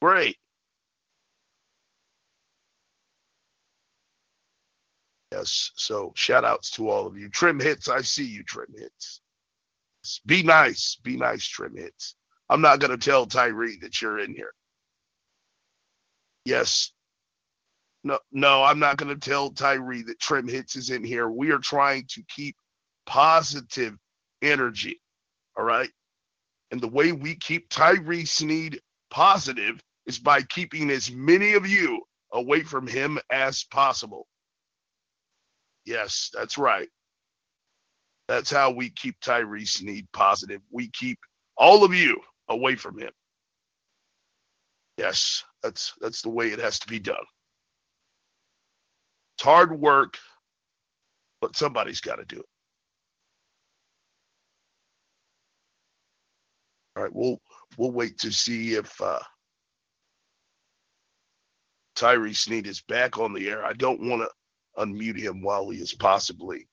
Great. 0.00 0.36
Yes. 5.32 5.72
So 5.76 6.12
shout 6.16 6.44
outs 6.44 6.70
to 6.72 6.88
all 6.88 7.06
of 7.06 7.18
you. 7.18 7.28
Trim 7.28 7.60
hits. 7.60 7.88
I 7.88 8.00
see 8.02 8.24
you, 8.24 8.42
trim 8.44 8.72
hits. 8.76 9.20
Be 10.26 10.42
nice. 10.42 10.96
Be 11.02 11.16
nice, 11.16 11.46
trim 11.46 11.76
hits. 11.76 12.14
I'm 12.48 12.62
not 12.62 12.80
going 12.80 12.98
to 12.98 13.10
tell 13.10 13.26
Tyree 13.26 13.78
that 13.82 14.00
you're 14.00 14.18
in 14.18 14.34
here. 14.34 14.52
Yes. 16.44 16.92
No, 18.04 18.18
no, 18.32 18.62
I'm 18.62 18.78
not 18.78 18.96
going 18.96 19.14
to 19.14 19.28
tell 19.28 19.50
Tyree 19.50 20.02
that 20.02 20.20
Trim 20.20 20.48
Hits 20.48 20.76
is 20.76 20.90
in 20.90 21.04
here. 21.04 21.28
We 21.28 21.50
are 21.50 21.58
trying 21.58 22.06
to 22.10 22.22
keep 22.34 22.56
positive 23.04 23.94
energy. 24.40 25.00
All 25.58 25.64
right. 25.64 25.90
And 26.70 26.80
the 26.80 26.88
way 26.88 27.12
we 27.12 27.34
keep 27.34 27.68
Tyree 27.68 28.24
Sneed 28.24 28.80
positive 29.10 29.82
is 30.06 30.18
by 30.18 30.42
keeping 30.42 30.90
as 30.90 31.10
many 31.10 31.54
of 31.54 31.66
you 31.66 32.00
away 32.32 32.62
from 32.62 32.86
him 32.86 33.18
as 33.30 33.64
possible. 33.64 34.26
Yes, 35.88 36.30
that's 36.34 36.58
right. 36.58 36.90
That's 38.28 38.50
how 38.50 38.70
we 38.70 38.90
keep 38.90 39.18
Tyree 39.20 39.64
Sneed 39.64 40.06
positive. 40.12 40.60
We 40.70 40.90
keep 40.90 41.18
all 41.56 41.82
of 41.82 41.94
you 41.94 42.20
away 42.50 42.76
from 42.76 42.98
him. 42.98 43.08
Yes, 44.98 45.42
that's 45.62 45.94
that's 45.98 46.20
the 46.20 46.28
way 46.28 46.48
it 46.48 46.58
has 46.58 46.78
to 46.80 46.88
be 46.88 46.98
done. 46.98 47.24
It's 49.36 49.44
hard 49.44 49.80
work, 49.80 50.18
but 51.40 51.56
somebody's 51.56 52.02
got 52.02 52.16
to 52.16 52.26
do 52.26 52.40
it. 52.40 52.46
All 56.96 57.02
right, 57.04 57.14
we'll 57.14 57.40
we'll 57.78 57.92
wait 57.92 58.18
to 58.18 58.30
see 58.30 58.74
if 58.74 59.00
uh, 59.00 59.20
Tyree 61.96 62.34
Sneed 62.34 62.66
is 62.66 62.82
back 62.82 63.16
on 63.16 63.32
the 63.32 63.48
air. 63.48 63.64
I 63.64 63.72
don't 63.72 64.06
want 64.06 64.20
to 64.20 64.28
unmute 64.78 65.18
him 65.18 65.42
while 65.42 65.68
he 65.70 65.78
is 65.78 65.94
possibly 65.94 66.66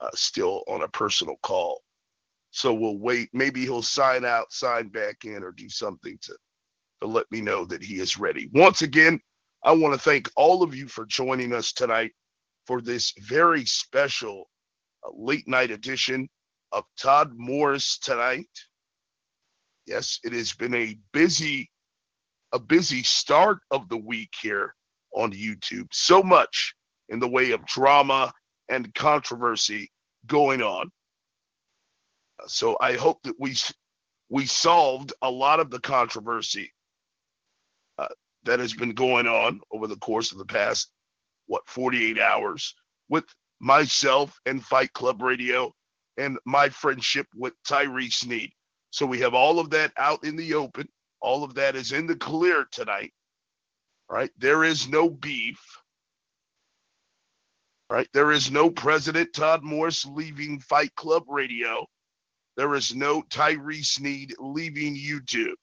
uh, 0.00 0.10
still 0.14 0.62
on 0.68 0.82
a 0.82 0.88
personal 0.88 1.36
call. 1.42 1.82
So 2.50 2.72
we'll 2.72 2.98
wait. 2.98 3.28
Maybe 3.32 3.62
he'll 3.62 3.82
sign 3.82 4.24
out, 4.24 4.52
sign 4.52 4.88
back 4.88 5.24
in, 5.24 5.42
or 5.42 5.52
do 5.52 5.68
something 5.68 6.18
to, 6.22 6.34
to 7.00 7.06
let 7.06 7.26
me 7.30 7.40
know 7.40 7.64
that 7.66 7.82
he 7.82 8.00
is 8.00 8.18
ready. 8.18 8.50
Once 8.52 8.82
again, 8.82 9.20
I 9.62 9.72
want 9.72 9.94
to 9.94 10.00
thank 10.00 10.28
all 10.36 10.62
of 10.62 10.74
you 10.74 10.88
for 10.88 11.04
joining 11.06 11.52
us 11.52 11.72
tonight 11.72 12.12
for 12.66 12.80
this 12.80 13.12
very 13.20 13.64
special 13.66 14.48
uh, 15.04 15.10
late 15.14 15.46
night 15.46 15.70
edition 15.70 16.28
of 16.72 16.84
Todd 16.98 17.32
Morris 17.36 17.98
Tonight. 17.98 18.48
Yes, 19.86 20.18
it 20.24 20.32
has 20.32 20.52
been 20.52 20.74
a 20.74 20.98
busy 21.12 21.70
a 22.52 22.58
busy 22.58 23.02
start 23.04 23.58
of 23.70 23.88
the 23.88 23.96
week 23.96 24.34
here 24.40 24.74
on 25.14 25.32
YouTube. 25.32 25.86
So 25.92 26.22
much 26.22 26.74
in 27.10 27.18
the 27.18 27.28
way 27.28 27.50
of 27.52 27.66
drama 27.66 28.32
and 28.68 28.94
controversy 28.94 29.90
going 30.26 30.62
on. 30.62 30.90
So 32.46 32.76
I 32.80 32.94
hope 32.94 33.22
that 33.24 33.38
we 33.38 33.54
we 34.30 34.46
solved 34.46 35.12
a 35.22 35.30
lot 35.30 35.60
of 35.60 35.70
the 35.70 35.80
controversy 35.80 36.72
uh, 37.98 38.06
that 38.44 38.60
has 38.60 38.72
been 38.72 38.94
going 38.94 39.26
on 39.26 39.60
over 39.72 39.86
the 39.86 39.96
course 39.96 40.32
of 40.32 40.38
the 40.38 40.44
past 40.46 40.90
what 41.46 41.68
48 41.68 42.18
hours 42.18 42.74
with 43.08 43.24
myself 43.58 44.38
and 44.46 44.64
Fight 44.64 44.92
Club 44.92 45.20
Radio 45.20 45.72
and 46.16 46.38
my 46.44 46.68
friendship 46.68 47.26
with 47.34 47.54
Tyree 47.66 48.08
Sneed. 48.08 48.52
So 48.90 49.04
we 49.04 49.20
have 49.20 49.34
all 49.34 49.58
of 49.58 49.70
that 49.70 49.92
out 49.98 50.24
in 50.24 50.36
the 50.36 50.54
open. 50.54 50.88
All 51.20 51.44
of 51.44 51.54
that 51.54 51.76
is 51.76 51.92
in 51.92 52.06
the 52.06 52.16
clear 52.16 52.66
tonight. 52.70 53.12
Right? 54.08 54.30
There 54.38 54.64
is 54.64 54.88
no 54.88 55.10
beef. 55.10 55.60
Right? 57.90 58.08
There 58.12 58.30
is 58.30 58.52
no 58.52 58.70
President 58.70 59.34
Todd 59.34 59.64
Morris 59.64 60.06
leaving 60.06 60.60
Fight 60.60 60.94
Club 60.94 61.24
Radio. 61.26 61.86
There 62.56 62.76
is 62.76 62.94
no 62.94 63.22
Tyree 63.22 63.82
Sneed 63.82 64.32
leaving 64.38 64.94
YouTube. 64.94 65.56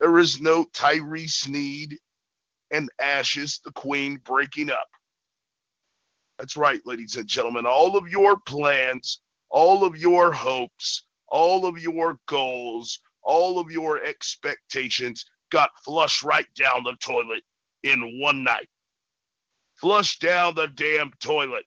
There 0.00 0.18
is 0.18 0.40
no 0.40 0.64
Tyree 0.74 1.28
Sneed 1.28 1.96
and 2.72 2.90
Ashes, 3.00 3.60
the 3.64 3.70
Queen, 3.70 4.20
breaking 4.24 4.70
up. 4.70 4.88
That's 6.40 6.56
right, 6.56 6.80
ladies 6.84 7.14
and 7.14 7.28
gentlemen. 7.28 7.64
All 7.64 7.96
of 7.96 8.08
your 8.08 8.36
plans, 8.40 9.20
all 9.50 9.84
of 9.84 9.96
your 9.96 10.32
hopes, 10.32 11.04
all 11.28 11.64
of 11.64 11.78
your 11.80 12.18
goals, 12.26 12.98
all 13.22 13.60
of 13.60 13.70
your 13.70 14.02
expectations 14.02 15.24
got 15.52 15.70
flushed 15.84 16.24
right 16.24 16.52
down 16.56 16.82
the 16.82 16.96
toilet 16.98 17.44
in 17.84 18.20
one 18.20 18.42
night. 18.42 18.68
Flushed 19.82 20.20
down 20.22 20.54
the 20.54 20.68
damn 20.68 21.10
toilet. 21.18 21.64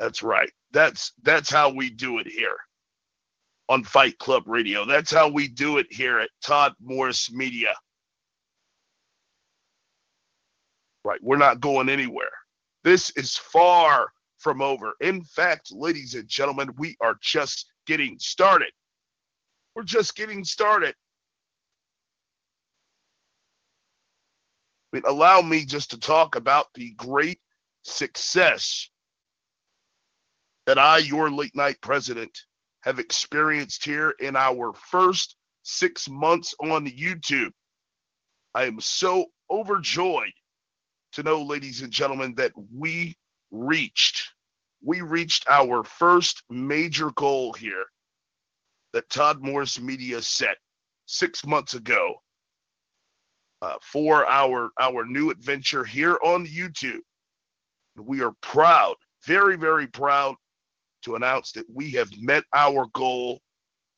That's 0.00 0.20
right. 0.20 0.50
That's 0.72 1.12
that's 1.22 1.48
how 1.48 1.70
we 1.70 1.90
do 1.90 2.18
it 2.18 2.26
here 2.26 2.56
on 3.68 3.84
Fight 3.84 4.18
Club 4.18 4.42
Radio. 4.46 4.84
That's 4.84 5.12
how 5.12 5.28
we 5.28 5.46
do 5.46 5.78
it 5.78 5.86
here 5.90 6.18
at 6.18 6.28
Todd 6.44 6.72
Morris 6.82 7.30
Media. 7.30 7.72
Right. 11.04 11.20
We're 11.22 11.36
not 11.36 11.60
going 11.60 11.88
anywhere. 11.88 12.32
This 12.82 13.10
is 13.10 13.36
far 13.36 14.08
from 14.38 14.60
over. 14.60 14.94
In 15.00 15.22
fact, 15.22 15.70
ladies 15.70 16.16
and 16.16 16.26
gentlemen, 16.26 16.70
we 16.78 16.96
are 17.00 17.16
just 17.22 17.70
getting 17.86 18.18
started. 18.18 18.72
We're 19.76 19.84
just 19.84 20.16
getting 20.16 20.42
started. 20.42 20.96
I 24.92 24.96
mean, 24.96 25.04
allow 25.06 25.40
me 25.40 25.64
just 25.64 25.90
to 25.92 25.98
talk 25.98 26.36
about 26.36 26.66
the 26.74 26.90
great 26.92 27.40
success 27.82 28.90
that 30.66 30.78
I, 30.78 30.98
your 30.98 31.30
late 31.30 31.56
night 31.56 31.78
president, 31.80 32.36
have 32.82 32.98
experienced 32.98 33.84
here 33.84 34.10
in 34.20 34.36
our 34.36 34.72
first 34.72 35.36
six 35.62 36.08
months 36.08 36.54
on 36.60 36.86
YouTube. 36.86 37.52
I 38.54 38.64
am 38.64 38.80
so 38.80 39.26
overjoyed 39.50 40.32
to 41.12 41.22
know, 41.22 41.42
ladies 41.42 41.82
and 41.82 41.92
gentlemen, 41.92 42.34
that 42.36 42.52
we 42.74 43.16
reached 43.50 44.30
we 44.84 45.00
reached 45.00 45.48
our 45.48 45.84
first 45.84 46.42
major 46.50 47.12
goal 47.12 47.52
here 47.52 47.84
that 48.92 49.08
Todd 49.08 49.40
Morris 49.40 49.80
Media 49.80 50.20
set 50.20 50.56
six 51.06 51.46
months 51.46 51.74
ago 51.74 52.16
uh, 53.62 53.76
for 53.80 54.26
our 54.26 54.70
our 54.80 55.06
new 55.06 55.30
adventure 55.30 55.84
here 55.84 56.18
on 56.24 56.44
YouTube. 56.44 57.00
We 57.96 58.20
are 58.20 58.32
proud, 58.42 58.96
very 59.24 59.56
very 59.56 59.86
proud, 59.86 60.34
to 61.04 61.14
announce 61.14 61.52
that 61.52 61.66
we 61.72 61.92
have 61.92 62.10
met 62.20 62.42
our 62.54 62.86
goal: 62.92 63.40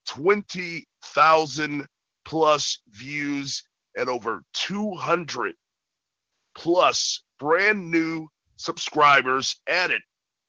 twenty 0.07 0.87
thousand 1.07 1.87
plus 2.25 2.79
views 2.91 3.63
and 3.97 4.09
over 4.09 4.43
two 4.53 4.93
hundred 4.95 5.55
plus 6.55 7.23
brand 7.41 7.91
new 7.91 8.29
subscribers 8.57 9.57
added 9.67 10.01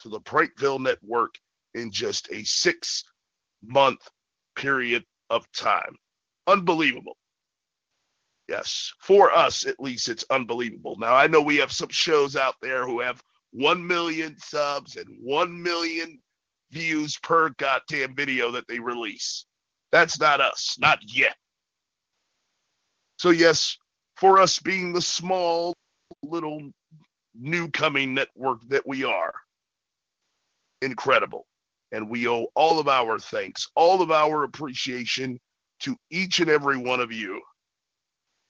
to 0.01 0.09
the 0.09 0.19
Prateville 0.21 0.79
network 0.79 1.35
in 1.73 1.89
just 1.89 2.29
a 2.31 2.43
six 2.43 3.03
month 3.63 4.01
period 4.55 5.03
of 5.29 5.49
time. 5.53 5.95
Unbelievable. 6.47 7.17
Yes, 8.47 8.93
for 8.99 9.31
us 9.31 9.65
at 9.65 9.79
least, 9.79 10.07
it's 10.07 10.25
unbelievable. 10.29 10.95
Now, 10.99 11.15
I 11.15 11.27
know 11.27 11.41
we 11.41 11.57
have 11.57 11.71
some 11.71 11.89
shows 11.89 12.35
out 12.35 12.55
there 12.61 12.85
who 12.85 12.99
have 12.99 13.23
1 13.53 13.85
million 13.85 14.37
subs 14.37 14.97
and 14.97 15.07
1 15.21 15.63
million 15.63 16.19
views 16.71 17.17
per 17.17 17.49
goddamn 17.57 18.15
video 18.15 18.51
that 18.51 18.67
they 18.67 18.79
release. 18.79 19.45
That's 19.91 20.19
not 20.19 20.41
us, 20.41 20.77
not 20.79 20.99
yet. 21.03 21.35
So, 23.17 23.31
yes, 23.31 23.77
for 24.17 24.39
us 24.39 24.59
being 24.59 24.93
the 24.93 25.01
small 25.01 25.73
little 26.21 26.69
new 27.33 27.69
coming 27.69 28.13
network 28.13 28.59
that 28.69 28.85
we 28.85 29.03
are, 29.03 29.33
incredible. 30.81 31.47
And 31.91 32.09
we 32.09 32.27
owe 32.27 32.47
all 32.55 32.79
of 32.79 32.87
our 32.87 33.19
thanks, 33.19 33.69
all 33.75 34.01
of 34.01 34.11
our 34.11 34.43
appreciation 34.43 35.39
to 35.81 35.95
each 36.11 36.39
and 36.39 36.49
every 36.49 36.77
one 36.77 36.99
of 36.99 37.11
you. 37.11 37.41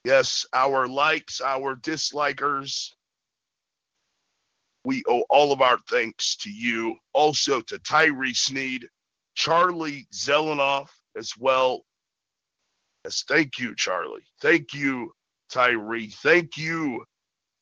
Yes, 0.06 0.46
our 0.54 0.88
likes, 0.88 1.42
our 1.42 1.76
dislikers. 1.76 2.92
We 4.84 5.02
owe 5.08 5.24
all 5.32 5.52
of 5.52 5.64
our 5.64 5.80
thanks 5.90 6.36
to 6.42 6.52
you. 6.52 6.98
Also 7.14 7.60
to 7.62 7.80
Tyree 7.80 8.36
Sneed, 8.36 8.88
Charlie 9.34 10.06
Zelenoff 10.14 10.90
as 11.18 11.34
well. 11.40 11.82
Yes, 13.04 13.24
thank 13.28 13.58
you, 13.58 13.74
Charlie. 13.74 14.22
Thank 14.42 14.76
you, 14.76 15.12
Tyree. 15.50 16.12
Thank 16.22 16.56
you, 16.56 17.04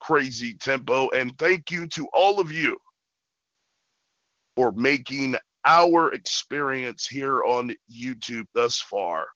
Crazy 0.02 0.56
Tempo. 0.56 1.10
And 1.11 1.38
thank 1.38 1.72
you 1.72 1.88
to 1.88 2.10
all 2.11 2.41
of 2.41 2.52
you 2.52 2.78
for 4.57 4.74
making 4.74 5.38
our 5.65 6.11
experience 6.11 7.07
here 7.07 7.41
on 7.45 7.74
YouTube 7.90 8.48
thus 8.53 8.82
far 8.82 9.28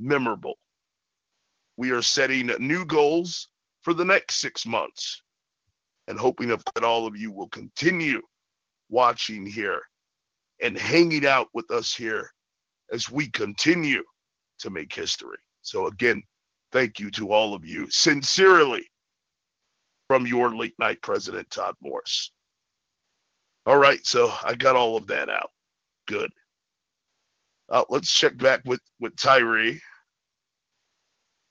memorable. 0.00 0.56
We 1.76 1.90
are 1.90 2.02
setting 2.02 2.46
new 2.58 2.84
goals 2.84 3.48
for 3.82 3.94
the 3.94 4.04
next 4.04 4.36
six 4.36 4.64
months 4.64 5.22
and 6.08 6.18
hoping 6.18 6.48
that 6.48 6.84
all 6.84 7.06
of 7.06 7.16
you 7.16 7.32
will 7.32 7.48
continue 7.48 8.22
watching 8.88 9.46
here 9.46 9.80
and 10.62 10.78
hanging 10.78 11.26
out 11.26 11.48
with 11.52 11.70
us 11.70 11.94
here 11.94 12.30
as 12.92 13.10
we 13.10 13.28
continue 13.28 14.02
to 14.58 14.70
make 14.70 14.92
history. 14.92 15.38
So, 15.62 15.86
again, 15.86 16.22
thank 16.72 17.00
you 17.00 17.10
to 17.12 17.32
all 17.32 17.54
of 17.54 17.64
you 17.64 17.90
sincerely 17.90 18.86
from 20.08 20.26
your 20.26 20.54
late 20.54 20.74
night 20.78 21.00
president, 21.02 21.50
Todd 21.50 21.74
Morris. 21.80 22.30
All 23.66 23.78
right, 23.78 24.04
so 24.06 24.32
I 24.44 24.54
got 24.54 24.76
all 24.76 24.96
of 24.96 25.06
that 25.06 25.30
out. 25.30 25.50
Good. 26.06 26.30
Uh, 27.70 27.84
let's 27.88 28.12
check 28.12 28.36
back 28.36 28.60
with 28.66 28.80
with 29.00 29.16
Tyree 29.16 29.80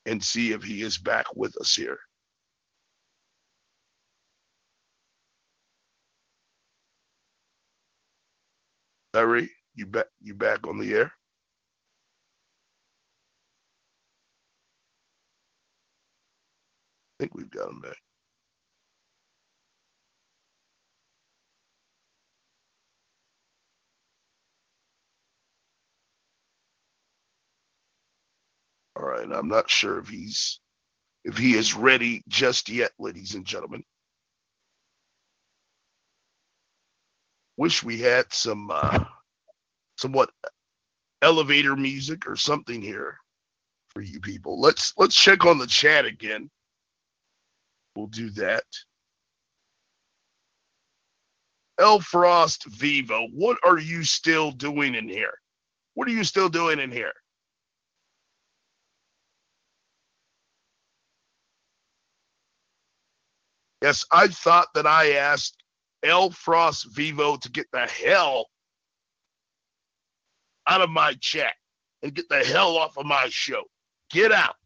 and 0.06 0.22
see 0.22 0.52
if 0.52 0.62
he 0.62 0.82
is 0.82 0.98
back 0.98 1.26
with 1.36 1.56
us 1.60 1.74
here. 1.74 1.98
Tyree, 9.14 9.50
you 9.74 9.86
back 9.86 10.06
you 10.20 10.34
back 10.34 10.66
on 10.66 10.78
the 10.78 10.94
air? 10.94 11.06
I 11.06 11.28
think 17.20 17.34
we've 17.34 17.50
got 17.50 17.70
him 17.70 17.80
back. 17.80 17.96
All 28.96 29.04
right, 29.04 29.28
I'm 29.30 29.48
not 29.48 29.70
sure 29.70 29.98
if 29.98 30.08
he's 30.08 30.60
if 31.24 31.36
he 31.38 31.54
is 31.54 31.74
ready 31.74 32.22
just 32.28 32.68
yet, 32.68 32.92
ladies 32.98 33.34
and 33.34 33.44
gentlemen. 33.44 33.82
Wish 37.56 37.82
we 37.82 38.00
had 38.00 38.32
some 38.32 38.70
uh, 38.70 39.04
somewhat 39.96 40.30
elevator 41.22 41.76
music 41.76 42.28
or 42.28 42.36
something 42.36 42.82
here 42.82 43.16
for 43.88 44.02
you 44.02 44.20
people. 44.20 44.60
Let's 44.60 44.92
let's 44.96 45.14
check 45.14 45.44
on 45.44 45.58
the 45.58 45.66
chat 45.66 46.04
again. 46.04 46.50
We'll 47.96 48.08
do 48.08 48.30
that. 48.30 48.64
El 51.80 52.00
Frost 52.00 52.66
Vivo, 52.66 53.26
what 53.32 53.58
are 53.64 53.78
you 53.78 54.04
still 54.04 54.52
doing 54.52 54.94
in 54.94 55.08
here? 55.08 55.34
What 55.94 56.06
are 56.06 56.12
you 56.12 56.22
still 56.22 56.48
doing 56.48 56.78
in 56.78 56.92
here? 56.92 57.12
Yes, 63.84 64.02
I 64.10 64.28
thought 64.28 64.68
that 64.74 64.86
I 64.86 65.12
asked 65.12 65.62
El 66.02 66.30
Frost 66.30 66.86
Vivo 66.96 67.36
to 67.36 67.50
get 67.50 67.66
the 67.70 67.86
hell 67.86 68.46
out 70.66 70.80
of 70.80 70.88
my 70.88 71.12
chat 71.20 71.52
and 72.02 72.14
get 72.14 72.26
the 72.30 72.42
hell 72.42 72.78
off 72.78 72.96
of 72.96 73.04
my 73.04 73.26
show. 73.28 73.64
Get 74.10 74.32
out. 74.32 74.56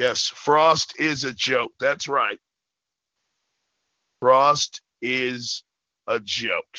Yes, 0.00 0.28
Frost 0.28 0.98
is 0.98 1.24
a 1.24 1.34
joke. 1.34 1.72
That's 1.78 2.08
right. 2.08 2.38
Frost 4.18 4.80
is 5.02 5.62
a 6.06 6.18
joke. 6.18 6.78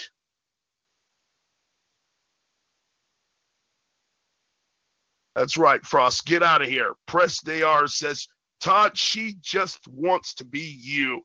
That's 5.35 5.55
right, 5.55 5.85
Frost. 5.85 6.25
Get 6.25 6.41
out 6.41 6.63
of 6.63 6.67
here. 6.67 6.95
Press 7.05 7.39
DR 7.43 7.87
says, 7.87 8.27
Todd, 8.59 8.97
she 8.97 9.35
just 9.39 9.87
wants 9.87 10.33
to 10.33 10.43
be 10.43 10.75
you. 10.81 11.21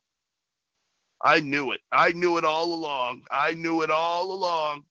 I 1.25 1.39
knew 1.39 1.71
it. 1.71 1.81
I 1.91 2.11
knew 2.11 2.37
it 2.37 2.45
all 2.45 2.75
along. 2.75 3.23
I 3.31 3.55
knew 3.55 3.81
it 3.81 3.89
all 3.89 4.31
along. 4.33 4.83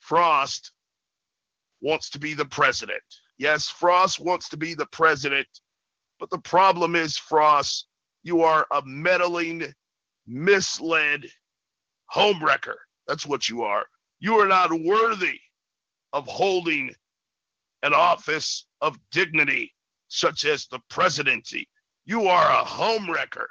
Frost 0.00 0.72
wants 1.80 2.10
to 2.10 2.18
be 2.18 2.34
the 2.34 2.46
president. 2.46 3.04
Yes, 3.36 3.68
Frost 3.68 4.18
wants 4.18 4.48
to 4.48 4.56
be 4.56 4.74
the 4.74 4.86
president 4.86 5.46
but 6.18 6.30
the 6.30 6.38
problem 6.38 6.96
is, 6.96 7.16
Frost, 7.16 7.86
you 8.22 8.42
are 8.42 8.66
a 8.70 8.82
meddling, 8.84 9.72
misled 10.26 11.26
homewrecker. 12.14 12.76
That's 13.06 13.26
what 13.26 13.48
you 13.48 13.62
are. 13.62 13.84
You 14.20 14.34
are 14.40 14.48
not 14.48 14.72
worthy 14.72 15.38
of 16.12 16.26
holding 16.26 16.94
an 17.82 17.94
office 17.94 18.66
of 18.80 18.98
dignity 19.12 19.72
such 20.08 20.44
as 20.44 20.66
the 20.66 20.80
presidency. 20.90 21.68
You 22.04 22.26
are 22.26 22.50
a 22.50 22.64
homewrecker. 22.64 23.46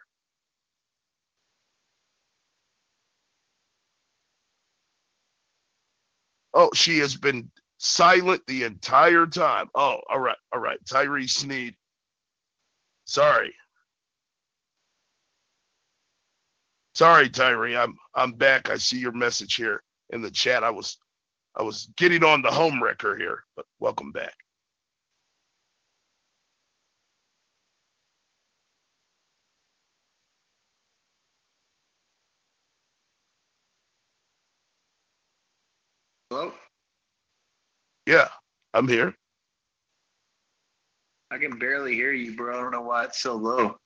Oh, 6.54 6.72
she 6.74 6.98
has 7.00 7.16
been 7.16 7.52
silent 7.78 8.42
the 8.48 8.64
entire 8.64 9.28
time. 9.28 9.70
Oh, 9.76 10.00
all 10.10 10.20
right, 10.20 10.38
all 10.52 10.60
right. 10.60 10.80
Tyree 10.90 11.28
Sneed 11.28 11.76
Sorry. 13.08 13.54
Sorry, 16.96 17.30
Tyree. 17.30 17.78
I'm 17.78 17.96
I'm 18.16 18.34
back. 18.34 18.70
I 18.70 18.78
see 18.78 19.00
your 19.00 19.14
message 19.14 19.56
here 19.56 19.84
in 20.12 20.22
the 20.22 20.32
chat. 20.32 20.64
I 20.64 20.72
was 20.72 20.98
I 21.56 21.64
was 21.64 21.90
getting 21.98 22.24
on 22.24 22.42
the 22.44 22.52
home 22.52 22.84
wrecker 22.84 23.18
here, 23.18 23.44
but 23.56 23.66
welcome 23.80 24.12
back. 24.14 24.36
Hello? 36.32 36.54
Yeah, 38.08 38.30
I'm 38.74 38.88
here. 38.88 39.16
I 41.30 41.38
can 41.38 41.58
barely 41.60 41.94
hear 41.94 42.14
you, 42.14 42.36
bro. 42.36 42.58
I 42.58 42.62
don't 42.62 42.72
know 42.72 42.82
why 42.82 43.04
it's 43.04 43.20
so 43.20 43.36
low. 43.36 43.78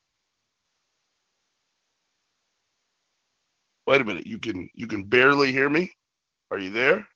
Wait 3.87 4.01
a 4.01 4.05
minute. 4.05 4.27
You 4.27 4.37
can 4.37 4.69
you 4.73 4.87
can 4.87 5.03
barely 5.03 5.51
hear 5.51 5.69
me? 5.69 5.91
Are 6.51 6.59
you 6.59 6.69
there? 6.69 7.07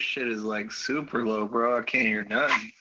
Shit 0.00 0.28
is 0.28 0.42
like 0.42 0.72
super 0.72 1.26
low, 1.26 1.46
bro. 1.46 1.78
I 1.78 1.82
can't 1.82 2.06
hear 2.06 2.24
nothing. 2.24 2.72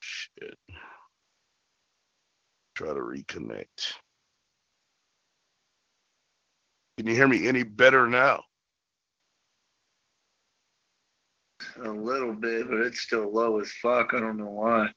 Shit. 0.00 0.58
Try 2.74 2.88
to 2.88 3.00
reconnect. 3.00 3.94
Can 7.00 7.08
you 7.08 7.14
hear 7.14 7.28
me 7.28 7.48
any 7.48 7.62
better 7.62 8.06
now? 8.06 8.44
A 11.82 11.88
little 11.88 12.34
bit, 12.34 12.68
but 12.68 12.80
it's 12.80 13.00
still 13.00 13.32
low 13.32 13.58
as 13.58 13.72
fuck. 13.72 14.12
I 14.12 14.20
don't 14.20 14.36
know 14.36 14.50
why. 14.50 14.90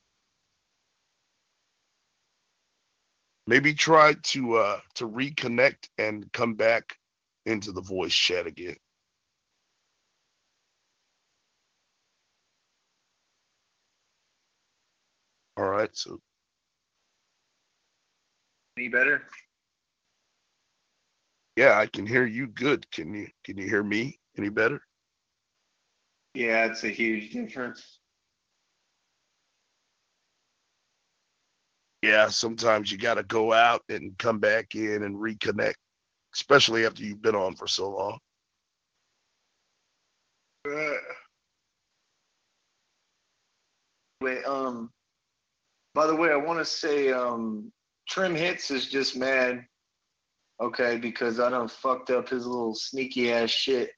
Maybe 3.48 3.74
try 3.74 4.16
to 4.22 4.56
uh 4.56 4.80
to 4.96 5.08
reconnect 5.08 5.88
and 5.98 6.30
come 6.34 6.56
back 6.56 6.94
into 7.46 7.72
the 7.72 7.80
voice 7.80 8.14
chat 8.14 8.48
again. 8.48 8.76
All 15.56 15.70
right, 15.70 15.96
so 15.96 16.20
any 18.78 18.90
better? 18.90 19.24
Yeah, 21.56 21.78
I 21.78 21.86
can 21.86 22.06
hear 22.06 22.26
you 22.26 22.48
good. 22.48 22.90
Can 22.92 23.14
you 23.14 23.28
can 23.44 23.58
you 23.58 23.68
hear 23.68 23.84
me 23.84 24.20
any 24.38 24.50
better? 24.50 24.82
Yeah, 26.34 26.66
it's 26.66 26.84
a 26.84 26.90
huge 26.90 27.32
difference. 27.32 28.00
Yeah, 32.02 32.28
sometimes 32.30 32.92
you 32.92 32.98
got 32.98 33.14
to 33.14 33.24
go 33.24 33.54
out 33.54 33.82
and 33.88 34.18
come 34.18 34.40
back 34.40 34.76
in 34.76 35.04
and 35.04 35.16
reconnect, 35.16 35.76
especially 36.34 36.86
after 36.86 37.04
you've 37.04 37.22
been 37.22 37.36
on 37.36 37.56
for 37.56 37.68
so 37.68 37.90
long. 37.90 38.20
Uh, 40.68 40.94
wait, 44.22 44.44
um, 44.46 44.90
by 45.94 46.08
the 46.08 46.16
way, 46.16 46.32
I 46.32 46.36
want 46.36 46.60
to 46.60 46.66
say, 46.66 47.12
um, 47.12 47.72
Trim 48.10 48.36
Hits 48.36 48.72
is 48.72 48.88
just 48.88 49.16
mad 49.16 49.66
Okay, 50.64 50.96
because 50.96 51.42
I 51.42 51.50
done 51.50 51.68
fucked 51.68 52.10
up 52.10 52.30
his 52.30 52.48
little 52.48 52.74
sneaky 52.74 53.34
ass 53.34 53.50
shit. 53.50 53.92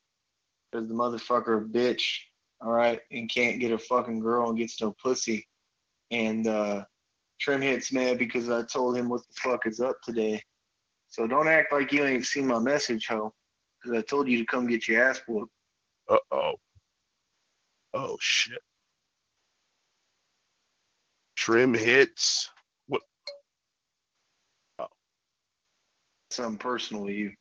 Cause 0.74 0.88
the 0.88 0.96
motherfucker 0.96 1.72
bitch, 1.72 2.18
all 2.60 2.72
right, 2.72 3.00
and 3.12 3.30
can't 3.30 3.60
get 3.60 3.72
a 3.72 3.78
fucking 3.78 4.20
girl 4.20 4.50
and 4.50 4.58
gets 4.58 4.82
no 4.82 4.96
pussy. 5.00 5.48
And 6.10 6.48
uh 6.48 6.86
Trim 7.40 7.62
hits 7.62 7.94
mad 7.94 8.18
because 8.18 8.50
I 8.50 8.64
told 8.64 8.98
him 8.98 9.10
what 9.10 9.22
the 9.22 9.34
fuck 9.44 9.68
is 9.68 9.80
up 9.80 9.98
today. 10.04 10.42
So 11.08 11.28
don't 11.28 11.48
act 11.48 11.72
like 11.72 11.92
you 11.92 12.04
ain't 12.04 12.26
seen 12.26 12.48
my 12.48 12.58
message, 12.58 13.06
ho. 13.08 13.32
Cause 13.84 13.94
I 13.94 14.02
told 14.02 14.28
you 14.28 14.40
to 14.40 14.46
come 14.46 14.66
get 14.66 14.88
your 14.88 15.08
ass 15.08 15.22
whooped. 15.28 15.52
Uh 16.10 16.18
oh. 16.32 16.54
Oh 17.94 18.18
shit. 18.20 18.62
Trim 21.36 21.76
hits. 21.76 22.50
Something 26.36 26.58
personal 26.58 27.10
you. 27.10 27.32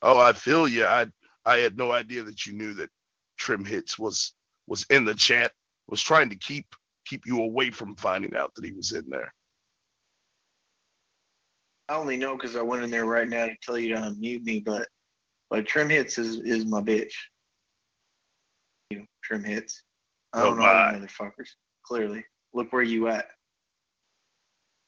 Oh, 0.00 0.18
I 0.18 0.32
feel 0.32 0.68
you. 0.68 0.86
I 0.86 1.06
I 1.44 1.58
had 1.58 1.76
no 1.76 1.92
idea 1.92 2.22
that 2.22 2.46
you 2.46 2.52
knew 2.52 2.74
that 2.74 2.90
Trim 3.36 3.64
Hits 3.64 3.98
was 3.98 4.32
was 4.66 4.86
in 4.90 5.04
the 5.04 5.14
chat. 5.14 5.52
Was 5.88 6.02
trying 6.02 6.30
to 6.30 6.36
keep 6.36 6.66
keep 7.06 7.26
you 7.26 7.42
away 7.42 7.70
from 7.70 7.96
finding 7.96 8.36
out 8.36 8.54
that 8.54 8.64
he 8.64 8.72
was 8.72 8.92
in 8.92 9.08
there. 9.08 9.32
I 11.88 11.94
only 11.94 12.18
know 12.18 12.36
because 12.36 12.54
I 12.54 12.62
went 12.62 12.84
in 12.84 12.90
there 12.90 13.06
right 13.06 13.28
now 13.28 13.46
to 13.46 13.56
tell 13.62 13.78
you 13.78 13.94
to 13.94 14.00
unmute 14.00 14.44
me, 14.44 14.60
but 14.60 14.86
but 15.50 15.66
Trim 15.66 15.88
Hits 15.88 16.18
is 16.18 16.36
is 16.40 16.64
my 16.66 16.80
bitch. 16.80 17.12
You 18.90 19.00
know, 19.00 19.06
Trim 19.24 19.42
Hits. 19.42 19.82
I 20.32 20.42
oh, 20.42 20.50
don't 20.50 20.60
oh, 20.60 20.62
know 20.62 21.06
motherfuckers. 21.06 21.48
Clearly, 21.84 22.24
look 22.52 22.72
where 22.72 22.82
you 22.82 23.08
at 23.08 23.28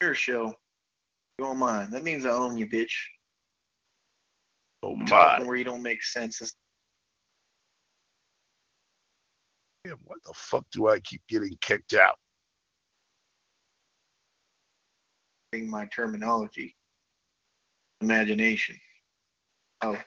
your 0.01 0.14
show. 0.14 0.47
You 1.39 1.44
don't 1.44 1.59
mind. 1.59 1.93
That 1.93 2.02
means 2.02 2.24
I 2.27 2.31
own 2.31 2.56
you, 2.56 2.66
bitch. 2.66 2.93
Oh 4.82 4.97
my. 4.97 5.43
Where 5.43 5.56
you 5.56 5.64
don't 5.64 5.82
make 5.82 6.02
sense. 6.02 6.40
Damn, 9.85 9.97
what 10.05 10.18
the 10.24 10.32
fuck 10.35 10.64
do 10.72 10.89
I 10.89 11.01
keep 11.01 11.22
getting 11.28 11.56
kicked 11.60 11.94
out? 11.94 12.16
My 15.52 15.86
terminology. 15.86 16.77
Imagination. 18.01 18.77
Oh. 19.82 19.98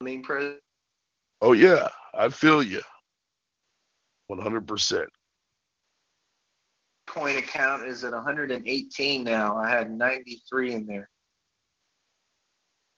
I 0.00 0.04
mean, 0.04 0.22
President. 0.22 0.60
Oh 1.40 1.52
yeah, 1.52 1.88
I 2.14 2.28
feel 2.28 2.62
you. 2.62 2.82
100%. 4.30 5.06
coin 7.06 7.36
account 7.36 7.84
is 7.86 8.04
at 8.04 8.12
118 8.12 9.24
now. 9.24 9.56
I 9.56 9.70
had 9.70 9.90
93 9.90 10.74
in 10.74 10.86
there. 10.86 11.08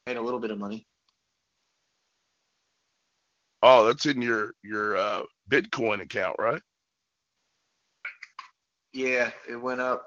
Made 0.07 0.17
a 0.17 0.23
little 0.23 0.41
bit 0.41 0.51
of 0.51 0.59
money. 0.59 0.87
Oh, 3.63 3.87
that's 3.87 4.07
in 4.07 4.23
your 4.23 4.53
your 4.63 4.97
uh, 4.97 5.23
Bitcoin 5.51 6.01
account, 6.01 6.37
right? 6.39 6.63
Yeah, 8.93 9.31
it 9.49 9.57
went 9.57 9.81
up 9.81 10.07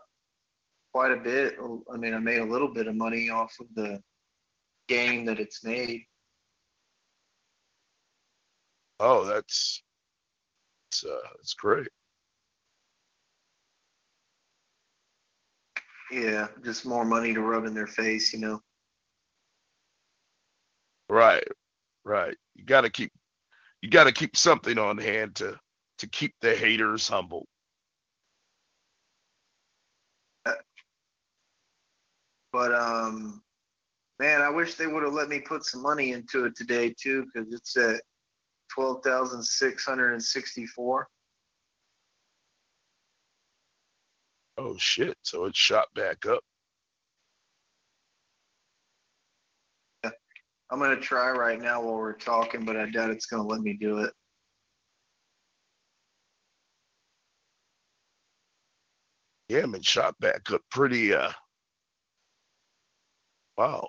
quite 0.94 1.12
a 1.12 1.18
bit. 1.18 1.56
I 1.94 1.98
mean, 1.98 2.14
I 2.14 2.20
made 2.20 2.40
a 2.40 2.46
little 2.46 2.68
bit 2.74 2.88
of 2.88 2.96
money 2.96 3.30
off 3.30 3.56
of 3.60 3.68
the 3.76 4.02
game 4.88 5.24
that 5.26 5.40
it's 5.40 5.64
made. 5.64 6.04
Oh, 9.06 9.26
that's 9.26 9.84
that's, 10.90 11.04
uh, 11.04 11.28
that's 11.36 11.54
great. 11.56 11.90
Yeah, 16.10 16.48
just 16.64 16.86
more 16.86 17.04
money 17.04 17.34
to 17.34 17.42
rub 17.42 17.66
in 17.66 17.74
their 17.74 17.86
face, 17.88 18.32
you 18.32 18.40
know. 18.40 18.62
Right, 21.10 21.44
right. 22.06 22.38
You 22.56 22.64
got 22.64 22.82
to 22.82 22.90
keep 22.90 23.12
you 23.82 23.90
got 23.90 24.06
to 24.06 24.14
keep 24.14 24.38
something 24.38 24.78
on 24.78 24.98
hand 24.98 25.36
to 25.36 25.60
to 25.98 26.08
keep 26.08 26.34
the 26.40 26.56
haters 26.56 27.06
humble. 27.06 27.46
But 32.54 32.74
um, 32.74 33.44
man, 34.20 34.42
I 34.42 34.50
wish 34.50 34.76
they 34.76 34.88
would 34.88 35.04
have 35.04 35.12
let 35.12 35.28
me 35.28 35.42
put 35.42 35.66
some 35.66 35.82
money 35.82 36.14
into 36.14 36.46
it 36.46 36.56
today 36.56 36.96
too, 36.98 37.26
because 37.26 37.52
it's 37.52 37.76
at 37.76 38.02
twelve 38.74 39.04
thousand 39.04 39.44
six 39.44 39.86
hundred 39.86 40.14
and 40.14 40.24
sixty-four. 40.24 41.08
Oh 44.58 44.78
shit! 44.78 45.18
So 45.24 45.45
it 45.45 45.56
shot 45.56 45.88
back 45.95 46.26
up. 46.26 46.44
Yeah. 50.04 50.12
I'm 50.72 50.80
gonna 50.80 50.95
try 51.00 51.32
right 51.32 51.62
now 51.62 51.82
while 51.82 51.95
we're 51.95 52.14
talking, 52.14 52.66
but 52.66 52.78
I 52.78 52.90
doubt 52.90 53.12
it's 53.12 53.26
gonna 53.26 53.44
let 53.44 53.62
me 53.62 53.74
do 53.74 54.00
it. 54.00 54.14
Yeah, 59.50 59.66
man, 59.66 59.82
shot 59.82 60.18
back 60.20 60.52
up 60.52 60.62
pretty. 60.72 61.14
uh 61.14 61.32
Wow. 63.58 63.88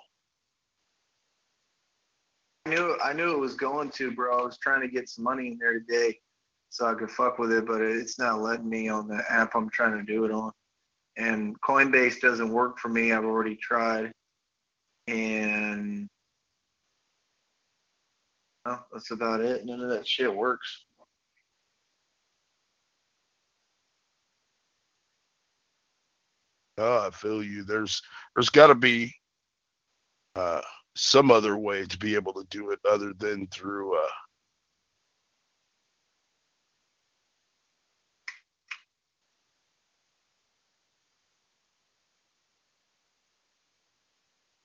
I 2.65 2.71
knew 2.71 2.97
I 3.03 3.13
knew 3.13 3.31
it 3.31 3.39
was 3.39 3.55
going 3.55 3.91
to, 3.91 4.11
bro. 4.11 4.39
I 4.39 4.43
was 4.43 4.57
trying 4.57 4.81
to 4.81 4.87
get 4.87 5.07
some 5.07 5.23
money 5.23 5.47
in 5.47 5.57
there 5.59 5.79
today 5.79 6.17
so 6.69 6.87
I 6.87 6.95
could 6.95 7.11
fuck 7.11 7.37
with 7.37 7.51
it, 7.51 7.65
but 7.65 7.81
it's 7.81 8.17
not 8.17 8.41
letting 8.41 8.69
me 8.69 8.89
on 8.89 9.07
the 9.07 9.23
app 9.29 9.55
I'm 9.55 9.69
trying 9.69 9.97
to 9.97 10.03
do 10.03 10.25
it 10.25 10.31
on. 10.31 10.51
And 11.17 11.59
Coinbase 11.61 12.19
doesn't 12.19 12.49
work 12.49 12.79
for 12.79 12.89
me. 12.89 13.13
I've 13.13 13.23
already 13.23 13.55
tried. 13.55 14.11
And 15.07 16.09
well, 18.65 18.85
that's 18.91 19.11
about 19.11 19.41
it. 19.41 19.65
None 19.65 19.79
of 19.81 19.89
that 19.89 20.07
shit 20.07 20.33
works. 20.33 20.85
Oh, 26.77 27.07
I 27.07 27.11
feel 27.11 27.41
you. 27.41 27.63
There's 27.63 28.01
there's 28.35 28.49
got 28.49 28.67
to 28.67 28.75
be 28.75 29.13
uh, 30.35 30.61
some 30.95 31.31
other 31.31 31.57
way 31.57 31.85
to 31.85 31.97
be 31.97 32.15
able 32.15 32.33
to 32.33 32.45
do 32.49 32.71
it 32.71 32.79
other 32.89 33.13
than 33.13 33.47
through 33.47 33.97
uh, 33.97 34.07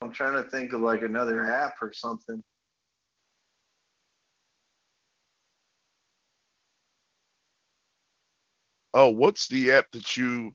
I'm 0.01 0.11
trying 0.11 0.43
to 0.43 0.49
think 0.49 0.73
of 0.73 0.81
like 0.81 1.03
another 1.03 1.51
app 1.51 1.75
or 1.81 1.93
something. 1.93 2.43
Oh, 8.93 9.09
what's 9.09 9.47
the 9.47 9.71
app 9.71 9.85
that 9.91 10.17
you 10.17 10.53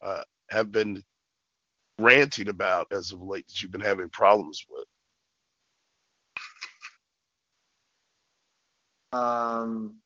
uh, 0.00 0.22
have 0.50 0.72
been 0.72 1.02
ranting 1.98 2.48
about 2.48 2.88
as 2.92 3.12
of 3.12 3.22
late 3.22 3.46
that 3.48 3.62
you've 3.62 3.72
been 3.72 3.80
having 3.80 4.08
problems 4.08 4.64
with? 4.68 4.86
Um, 9.12 9.96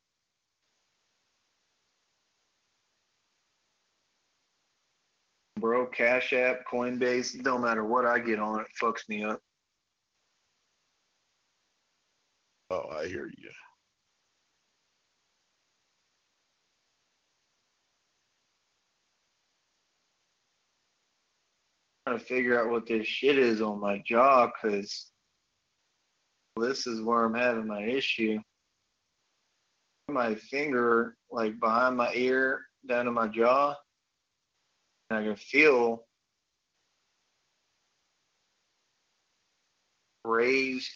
bro, 5.61 5.87
Cash 5.87 6.33
App, 6.33 6.67
Coinbase, 6.71 7.43
don't 7.43 7.63
matter 7.63 7.85
what 7.85 8.05
I 8.05 8.19
get 8.19 8.41
on 8.41 8.61
it, 8.61 8.67
fucks 8.81 9.09
me 9.09 9.25
up. 9.25 9.41
Oh, 12.71 12.89
I 12.91 13.07
hear 13.07 13.27
you. 13.27 13.51
Trying 22.07 22.19
to 22.19 22.25
figure 22.25 22.61
out 22.61 22.71
what 22.71 22.87
this 22.87 23.07
shit 23.07 23.39
is 23.39 23.61
on 23.61 23.81
my 23.81 24.03
jaw 24.07 24.47
because 24.47 25.11
this 26.57 26.87
is 26.87 27.03
where 27.03 27.25
I'm 27.25 27.35
having 27.35 27.67
my 27.67 27.83
issue. 27.83 28.39
My 30.09 30.37
finger, 30.37 31.17
like 31.31 31.59
behind 31.59 31.97
my 31.97 32.13
ear, 32.15 32.63
down 32.89 33.07
to 33.07 33.11
my 33.11 33.27
jaw, 33.27 33.75
and 35.11 35.19
I 35.19 35.23
can 35.25 35.37
feel 35.37 36.05
raised 40.25 40.95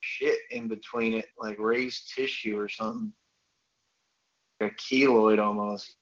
shit 0.00 0.38
in 0.52 0.68
between 0.68 1.14
it, 1.14 1.26
like 1.36 1.58
raised 1.58 2.14
tissue 2.14 2.56
or 2.56 2.68
something. 2.68 3.12
Like 4.60 4.72
a 4.72 4.74
keloid 4.76 5.40
almost. 5.40 5.96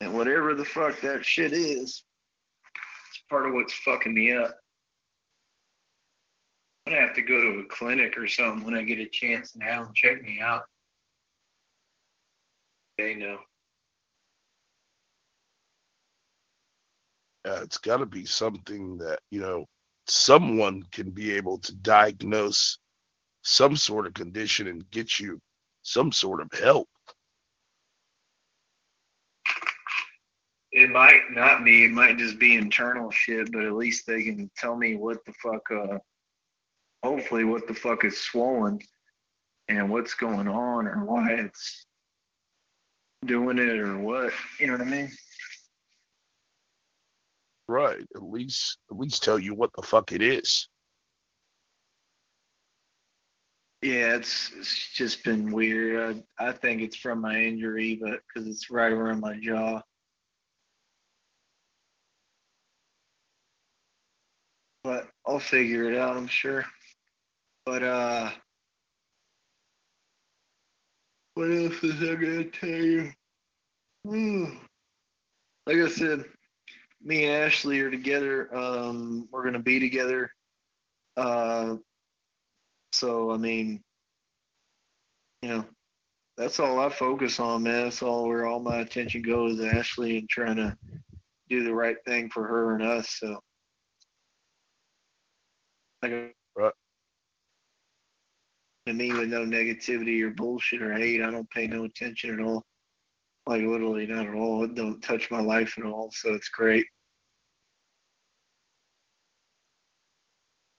And 0.00 0.14
whatever 0.14 0.54
the 0.54 0.64
fuck 0.64 1.00
that 1.00 1.24
shit 1.24 1.52
is, 1.52 2.04
it's 3.10 3.22
part 3.28 3.46
of 3.46 3.54
what's 3.54 3.74
fucking 3.74 4.14
me 4.14 4.32
up. 4.32 4.54
I'm 6.86 6.94
gonna 6.94 7.06
have 7.06 7.16
to 7.16 7.22
go 7.22 7.40
to 7.40 7.60
a 7.60 7.64
clinic 7.64 8.16
or 8.16 8.26
something 8.28 8.64
when 8.64 8.74
I 8.74 8.82
get 8.82 8.98
a 8.98 9.06
chance 9.06 9.54
now 9.54 9.66
and 9.66 9.74
have 9.74 9.84
them 9.86 9.94
check 9.94 10.22
me 10.22 10.40
out. 10.40 10.62
They 12.96 13.14
know. 13.14 13.38
It's 17.44 17.78
got 17.78 17.98
to 17.98 18.06
be 18.06 18.26
something 18.26 18.98
that 18.98 19.20
you 19.30 19.40
know 19.40 19.66
someone 20.06 20.82
can 20.92 21.10
be 21.10 21.32
able 21.32 21.58
to 21.58 21.74
diagnose 21.76 22.78
some 23.42 23.76
sort 23.76 24.06
of 24.06 24.14
condition 24.14 24.68
and 24.68 24.90
get 24.90 25.18
you 25.18 25.40
some 25.82 26.12
sort 26.12 26.40
of 26.40 26.50
help. 26.58 26.88
It 30.78 30.90
might 30.90 31.22
not 31.32 31.64
be. 31.64 31.86
It 31.86 31.90
might 31.90 32.18
just 32.18 32.38
be 32.38 32.54
internal 32.54 33.10
shit, 33.10 33.50
but 33.50 33.64
at 33.64 33.72
least 33.72 34.06
they 34.06 34.22
can 34.22 34.48
tell 34.56 34.76
me 34.76 34.94
what 34.94 35.24
the 35.24 35.32
fuck. 35.42 35.68
Uh, 35.72 35.98
hopefully, 37.02 37.42
what 37.42 37.66
the 37.66 37.74
fuck 37.74 38.04
is 38.04 38.16
swollen 38.16 38.78
and 39.66 39.90
what's 39.90 40.14
going 40.14 40.46
on 40.46 40.86
or 40.86 41.04
why 41.04 41.32
it's 41.32 41.84
doing 43.24 43.58
it 43.58 43.80
or 43.80 43.98
what. 43.98 44.32
You 44.60 44.68
know 44.68 44.74
what 44.74 44.82
I 44.82 44.84
mean? 44.84 45.10
Right. 47.66 48.06
At 48.14 48.22
least, 48.22 48.78
at 48.88 48.96
least 48.96 49.24
tell 49.24 49.40
you 49.40 49.56
what 49.56 49.70
the 49.74 49.82
fuck 49.82 50.12
it 50.12 50.22
is. 50.22 50.68
Yeah, 53.82 54.14
it's 54.14 54.52
it's 54.56 54.92
just 54.94 55.24
been 55.24 55.50
weird. 55.50 56.22
I 56.38 56.50
I 56.50 56.52
think 56.52 56.82
it's 56.82 56.96
from 56.96 57.20
my 57.20 57.36
injury, 57.36 57.98
but 58.00 58.20
because 58.28 58.48
it's 58.48 58.70
right 58.70 58.92
around 58.92 59.18
my 59.18 59.34
jaw. 59.40 59.82
but 64.88 65.08
I'll 65.28 65.38
figure 65.38 65.92
it 65.92 65.98
out, 65.98 66.16
I'm 66.16 66.26
sure. 66.26 66.64
But 67.66 67.82
uh 67.82 68.30
what 71.34 71.50
else 71.52 71.84
is 71.84 72.02
I 72.02 72.14
gonna 72.14 72.44
tell 72.44 72.68
you? 72.68 73.12
Like 75.66 75.76
I 75.76 75.88
said, 75.88 76.24
me 77.02 77.26
and 77.26 77.44
Ashley 77.44 77.78
are 77.80 77.90
together. 77.90 78.52
Um, 78.56 79.28
we're 79.30 79.44
gonna 79.44 79.58
be 79.58 79.78
together. 79.78 80.32
Uh, 81.16 81.76
so 82.92 83.30
I 83.30 83.36
mean, 83.36 83.82
you 85.42 85.50
know, 85.50 85.64
that's 86.36 86.58
all 86.58 86.80
I 86.80 86.88
focus 86.88 87.38
on, 87.38 87.64
man. 87.64 87.84
That's 87.84 88.02
all 88.02 88.26
where 88.26 88.46
all 88.46 88.60
my 88.60 88.78
attention 88.78 89.22
goes, 89.22 89.60
Ashley, 89.60 90.18
and 90.18 90.28
trying 90.28 90.56
to 90.56 90.76
do 91.48 91.64
the 91.64 91.74
right 91.74 91.96
thing 92.06 92.30
for 92.30 92.46
her 92.46 92.74
and 92.74 92.82
us. 92.82 93.10
So 93.20 93.38
right. 96.02 96.72
to 98.86 98.94
me 98.94 99.12
with 99.12 99.28
no 99.28 99.44
negativity 99.44 100.22
or 100.22 100.30
bullshit 100.30 100.82
or 100.82 100.92
hate. 100.92 101.22
I 101.22 101.30
don't 101.30 101.50
pay 101.50 101.66
no 101.66 101.84
attention 101.84 102.38
at 102.38 102.44
all. 102.44 102.64
Like 103.46 103.62
literally 103.62 104.06
not 104.06 104.26
at 104.26 104.34
all. 104.34 104.64
It 104.64 104.74
don't 104.74 105.02
touch 105.02 105.30
my 105.30 105.40
life 105.40 105.74
at 105.78 105.84
all. 105.84 106.10
So 106.12 106.34
it's 106.34 106.48
great. 106.48 106.86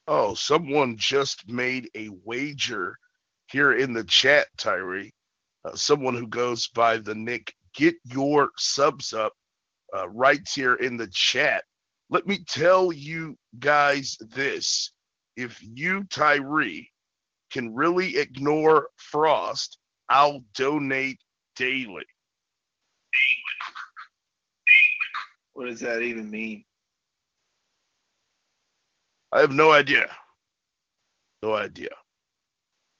Oh, 0.07 0.33
someone 0.33 0.97
just 0.97 1.47
made 1.47 1.89
a 1.95 2.09
wager 2.23 2.97
here 3.51 3.73
in 3.73 3.93
the 3.93 4.03
chat, 4.03 4.47
Tyree. 4.57 5.13
Uh, 5.65 5.75
someone 5.75 6.15
who 6.15 6.27
goes 6.27 6.67
by 6.69 6.97
the 6.97 7.13
nick 7.13 7.53
Get 7.75 7.95
Your 8.05 8.49
Subs 8.57 9.13
Up 9.13 9.33
uh, 9.95 10.09
writes 10.09 10.55
here 10.55 10.75
in 10.75 10.97
the 10.97 11.07
chat. 11.07 11.63
Let 12.09 12.25
me 12.25 12.43
tell 12.47 12.91
you 12.91 13.37
guys 13.59 14.17
this. 14.31 14.91
If 15.35 15.59
you, 15.61 16.03
Tyree, 16.05 16.91
can 17.51 17.73
really 17.73 18.17
ignore 18.17 18.89
Frost, 18.97 19.77
I'll 20.09 20.43
donate 20.55 21.19
daily. 21.55 22.05
What 25.53 25.65
does 25.65 25.81
that 25.81 26.01
even 26.01 26.29
mean? 26.29 26.63
I 29.31 29.41
have 29.41 29.51
no 29.51 29.71
idea. 29.71 30.09
No 31.43 31.53
idea. 31.53 31.89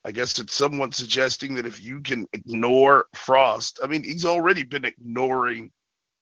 I 0.06 0.12
guess 0.12 0.40
it's 0.40 0.54
someone 0.54 0.92
suggesting 0.92 1.56
that 1.56 1.66
if 1.66 1.82
you 1.82 2.02
can 2.02 2.26
ignore 2.34 3.08
Frost, 3.16 3.80
I 3.84 3.88
mean, 3.88 4.04
he's 4.04 4.26
already 4.26 4.64
been 4.64 4.86
ignoring 4.86 5.72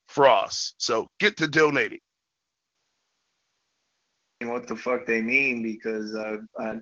Frost. 0.07 0.75
So 0.77 1.09
get 1.19 1.37
to 1.37 1.47
donating. 1.47 1.99
What 4.43 4.67
the 4.67 4.75
fuck 4.75 5.05
they 5.05 5.21
mean? 5.21 5.63
Because 5.63 6.13
uh, 6.15 6.37
I, 6.59 6.75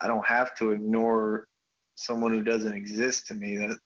I 0.00 0.06
don't 0.06 0.26
have 0.26 0.54
to 0.56 0.72
ignore 0.72 1.46
someone 1.94 2.32
who 2.32 2.42
doesn't 2.42 2.74
exist 2.74 3.26
to 3.28 3.34
me. 3.34 3.56
That 3.56 3.78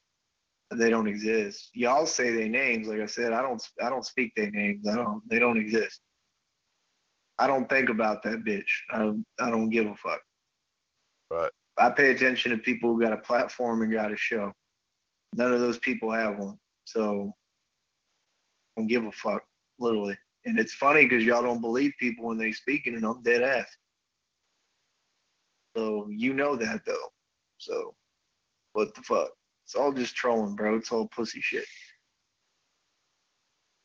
they 0.74 0.90
don't 0.90 1.06
exist. 1.06 1.70
Y'all 1.74 2.06
say 2.06 2.30
their 2.30 2.48
names. 2.48 2.88
Like 2.88 3.00
I 3.00 3.06
said, 3.06 3.32
I 3.32 3.42
don't. 3.42 3.62
I 3.82 3.88
don't 3.90 4.04
speak 4.04 4.32
their 4.36 4.50
names. 4.50 4.86
I 4.88 4.96
don't. 4.96 5.22
They 5.28 5.38
don't 5.38 5.58
exist. 5.58 6.00
I 7.38 7.46
don't 7.46 7.68
think 7.68 7.88
about 7.88 8.22
that 8.22 8.44
bitch. 8.44 8.62
I 8.92 8.98
don't, 8.98 9.24
I 9.40 9.50
don't 9.50 9.70
give 9.70 9.86
a 9.86 9.96
fuck. 9.96 10.20
Right. 11.30 11.50
I 11.78 11.90
pay 11.90 12.10
attention 12.10 12.52
to 12.52 12.58
people 12.58 12.92
who 12.92 13.00
got 13.00 13.12
a 13.12 13.18
platform 13.18 13.82
and 13.82 13.92
got 13.92 14.12
a 14.12 14.16
show. 14.16 14.52
None 15.34 15.52
of 15.52 15.60
those 15.60 15.78
people 15.78 16.12
have 16.12 16.38
one. 16.38 16.58
So 16.84 17.32
I 18.76 18.80
don't 18.80 18.86
give 18.86 19.04
a 19.04 19.12
fuck, 19.12 19.42
literally. 19.78 20.16
And 20.44 20.58
it's 20.58 20.74
funny 20.74 21.04
because 21.04 21.24
y'all 21.24 21.42
don't 21.42 21.60
believe 21.60 21.92
people 21.98 22.26
when 22.26 22.38
they 22.38 22.52
speaking 22.52 22.94
and 22.94 23.04
I'm 23.04 23.22
dead 23.22 23.42
ass. 23.42 23.68
So 25.76 26.08
you 26.10 26.34
know 26.34 26.56
that 26.56 26.84
though. 26.84 27.12
So 27.58 27.94
what 28.72 28.94
the 28.94 29.02
fuck? 29.02 29.30
It's 29.64 29.74
all 29.74 29.92
just 29.92 30.16
trolling, 30.16 30.56
bro. 30.56 30.76
It's 30.76 30.90
all 30.90 31.08
pussy 31.08 31.40
shit. 31.40 31.64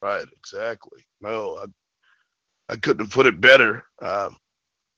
Right, 0.01 0.25
exactly. 0.35 1.05
No, 1.21 1.57
I, 1.57 2.73
I 2.73 2.75
couldn't 2.77 3.05
have 3.05 3.13
put 3.13 3.25
it 3.25 3.39
better. 3.39 3.83
Um, 4.01 4.37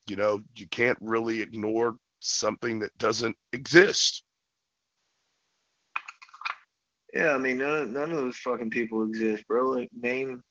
you 0.07 0.15
know, 0.15 0.41
you 0.55 0.67
can't 0.67 0.97
really 1.01 1.41
ignore 1.41 1.95
something 2.19 2.79
that 2.79 2.97
doesn't 2.97 3.35
exist. 3.53 4.23
Yeah, 7.13 7.31
I 7.33 7.37
mean, 7.37 7.57
none, 7.57 7.93
none 7.93 8.11
of 8.11 8.17
those 8.17 8.37
fucking 8.37 8.69
people 8.69 9.03
exist, 9.03 9.47
bro. 9.47 9.69
Like, 9.69 9.89
name. 9.99 10.43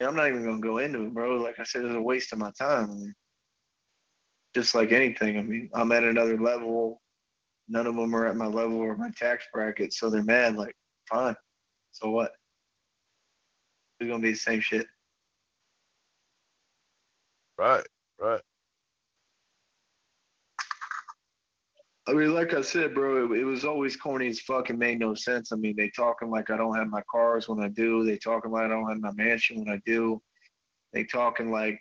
I'm 0.00 0.16
not 0.16 0.28
even 0.28 0.44
gonna 0.44 0.60
go 0.60 0.78
into 0.78 1.04
it, 1.04 1.14
bro. 1.14 1.36
Like 1.36 1.58
I 1.58 1.64
said, 1.64 1.84
it's 1.84 1.94
a 1.94 2.00
waste 2.00 2.32
of 2.32 2.38
my 2.38 2.50
time. 2.58 2.90
I 2.90 2.94
mean, 2.94 3.14
just 4.54 4.74
like 4.74 4.92
anything. 4.92 5.38
I 5.38 5.42
mean, 5.42 5.70
I'm 5.74 5.92
at 5.92 6.04
another 6.04 6.38
level. 6.38 7.00
None 7.68 7.86
of 7.86 7.96
them 7.96 8.14
are 8.14 8.26
at 8.26 8.36
my 8.36 8.46
level 8.46 8.78
or 8.78 8.96
my 8.96 9.10
tax 9.16 9.44
bracket, 9.52 9.92
so 9.92 10.10
they're 10.10 10.22
mad. 10.22 10.56
Like, 10.56 10.74
fine. 11.08 11.34
So 11.92 12.10
what? 12.10 12.32
It's 14.00 14.08
gonna 14.08 14.22
be 14.22 14.32
the 14.32 14.38
same 14.38 14.60
shit. 14.60 14.86
Right, 17.58 17.84
right. 18.20 18.42
I 22.08 22.12
mean, 22.12 22.34
like 22.34 22.54
I 22.54 22.60
said, 22.60 22.94
bro, 22.94 23.32
it, 23.32 23.40
it, 23.40 23.44
was 23.44 23.64
always 23.64 23.96
corny 23.96 24.28
as 24.28 24.40
fucking 24.40 24.78
made 24.78 25.00
no 25.00 25.14
sense. 25.14 25.50
I 25.50 25.56
mean, 25.56 25.74
they 25.76 25.90
talking 25.90 26.30
like 26.30 26.50
I 26.50 26.56
don't 26.56 26.76
have 26.76 26.86
my 26.86 27.02
cars 27.10 27.48
when 27.48 27.60
I 27.60 27.68
do. 27.68 28.04
They 28.04 28.16
talking 28.16 28.52
like 28.52 28.66
I 28.66 28.68
don't 28.68 28.88
have 28.88 29.00
my 29.00 29.10
mansion 29.12 29.58
when 29.58 29.70
I 29.70 29.80
do. 29.84 30.22
They 30.92 31.02
talking 31.02 31.50
like 31.50 31.80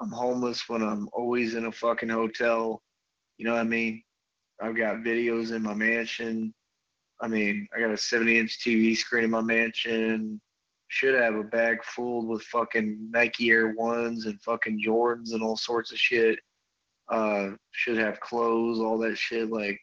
I'm 0.00 0.10
homeless 0.10 0.66
when 0.68 0.82
I'm 0.82 1.08
always 1.12 1.56
in 1.56 1.66
a 1.66 1.72
fucking 1.72 2.08
hotel. 2.08 2.80
You 3.36 3.44
know 3.44 3.52
what 3.52 3.60
I 3.60 3.64
mean? 3.64 4.02
I've 4.62 4.76
got 4.76 4.96
videos 4.96 5.54
in 5.54 5.62
my 5.62 5.74
mansion. 5.74 6.54
I 7.20 7.28
mean, 7.28 7.68
I 7.76 7.80
got 7.80 7.90
a 7.90 7.98
70 7.98 8.38
inch 8.38 8.60
TV 8.60 8.96
screen 8.96 9.24
in 9.24 9.30
my 9.30 9.42
mansion. 9.42 10.40
Should 10.88 11.20
have 11.20 11.34
a 11.34 11.44
bag 11.44 11.84
full 11.84 12.26
with 12.26 12.42
fucking 12.44 13.10
Nike 13.10 13.50
Air 13.50 13.74
Ones 13.76 14.24
and 14.24 14.40
fucking 14.40 14.82
Jordans 14.84 15.34
and 15.34 15.42
all 15.42 15.56
sorts 15.56 15.92
of 15.92 15.98
shit 15.98 16.38
uh, 17.10 17.50
should 17.72 17.98
have 17.98 18.20
clothes, 18.20 18.78
all 18.78 18.98
that 18.98 19.18
shit. 19.18 19.50
Like, 19.50 19.80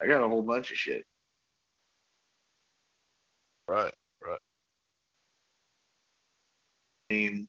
I 0.00 0.06
got 0.06 0.22
a 0.22 0.28
whole 0.28 0.42
bunch 0.42 0.70
of 0.70 0.76
shit. 0.76 1.04
Right, 3.68 3.92
right. 4.24 4.38
I 7.10 7.14
mean, 7.14 7.48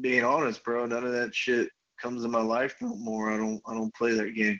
being 0.00 0.24
honest, 0.24 0.62
bro, 0.64 0.86
none 0.86 1.04
of 1.04 1.12
that 1.12 1.34
shit 1.34 1.68
comes 2.00 2.24
in 2.24 2.30
my 2.30 2.42
life 2.42 2.74
no 2.80 2.94
more. 2.96 3.30
I 3.30 3.36
don't, 3.36 3.60
I 3.66 3.74
don't 3.74 3.94
play 3.94 4.12
that 4.14 4.34
game. 4.34 4.58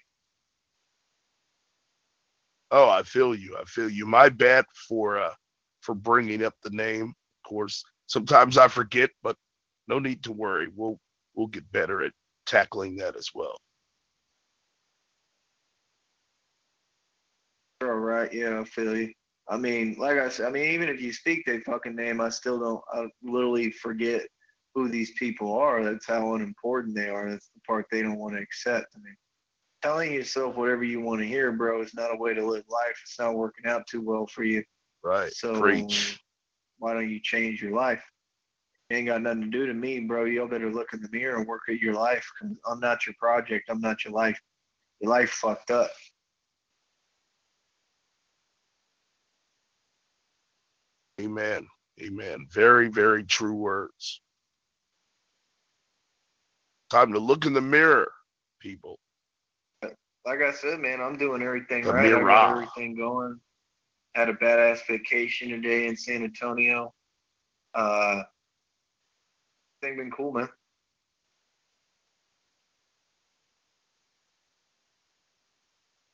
Oh, 2.71 2.89
I 2.89 3.03
feel 3.03 3.35
you. 3.35 3.57
I 3.61 3.65
feel 3.65 3.91
you. 3.91 4.07
My 4.07 4.29
bad 4.29 4.65
for 4.89 5.19
uh 5.19 5.35
for 5.81 5.95
bringing 5.95 6.45
up 6.45 6.55
the 6.63 6.71
name. 6.71 7.13
Of 7.45 7.49
course, 7.49 7.83
sometimes 8.07 8.57
I 8.59 8.69
forget, 8.69 9.11
but 9.23 9.37
no 9.91 9.99
need 9.99 10.23
to 10.23 10.33
worry. 10.33 10.69
We'll 10.75 10.99
we'll 11.35 11.49
get 11.49 11.71
better 11.73 12.03
at 12.03 12.13
tackling 12.47 12.97
that 12.97 13.17
as 13.17 13.29
well. 13.35 13.57
All 17.83 17.89
right, 17.89 18.33
yeah, 18.33 18.61
I 18.61 18.65
feel 18.65 18.97
you. 18.97 19.13
I 19.49 19.57
mean, 19.57 19.97
like 19.99 20.19
I 20.19 20.29
said, 20.29 20.47
I 20.47 20.51
mean, 20.51 20.71
even 20.71 20.89
if 20.89 21.01
you 21.01 21.13
speak 21.13 21.45
their 21.45 21.61
fucking 21.63 21.97
name, 21.97 22.21
I 22.21 22.29
still 22.29 22.61
don't. 22.61 22.81
I 22.93 23.09
literally 23.23 23.73
forget 23.73 24.23
who 24.75 24.89
these 24.89 25.11
people 25.19 25.53
are. 25.59 25.83
That's 25.83 26.07
how 26.07 26.35
unimportant 26.35 26.95
they 26.95 27.09
are. 27.09 27.29
That's 27.29 27.51
the 27.55 27.61
part 27.67 27.87
they 27.91 28.03
don't 28.03 28.19
want 28.19 28.37
to 28.37 28.43
accept. 28.43 28.87
I 28.95 28.99
mean, 29.01 29.17
telling 29.83 30.13
yourself 30.13 30.55
whatever 30.55 30.85
you 30.85 31.01
want 31.01 31.21
to 31.21 31.27
hear, 31.27 31.51
bro, 31.51 31.83
is 31.83 31.95
not 31.95 32.15
a 32.15 32.17
way 32.17 32.33
to 32.35 32.47
live 32.47 32.65
life. 32.69 33.01
It's 33.03 33.19
not 33.19 33.35
working 33.35 33.67
out 33.67 33.87
too 33.89 34.03
well 34.03 34.27
for 34.29 34.45
you. 34.45 34.63
Right. 35.03 35.33
So 35.33 35.59
Preach. 35.61 36.21
why 36.79 36.95
don't 36.95 37.11
you 37.11 37.19
change 37.21 37.61
your 37.61 37.73
life? 37.73 38.05
Ain't 38.91 39.07
got 39.07 39.23
nothing 39.23 39.43
to 39.43 39.47
do 39.49 39.67
to 39.67 39.75
me, 39.75 40.01
bro. 40.01 40.25
You 40.25 40.47
better 40.49 40.71
look 40.71 40.93
in 40.93 41.01
the 41.01 41.09
mirror 41.13 41.39
and 41.39 41.47
work 41.47 41.63
at 41.69 41.79
your 41.79 41.95
life. 41.95 42.27
Cause 42.41 42.51
I'm 42.67 42.81
not 42.81 43.07
your 43.07 43.15
project. 43.19 43.69
I'm 43.71 43.81
not 43.81 44.05
your 44.05 44.13
life. 44.13 44.39
Your 45.01 45.11
life 45.11 45.31
fucked 45.31 45.71
up. 45.71 45.91
Amen. 51.21 51.67
Amen. 52.03 52.47
Very, 52.51 52.89
very 52.89 53.25
true 53.25 53.55
words. 53.55 54.21
Time 56.91 57.13
to 57.13 57.19
look 57.19 57.47
in 57.47 57.53
the 57.53 57.61
mirror, 57.61 58.11
people. 58.61 58.99
Like 60.27 60.43
I 60.43 60.53
said, 60.53 60.81
man, 60.81 61.01
I'm 61.01 61.17
doing 61.17 61.43
everything 61.43 61.85
the 61.85 61.93
right. 61.93 62.11
Mirror. 62.11 62.31
I 62.31 62.35
got 62.35 62.51
everything 62.51 62.97
going. 62.97 63.39
Had 64.15 64.29
a 64.29 64.35
badass 64.35 64.87
vacation 64.87 65.51
today 65.51 65.87
in 65.87 65.97
San 65.97 66.25
Antonio. 66.25 66.93
Uh, 67.75 68.23
thing 69.81 69.97
been 69.97 70.11
cool, 70.11 70.33
man. 70.33 70.49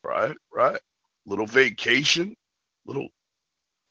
Right, 0.05 0.37
right. 0.53 0.81
Little 1.27 1.47
vacation, 1.47 2.37
little 2.87 3.09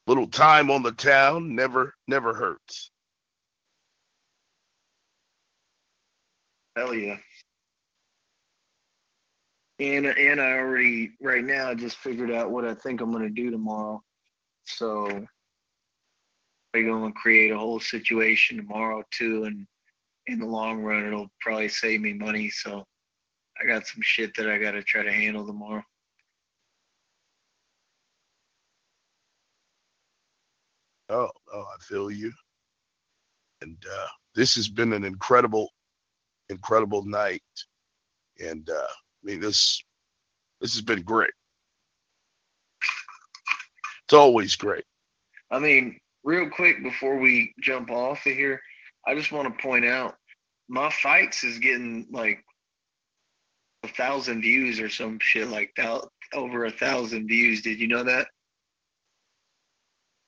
little 0.07 0.27
time 0.27 0.71
on 0.71 0.83
the 0.83 0.91
town 0.93 1.55
never 1.55 1.93
never 2.07 2.33
hurts. 2.33 2.91
Hell 6.75 6.93
yeah. 6.93 7.17
And 9.79 10.05
and 10.05 10.39
I 10.39 10.53
already 10.53 11.11
right 11.21 11.43
now 11.43 11.69
I 11.69 11.75
just 11.75 11.97
figured 11.97 12.31
out 12.31 12.51
what 12.51 12.65
I 12.65 12.73
think 12.73 13.01
I'm 13.01 13.11
gonna 13.11 13.29
do 13.29 13.51
tomorrow. 13.51 14.01
So 14.65 15.25
we're 16.83 16.89
gonna 16.89 17.13
create 17.13 17.51
a 17.51 17.57
whole 17.57 17.79
situation 17.79 18.57
tomorrow 18.57 19.03
too 19.11 19.45
and 19.45 19.65
in 20.27 20.39
the 20.39 20.45
long 20.45 20.81
run 20.81 21.05
it'll 21.05 21.29
probably 21.39 21.69
save 21.69 22.01
me 22.01 22.13
money. 22.13 22.49
So 22.49 22.83
I 23.61 23.65
got 23.65 23.87
some 23.87 24.01
shit 24.01 24.35
that 24.35 24.49
I 24.49 24.57
gotta 24.57 24.83
try 24.83 25.03
to 25.03 25.13
handle 25.13 25.45
tomorrow. 25.45 25.83
Oh, 31.09 31.29
oh, 31.53 31.61
I 31.61 31.83
feel 31.83 32.09
you. 32.09 32.31
And 33.61 33.77
uh, 33.89 34.07
this 34.33 34.55
has 34.55 34.67
been 34.67 34.91
an 34.93 35.03
incredible, 35.03 35.69
incredible 36.49 37.05
night. 37.05 37.43
And 38.39 38.69
uh, 38.69 38.73
I 38.73 39.23
mean, 39.23 39.39
this 39.39 39.81
this 40.61 40.73
has 40.73 40.81
been 40.81 41.03
great. 41.03 41.31
It's 44.05 44.13
always 44.13 44.55
great. 44.55 44.83
I 45.51 45.59
mean, 45.59 45.99
real 46.25 46.49
quick 46.49 46.83
before 46.83 47.17
we 47.17 47.53
jump 47.61 47.91
off 47.91 48.25
of 48.25 48.33
here, 48.33 48.59
I 49.07 49.15
just 49.15 49.31
want 49.31 49.47
to 49.47 49.63
point 49.63 49.85
out 49.85 50.15
my 50.67 50.89
fights 50.89 51.43
is 51.43 51.59
getting 51.59 52.07
like 52.11 52.43
a 53.83 53.87
thousand 53.87 54.41
views 54.41 54.79
or 54.79 54.89
some 54.89 55.19
shit 55.21 55.47
like 55.47 55.71
that. 55.77 56.01
Over 56.33 56.65
a 56.65 56.71
thousand 56.71 57.27
views. 57.27 57.61
Did 57.61 57.79
you 57.79 57.87
know 57.87 58.03
that? 58.03 58.27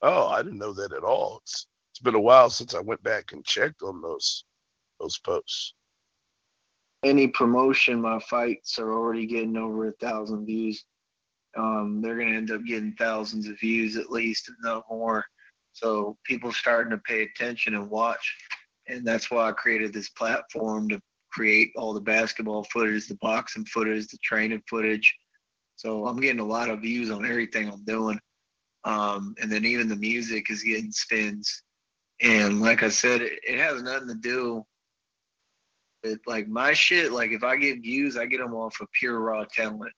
Oh, 0.04 0.28
I 0.28 0.44
didn't 0.44 0.60
know 0.60 0.74
that 0.74 0.94
at 0.94 1.04
all. 1.04 1.40
It's 1.42 1.68
it's 1.92 2.00
been 2.00 2.16
a 2.16 2.20
while 2.20 2.52
since 2.52 2.76
I 2.76 2.80
went 2.80 3.02
back 3.02 3.32
and 3.32 3.44
checked 3.44 3.82
on 3.82 4.00
those 4.02 4.46
those 5.00 5.18
posts. 5.18 5.74
Any 7.04 7.28
promotion, 7.28 8.02
my 8.02 8.20
fights 8.20 8.78
are 8.78 8.94
already 8.94 9.26
getting 9.26 9.58
over 9.58 9.88
a 9.88 9.94
thousand 9.94 10.46
views. 10.46 10.86
Um, 11.58 12.00
they're 12.02 12.18
gonna 12.18 12.38
end 12.38 12.52
up 12.52 12.62
getting 12.68 12.94
thousands 12.94 13.48
of 13.48 13.60
views 13.60 13.98
at 13.98 14.12
least, 14.12 14.50
if 14.50 14.56
not 14.62 14.84
more. 14.90 15.26
So 15.78 16.18
people 16.24 16.52
starting 16.52 16.90
to 16.90 16.98
pay 16.98 17.22
attention 17.22 17.76
and 17.76 17.88
watch, 17.88 18.36
and 18.88 19.06
that's 19.06 19.30
why 19.30 19.48
I 19.48 19.52
created 19.52 19.94
this 19.94 20.10
platform 20.10 20.90
to 20.90 21.00
create 21.32 21.70
all 21.76 21.94
the 21.94 22.02
basketball 22.02 22.64
footage, 22.64 23.08
the 23.08 23.18
boxing 23.22 23.66
footage, 23.66 24.08
the 24.08 24.18
training 24.24 24.64
footage. 24.68 25.14
So 25.76 26.08
I'm 26.08 26.20
getting 26.20 26.40
a 26.40 26.46
lot 26.46 26.72
of 26.72 26.82
views 26.82 27.12
on 27.12 27.30
everything 27.30 27.70
I'm 27.70 27.84
doing. 27.84 28.20
Um, 28.86 29.36
and 29.40 29.52
then 29.52 29.66
even 29.66 29.88
the 29.88 29.96
music 29.96 30.50
is 30.50 30.64
getting 30.64 30.92
spins. 30.92 31.62
And 32.22 32.60
like 32.60 32.82
I 32.82 32.90
said, 32.90 33.22
it, 33.22 33.40
it 33.48 33.60
has 33.60 33.84
nothing 33.84 34.08
to 34.08 34.16
do 34.16 34.64
with 36.04 36.22
like 36.26 36.48
my 36.48 36.74
shit. 36.74 37.12
Like 37.12 37.30
if 37.30 37.44
I 37.44 37.56
get 37.56 37.84
views, 37.84 38.18
I 38.18 38.26
get 38.26 38.40
them 38.40 38.56
off 38.56 38.82
of 38.82 38.88
pure 38.94 39.20
raw 39.20 39.44
talent. 39.44 39.94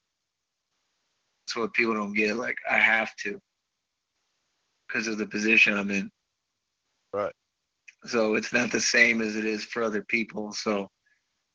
That's 1.48 1.56
what 1.56 1.74
people 1.74 1.94
don't 1.94 2.14
get. 2.14 2.36
Like 2.36 2.58
I 2.70 2.78
have 2.80 3.16
to 3.24 3.40
because 4.90 5.08
of 5.08 5.18
the 5.18 5.28
position 5.28 5.78
I'm 5.78 5.92
in. 5.92 6.10
Right. 7.14 7.34
So 8.06 8.36
it's 8.36 8.54
not 8.54 8.72
the 8.72 8.82
same 8.82 9.22
as 9.22 9.36
it 9.36 9.46
is 9.46 9.64
for 9.64 9.84
other 9.84 10.04
people. 10.04 10.52
So 10.54 10.88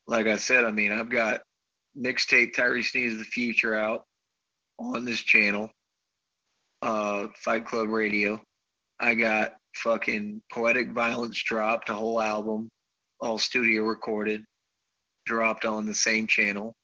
like 0.06 0.27
I 0.27 0.36
said, 0.36 0.65
I 0.65 0.70
mean, 0.70 0.93
I've 0.93 1.11
got 1.11 1.40
mixtape 1.98 2.55
Tyrese 2.55 2.94
Needs 2.94 3.19
the 3.19 3.24
Future 3.24 3.74
out 3.74 4.05
on 4.78 5.05
this 5.05 5.20
channel, 5.20 5.70
uh, 6.82 7.28
Fight 7.36 7.66
Club 7.66 7.89
Radio. 7.89 8.40
I 9.01 9.15
got 9.15 9.55
fucking 9.77 10.43
Poetic 10.52 10.93
Violence 10.93 11.43
dropped, 11.43 11.89
a 11.89 11.94
whole 11.94 12.20
album, 12.20 12.69
all 13.20 13.39
studio 13.39 13.82
recorded, 13.85 14.44
dropped 15.27 15.65
on 15.65 15.86
the 15.86 15.94
same 15.94 16.27
channel. 16.27 16.74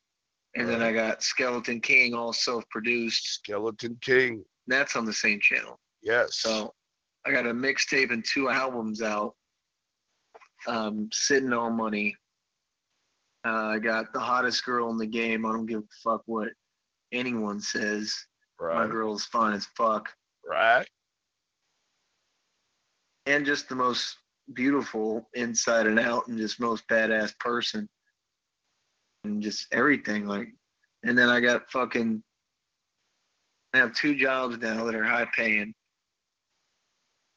And 0.56 0.68
then 0.68 0.82
I 0.82 0.92
got 0.92 1.22
Skeleton 1.22 1.80
King, 1.80 2.14
all 2.14 2.32
self 2.32 2.64
produced. 2.70 3.24
Skeleton 3.34 3.96
King. 4.00 4.42
That's 4.66 4.96
on 4.96 5.04
the 5.04 5.12
same 5.12 5.38
channel. 5.40 5.78
Yes. 6.02 6.36
So 6.40 6.72
I 7.26 7.32
got 7.32 7.46
a 7.46 7.52
mixtape 7.52 8.12
and 8.12 8.24
two 8.24 8.48
albums 8.48 9.02
out. 9.02 9.34
Um, 10.66 11.08
sitting 11.12 11.52
on 11.52 11.76
money. 11.76 12.14
Uh, 13.46 13.68
I 13.68 13.78
got 13.78 14.12
the 14.12 14.20
hottest 14.20 14.64
girl 14.64 14.90
in 14.90 14.98
the 14.98 15.06
game. 15.06 15.46
I 15.46 15.52
don't 15.52 15.66
give 15.66 15.80
a 15.80 16.00
fuck 16.04 16.22
what 16.26 16.48
anyone 17.12 17.60
says. 17.60 18.14
right. 18.58 18.84
My 18.84 18.86
girl's 18.86 19.24
fine 19.24 19.54
as 19.54 19.66
fuck. 19.76 20.10
Right. 20.46 20.86
And 23.26 23.46
just 23.46 23.68
the 23.68 23.74
most 23.74 24.16
beautiful 24.52 25.28
inside 25.34 25.86
and 25.86 25.98
out 25.98 26.26
and 26.26 26.36
just 26.36 26.60
most 26.60 26.86
badass 26.88 27.38
person. 27.38 27.88
And 29.24 29.42
just 29.42 29.66
everything. 29.72 30.26
Like 30.26 30.48
and 31.02 31.16
then 31.16 31.28
I 31.28 31.40
got 31.40 31.70
fucking 31.70 32.22
I 33.72 33.78
have 33.78 33.94
two 33.94 34.16
jobs 34.16 34.58
now 34.58 34.84
that 34.84 34.94
are 34.94 35.04
high 35.04 35.28
paying. 35.34 35.72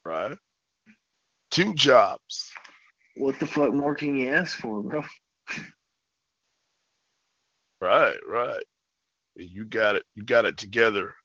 Right. 0.06 0.38
Two 1.52 1.74
jobs. 1.76 2.52
What 3.16 3.40
the 3.40 3.48
fuck 3.48 3.74
more 3.74 3.96
can 3.96 4.18
you 4.18 4.30
ask 4.30 4.58
for, 4.58 4.82
bro? 4.82 5.04
Right, 7.80 8.18
right. 8.28 8.64
You 9.36 9.66
got 9.66 9.96
it. 9.96 10.04
You 10.16 10.24
got 10.24 10.46
it 10.46 10.58
together. 10.58 11.16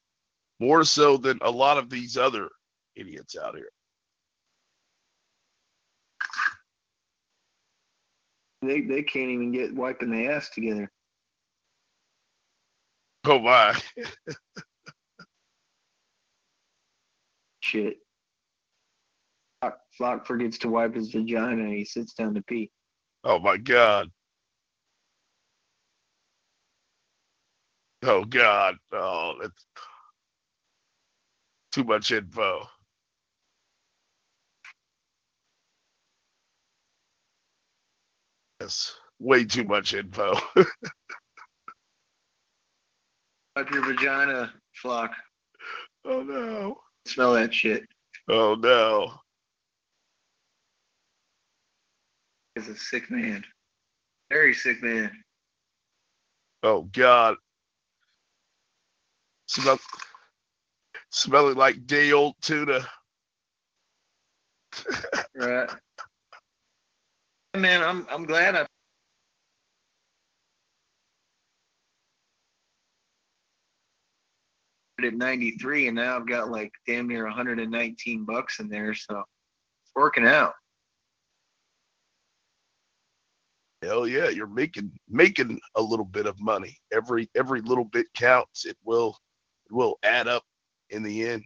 More 0.61 0.85
so 0.85 1.17
than 1.17 1.39
a 1.43 1.51
lot 1.51 1.79
of 1.79 1.89
these 1.89 2.17
other 2.17 2.49
idiots 2.97 3.37
out 3.37 3.55
here. 3.55 3.71
They 8.63 8.81
they 8.81 9.03
can't 9.03 9.31
even 9.31 9.53
get 9.53 9.75
wiping 9.75 10.11
their 10.11 10.33
ass 10.33 10.51
together. 10.51 10.91
Oh 13.25 13.39
my. 13.39 13.81
Shit. 17.61 17.99
Flock, 19.99 20.27
forgets 20.27 20.59
to 20.59 20.69
wipe 20.69 20.95
his 20.95 21.11
vagina 21.11 21.65
and 21.65 21.73
he 21.73 21.85
sits 21.85 22.15
down 22.15 22.33
to 22.35 22.43
pee. 22.43 22.70
Oh 23.25 23.41
my 23.41 23.57
God. 23.57 24.09
Oh 28.05 28.25
God. 28.25 28.77
Oh, 28.93 29.35
that's 29.43 29.66
too 31.73 31.83
much 31.83 32.12
info. 32.12 32.69
That's 38.61 38.95
way 39.19 39.45
too 39.45 39.65
much 39.65 39.95
info. 39.95 40.35
Wipe 43.57 43.70
your 43.73 43.85
vagina, 43.85 44.53
Flock. 44.75 45.11
oh 46.05 46.23
no. 46.23 46.79
Smell 47.07 47.33
that 47.35 47.53
shit. 47.53 47.83
Oh 48.29 48.55
no. 48.55 49.19
He's 52.59 52.68
a 52.68 52.76
sick 52.76 53.09
man. 53.09 53.44
Very 54.30 54.52
sick 54.52 54.82
man. 54.82 55.12
Oh 56.64 56.82
God. 56.93 57.36
Smell 59.47 59.78
smelling 61.10 61.56
like 61.56 61.86
day 61.86 62.10
old 62.10 62.35
tuna. 62.43 62.80
Right. 65.36 65.70
Man, 67.56 67.82
I'm 67.85 68.06
I'm 68.10 68.26
glad 68.26 68.56
I 68.56 68.66
at 75.05 75.14
93 75.14 75.86
and 75.86 75.97
now 75.97 76.16
I've 76.16 76.26
got 76.26 76.51
like 76.51 76.72
damn 76.85 77.06
near 77.06 77.24
119 77.24 78.24
bucks 78.24 78.59
in 78.59 78.68
there, 78.68 78.94
so 78.94 79.18
it's 79.18 79.93
working 79.94 80.26
out. 80.26 80.55
Hell 83.83 84.09
yeah, 84.09 84.29
you're 84.29 84.49
making 84.49 84.91
making 85.09 85.61
a 85.77 85.83
little 85.83 86.05
bit 86.05 86.27
of 86.27 86.41
money. 86.41 86.77
Every 86.93 87.31
every 87.37 87.61
little 87.61 87.85
bit 87.85 88.07
counts. 88.15 88.65
It 88.65 88.77
will 88.85 89.17
it 89.67 89.73
will 89.73 89.99
add 90.03 90.27
up 90.27 90.43
in 90.91 91.03
the 91.03 91.29
end. 91.29 91.45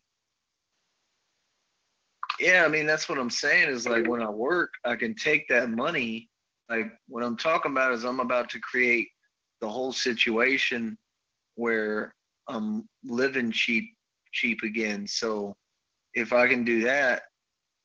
Yeah, 2.41 2.65
I 2.65 2.69
mean 2.69 2.87
that's 2.87 3.09
what 3.09 3.19
I'm 3.19 3.31
saying 3.31 3.69
is 3.69 3.87
like 3.87 4.07
when 4.07 4.23
I 4.23 4.31
work, 4.31 4.73
I 4.85 4.97
can 4.97 5.15
take 5.15 5.47
that 5.49 5.71
money. 5.71 6.31
Like 6.71 6.91
what 7.07 7.23
I'm 7.23 7.37
talking 7.37 7.73
about 7.73 7.93
is 7.93 8.05
I'm 8.05 8.21
about 8.21 8.49
to 8.51 8.61
create 8.61 9.09
the 9.61 9.69
whole 9.69 9.93
situation 9.93 10.97
where 11.57 12.15
I'm 12.49 12.89
living 13.05 13.53
cheap 13.53 13.95
cheap 14.33 14.63
again. 14.63 15.07
So 15.07 15.55
if 16.15 16.33
I 16.33 16.49
can 16.49 16.65
do 16.65 16.83
that 16.83 17.25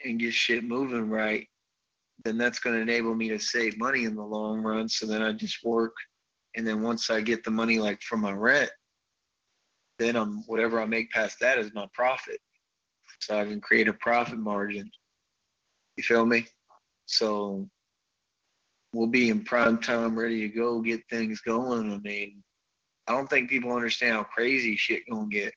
and 0.06 0.20
get 0.20 0.34
shit 0.34 0.64
moving 0.64 1.10
right, 1.10 1.48
then 2.24 2.38
that's 2.38 2.60
going 2.60 2.76
to 2.76 2.82
enable 2.82 3.16
me 3.16 3.30
to 3.30 3.40
save 3.40 3.78
money 3.78 4.06
in 4.06 4.16
the 4.16 4.24
long 4.24 4.62
run. 4.62 4.90
So 4.90 5.06
then 5.06 5.22
I 5.22 5.32
just 5.34 5.64
work, 5.64 5.94
and 6.56 6.68
then 6.68 6.82
once 6.82 7.10
I 7.10 7.22
get 7.22 7.44
the 7.44 7.52
money 7.52 7.80
like 7.80 8.02
from 8.02 8.22
my 8.22 8.32
rent, 8.32 8.72
then 10.00 10.16
I'm 10.16 10.44
whatever 10.48 10.82
I 10.82 10.86
make 10.86 11.12
past 11.12 11.40
that 11.42 11.58
is 11.58 11.74
my 11.74 11.88
profit. 11.94 12.40
So 13.20 13.40
I 13.40 13.46
can 13.46 13.62
create 13.62 13.88
a 13.88 13.94
profit 13.94 14.38
margin. 14.38 14.90
You 15.96 16.04
feel 16.04 16.26
me? 16.26 16.46
So 17.06 17.68
we'll 18.94 19.08
be 19.08 19.30
in 19.30 19.44
prime 19.44 19.80
time, 19.80 20.18
ready 20.18 20.42
to 20.42 20.50
go, 20.50 20.82
get 20.82 21.02
things 21.10 21.42
going. 21.42 21.92
I 21.92 21.98
mean, 21.98 22.44
I 23.08 23.14
don't 23.14 23.30
think 23.30 23.50
people 23.50 23.72
understand 23.72 24.16
how 24.16 24.24
crazy 24.24 24.76
shit 24.76 25.04
gonna 25.10 25.28
get 25.28 25.54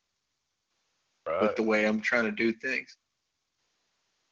Right. 1.27 1.43
with 1.43 1.57
the 1.57 1.63
way 1.63 1.87
I'm 1.87 2.01
trying 2.01 2.25
to 2.25 2.33
do 2.33 2.53
things. 2.53 2.97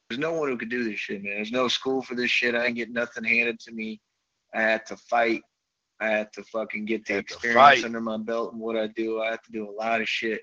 There's 0.09 0.19
no 0.19 0.33
one 0.33 0.49
who 0.49 0.57
could 0.57 0.71
do 0.71 0.85
this 0.85 0.99
shit, 0.99 1.23
man. 1.23 1.35
There's 1.35 1.53
no 1.53 1.69
school 1.69 2.03
for 2.03 2.15
this 2.15 2.31
shit. 2.31 2.55
I 2.55 2.67
ain't 2.67 2.77
get 2.77 2.91
nothing 2.91 3.25
handed 3.25 3.61
to 3.61 3.73
me. 3.73 4.01
I 4.55 4.63
had 4.63 4.87
to 4.87 4.97
fight. 4.97 5.43
I 6.01 6.09
had 6.09 6.33
to 6.35 6.45
fucking 6.45 6.87
get 6.87 7.05
the 7.07 7.19
experience 7.19 7.85
under 7.85 8.01
my 8.01 8.17
belt 8.17 8.53
and 8.53 8.61
what 8.61 8.77
I 8.77 8.87
do. 8.87 9.21
I 9.21 9.31
have 9.31 9.43
to 9.43 9.53
do 9.53 9.69
a 9.69 9.73
lot 9.73 10.01
of 10.01 10.09
shit. 10.09 10.41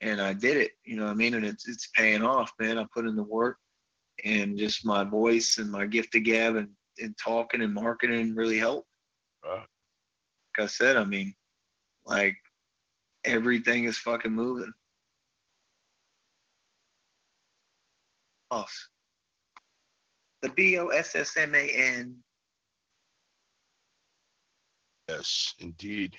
And 0.00 0.20
I 0.20 0.32
did 0.32 0.56
it. 0.56 0.72
You 0.84 0.96
know 0.96 1.04
what 1.04 1.12
I 1.12 1.14
mean? 1.14 1.34
And 1.34 1.44
it's 1.44 1.68
it's 1.68 1.88
paying 1.94 2.22
off, 2.22 2.52
man. 2.58 2.78
I 2.78 2.86
put 2.92 3.06
in 3.06 3.16
the 3.16 3.22
work 3.22 3.58
and 4.24 4.58
just 4.58 4.84
my 4.84 5.04
voice 5.04 5.58
and 5.58 5.70
my 5.70 5.86
gift 5.86 6.12
to 6.12 6.20
gab 6.20 6.56
and, 6.56 6.68
and 6.98 7.14
talking 7.22 7.62
and 7.62 7.72
marketing 7.72 8.34
really 8.34 8.58
helped. 8.58 8.88
Right. 9.44 9.66
I 10.58 10.66
said, 10.66 10.96
I 10.96 11.04
mean, 11.04 11.34
like 12.06 12.36
everything 13.24 13.84
is 13.84 13.98
fucking 13.98 14.32
moving. 14.32 14.72
Boss. 18.50 18.88
The 20.42 20.50
B 20.50 20.78
O 20.78 20.88
S 20.88 21.14
S 21.14 21.36
M 21.36 21.54
A 21.54 21.68
N. 21.68 22.16
Yes, 25.08 25.54
indeed. 25.58 26.16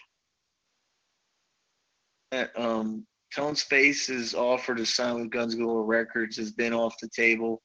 That 2.31 2.57
um 2.59 3.05
Tone 3.35 3.55
Space's 3.55 4.33
offer 4.33 4.73
to 4.75 4.85
sign 4.85 5.19
with 5.19 5.29
Guns 5.29 5.55
Galore 5.55 5.83
Records 5.83 6.37
has 6.37 6.51
been 6.51 6.73
off 6.73 6.95
the 7.01 7.09
table. 7.09 7.61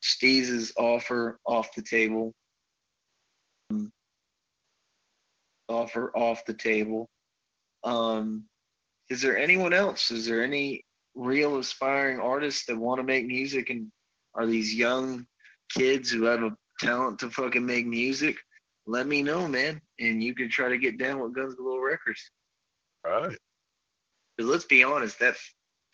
Steez's 0.00 0.72
offer 0.76 1.38
off 1.46 1.74
the 1.74 1.82
table. 1.82 2.34
Um, 3.70 3.92
offer 5.68 6.10
off 6.16 6.44
the 6.46 6.54
table. 6.54 7.08
Um, 7.84 8.44
is 9.10 9.20
there 9.20 9.38
anyone 9.38 9.72
else? 9.72 10.10
Is 10.10 10.26
there 10.26 10.42
any 10.42 10.84
real 11.14 11.58
aspiring 11.58 12.18
artists 12.20 12.66
that 12.66 12.76
want 12.76 12.98
to 12.98 13.04
make 13.04 13.26
music 13.26 13.70
and 13.70 13.90
are 14.34 14.46
these 14.46 14.74
young 14.74 15.26
kids 15.76 16.10
who 16.10 16.24
have 16.24 16.42
a 16.42 16.56
talent 16.80 17.18
to 17.20 17.30
fucking 17.30 17.64
make 17.64 17.86
music? 17.86 18.36
Let 18.86 19.06
me 19.06 19.22
know, 19.22 19.48
man, 19.48 19.80
and 19.98 20.22
you 20.22 20.34
can 20.34 20.50
try 20.50 20.68
to 20.68 20.78
get 20.78 20.98
down 20.98 21.20
with 21.20 21.34
Guns 21.34 21.54
Galore 21.54 21.86
Records. 21.86 22.30
All 23.06 23.28
right. 23.28 23.38
But 24.36 24.46
let's 24.46 24.64
be 24.64 24.82
honest, 24.82 25.18
that 25.20 25.36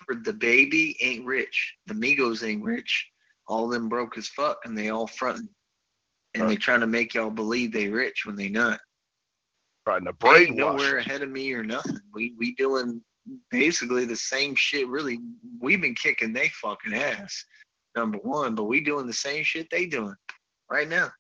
for 0.06 0.14
DaBaby 0.16 0.96
ain't 1.00 1.24
rich. 1.24 1.74
The 1.86 1.94
Migos 1.94 2.46
ain't 2.46 2.64
rich. 2.64 3.08
All 3.46 3.68
them 3.68 3.88
broke 3.88 4.16
as 4.16 4.28
fuck, 4.28 4.58
and 4.64 4.76
they 4.76 4.90
all 4.90 5.06
fronting, 5.06 5.48
and 6.34 6.44
right. 6.44 6.50
they 6.50 6.56
trying 6.56 6.80
to 6.80 6.86
make 6.86 7.14
y'all 7.14 7.30
believe 7.30 7.72
they 7.72 7.88
rich 7.88 8.24
when 8.24 8.36
they 8.36 8.48
not. 8.48 8.80
Trying 9.86 10.04
to 10.04 10.12
brainwash. 10.12 10.56
nowhere 10.56 10.98
ahead 10.98 11.22
of 11.22 11.30
me 11.30 11.52
or 11.52 11.64
nothing. 11.64 11.98
We 12.14 12.34
we 12.38 12.54
doing 12.54 13.02
basically 13.50 14.04
the 14.04 14.16
same 14.16 14.54
shit. 14.54 14.88
Really, 14.88 15.18
we've 15.60 15.80
been 15.80 15.94
kicking 15.94 16.32
they 16.32 16.48
fucking 16.48 16.94
ass. 16.94 17.44
Number 17.96 18.18
one, 18.18 18.54
but 18.54 18.64
we 18.64 18.80
doing 18.80 19.06
the 19.06 19.12
same 19.12 19.42
shit 19.44 19.68
they 19.70 19.86
doing 19.86 20.14
right 20.70 20.88
now. 20.88 21.10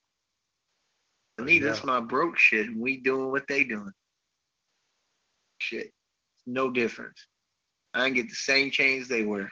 To 1.38 1.44
me, 1.44 1.58
yeah. 1.58 1.66
that's 1.66 1.84
my 1.84 2.00
broke 2.00 2.38
shit, 2.38 2.66
and 2.66 2.80
we 2.80 2.98
doing 2.98 3.30
what 3.30 3.46
they 3.48 3.64
doing. 3.64 3.92
Shit 5.58 5.90
no 6.46 6.70
difference. 6.70 7.26
I 7.94 8.04
can 8.04 8.14
get 8.14 8.28
the 8.28 8.34
same 8.34 8.70
chains 8.70 9.08
they 9.08 9.24
wear. 9.24 9.50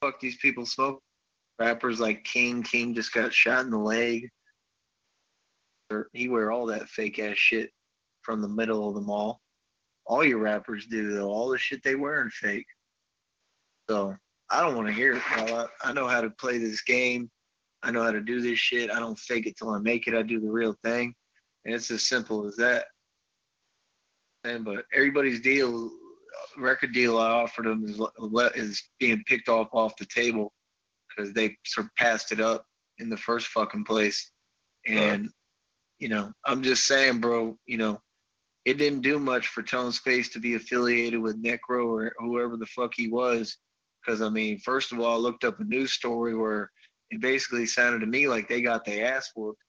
Fuck 0.00 0.20
these 0.20 0.36
people 0.36 0.66
smoke. 0.66 1.02
Rappers 1.58 2.00
like 2.00 2.24
King. 2.24 2.62
King 2.62 2.94
just 2.94 3.12
got 3.12 3.32
shot 3.32 3.64
in 3.64 3.70
the 3.70 3.78
leg. 3.78 4.28
He 6.12 6.28
wear 6.28 6.50
all 6.50 6.66
that 6.66 6.88
fake 6.88 7.18
ass 7.18 7.36
shit 7.36 7.70
from 8.22 8.40
the 8.40 8.48
middle 8.48 8.88
of 8.88 8.94
the 8.94 9.00
mall. 9.00 9.40
All 10.06 10.24
your 10.24 10.38
rappers 10.38 10.86
do 10.86 11.12
though. 11.12 11.28
All 11.28 11.48
the 11.48 11.58
shit 11.58 11.82
they 11.82 11.96
wearing 11.96 12.30
fake. 12.30 12.66
So 13.88 14.14
I 14.50 14.60
don't 14.62 14.74
want 14.74 14.88
to 14.88 14.94
hear 14.94 15.14
it. 15.14 15.22
I, 15.26 15.66
I 15.82 15.92
know 15.92 16.08
how 16.08 16.20
to 16.20 16.30
play 16.30 16.58
this 16.58 16.82
game. 16.82 17.30
I 17.82 17.90
know 17.90 18.02
how 18.02 18.10
to 18.10 18.20
do 18.20 18.40
this 18.40 18.58
shit. 18.58 18.90
I 18.90 18.98
don't 18.98 19.18
fake 19.18 19.46
it 19.46 19.56
till 19.56 19.70
I 19.70 19.78
make 19.78 20.06
it. 20.06 20.14
I 20.14 20.22
do 20.22 20.40
the 20.40 20.50
real 20.50 20.74
thing. 20.84 21.14
And 21.64 21.74
it's 21.74 21.90
as 21.90 22.06
simple 22.06 22.46
as 22.46 22.56
that 22.56 22.86
And 24.44 24.64
but 24.64 24.84
everybody's 24.94 25.40
deal, 25.40 25.90
record 26.56 26.92
deal 26.92 27.18
I 27.18 27.30
offered 27.30 27.66
them 27.66 27.84
is 27.84 28.00
is 28.54 28.82
being 28.98 29.22
picked 29.26 29.48
off 29.48 29.68
off 29.72 29.96
the 29.96 30.06
table 30.06 30.52
because 31.08 31.32
they 31.32 31.56
surpassed 31.64 32.32
it 32.32 32.40
up 32.40 32.64
in 32.98 33.08
the 33.08 33.16
first 33.16 33.48
fucking 33.48 33.84
place. 33.84 34.30
And 34.86 35.22
right. 35.22 35.30
you 35.98 36.08
know, 36.08 36.32
I'm 36.46 36.62
just 36.62 36.84
saying, 36.86 37.20
bro. 37.20 37.56
You 37.66 37.78
know, 37.78 38.00
it 38.64 38.78
didn't 38.78 39.02
do 39.02 39.18
much 39.18 39.48
for 39.48 39.62
Tone 39.62 39.92
Space 39.92 40.28
to 40.30 40.40
be 40.40 40.54
affiliated 40.54 41.20
with 41.20 41.42
Necro 41.42 41.86
or 41.86 42.12
whoever 42.18 42.56
the 42.56 42.66
fuck 42.66 42.92
he 42.94 43.08
was. 43.08 43.56
Because 44.04 44.22
I 44.22 44.28
mean, 44.28 44.58
first 44.58 44.92
of 44.92 45.00
all, 45.00 45.12
I 45.12 45.16
looked 45.16 45.44
up 45.44 45.60
a 45.60 45.64
news 45.64 45.92
story 45.92 46.34
where 46.34 46.70
it 47.10 47.20
basically 47.20 47.66
sounded 47.66 48.00
to 48.00 48.06
me 48.06 48.28
like 48.28 48.48
they 48.48 48.62
got 48.62 48.84
their 48.84 49.14
ass 49.14 49.30
whooped 49.34 49.62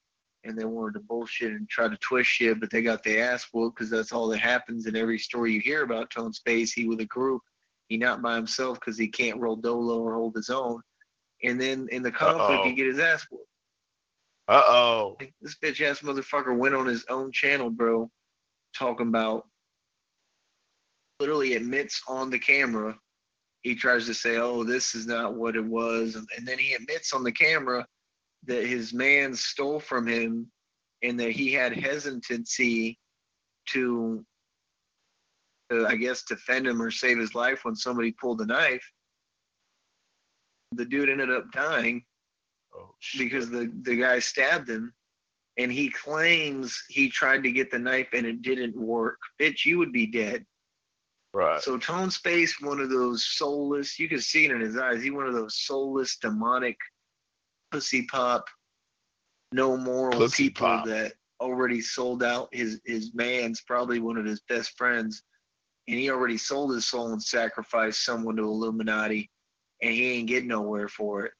and 0.44 0.58
they 0.58 0.64
wanted 0.64 0.94
to 0.94 1.00
bullshit 1.00 1.52
and 1.52 1.68
try 1.68 1.88
to 1.88 1.96
twist 1.98 2.30
shit, 2.30 2.58
but 2.58 2.70
they 2.70 2.82
got 2.82 3.04
their 3.04 3.30
ass 3.30 3.46
whooped 3.52 3.76
because 3.76 3.90
that's 3.90 4.12
all 4.12 4.28
that 4.28 4.40
happens 4.40 4.86
in 4.86 4.96
every 4.96 5.18
story 5.18 5.52
you 5.52 5.60
hear 5.60 5.82
about 5.82 6.10
Tone 6.10 6.32
Space. 6.32 6.72
He 6.72 6.86
with 6.86 7.00
a 7.00 7.06
group, 7.06 7.42
he 7.88 7.96
not 7.96 8.22
by 8.22 8.36
himself 8.36 8.80
because 8.80 8.98
he 8.98 9.08
can't 9.08 9.40
roll 9.40 9.56
dolo 9.56 10.00
or 10.00 10.14
hold 10.14 10.34
his 10.34 10.50
own. 10.50 10.80
And 11.44 11.60
then 11.60 11.88
in 11.90 12.02
the 12.02 12.10
conflict, 12.10 12.60
Uh-oh. 12.60 12.64
he 12.64 12.72
get 12.74 12.86
his 12.86 12.98
ass 12.98 13.26
whooped. 13.30 13.46
Uh 14.48 14.62
oh. 14.66 15.16
This 15.40 15.56
bitch 15.62 15.80
ass 15.80 16.00
motherfucker 16.00 16.56
went 16.56 16.74
on 16.74 16.86
his 16.86 17.04
own 17.08 17.30
channel, 17.30 17.70
bro, 17.70 18.10
talking 18.74 19.08
about 19.08 19.46
literally 21.20 21.54
admits 21.54 22.02
on 22.08 22.30
the 22.30 22.38
camera. 22.38 22.98
He 23.62 23.74
tries 23.74 24.06
to 24.06 24.14
say, 24.14 24.36
"Oh, 24.36 24.64
this 24.64 24.94
is 24.94 25.06
not 25.06 25.34
what 25.34 25.56
it 25.56 25.64
was," 25.64 26.16
and, 26.16 26.26
then 26.46 26.58
he 26.58 26.74
admits 26.74 27.12
on 27.12 27.22
the 27.22 27.32
camera 27.32 27.86
that 28.44 28.66
his 28.66 28.92
man 28.92 29.34
stole 29.34 29.78
from 29.78 30.06
him 30.06 30.50
and 31.02 31.18
that 31.20 31.30
he 31.30 31.52
had 31.52 31.72
hesitancy 31.72 32.98
to, 33.70 34.24
I 35.70 35.94
guess, 35.96 36.22
defend 36.24 36.66
him 36.66 36.82
or 36.82 36.90
save 36.90 37.18
his 37.18 37.34
life 37.34 37.64
when 37.64 37.76
somebody 37.76 38.12
pulled 38.12 38.40
a 38.40 38.46
knife. 38.46 38.84
The 40.72 40.84
dude 40.84 41.08
ended 41.08 41.30
up 41.30 41.52
dying 41.52 42.04
oh, 42.74 42.94
because 43.16 43.50
the, 43.50 43.72
the 43.82 43.96
guy 43.96 44.18
stabbed 44.18 44.68
him. 44.68 44.92
And 45.58 45.70
he 45.70 45.90
claims 45.90 46.82
he 46.88 47.10
tried 47.10 47.42
to 47.42 47.52
get 47.52 47.70
the 47.70 47.78
knife 47.78 48.08
and 48.14 48.24
it 48.24 48.40
didn't 48.40 48.74
work. 48.74 49.18
Bitch, 49.38 49.66
you 49.66 49.76
would 49.78 49.92
be 49.92 50.06
dead. 50.06 50.46
Right. 51.34 51.62
So 51.62 51.78
Tone 51.78 52.10
Space, 52.10 52.60
one 52.60 52.80
of 52.80 52.90
those 52.90 53.24
soulless, 53.24 53.98
you 53.98 54.08
can 54.08 54.20
see 54.20 54.44
it 54.44 54.50
in 54.50 54.60
his 54.60 54.76
eyes. 54.76 55.02
He 55.02 55.10
one 55.10 55.26
of 55.26 55.34
those 55.34 55.60
soulless, 55.60 56.18
demonic 56.18 56.76
pussy 57.70 58.02
pop, 58.02 58.46
no 59.50 59.76
moral 59.76 60.18
pussy 60.18 60.50
people 60.50 60.66
pop. 60.66 60.86
that 60.86 61.14
already 61.40 61.80
sold 61.80 62.22
out 62.22 62.48
his 62.52 62.80
his 62.84 63.14
man's 63.14 63.62
probably 63.62 63.98
one 63.98 64.18
of 64.18 64.26
his 64.26 64.42
best 64.48 64.76
friends, 64.76 65.22
and 65.88 65.98
he 65.98 66.10
already 66.10 66.36
sold 66.36 66.74
his 66.74 66.86
soul 66.86 67.12
and 67.12 67.22
sacrificed 67.22 68.04
someone 68.04 68.36
to 68.36 68.42
Illuminati, 68.42 69.30
and 69.80 69.92
he 69.92 70.12
ain't 70.12 70.28
getting 70.28 70.48
nowhere 70.48 70.88
for 70.88 71.24
it, 71.24 71.32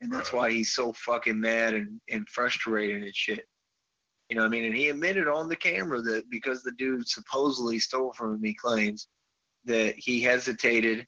and 0.00 0.12
that's 0.12 0.32
why 0.32 0.52
he's 0.52 0.72
so 0.72 0.92
fucking 0.92 1.40
mad 1.40 1.74
and 1.74 2.00
and 2.08 2.28
frustrated 2.28 3.02
and 3.02 3.16
shit. 3.16 3.44
You 4.28 4.36
know 4.36 4.42
what 4.42 4.48
I 4.48 4.50
mean? 4.50 4.66
And 4.66 4.76
he 4.76 4.90
admitted 4.90 5.26
on 5.26 5.48
the 5.48 5.56
camera 5.56 6.00
that 6.02 6.30
because 6.30 6.62
the 6.62 6.70
dude 6.78 7.08
supposedly 7.08 7.80
stole 7.80 8.12
from 8.12 8.34
him, 8.34 8.44
he 8.44 8.54
claims 8.54 9.08
that 9.64 9.94
he 9.96 10.20
hesitated 10.20 11.06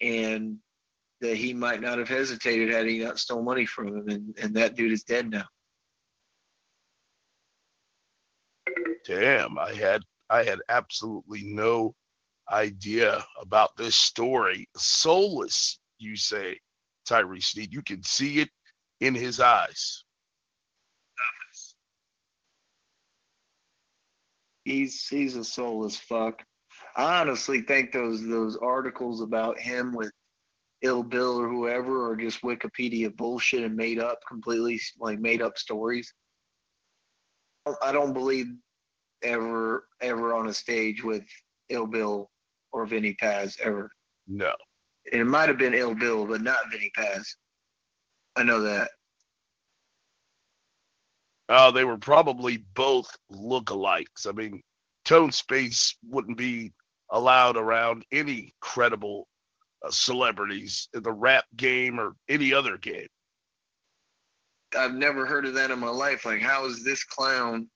and 0.00 0.58
that 1.20 1.36
he 1.36 1.52
might 1.52 1.80
not 1.80 1.98
have 1.98 2.08
hesitated 2.08 2.70
had 2.70 2.86
he 2.86 2.98
not 2.98 3.18
stole 3.18 3.42
money 3.42 3.66
from 3.66 3.88
him, 3.88 4.08
and, 4.08 4.38
and 4.40 4.54
that 4.54 4.74
dude 4.74 4.92
is 4.92 5.02
dead 5.02 5.30
now. 5.30 5.44
Damn, 9.06 9.58
I 9.58 9.72
had 9.72 10.02
I 10.28 10.44
had 10.44 10.60
absolutely 10.68 11.42
no 11.44 11.94
idea 12.50 13.24
about 13.40 13.76
this 13.76 13.96
story. 13.96 14.68
Soulless, 14.76 15.78
you 15.98 16.16
say, 16.16 16.58
Tyree 17.06 17.40
Sneed. 17.40 17.72
You 17.72 17.82
can 17.82 18.02
see 18.02 18.40
it 18.40 18.48
in 19.00 19.14
his 19.14 19.40
eyes. 19.40 20.04
He's 24.64 25.06
he's 25.08 25.36
a 25.36 25.44
soulless 25.44 25.96
fuck. 25.96 26.44
I 26.96 27.20
honestly 27.20 27.62
think 27.62 27.92
those 27.92 28.26
those 28.26 28.56
articles 28.56 29.20
about 29.20 29.58
him 29.58 29.92
with 29.92 30.12
Ill 30.82 31.02
Bill 31.02 31.38
or 31.38 31.48
whoever, 31.48 32.10
are 32.10 32.16
just 32.16 32.42
Wikipedia 32.42 33.14
bullshit 33.14 33.64
and 33.64 33.76
made 33.76 33.98
up 33.98 34.18
completely 34.26 34.80
like 34.98 35.18
made 35.18 35.42
up 35.42 35.58
stories. 35.58 36.12
I 37.82 37.92
don't 37.92 38.14
believe 38.14 38.46
ever 39.22 39.86
ever 40.00 40.34
on 40.34 40.48
a 40.48 40.54
stage 40.54 41.04
with 41.04 41.24
Ill 41.68 41.86
Bill 41.86 42.30
or 42.72 42.86
Vinnie 42.86 43.14
Paz 43.14 43.56
ever. 43.62 43.90
No. 44.26 44.54
It 45.12 45.26
might 45.26 45.48
have 45.48 45.58
been 45.58 45.74
Ill 45.74 45.94
Bill, 45.94 46.26
but 46.26 46.40
not 46.40 46.70
Vinnie 46.70 46.92
Paz. 46.94 47.36
I 48.36 48.42
know 48.42 48.60
that. 48.62 48.90
Uh, 51.48 51.70
they 51.70 51.84
were 51.84 51.98
probably 51.98 52.58
both 52.74 53.14
lookalikes. 53.32 54.26
I 54.26 54.32
mean, 54.32 54.62
Tone 55.04 55.32
Space 55.32 55.96
wouldn't 56.08 56.38
be 56.38 56.72
allowed 57.10 57.56
around 57.56 58.04
any 58.12 58.54
credible 58.60 59.26
uh, 59.84 59.90
celebrities 59.90 60.88
in 60.94 61.02
the 61.02 61.12
rap 61.12 61.44
game 61.56 61.98
or 61.98 62.14
any 62.28 62.52
other 62.52 62.76
game. 62.78 63.08
I've 64.76 64.94
never 64.94 65.26
heard 65.26 65.46
of 65.46 65.54
that 65.54 65.70
in 65.70 65.78
my 65.80 65.88
life. 65.88 66.24
Like, 66.24 66.40
how 66.40 66.66
is 66.66 66.84
this 66.84 67.02
clown 67.02 67.68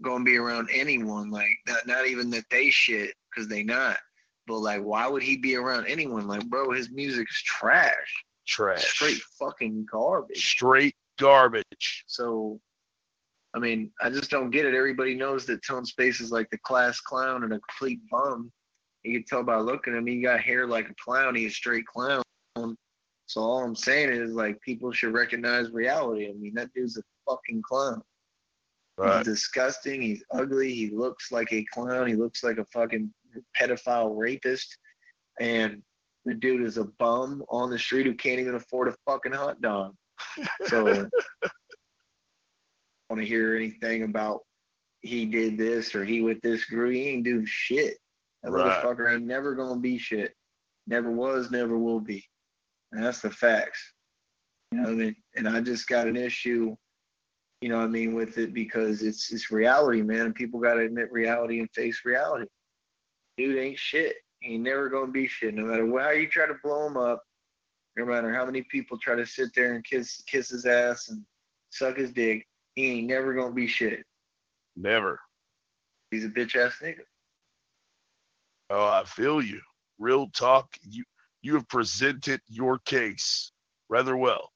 going 0.00 0.20
to 0.20 0.24
be 0.24 0.38
around 0.38 0.70
anyone? 0.72 1.30
Like, 1.30 1.50
not, 1.66 1.86
not 1.86 2.06
even 2.06 2.30
that 2.30 2.44
they 2.50 2.70
shit, 2.70 3.14
because 3.30 3.48
they 3.48 3.62
not. 3.62 3.98
But, 4.46 4.58
like, 4.58 4.82
why 4.82 5.06
would 5.06 5.22
he 5.22 5.36
be 5.36 5.56
around 5.56 5.86
anyone? 5.86 6.26
Like, 6.26 6.48
bro, 6.48 6.72
his 6.72 6.90
music 6.90 7.28
is 7.30 7.42
trash. 7.42 8.24
Trash. 8.46 8.82
Straight 8.82 9.20
fucking 9.38 9.86
garbage. 9.90 10.38
Straight 10.38 10.96
garbage. 11.18 12.04
So, 12.06 12.58
I 13.54 13.58
mean, 13.58 13.92
I 14.00 14.08
just 14.08 14.30
don't 14.30 14.50
get 14.50 14.64
it. 14.64 14.74
Everybody 14.74 15.14
knows 15.14 15.44
that 15.46 15.64
Tone 15.64 15.84
Space 15.84 16.20
is 16.20 16.32
like 16.32 16.48
the 16.50 16.58
class 16.58 16.98
clown 17.00 17.44
and 17.44 17.52
a 17.52 17.60
complete 17.60 18.00
bum. 18.10 18.50
You 19.04 19.18
can 19.18 19.24
tell 19.24 19.42
by 19.42 19.56
looking 19.56 19.94
at 19.94 19.98
him. 19.98 20.06
He 20.06 20.20
got 20.20 20.40
hair 20.40 20.66
like 20.66 20.88
a 20.88 20.94
clown. 21.02 21.34
He's 21.34 21.52
a 21.52 21.54
straight 21.54 21.86
clown. 21.86 22.22
So 23.26 23.40
all 23.40 23.64
I'm 23.64 23.74
saying 23.74 24.10
is 24.10 24.32
like 24.32 24.60
people 24.60 24.92
should 24.92 25.14
recognize 25.14 25.70
reality. 25.70 26.28
I 26.28 26.34
mean, 26.34 26.54
that 26.54 26.72
dude's 26.74 26.98
a 26.98 27.02
fucking 27.28 27.62
clown. 27.62 28.02
Right. 28.98 29.18
He's 29.18 29.26
disgusting. 29.26 30.02
He's 30.02 30.22
ugly. 30.30 30.74
He 30.74 30.90
looks 30.90 31.32
like 31.32 31.52
a 31.52 31.64
clown. 31.72 32.06
He 32.06 32.14
looks 32.14 32.44
like 32.44 32.58
a 32.58 32.66
fucking 32.66 33.12
pedophile 33.58 34.12
rapist. 34.16 34.76
And 35.40 35.82
the 36.24 36.34
dude 36.34 36.62
is 36.62 36.76
a 36.76 36.84
bum 36.84 37.42
on 37.48 37.70
the 37.70 37.78
street 37.78 38.06
who 38.06 38.14
can't 38.14 38.38
even 38.38 38.54
afford 38.54 38.88
a 38.88 38.94
fucking 39.06 39.32
hot 39.32 39.60
dog. 39.62 39.94
So 40.66 40.88
I 40.88 41.08
want 43.08 43.22
to 43.22 43.26
hear 43.26 43.56
anything 43.56 44.02
about 44.02 44.42
he 45.00 45.24
did 45.24 45.58
this 45.58 45.94
or 45.94 46.04
he 46.04 46.20
with 46.20 46.40
this 46.42 46.66
group. 46.66 46.92
He 46.92 47.08
ain't 47.08 47.24
do 47.24 47.44
shit. 47.46 47.96
That 48.42 48.50
right. 48.50 48.82
motherfucker 48.82 49.14
ain't 49.14 49.24
never 49.24 49.54
gonna 49.54 49.80
be 49.80 49.98
shit. 49.98 50.34
Never 50.86 51.10
was, 51.10 51.50
never 51.50 51.78
will 51.78 52.00
be. 52.00 52.24
And 52.90 53.04
that's 53.04 53.20
the 53.20 53.30
facts. 53.30 53.92
You 54.72 54.78
know 54.78 54.84
what 54.84 54.92
I 54.92 54.96
mean? 54.96 55.16
And 55.36 55.48
I 55.48 55.60
just 55.60 55.86
got 55.86 56.08
an 56.08 56.16
issue, 56.16 56.74
you 57.60 57.68
know 57.68 57.78
what 57.78 57.84
I 57.84 57.88
mean, 57.88 58.14
with 58.14 58.38
it 58.38 58.52
because 58.52 59.02
it's 59.02 59.32
it's 59.32 59.50
reality, 59.50 60.02
man. 60.02 60.26
And 60.26 60.34
people 60.34 60.60
gotta 60.60 60.80
admit 60.80 61.12
reality 61.12 61.60
and 61.60 61.70
face 61.74 62.00
reality. 62.04 62.46
Dude 63.36 63.58
ain't 63.58 63.78
shit. 63.78 64.16
He 64.40 64.54
ain't 64.54 64.64
never 64.64 64.88
gonna 64.88 65.12
be 65.12 65.26
shit. 65.26 65.54
No 65.54 65.64
matter 65.66 65.86
how 66.00 66.10
you 66.10 66.26
try 66.26 66.46
to 66.46 66.56
blow 66.62 66.86
him 66.86 66.96
up, 66.96 67.22
no 67.96 68.06
matter 68.06 68.32
how 68.34 68.46
many 68.46 68.62
people 68.62 68.98
try 68.98 69.14
to 69.14 69.26
sit 69.26 69.50
there 69.54 69.74
and 69.74 69.84
kiss 69.84 70.22
kiss 70.26 70.48
his 70.48 70.66
ass 70.66 71.10
and 71.10 71.22
suck 71.70 71.96
his 71.96 72.12
dick, 72.12 72.46
he 72.74 72.98
ain't 72.98 73.08
never 73.08 73.34
gonna 73.34 73.52
be 73.52 73.66
shit. 73.66 74.04
Never. 74.74 75.20
He's 76.10 76.24
a 76.24 76.28
bitch 76.28 76.56
ass 76.56 76.78
nigga. 76.82 77.00
Oh, 78.72 78.86
I 78.86 79.04
feel 79.04 79.42
you. 79.42 79.60
Real 79.98 80.28
talk. 80.28 80.78
You 80.82 81.04
you 81.42 81.54
have 81.54 81.68
presented 81.68 82.40
your 82.48 82.78
case 82.78 83.52
rather 83.90 84.16
well. 84.16 84.50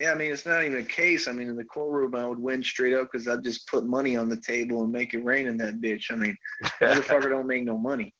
Yeah, 0.00 0.12
I 0.12 0.14
mean 0.14 0.32
it's 0.32 0.46
not 0.46 0.64
even 0.64 0.78
a 0.78 0.84
case. 0.84 1.28
I 1.28 1.32
mean 1.32 1.50
in 1.50 1.56
the 1.56 1.64
courtroom 1.64 2.14
I 2.14 2.26
would 2.26 2.38
win 2.38 2.62
straight 2.62 2.94
up 2.94 3.10
because 3.12 3.28
I'd 3.28 3.44
just 3.44 3.68
put 3.68 3.84
money 3.84 4.16
on 4.16 4.30
the 4.30 4.38
table 4.38 4.82
and 4.82 4.90
make 4.90 5.12
it 5.12 5.22
rain 5.22 5.46
in 5.46 5.58
that 5.58 5.82
bitch. 5.82 6.10
I 6.10 6.14
mean, 6.14 6.34
motherfucker 6.80 7.28
don't 7.28 7.46
make 7.46 7.64
no 7.64 7.76
money. 7.76 8.14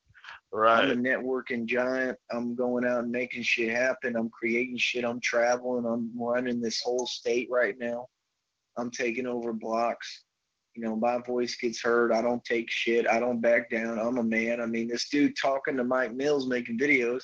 Right. 0.53 0.85
I'm 0.85 0.91
a 0.91 0.95
networking 0.95 1.65
giant. 1.65 2.19
I'm 2.31 2.55
going 2.55 2.85
out 2.85 3.05
and 3.05 3.11
making 3.11 3.43
shit 3.43 3.75
happen. 3.75 4.17
I'm 4.17 4.29
creating 4.29 4.77
shit. 4.77 5.03
I'm 5.03 5.19
traveling. 5.21 5.87
I'm 5.87 6.11
running 6.15 6.61
this 6.61 6.83
whole 6.83 7.07
state 7.07 7.49
right 7.51 7.77
now. 7.79 8.07
I'm 8.77 8.91
taking 8.91 9.27
over 9.27 9.55
blocks. 9.55 10.25
You 10.75 10.83
know, 10.83 10.97
my 10.97 11.19
voice 11.19 11.57
gets 11.57 11.83
heard. 11.83 12.13
I 12.13 12.23
don't 12.23 12.45
take 12.45 12.71
shit. 12.71 13.07
I 13.07 13.21
don't 13.21 13.41
back 13.41 13.71
down. 13.71 13.99
I'm 13.99 14.19
a 14.19 14.23
man. 14.23 14.61
I 14.61 14.67
mean, 14.67 14.89
this 14.89 15.09
dude 15.09 15.37
talking 15.37 15.77
to 15.77 15.85
Mike 15.85 16.15
Mills 16.15 16.47
making 16.47 16.79
videos, 16.79 17.23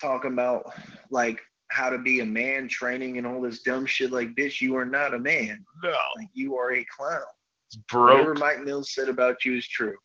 talking 0.00 0.32
about 0.32 0.72
like 1.10 1.40
how 1.70 1.90
to 1.90 1.98
be 1.98 2.20
a 2.20 2.26
man 2.26 2.68
training 2.68 3.18
and 3.18 3.26
all 3.26 3.40
this 3.40 3.62
dumb 3.62 3.86
shit. 3.86 4.10
Like, 4.10 4.34
bitch, 4.34 4.60
you 4.60 4.76
are 4.76 4.84
not 4.84 5.14
a 5.14 5.18
man. 5.18 5.64
No. 5.82 5.90
Like, 6.16 6.28
you 6.32 6.56
are 6.56 6.72
a 6.72 6.86
clown. 6.96 7.20
It's 7.68 7.76
broke. 7.90 8.10
Whatever 8.10 8.34
Mike 8.34 8.64
Mills 8.64 8.92
said 8.94 9.08
about 9.08 9.44
you 9.44 9.56
is 9.56 9.66
true. 9.66 9.96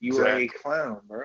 You 0.00 0.12
exactly. 0.12 0.32
are 0.32 0.44
a 0.44 0.48
clown, 0.62 1.00
bro. 1.08 1.22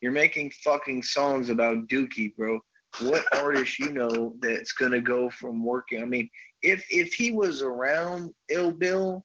You're 0.00 0.12
making 0.12 0.52
fucking 0.62 1.02
songs 1.02 1.50
about 1.50 1.88
Dookie, 1.88 2.34
bro. 2.36 2.60
What 3.00 3.24
artist 3.34 3.78
you 3.78 3.92
know 3.92 4.34
that's 4.40 4.72
gonna 4.72 5.00
go 5.00 5.30
from 5.30 5.64
working? 5.64 6.02
I 6.02 6.06
mean, 6.06 6.28
if 6.64 6.84
if 6.90 7.12
he 7.12 7.30
was 7.30 7.62
around 7.62 8.32
Ill 8.48 8.72
Bill 8.72 9.24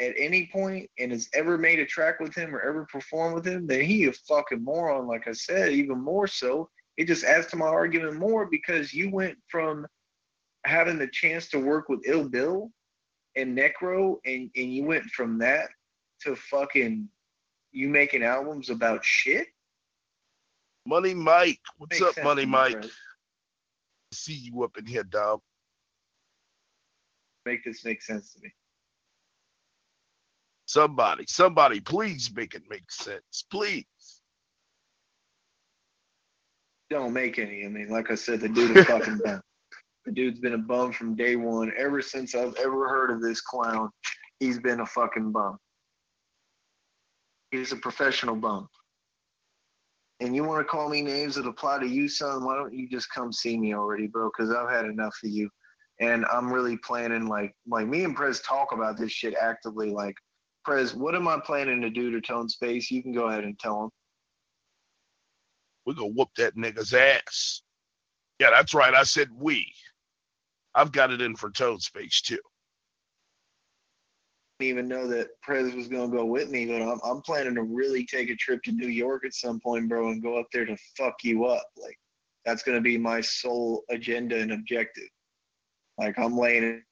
at 0.00 0.14
any 0.16 0.48
point 0.52 0.90
and 0.98 1.12
has 1.12 1.28
ever 1.34 1.56
made 1.56 1.78
a 1.78 1.86
track 1.86 2.18
with 2.18 2.34
him 2.34 2.54
or 2.54 2.60
ever 2.60 2.86
performed 2.90 3.36
with 3.36 3.46
him, 3.46 3.66
then 3.66 3.82
he 3.82 4.06
a 4.06 4.12
fucking 4.12 4.64
moron. 4.64 5.06
Like 5.06 5.28
I 5.28 5.32
said, 5.32 5.72
even 5.72 6.00
more 6.00 6.26
so. 6.26 6.68
It 6.96 7.06
just 7.06 7.24
adds 7.24 7.46
to 7.48 7.56
my 7.56 7.66
argument 7.66 8.18
more 8.18 8.46
because 8.46 8.94
you 8.94 9.10
went 9.10 9.36
from 9.48 9.86
having 10.64 10.98
the 10.98 11.08
chance 11.08 11.48
to 11.50 11.58
work 11.58 11.88
with 11.88 12.00
Ill 12.06 12.28
Bill 12.28 12.70
and 13.36 13.56
Necro, 13.56 14.16
and 14.24 14.50
and 14.56 14.74
you 14.74 14.84
went 14.84 15.04
from 15.10 15.38
that 15.38 15.68
to 16.22 16.34
fucking 16.34 17.08
you 17.72 17.88
making 17.88 18.22
albums 18.22 18.70
about 18.70 19.04
shit? 19.04 19.48
Money 20.86 21.14
Mike. 21.14 21.60
What's 21.76 22.00
Makes 22.00 22.18
up, 22.18 22.24
Money 22.24 22.46
Mike? 22.46 22.84
See 24.12 24.34
you 24.34 24.62
up 24.62 24.76
in 24.78 24.86
here, 24.86 25.02
dog. 25.02 25.40
Make 27.46 27.64
this 27.64 27.84
make 27.84 28.02
sense 28.02 28.32
to 28.34 28.40
me. 28.42 28.52
Somebody, 30.66 31.24
somebody, 31.28 31.80
please 31.80 32.30
make 32.34 32.54
it 32.54 32.62
make 32.70 32.90
sense. 32.90 33.44
Please. 33.50 33.84
Don't 36.90 37.12
make 37.12 37.38
any. 37.38 37.64
I 37.64 37.68
mean, 37.68 37.88
like 37.90 38.10
I 38.10 38.14
said, 38.14 38.40
the 38.40 38.48
dude 38.48 38.76
is 38.76 38.84
fucking 38.86 39.20
bum. 39.24 39.42
The 40.06 40.12
dude's 40.12 40.38
been 40.38 40.54
a 40.54 40.58
bum 40.58 40.92
from 40.92 41.16
day 41.16 41.36
one. 41.36 41.72
Ever 41.78 42.02
since 42.02 42.34
I've 42.34 42.54
ever 42.56 42.88
heard 42.88 43.10
of 43.10 43.22
this 43.22 43.40
clown, 43.40 43.90
he's 44.38 44.58
been 44.58 44.80
a 44.80 44.86
fucking 44.86 45.32
bum. 45.32 45.58
He's 47.50 47.72
a 47.72 47.76
professional 47.76 48.36
bum. 48.36 48.68
And 50.20 50.34
you 50.34 50.44
want 50.44 50.60
to 50.60 50.64
call 50.70 50.88
me 50.88 51.02
names 51.02 51.34
that 51.34 51.46
apply 51.46 51.80
to 51.80 51.86
you, 51.86 52.08
son? 52.08 52.44
Why 52.44 52.54
don't 52.56 52.74
you 52.74 52.88
just 52.88 53.10
come 53.10 53.32
see 53.32 53.58
me 53.58 53.74
already, 53.74 54.06
bro? 54.06 54.30
Because 54.30 54.54
I've 54.54 54.70
had 54.70 54.84
enough 54.84 55.16
of 55.24 55.30
you. 55.30 55.50
And 56.00 56.24
I'm 56.32 56.52
really 56.52 56.76
planning, 56.76 57.26
like, 57.26 57.54
like 57.68 57.86
me 57.86 58.04
and 58.04 58.16
Prez 58.16 58.40
talk 58.40 58.72
about 58.72 58.98
this 58.98 59.12
shit 59.12 59.34
actively. 59.40 59.90
Like, 59.90 60.16
Prez, 60.64 60.94
what 60.94 61.14
am 61.14 61.28
I 61.28 61.38
planning 61.44 61.80
to 61.82 61.90
do 61.90 62.10
to 62.10 62.20
Tone 62.20 62.48
Space? 62.48 62.90
You 62.90 63.02
can 63.02 63.12
go 63.12 63.28
ahead 63.28 63.44
and 63.44 63.58
tell 63.58 63.84
him. 63.84 63.90
We're 65.86 65.94
going 65.94 66.12
to 66.12 66.16
whoop 66.16 66.30
that 66.36 66.56
nigga's 66.56 66.94
ass. 66.94 67.62
Yeah, 68.40 68.50
that's 68.50 68.74
right. 68.74 68.94
I 68.94 69.04
said 69.04 69.28
we. 69.36 69.72
I've 70.74 70.92
got 70.92 71.12
it 71.12 71.20
in 71.20 71.36
for 71.36 71.50
Tone 71.50 71.78
Space, 71.78 72.20
too 72.20 72.38
Didn't 74.58 74.70
even 74.70 74.88
know 74.88 75.06
that 75.08 75.28
Prez 75.42 75.72
was 75.74 75.88
gonna 75.88 76.08
go 76.08 76.24
with 76.24 76.50
me, 76.50 76.66
but 76.66 76.82
I'm 76.82 76.98
I'm 77.04 77.22
planning 77.22 77.54
to 77.54 77.62
really 77.62 78.04
take 78.04 78.30
a 78.30 78.36
trip 78.36 78.62
to 78.64 78.72
New 78.72 78.88
York 78.88 79.24
at 79.24 79.34
some 79.34 79.60
point, 79.60 79.88
bro, 79.88 80.08
and 80.08 80.22
go 80.22 80.38
up 80.38 80.46
there 80.52 80.64
to 80.64 80.76
fuck 80.98 81.14
you 81.22 81.44
up. 81.44 81.66
Like 81.76 81.96
that's 82.44 82.62
gonna 82.62 82.80
be 82.80 82.98
my 82.98 83.20
sole 83.20 83.84
agenda 83.90 84.36
and 84.40 84.52
objective. 84.52 85.08
Like 85.98 86.18
I'm 86.18 86.36
laying 86.36 86.82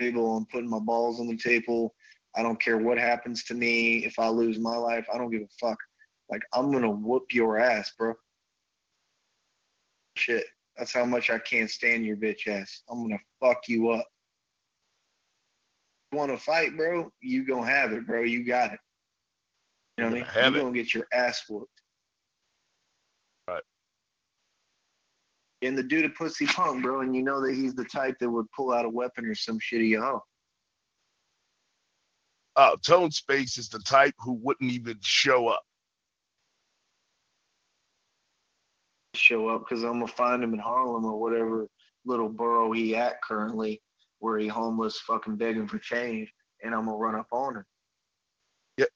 table, 0.00 0.36
I'm 0.36 0.46
putting 0.46 0.70
my 0.70 0.78
balls 0.78 1.20
on 1.20 1.28
the 1.28 1.36
table. 1.36 1.94
I 2.36 2.42
don't 2.42 2.60
care 2.60 2.78
what 2.78 2.98
happens 2.98 3.44
to 3.44 3.54
me. 3.54 4.04
If 4.04 4.18
I 4.18 4.28
lose 4.28 4.58
my 4.58 4.76
life, 4.76 5.06
I 5.12 5.18
don't 5.18 5.30
give 5.30 5.42
a 5.42 5.66
fuck. 5.66 5.78
Like 6.30 6.42
I'm 6.52 6.70
gonna 6.72 6.90
whoop 6.90 7.24
your 7.32 7.58
ass, 7.58 7.92
bro. 7.98 8.14
Shit. 10.16 10.44
That's 10.76 10.92
how 10.92 11.04
much 11.04 11.28
I 11.30 11.38
can't 11.40 11.70
stand 11.70 12.06
your 12.06 12.16
bitch 12.16 12.46
ass. 12.46 12.82
I'm 12.88 13.02
gonna 13.02 13.18
fuck 13.40 13.68
you 13.68 13.90
up 13.90 14.06
want 16.12 16.30
to 16.30 16.38
fight, 16.38 16.76
bro, 16.76 17.10
you 17.20 17.46
gonna 17.46 17.66
have 17.66 17.92
it, 17.92 18.06
bro. 18.06 18.22
You 18.22 18.44
got 18.44 18.72
it. 18.72 18.80
You 19.96 20.04
know 20.04 20.10
what 20.10 20.28
I 20.36 20.42
mean? 20.42 20.54
You're 20.54 20.62
gonna 20.62 20.74
get 20.74 20.94
your 20.94 21.06
ass 21.12 21.44
whooped. 21.48 21.77
And 25.62 25.76
the 25.76 25.82
dude 25.82 26.04
a 26.04 26.08
pussy 26.10 26.46
punk, 26.46 26.82
bro, 26.82 27.00
and 27.00 27.14
you 27.16 27.22
know 27.22 27.40
that 27.40 27.54
he's 27.54 27.74
the 27.74 27.84
type 27.84 28.16
that 28.20 28.30
would 28.30 28.50
pull 28.52 28.72
out 28.72 28.84
a 28.84 28.88
weapon 28.88 29.26
or 29.26 29.34
some 29.34 29.58
shit 29.58 29.80
of 29.80 29.86
your 29.86 30.04
own. 30.04 30.20
Uh, 32.54 32.76
Tone 32.84 33.10
Space 33.10 33.58
is 33.58 33.68
the 33.68 33.78
type 33.80 34.14
who 34.18 34.32
wouldn't 34.32 34.70
even 34.70 34.98
show 35.00 35.48
up. 35.48 35.62
Show 39.14 39.48
up 39.48 39.64
because 39.68 39.84
I'm 39.84 39.94
gonna 39.94 40.08
find 40.08 40.42
him 40.42 40.54
in 40.54 40.60
Harlem 40.60 41.04
or 41.04 41.20
whatever 41.20 41.68
little 42.04 42.28
borough 42.28 42.72
he 42.72 42.96
at 42.96 43.20
currently 43.22 43.80
where 44.20 44.38
he 44.38 44.48
homeless 44.48 44.98
fucking 45.00 45.36
begging 45.36 45.68
for 45.68 45.78
change 45.78 46.32
and 46.62 46.74
I'm 46.74 46.86
gonna 46.86 46.96
run 46.96 47.14
up 47.14 47.28
on 47.30 47.56
him. 47.56 47.64
Yeah. 48.76 48.86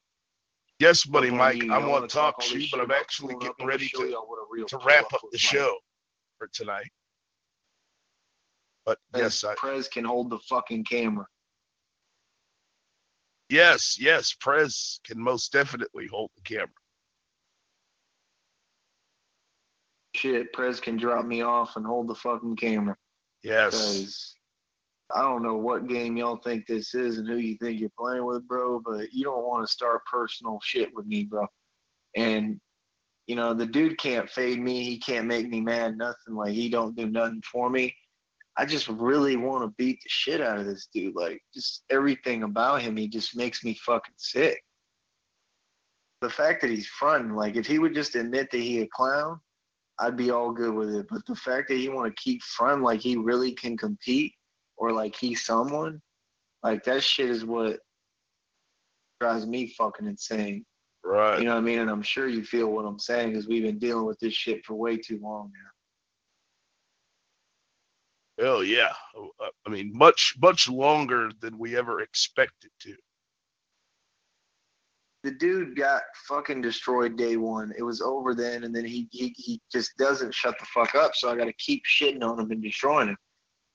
Yes, 0.78 1.05
buddy 1.05 1.30
Mike. 1.30 1.62
I 1.70 1.86
want 1.86 2.09
to 2.09 2.12
talk 2.12 2.40
to 2.40 2.59
you, 2.59 2.68
but 2.70 2.80
I'm 2.80 2.90
actually 2.90 3.34
getting 3.40 3.66
ready 3.66 3.89
to, 3.97 4.16
to 4.68 4.78
wrap 4.84 5.12
up 5.12 5.20
the 5.30 5.39
show 5.39 5.76
for 6.43 6.48
tonight. 6.52 6.90
But 8.85 8.98
yes, 9.16 9.44
I, 9.44 9.55
Prez 9.55 9.86
can 9.86 10.05
hold 10.05 10.28
the 10.28 10.40
fucking 10.40 10.85
camera. 10.85 11.24
Yes, 13.48 13.97
yes, 14.01 14.35
Prez 14.40 14.98
can 15.05 15.20
most 15.20 15.52
definitely 15.52 16.09
hold 16.09 16.31
the 16.35 16.43
camera. 16.43 16.69
Shit, 20.16 20.52
Prez 20.52 20.81
can 20.81 20.97
drop 20.97 21.24
me 21.24 21.43
off 21.43 21.77
and 21.77 21.86
hold 21.86 22.09
the 22.09 22.14
fucking 22.16 22.56
camera. 22.56 22.97
Yes. 23.44 24.35
I 25.14 25.23
don't 25.23 25.43
know 25.43 25.56
what 25.56 25.86
game 25.86 26.16
y'all 26.16 26.39
think 26.39 26.66
this 26.66 26.94
is 26.94 27.19
and 27.19 27.28
who 27.28 27.36
you 27.36 27.56
think 27.59 27.78
you're 27.78 27.90
playing 27.97 28.24
with, 28.24 28.48
bro, 28.48 28.81
but 28.85 29.12
you 29.12 29.23
don't 29.23 29.47
want 29.47 29.64
to 29.64 29.73
start 29.73 30.05
personal 30.10 30.59
shit 30.62 30.90
with 30.93 31.06
me, 31.06 31.24
bro. 31.24 31.47
And 32.16 32.59
you 33.26 33.36
know, 33.36 33.54
the 33.54 33.66
dude 33.66 33.98
can't 33.98 34.28
fade 34.28 34.60
me. 34.60 34.84
He 34.84 34.98
can't 34.98 35.26
make 35.26 35.48
me 35.48 35.60
mad. 35.60 35.96
Nothing. 35.96 36.34
Like 36.34 36.52
he 36.52 36.68
don't 36.68 36.96
do 36.96 37.06
nothing 37.06 37.42
for 37.50 37.70
me. 37.70 37.94
I 38.56 38.66
just 38.66 38.88
really 38.88 39.36
want 39.36 39.64
to 39.64 39.74
beat 39.78 40.00
the 40.02 40.08
shit 40.08 40.40
out 40.40 40.58
of 40.58 40.66
this 40.66 40.88
dude. 40.92 41.14
Like 41.14 41.40
just 41.54 41.84
everything 41.90 42.42
about 42.42 42.82
him, 42.82 42.96
he 42.96 43.08
just 43.08 43.36
makes 43.36 43.64
me 43.64 43.74
fucking 43.74 44.14
sick. 44.16 44.62
The 46.20 46.30
fact 46.30 46.60
that 46.62 46.70
he's 46.70 46.86
fronting, 46.86 47.34
like 47.34 47.56
if 47.56 47.66
he 47.66 47.78
would 47.78 47.94
just 47.94 48.14
admit 48.14 48.50
that 48.50 48.58
he 48.58 48.80
a 48.82 48.88
clown, 48.88 49.40
I'd 49.98 50.16
be 50.16 50.30
all 50.30 50.52
good 50.52 50.74
with 50.74 50.94
it. 50.94 51.06
But 51.08 51.24
the 51.26 51.36
fact 51.36 51.68
that 51.68 51.76
he 51.76 51.88
want 51.88 52.14
to 52.14 52.22
keep 52.22 52.42
fronting 52.42 52.84
like 52.84 53.00
he 53.00 53.16
really 53.16 53.52
can 53.52 53.76
compete 53.76 54.34
or 54.76 54.92
like 54.92 55.16
he's 55.16 55.44
someone, 55.44 56.00
like 56.62 56.84
that 56.84 57.02
shit 57.02 57.30
is 57.30 57.44
what 57.44 57.78
drives 59.20 59.46
me 59.46 59.72
fucking 59.78 60.06
insane. 60.06 60.64
Right. 61.04 61.38
You 61.38 61.44
know 61.46 61.54
what 61.54 61.58
I 61.58 61.62
mean? 61.62 61.80
And 61.80 61.90
I'm 61.90 62.02
sure 62.02 62.28
you 62.28 62.44
feel 62.44 62.68
what 62.68 62.84
I'm 62.84 62.98
saying 62.98 63.30
because 63.30 63.48
we've 63.48 63.64
been 63.64 63.78
dealing 63.78 64.06
with 64.06 64.18
this 64.20 64.34
shit 64.34 64.64
for 64.64 64.74
way 64.74 64.96
too 64.96 65.18
long 65.22 65.50
now. 68.38 68.44
Hell 68.44 68.64
yeah. 68.64 68.92
Uh, 69.16 69.46
I 69.66 69.70
mean, 69.70 69.92
much, 69.94 70.34
much 70.40 70.68
longer 70.68 71.30
than 71.40 71.58
we 71.58 71.76
ever 71.76 72.00
expected 72.00 72.70
to. 72.80 72.94
The 75.22 75.32
dude 75.32 75.76
got 75.76 76.02
fucking 76.26 76.62
destroyed 76.62 77.16
day 77.16 77.36
one. 77.36 77.72
It 77.78 77.82
was 77.82 78.00
over 78.00 78.34
then, 78.34 78.64
and 78.64 78.74
then 78.74 78.84
he 78.84 79.06
he, 79.12 79.32
he 79.36 79.60
just 79.70 79.96
doesn't 79.96 80.34
shut 80.34 80.58
the 80.58 80.66
fuck 80.66 80.96
up. 80.96 81.14
So 81.14 81.30
I 81.30 81.36
got 81.36 81.44
to 81.44 81.52
keep 81.52 81.84
shitting 81.84 82.24
on 82.24 82.40
him 82.40 82.50
and 82.50 82.60
destroying 82.60 83.08
him. 83.08 83.16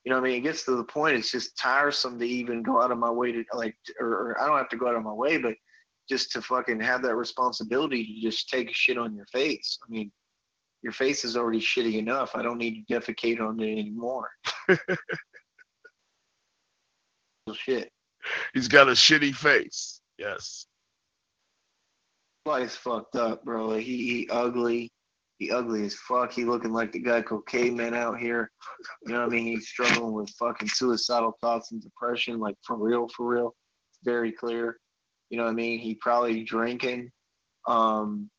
You 0.04 0.12
know 0.12 0.20
what 0.20 0.28
I 0.28 0.32
mean? 0.32 0.40
It 0.40 0.44
gets 0.44 0.66
to 0.66 0.76
the 0.76 0.84
point 0.84 1.16
it's 1.16 1.32
just 1.32 1.58
tiresome 1.58 2.20
to 2.20 2.26
even 2.26 2.64
go 2.64 2.82
out 2.82 2.92
of 2.92 2.98
my 2.98 3.12
way 3.12 3.32
to 3.32 3.46
like, 3.54 3.76
or, 4.00 4.08
or 4.08 4.42
I 4.42 4.48
don't 4.48 4.58
have 4.58 4.70
to 4.70 4.78
go 4.78 4.90
out 4.90 4.96
of 4.96 5.04
my 5.04 5.14
way, 5.14 5.38
but 5.38 5.54
just 6.10 6.32
to 6.32 6.42
fucking 6.42 6.80
have 6.80 7.02
that 7.04 7.16
responsibility 7.16 8.06
to 8.06 8.22
just 8.22 8.50
take 8.50 8.70
a 8.70 8.74
shit 8.74 8.98
on 8.98 9.16
your 9.16 9.26
face. 9.28 9.78
I 9.86 9.92
mean, 9.92 10.12
your 10.84 10.94
face 10.94 11.26
is 11.26 11.36
already 11.36 11.60
shitty 11.60 11.96
enough. 11.96 12.32
I 12.36 12.42
don't 12.42 12.58
need 12.58 12.86
to 12.88 12.94
defecate 12.94 13.42
on 13.42 13.60
it 13.60 13.72
anymore. 13.72 14.30
shit. 17.54 17.92
He's 18.54 18.68
got 18.68 18.88
a 18.88 18.92
shitty 18.92 19.34
face. 19.34 20.02
Yes. 20.18 20.68
Life's 22.46 22.76
fucked 22.76 23.16
up, 23.16 23.44
bro. 23.44 23.76
He, 23.76 23.98
he 24.08 24.28
ugly. 24.30 24.92
He 25.40 25.52
ugly 25.52 25.86
as 25.86 25.94
fuck. 25.94 26.32
He 26.32 26.46
looking 26.46 26.74
like 26.74 26.92
the 26.92 27.00
guy 27.00 27.24
Caveman 27.48 27.94
out 27.94 28.20
here. 28.20 28.50
You 29.06 29.14
know 29.14 29.20
what 29.20 29.30
I 29.30 29.32
mean? 29.32 29.46
He's 29.46 29.68
struggling 29.68 30.14
with 30.14 30.30
fucking 30.32 30.70
suicidal 30.70 31.38
thoughts 31.42 31.72
and 31.72 31.82
depression, 31.82 32.40
like 32.40 32.56
for 32.66 32.76
real, 32.76 33.08
for 33.16 33.28
real. 33.28 33.56
It's 33.92 34.00
very 34.04 34.32
clear. 34.32 34.80
You 35.30 35.38
know 35.38 35.44
what 35.44 35.52
I 35.52 35.56
mean? 35.56 35.80
He 35.80 35.96
probably 35.96 36.44
drinking. 36.44 37.12
Um, 37.68 38.30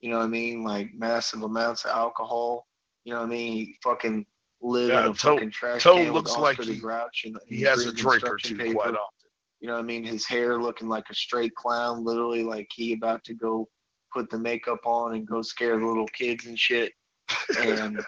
you 0.00 0.10
know 0.10 0.18
what 0.18 0.24
I 0.24 0.28
mean? 0.28 0.62
Like 0.62 0.90
massive 0.94 1.42
amounts 1.42 1.84
of 1.84 1.90
alcohol. 1.90 2.66
You 3.04 3.14
know 3.14 3.20
what 3.20 3.26
I 3.26 3.30
mean? 3.30 3.52
He 3.52 3.76
fucking 3.82 4.26
live 4.60 4.90
yeah, 4.90 5.06
in 5.06 5.12
a 5.12 5.14
Toe, 5.14 5.34
fucking 5.34 5.50
trash 5.50 5.82
Toe 5.82 5.96
can 5.96 6.12
looks 6.12 6.36
like 6.36 6.60
he, 6.60 6.78
Grouch 6.78 7.22
and 7.24 7.36
he 7.46 7.62
has 7.62 7.86
a 7.86 7.92
drink 7.92 8.24
or 8.24 8.36
two 8.36 8.56
paper. 8.56 8.74
quite 8.74 8.88
often. 8.88 9.30
You 9.60 9.68
know 9.68 9.74
what 9.74 9.80
I 9.80 9.86
mean? 9.86 10.04
His 10.04 10.26
hair 10.26 10.60
looking 10.60 10.88
like 10.88 11.04
a 11.10 11.14
straight 11.14 11.54
clown, 11.54 12.04
literally 12.04 12.44
like 12.44 12.68
he 12.72 12.92
about 12.92 13.24
to 13.24 13.34
go 13.34 13.68
put 14.14 14.30
the 14.30 14.38
makeup 14.38 14.80
on 14.84 15.14
and 15.14 15.26
go 15.26 15.42
scare 15.42 15.78
the 15.78 15.86
little 15.86 16.06
kids 16.08 16.46
and 16.46 16.58
shit, 16.58 16.92
and 17.58 18.00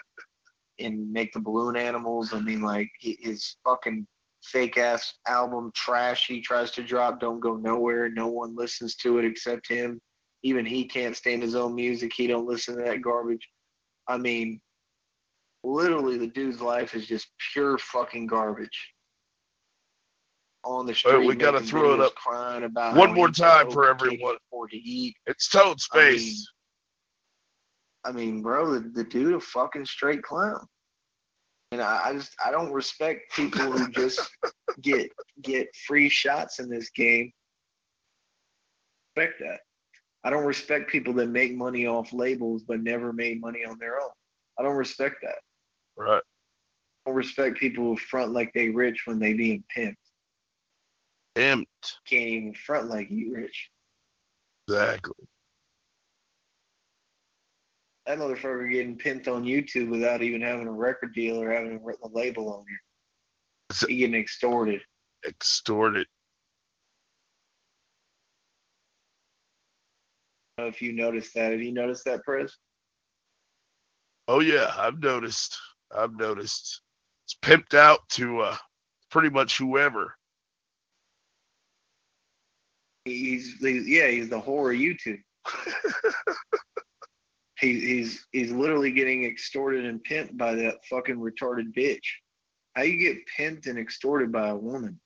and 0.79 1.13
make 1.13 1.33
the 1.33 1.41
balloon 1.41 1.77
animals. 1.77 2.33
I 2.33 2.41
mean, 2.41 2.63
like 2.63 2.89
his 3.01 3.57
fucking 3.65 4.07
fake 4.43 4.79
ass 4.79 5.15
album 5.27 5.71
trash 5.75 6.27
he 6.27 6.41
tries 6.41 6.71
to 6.73 6.83
drop 6.83 7.21
don't 7.21 7.41
go 7.41 7.57
nowhere. 7.57 8.09
No 8.09 8.29
one 8.29 8.57
listens 8.57 8.97
to 8.97 9.19
it 9.19 9.25
except 9.25 9.69
him. 9.69 10.01
Even 10.43 10.65
he 10.65 10.85
can't 10.85 11.17
stand 11.17 11.43
his 11.43 11.55
own 11.55 11.75
music. 11.75 12.13
He 12.15 12.27
don't 12.27 12.47
listen 12.47 12.77
to 12.77 12.83
that 12.85 13.03
garbage. 13.03 13.47
I 14.09 14.17
mean, 14.17 14.61
literally 15.63 16.17
the 16.17 16.27
dude's 16.27 16.61
life 16.61 16.95
is 16.95 17.07
just 17.07 17.29
pure 17.53 17.79
fucking 17.79 18.27
garbage. 18.27 18.93
On 20.63 20.85
the 20.85 20.95
street, 20.95 21.15
right, 21.15 21.27
we 21.27 21.35
got 21.35 21.53
to 21.53 21.61
throw 21.61 21.95
it 21.95 22.01
up 22.01 22.15
crying 22.17 22.65
about 22.65 22.95
one 22.95 23.15
more 23.15 23.31
time 23.31 23.71
for 23.71 23.89
everyone. 23.89 24.37
For 24.51 24.69
To 24.69 24.77
eat. 24.77 25.17
It's 25.27 25.49
Toad 25.49 25.81
Space. 25.81 26.47
I 28.05 28.13
mean, 28.13 28.17
I 28.17 28.33
mean, 28.33 28.43
bro, 28.43 28.75
the, 28.75 28.81
the 28.91 29.05
dude 29.05 29.35
a 29.35 29.41
fucking 29.41 29.87
straight 29.87 30.23
clown. 30.23 30.67
And 31.73 31.81
I, 31.81 32.01
I 32.07 32.13
just 32.15 32.35
I 32.45 32.51
don't 32.51 32.73
respect 32.73 33.33
people 33.35 33.71
who 33.71 33.91
just 33.91 34.21
get 34.81 35.11
get 35.43 35.69
free 35.87 36.09
shots 36.09 36.59
in 36.59 36.69
this 36.69 36.91
game. 36.91 37.33
Respect 39.17 39.41
that. 39.41 39.61
I 40.25 40.31
don't 40.31 40.45
respect 40.45 40.91
people 40.91 41.13
that 41.15 41.29
make 41.29 41.55
money 41.55 41.87
off 41.87 42.13
labels 42.13 42.63
but 42.63 42.83
never 42.83 43.13
made 43.13 43.41
money 43.41 43.65
on 43.65 43.79
their 43.79 44.01
own. 44.01 44.11
I 44.59 44.63
don't 44.63 44.77
respect 44.77 45.17
that. 45.23 45.39
Right. 45.97 46.23
I 47.07 47.11
don't 47.11 47.17
respect 47.17 47.59
people 47.59 47.85
who 47.85 47.97
front 47.97 48.33
like 48.33 48.53
they 48.53 48.69
rich 48.69 49.03
when 49.07 49.19
they 49.19 49.33
being 49.33 49.65
pimped. 49.75 49.95
Pimped. 51.37 51.67
Can't 52.07 52.29
even 52.29 52.55
front 52.55 52.91
like 52.91 53.11
you 53.11 53.35
rich. 53.35 53.71
Exactly. 54.69 55.15
That 58.11 58.19
motherfucker 58.19 58.69
getting 58.69 58.99
pimped 58.99 59.29
on 59.29 59.45
YouTube 59.45 59.89
without 59.89 60.21
even 60.21 60.41
having 60.41 60.67
a 60.67 60.73
record 60.73 61.15
deal 61.15 61.41
or 61.41 61.53
having 61.53 61.81
a 61.81 62.09
label 62.09 62.53
on 62.53 62.65
here. 62.67 63.89
He 63.89 63.99
getting 63.99 64.21
extorted. 64.21 64.81
Extorted. 65.25 66.09
if 70.59 70.83
you 70.83 70.93
noticed 70.93 71.35
that. 71.35 71.53
Have 71.53 71.63
you 71.63 71.71
noticed 71.71 72.05
that, 72.07 72.25
Prez? 72.25 72.53
Oh 74.27 74.41
yeah, 74.41 74.73
I've 74.77 75.01
noticed. 75.01 75.57
I've 75.97 76.17
noticed. 76.17 76.81
It's 77.27 77.37
pimped 77.41 77.75
out 77.75 78.01
to 78.15 78.41
uh, 78.41 78.57
pretty 79.13 79.31
much 79.31 79.57
whoever. 79.57 80.17
He's, 83.05 83.55
he's 83.61 83.87
yeah, 83.87 84.09
he's 84.09 84.29
the 84.29 84.41
whore 84.41 84.75
of 84.75 84.81
YouTube. 84.81 85.23
he, 87.61 87.79
he's 87.81 88.27
he's 88.33 88.51
literally 88.51 88.93
getting 88.93 89.25
extorted 89.25 89.85
and 89.85 90.03
pimped 90.05 90.37
by 90.37 90.55
that 90.55 90.85
fucking 90.89 91.17
retarded 91.17 91.75
bitch. 91.77 92.07
How 92.75 92.83
you 92.83 92.99
get 92.99 93.19
pimped 93.39 93.67
and 93.67 93.79
extorted 93.79 94.33
by 94.33 94.49
a 94.49 94.57
woman? 94.57 95.01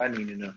I 0.00 0.08
need 0.08 0.28
to 0.28 0.36
know. 0.36 0.54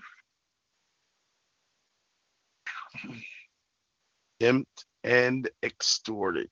pimped 4.41 4.85
and 5.03 5.49
extorted. 5.63 6.49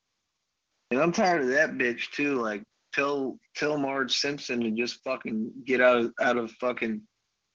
And 0.91 1.01
I'm 1.01 1.11
tired 1.11 1.41
of 1.41 1.47
that 1.49 1.71
bitch 1.71 2.11
too. 2.11 2.35
Like 2.35 2.63
tell 2.93 3.37
tell 3.55 3.77
Marge 3.77 4.17
Simpson 4.17 4.61
to 4.61 4.71
just 4.71 5.03
fucking 5.03 5.51
get 5.65 5.81
out 5.81 5.97
of 5.97 6.13
out 6.21 6.37
of 6.37 6.51
fucking 6.53 7.01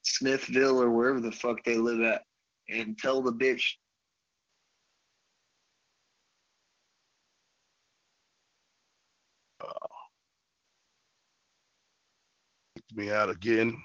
Smithville 0.03 0.83
or 0.83 0.91
wherever 0.91 1.21
the 1.21 1.33
fuck 1.33 1.62
they 1.65 1.77
live 1.77 2.01
at, 2.01 2.23
and 2.69 2.99
tell 2.99 3.23
the 3.23 3.33
bitch. 3.33 3.62
Uh, 9.62 9.87
me 12.95 13.11
out 13.11 13.31
again. 13.31 13.77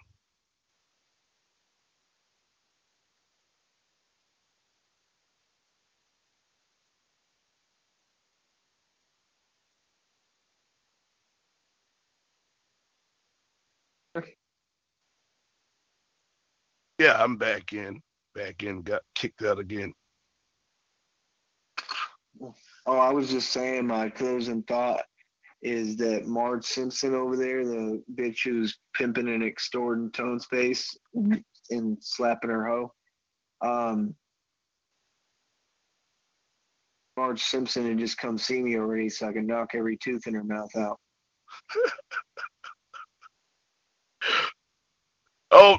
Yeah, 16.99 17.21
I'm 17.21 17.37
back 17.37 17.73
in. 17.73 18.01
Back 18.35 18.63
in. 18.63 18.81
Got 18.83 19.01
kicked 19.15 19.43
out 19.43 19.59
again. 19.59 19.93
Oh, 22.41 22.97
I 22.99 23.11
was 23.11 23.29
just 23.29 23.51
saying 23.51 23.87
my 23.87 24.09
closing 24.09 24.63
thought 24.63 25.03
is 25.65 25.97
that 25.97 26.27
Marge 26.27 26.63
Simpson 26.63 27.15
over 27.15 27.35
there, 27.35 27.65
the 27.65 28.03
bitch 28.13 28.43
who's 28.43 28.77
pimping 28.93 29.27
and 29.27 29.43
extorting 29.43 30.11
Tone 30.11 30.39
Space 30.39 30.95
and 31.71 31.97
slapping 31.99 32.51
her 32.51 32.67
hoe. 32.67 32.93
Um, 33.67 34.13
Marge 37.17 37.41
Simpson 37.41 37.87
had 37.87 37.97
just 37.97 38.19
come 38.19 38.37
see 38.37 38.61
me 38.61 38.77
already 38.77 39.09
so 39.09 39.27
I 39.27 39.33
can 39.33 39.47
knock 39.47 39.71
every 39.73 39.97
tooth 39.97 40.27
in 40.27 40.35
her 40.35 40.43
mouth 40.43 40.75
out. 40.77 40.99
Oh, 45.51 45.77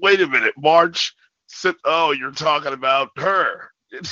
wait 0.00 0.20
a 0.20 0.26
minute, 0.26 0.54
Marge. 0.58 1.14
Sit, 1.46 1.76
oh, 1.84 2.10
you're 2.10 2.32
talking 2.32 2.72
about 2.72 3.10
her. 3.18 3.70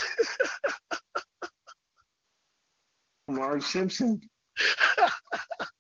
Marge 3.29 3.65
Simpson. 3.65 4.21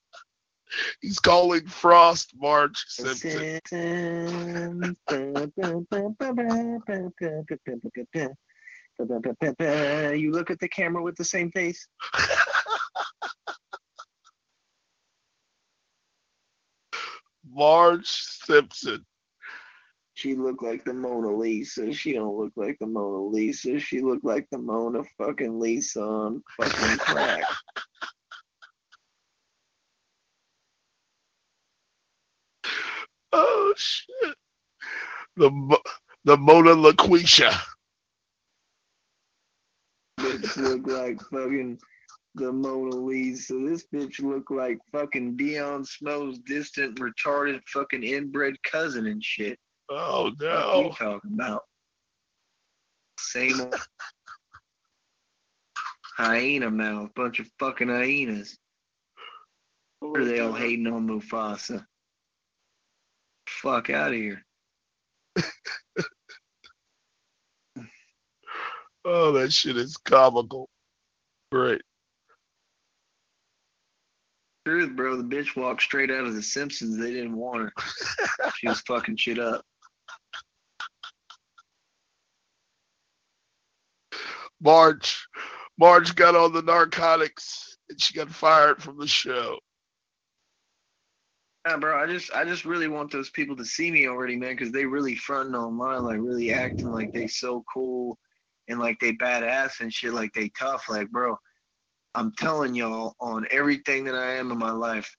He's 1.01 1.19
calling 1.19 1.67
Frost 1.67 2.35
Marge 2.37 2.85
Simpson. 2.87 3.59
You 9.01 10.33
look 10.33 10.51
at 10.51 10.61
the 10.61 10.69
camera 10.69 11.03
with 11.03 11.17
the 11.17 11.25
same 11.25 11.51
face. 11.53 11.89
Marge 17.51 18.07
Simpson. 18.07 19.05
She 20.15 20.35
looked 20.35 20.63
like 20.63 20.85
the 20.85 20.93
Mona 20.93 21.35
Lisa. 21.35 21.93
She 21.93 22.13
don't 22.13 22.37
look 22.37 22.53
like 22.55 22.77
the 22.79 22.87
Mona 22.87 23.23
Lisa. 23.23 23.81
She 23.81 24.03
looked 24.03 24.25
like 24.25 24.47
the 24.51 24.59
Mona 24.59 25.03
fucking 25.17 25.59
Lisa 25.59 26.03
on 26.03 26.43
fucking 26.61 26.99
crack. 26.99 27.45
Oh 33.33 33.75
shit. 33.77 34.35
The 35.37 35.79
the 36.25 36.37
Mona 36.37 36.71
LaQuisha. 36.71 37.53
Bitch 40.19 40.57
look 40.57 40.87
like 40.87 41.21
fucking 41.31 41.79
the 42.35 42.53
Mona 42.53 42.97
Lisa. 42.97 43.43
So 43.43 43.67
this 43.67 43.87
bitch 43.93 44.21
look 44.21 44.51
like 44.51 44.79
fucking 44.93 45.37
Dion 45.37 45.85
Snow's 45.85 46.39
distant, 46.41 46.99
retarded, 46.99 47.61
fucking 47.67 48.03
inbred 48.03 48.63
cousin 48.63 49.07
and 49.07 49.25
shit. 49.25 49.59
Oh 49.89 50.31
no! 50.41 50.47
What 50.47 50.77
are 50.77 50.83
you 50.83 50.91
talking 50.91 51.33
about? 51.35 51.63
Same 53.19 53.61
old 53.61 53.75
hyena 56.17 56.71
mouth, 56.71 57.11
bunch 57.15 57.41
of 57.41 57.49
fucking 57.59 57.89
hyenas. 57.89 58.59
What 60.01 60.21
are 60.21 60.25
they 60.25 60.41
all 60.41 60.53
hating 60.53 60.87
on 60.87 61.09
Mufasa? 61.09 61.85
Fuck 63.51 63.91
out 63.91 64.13
of 64.13 64.15
here. 64.15 64.45
oh, 69.05 69.33
that 69.33 69.53
shit 69.53 69.77
is 69.77 69.97
comical. 69.99 70.69
Great. 71.53 71.83
Truth, 74.67 74.97
bro. 74.97 75.17
The 75.17 75.25
bitch 75.25 75.57
walked 75.57 75.83
straight 75.83 76.11
out 76.11 76.25
of 76.25 76.35
The 76.35 76.43
Simpsons. 76.43 76.97
They 76.97 77.13
didn't 77.13 77.37
want 77.37 77.63
her. 77.63 77.73
she 78.57 78.69
was 78.69 78.81
fucking 78.83 79.17
shit 79.17 79.39
up. 79.39 79.65
Marge, 84.63 85.27
Marge 85.79 86.15
got 86.15 86.37
on 86.37 86.53
the 86.53 86.63
narcotics 86.63 87.79
and 87.89 88.01
she 88.01 88.15
got 88.15 88.29
fired 88.29 88.83
from 88.83 88.99
the 88.99 89.07
show. 89.07 89.59
Yeah, 91.67 91.77
bro. 91.77 92.03
I 92.03 92.07
just, 92.07 92.33
I 92.33 92.45
just 92.45 92.65
really 92.65 92.89
want 92.89 93.13
those 93.13 93.31
people 93.31 93.55
to 93.57 93.65
see 93.65 93.91
me 93.91 94.09
already, 94.09 94.37
man, 94.37 94.57
because 94.57 94.73
they 94.73 94.87
really 94.87 95.15
fronting 95.15 95.55
online, 95.55 96.05
like 96.05 96.19
really 96.19 96.53
acting 96.53 96.91
like 96.91 97.13
they 97.13 97.27
so 97.27 97.65
cool 97.73 98.19
and 98.69 98.79
like 98.79 98.99
they 99.01 99.13
badass 99.13 99.81
and 99.81 99.93
shit, 99.93 100.15
like 100.15 100.33
they 100.33 100.49
tough. 100.59 100.89
Like, 100.89 101.11
bro, 101.11 101.37
I'm 102.15 102.33
telling 102.33 102.75
y'all 102.75 103.15
on 103.21 103.47
everything 103.51 104.05
that 104.05 104.15
I 104.15 104.37
am 104.37 104.51
in 104.51 104.59
my 104.59 104.71
life, 104.71 105.15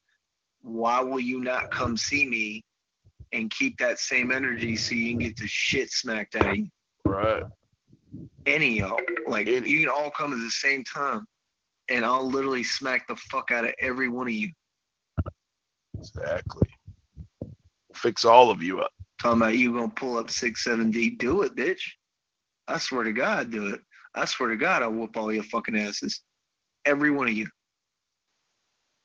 why 0.62 1.00
will 1.02 1.20
you 1.20 1.42
not 1.42 1.70
come 1.72 1.96
see 1.96 2.28
me 2.28 2.64
and 3.32 3.52
keep 3.52 3.78
that 3.78 4.00
same 4.00 4.32
energy 4.32 4.76
so 4.76 4.96
you 4.96 5.12
can 5.12 5.20
get 5.20 5.38
the 5.38 5.48
shit 5.48 5.92
smacked 5.92 6.36
out 6.36 6.50
of 6.50 6.56
you? 6.56 6.68
Right. 7.06 7.44
Any 8.46 8.80
y'all. 8.80 9.00
Like 9.28 9.48
you 9.48 9.80
can 9.80 9.90
all 9.90 10.10
come 10.12 10.34
at 10.34 10.40
the 10.40 10.50
same 10.50 10.84
time 10.84 11.26
and 11.90 12.04
I'll 12.04 12.28
literally 12.28 12.64
smack 12.64 13.08
the 13.08 13.16
fuck 13.16 13.52
out 13.52 13.66
of 13.66 13.74
every 13.80 14.10
one 14.10 14.28
of 14.28 14.34
you. 14.34 14.50
Exactly. 16.02 16.68
Fix 17.96 18.26
all 18.26 18.50
of 18.52 18.64
you 18.64 18.82
up. 18.82 18.92
Talking 19.22 19.42
about 19.42 19.58
you 19.58 19.74
gonna 19.74 19.90
pull 19.90 20.18
up 20.18 20.32
six, 20.32 20.64
seven 20.64 20.92
D, 20.92 21.12
do 21.12 21.44
it, 21.44 21.56
bitch. 21.56 21.82
I 22.68 22.80
swear 22.80 23.04
to 23.04 23.14
God, 23.14 23.52
do 23.52 23.68
it. 23.68 23.82
I 24.16 24.26
swear 24.26 24.50
to 24.50 24.58
God, 24.58 24.84
I'll 24.84 24.92
whoop 24.92 25.16
all 25.18 25.32
your 25.34 25.44
fucking 25.44 25.78
asses. 25.78 26.22
Every 26.86 27.12
one 27.12 27.28
of 27.28 27.34
you. 27.34 27.48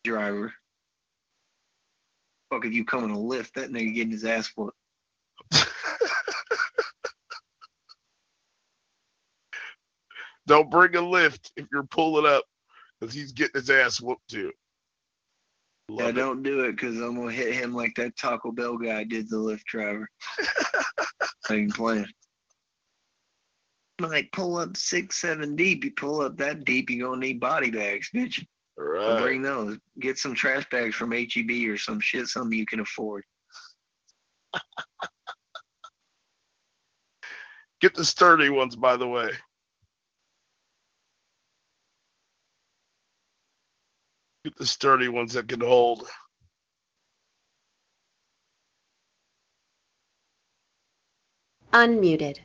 Driver. 0.05 0.53
Fuck 2.51 2.65
if 2.65 2.73
you 2.73 2.85
come 2.85 3.05
in 3.05 3.11
a 3.11 3.17
Lyft, 3.17 3.53
that 3.55 3.71
nigga 3.71 3.95
getting 3.95 4.13
his 4.13 4.25
ass 4.25 4.51
whooped. 4.57 4.77
Don't 10.47 10.71
bring 10.71 10.95
a 10.97 11.01
Lyft 11.01 11.51
if 11.57 11.67
you're 11.73 11.85
pulling 11.85 12.27
up 12.33 12.45
because 13.01 13.15
he's 13.15 13.33
getting 13.33 13.61
his 13.61 13.71
ass 13.71 14.01
whooped 14.01 14.29
too. 14.29 14.53
Love 15.89 16.01
yeah, 16.01 16.09
it. 16.09 16.15
don't 16.15 16.43
do 16.43 16.65
it 16.65 16.73
because 16.73 16.97
I'm 17.01 17.17
gonna 17.17 17.31
hit 17.31 17.55
him 17.55 17.73
like 17.75 17.95
that 17.97 18.17
Taco 18.17 18.51
Bell 18.51 18.77
guy 18.77 19.05
did 19.05 19.31
the 19.31 19.37
Lyft 19.37 19.65
driver. 19.65 20.09
I 21.49 21.55
ain't 21.55 21.75
playing. 21.75 22.09
Like 24.01 24.31
pull 24.33 24.57
up 24.59 24.77
six, 24.77 25.21
seven 25.21 25.57
deep. 25.57 25.85
You 25.85 25.93
pull 25.93 26.21
up 26.21 26.37
that 26.39 26.65
deep, 26.65 26.91
you're 26.91 27.09
gonna 27.09 27.21
need 27.21 27.41
body 27.41 27.71
bags, 27.71 28.11
bitch. 28.15 28.45
Right. 28.77 29.19
bring 29.19 29.43
those. 29.43 29.79
Get 30.01 30.19
some 30.19 30.35
trash 30.35 30.69
bags 30.71 30.95
from 30.95 31.13
HEB 31.13 31.69
or 31.69 31.79
some 31.79 32.01
shit, 32.01 32.27
something 32.27 32.59
you 32.59 32.67
can 32.67 32.81
afford. 32.81 33.25
Get 37.81 37.95
the 37.95 38.05
sturdy 38.05 38.51
ones, 38.51 38.77
by 38.77 38.97
the 38.97 39.09
way. 39.09 39.31
Get 44.47 44.57
the 44.59 44.65
sturdy 44.65 45.09
ones 45.09 45.33
that 45.33 45.49
can 45.49 45.61
hold. 45.61 46.07
Unmuted. 51.73 52.39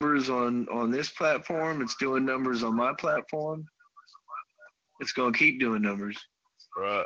numbers 0.00 0.30
on 0.30 0.68
on 0.68 0.92
this 0.92 1.10
platform. 1.10 1.82
It's 1.82 1.96
doing 1.96 2.24
numbers 2.24 2.62
on 2.62 2.76
my 2.76 2.92
platform. 2.96 3.66
It's 5.00 5.10
gonna 5.10 5.36
keep 5.36 5.58
doing 5.58 5.82
numbers. 5.82 6.16
Right. 6.76 7.04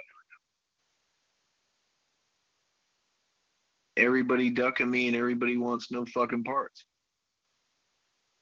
Everybody 3.96 4.50
ducking 4.50 4.90
me 4.90 5.08
and 5.08 5.16
everybody 5.16 5.56
wants 5.56 5.90
no 5.90 6.04
fucking 6.04 6.44
parts. 6.44 6.84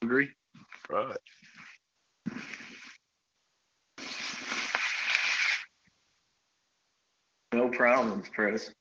Agree? 0.01 0.31
Right. 0.89 1.15
No 7.59 7.67
problems, 7.67 8.25
Chris. 8.33 8.71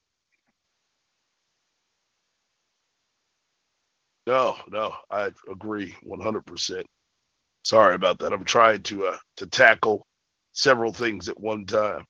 No, 4.29 4.55
no, 4.69 4.95
I 5.11 5.33
agree 5.51 5.97
100%. 6.07 6.85
Sorry 7.65 7.97
about 7.97 8.21
that. 8.21 8.33
I'm 8.33 8.45
trying 8.45 8.85
to 8.85 9.07
uh, 9.07 9.17
to 9.39 9.49
tackle 9.49 10.07
several 10.53 10.93
things 10.93 11.29
at 11.29 11.41
one 11.41 11.67
time. 11.67 12.05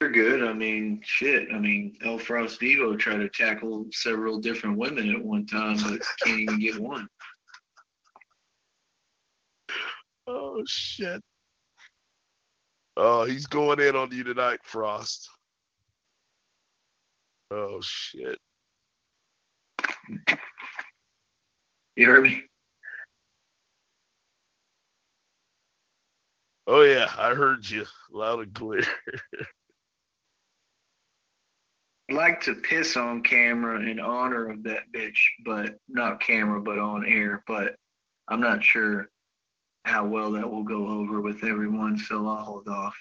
You're 0.00 0.10
good. 0.10 0.42
I 0.42 0.54
mean, 0.54 1.02
shit. 1.04 1.48
I 1.52 1.58
mean, 1.58 1.98
El 2.02 2.18
Frost 2.18 2.60
Vivo 2.60 2.96
tried 2.96 3.18
to 3.18 3.28
tackle 3.28 3.84
several 3.92 4.38
different 4.38 4.78
women 4.78 5.14
at 5.14 5.22
one 5.22 5.44
time, 5.44 5.76
but 5.82 6.00
can't 6.24 6.40
even 6.40 6.58
get 6.58 6.80
one. 6.80 7.06
Oh 10.30 10.62
shit. 10.66 11.22
Oh, 13.00 13.24
he's 13.24 13.46
going 13.46 13.78
in 13.78 13.94
on 13.94 14.10
you 14.10 14.24
tonight, 14.24 14.58
Frost. 14.64 15.30
Oh 17.52 17.78
shit. 17.80 18.36
You 21.94 22.06
heard 22.06 22.24
me? 22.24 22.42
Oh 26.66 26.82
yeah, 26.82 27.06
I 27.16 27.34
heard 27.34 27.70
you 27.70 27.86
loud 28.10 28.40
and 28.40 28.52
clear. 28.52 28.82
I 32.10 32.14
like 32.14 32.40
to 32.42 32.54
piss 32.56 32.96
on 32.96 33.22
camera 33.22 33.80
in 33.80 34.00
honor 34.00 34.50
of 34.50 34.64
that 34.64 34.90
bitch, 34.92 35.20
but 35.44 35.76
not 35.88 36.20
camera, 36.20 36.60
but 36.60 36.80
on 36.80 37.06
air. 37.06 37.44
But 37.46 37.76
I'm 38.26 38.40
not 38.40 38.64
sure 38.64 39.08
how 39.88 40.04
well 40.04 40.30
that 40.32 40.48
will 40.48 40.62
go 40.62 40.86
over 40.86 41.20
with 41.20 41.42
everyone, 41.44 41.98
so 41.98 42.28
I'll 42.28 42.44
hold 42.44 42.68
off. 42.68 42.94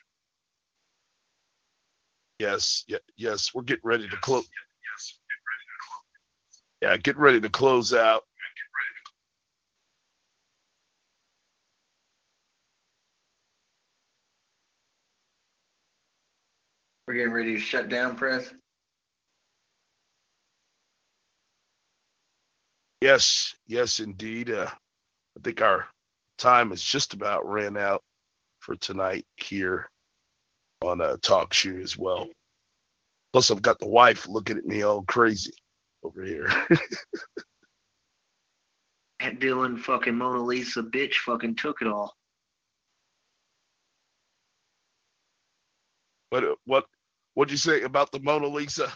Yes, 2.40 2.86
yes, 3.18 3.54
we're 3.54 3.64
getting 3.64 3.82
ready 3.84 4.08
to 4.08 4.18
close. 4.18 4.48
Yeah, 6.82 6.96
get 6.98 7.18
ready 7.18 7.42
to 7.42 7.50
close 7.50 7.94
out. 7.94 8.24
We're 17.08 17.16
getting 17.16 17.34
ready 17.34 17.54
to 17.54 17.60
shut 17.60 17.90
down, 17.90 18.16
Prez. 18.16 18.54
Yes, 23.02 23.56
yes, 23.68 24.00
indeed. 24.00 24.52
Uh, 24.52 24.68
I 24.70 25.40
think 25.44 25.62
our 25.62 25.88
time 26.38 26.72
is 26.72 26.82
just 26.82 27.14
about 27.14 27.48
ran 27.48 27.78
out 27.78 28.04
for 28.60 28.76
tonight 28.76 29.26
here 29.38 29.90
on 30.82 31.02
a 31.02 31.18
talk 31.18 31.54
show 31.54 31.78
as 31.78 31.98
well. 31.98 32.28
Plus, 33.34 33.52
I've 33.52 33.62
got 33.62 33.80
the 33.80 33.88
wife 33.88 34.28
looking 34.28 34.58
at 34.58 34.66
me 34.66 34.84
all 34.84 35.04
crazy 35.04 35.54
over 36.04 36.24
here. 36.24 36.48
that 39.20 39.40
Dylan 39.40 39.80
fucking 39.80 40.16
Mona 40.16 40.42
Lisa 40.42 40.82
bitch 40.84 41.16
fucking 41.16 41.56
took 41.56 41.82
it 41.82 41.88
all. 41.88 42.16
What 46.30 46.44
what 46.66 46.86
what'd 47.34 47.52
you 47.52 47.58
say 47.58 47.84
about 47.84 48.12
the 48.12 48.20
Mona 48.20 48.48
Lisa? 48.48 48.92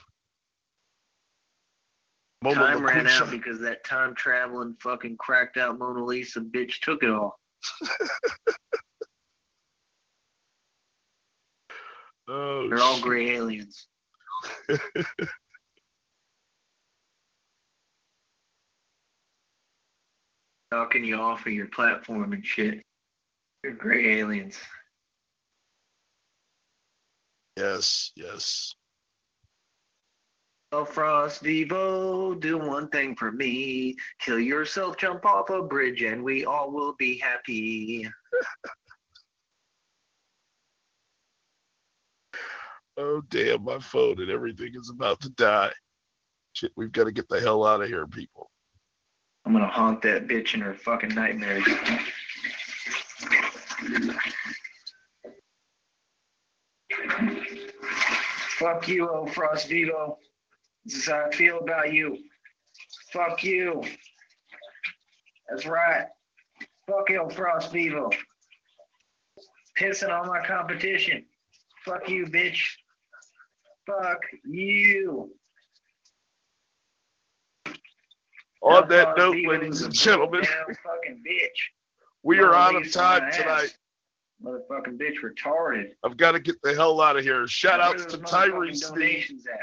Mona 2.44 2.56
time 2.56 2.84
ran 2.84 3.08
out 3.08 3.30
because 3.30 3.60
that 3.60 3.84
time 3.84 4.16
traveling 4.16 4.76
fucking 4.80 5.18
cracked 5.18 5.58
out 5.58 5.78
Mona 5.78 6.04
Lisa 6.04 6.40
bitch 6.42 6.80
took 6.82 7.04
it 7.04 7.10
all. 7.12 7.40
oh, 12.28 12.68
They're 12.68 12.82
all 12.82 13.00
gray 13.00 13.36
aliens. 13.36 13.88
Can 20.90 21.04
you 21.04 21.16
offer 21.16 21.50
your 21.50 21.68
platform 21.68 22.34
and 22.34 22.46
shit? 22.46 22.82
You're 23.64 23.74
gray 23.74 24.20
aliens. 24.20 24.58
Yes, 27.58 28.12
yes. 28.16 28.74
Oh, 30.74 30.86
Frost 30.86 31.42
Vivo, 31.42 32.34
do 32.34 32.58
one 32.58 32.88
thing 32.90 33.14
for 33.18 33.30
me. 33.30 33.98
Kill 34.20 34.40
yourself, 34.40 34.96
jump 34.96 35.26
off 35.26 35.50
a 35.50 35.62
bridge, 35.62 36.02
and 36.02 36.24
we 36.24 36.46
all 36.46 36.72
will 36.72 36.94
be 36.98 37.18
happy. 37.18 38.08
oh, 42.98 43.22
damn, 43.30 43.66
my 43.66 43.80
phone 43.80 44.22
and 44.22 44.32
everything 44.32 44.72
is 44.74 44.90
about 44.90 45.20
to 45.22 45.30
die. 45.32 45.74
Shit, 46.54 46.72
we've 46.78 46.94
got 46.94 47.04
to 47.04 47.12
get 47.12 47.28
the 47.28 47.42
hell 47.42 47.66
out 47.66 47.82
of 47.82 47.90
here, 47.90 48.08
people. 48.08 48.50
I'm 49.46 49.52
going 49.52 49.66
to 49.66 49.70
haunt 49.70 50.02
that 50.04 50.28
bitch 50.28 50.54
in 50.54 50.62
her 50.62 50.74
fucking 50.74 51.14
nightmares. 51.14 51.66
Fuck 58.58 58.88
you, 58.88 59.10
oh 59.10 59.26
Frost 59.26 59.68
Vivo. 59.68 60.18
This 60.86 60.96
is 60.96 61.08
how 61.08 61.28
I 61.32 61.36
feel 61.36 61.60
about 61.60 61.94
you. 61.94 62.18
Fuck 63.12 63.44
you. 63.44 63.84
That's 65.50 65.66
right. 65.66 66.06
Fuck 66.88 67.12
El 67.12 67.30
Frost 67.30 67.72
Vivo. 67.72 68.10
Pissing 69.78 70.10
on 70.10 70.28
my 70.28 70.46
competition. 70.46 71.26
Fuck 71.86 72.10
you, 72.10 72.26
bitch. 72.26 72.60
Fuck 73.86 74.20
you. 74.46 75.32
On 78.62 78.88
that 78.90 79.18
note, 79.18 79.38
ladies 79.44 79.82
and 79.82 79.94
gentlemen, 79.94 80.44
fucking 80.44 81.24
bitch. 81.28 81.48
we 82.22 82.40
are 82.40 82.54
out 82.54 82.76
of 82.76 82.92
time 82.92 83.32
tonight. 83.32 83.76
Motherfucking 84.44 85.00
bitch 85.00 85.18
retarded. 85.24 85.90
I've 86.04 86.18
got 86.18 86.32
to 86.34 86.40
get 86.40 86.62
the 86.62 86.74
hell 86.74 87.02
out 87.02 87.18
of 87.18 87.24
here. 87.24 87.48
Shout 87.48 87.80
outs 87.80 88.06
to 88.06 88.18
Tyree 88.20 88.76
Sneed. 88.76 89.26
At? 89.52 89.60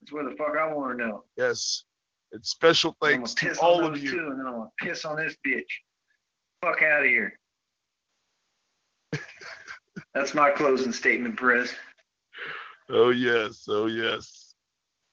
That's 0.00 0.12
where 0.12 0.24
the 0.24 0.36
fuck 0.36 0.56
I 0.58 0.72
want 0.72 0.98
to 0.98 1.06
know. 1.06 1.24
Yes. 1.36 1.84
And 2.32 2.44
special 2.44 2.96
thanks 3.02 3.34
to 3.34 3.58
all 3.60 3.84
of 3.84 3.96
you. 4.02 4.10
Too, 4.10 4.26
and 4.30 4.38
then 4.38 4.46
I'm 4.46 4.52
gonna 4.54 4.70
piss 4.78 5.04
on 5.04 5.16
this 5.16 5.36
bitch. 5.46 5.62
Fuck 6.62 6.82
out 6.82 7.00
of 7.00 7.06
here. 7.06 7.38
That's 10.14 10.34
my 10.34 10.50
closing 10.50 10.92
statement, 10.92 11.38
Perez. 11.38 11.72
Oh 12.90 13.10
yes, 13.10 13.64
oh 13.68 13.86
yes. 13.86 14.54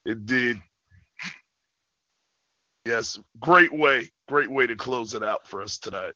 Indeed. 0.05 0.61
Yes, 2.85 3.17
great 3.39 3.73
way, 3.73 4.11
great 4.27 4.51
way 4.51 4.67
to 4.67 4.75
close 4.75 5.15
it 5.15 5.23
out 5.23 5.47
for 5.47 5.61
us 5.61 5.79
tonight. 5.79 6.13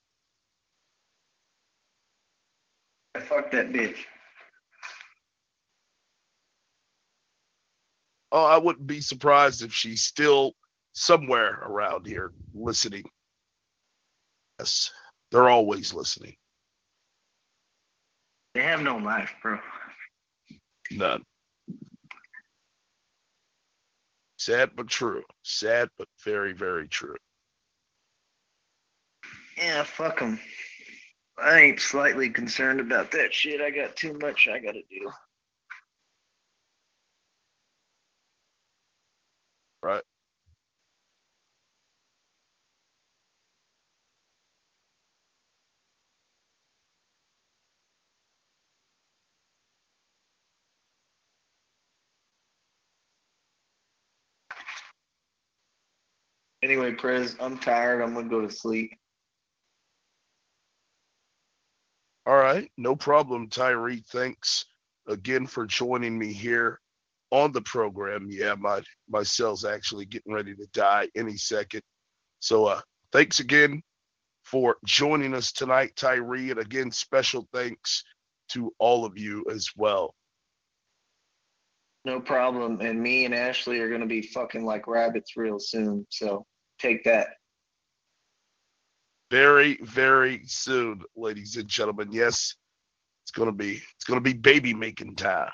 I 3.16 3.20
fuck 3.20 3.52
that 3.52 3.72
bitch. 3.72 3.98
Oh, 8.32 8.46
I 8.46 8.58
wouldn't 8.58 8.88
be 8.88 9.02
surprised 9.02 9.64
if 9.64 9.74
she's 9.74 10.04
still 10.04 10.54
somewhere 10.94 11.62
around 11.64 12.06
here 12.06 12.32
listening. 12.54 13.04
Yes, 14.60 14.92
they're 15.32 15.50
always 15.50 15.94
listening. 15.94 16.36
They 18.54 18.64
have 18.64 18.82
no 18.82 18.98
life, 18.98 19.32
bro. 19.42 19.60
None. 20.92 21.24
Sad 24.38 24.72
but 24.76 24.88
true. 24.88 25.24
Sad 25.44 25.90
but 25.98 26.08
very, 26.24 26.54
very 26.54 26.88
true. 26.88 27.18
Yeah, 29.58 29.84
fuck 29.84 30.20
them. 30.20 30.40
I 31.38 31.60
ain't 31.60 31.80
slightly 31.80 32.30
concerned 32.30 32.80
about 32.80 33.12
that 33.12 33.34
shit. 33.34 33.62
I 33.62 33.70
got 33.70 33.96
too 33.96 34.18
much 34.22 34.48
I 34.48 34.60
gotta 34.60 34.82
do. 34.90 35.12
Right. 39.84 40.04
Anyway, 56.62 56.94
Prez, 56.94 57.38
I'm 57.40 57.58
tired. 57.58 58.02
I'm 58.02 58.14
gonna 58.14 58.28
go 58.28 58.42
to 58.42 58.52
sleep. 58.52 58.98
All 62.26 62.36
right, 62.36 62.70
no 62.78 62.96
problem, 62.96 63.50
Tyree. 63.50 64.04
Thanks 64.10 64.66
again 65.08 65.48
for 65.48 65.66
joining 65.66 66.18
me 66.20 66.34
here 66.34 66.80
on 67.32 67.52
the 67.52 67.62
program. 67.62 68.28
Yeah, 68.30 68.56
my 68.56 68.82
my 69.10 69.24
cell's 69.24 69.66
actually 69.66 70.06
getting 70.06 70.34
ready 70.34 70.56
to 70.56 70.68
die 70.74 71.08
any 71.16 71.38
second. 71.38 71.82
So 72.40 72.66
uh 72.66 72.82
thanks 73.12 73.40
again 73.40 73.82
for 74.44 74.78
joining 74.86 75.34
us 75.34 75.52
tonight, 75.52 75.96
Tyree. 75.96 76.52
And 76.52 76.60
again, 76.60 76.92
special 76.92 77.48
thanks 77.54 78.04
to 78.50 78.74
all 78.80 79.06
of 79.06 79.18
you 79.18 79.46
as 79.52 79.70
well. 79.76 80.16
No 82.06 82.20
problem. 82.20 82.82
And 82.82 83.02
me 83.02 83.26
and 83.26 83.36
Ashley 83.36 83.80
are 83.80 83.90
gonna 83.90 84.08
be 84.08 84.22
fucking 84.22 84.66
like 84.66 84.88
rabbits 84.88 85.38
real 85.38 85.60
soon. 85.60 86.08
So 86.10 86.46
take 86.80 87.04
that. 87.04 87.28
Very, 89.30 89.78
very 89.84 90.42
soon, 90.48 91.04
ladies 91.16 91.56
and 91.58 91.68
gentlemen. 91.68 92.10
Yes, 92.12 92.56
it's 93.24 93.32
gonna 93.32 93.52
be 93.52 93.80
it's 93.96 94.06
gonna 94.06 94.22
be 94.22 94.34
baby 94.34 94.74
making 94.74 95.16
time. 95.16 95.52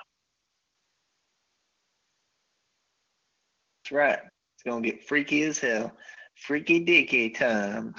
That's 3.85 3.91
right. 3.91 4.19
It's 4.19 4.63
gonna 4.65 4.81
get 4.81 5.07
freaky 5.07 5.43
as 5.43 5.59
hell. 5.59 5.91
Freaky 6.37 6.79
dicky 6.79 7.29
time. 7.29 7.93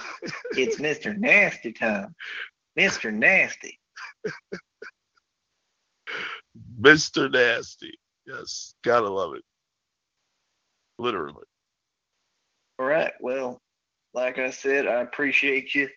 it's 0.51 0.75
Mr. 0.81 1.17
Nasty 1.17 1.71
time. 1.71 2.13
Mr. 2.77 3.13
Nasty. 3.13 3.79
Mr. 6.77 7.31
Nasty. 7.31 7.97
Yes, 8.25 8.75
gotta 8.83 9.07
love 9.07 9.35
it. 9.35 9.43
Literally. 10.99 11.45
All 12.79 12.85
right. 12.85 13.13
Well, 13.21 13.61
like 14.13 14.39
I 14.39 14.49
said, 14.49 14.87
I 14.87 15.01
appreciate 15.01 15.73
you. 15.73 15.87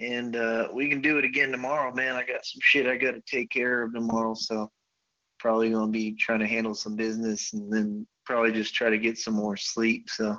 And 0.00 0.36
uh, 0.36 0.68
we 0.72 0.88
can 0.88 1.02
do 1.02 1.18
it 1.18 1.24
again 1.24 1.50
tomorrow, 1.50 1.92
man. 1.94 2.16
I 2.16 2.24
got 2.24 2.46
some 2.46 2.60
shit 2.62 2.86
I 2.86 2.96
got 2.96 3.12
to 3.12 3.22
take 3.26 3.50
care 3.50 3.82
of 3.82 3.92
tomorrow. 3.92 4.34
So 4.34 4.70
probably 5.38 5.70
going 5.70 5.88
to 5.88 5.92
be 5.92 6.14
trying 6.14 6.40
to 6.40 6.46
handle 6.46 6.74
some 6.74 6.96
business 6.96 7.52
and 7.52 7.70
then 7.70 8.06
probably 8.24 8.52
just 8.52 8.74
try 8.74 8.90
to 8.90 8.98
get 8.98 9.18
some 9.18 9.34
more 9.34 9.56
sleep. 9.56 10.08
So 10.08 10.38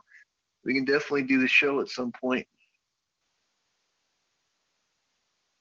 we 0.63 0.73
can 0.73 0.85
definitely 0.85 1.23
do 1.23 1.39
the 1.39 1.47
show 1.47 1.79
at 1.79 1.89
some 1.89 2.11
point. 2.11 2.47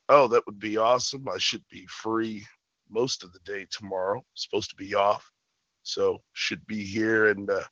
Oh, 0.09 0.28
that 0.28 0.44
would 0.46 0.59
be 0.59 0.76
awesome. 0.76 1.28
I 1.28 1.38
should 1.38 1.64
be 1.70 1.86
free 1.86 2.44
most 2.90 3.24
of 3.24 3.32
the 3.32 3.38
day 3.40 3.66
tomorrow. 3.70 4.22
Supposed 4.34 4.70
to 4.70 4.76
be 4.76 4.94
off. 4.94 5.30
So 5.82 6.22
should 6.32 6.66
be 6.66 6.84
here 6.84 7.28
and 7.28 7.48
uh, 7.51 7.64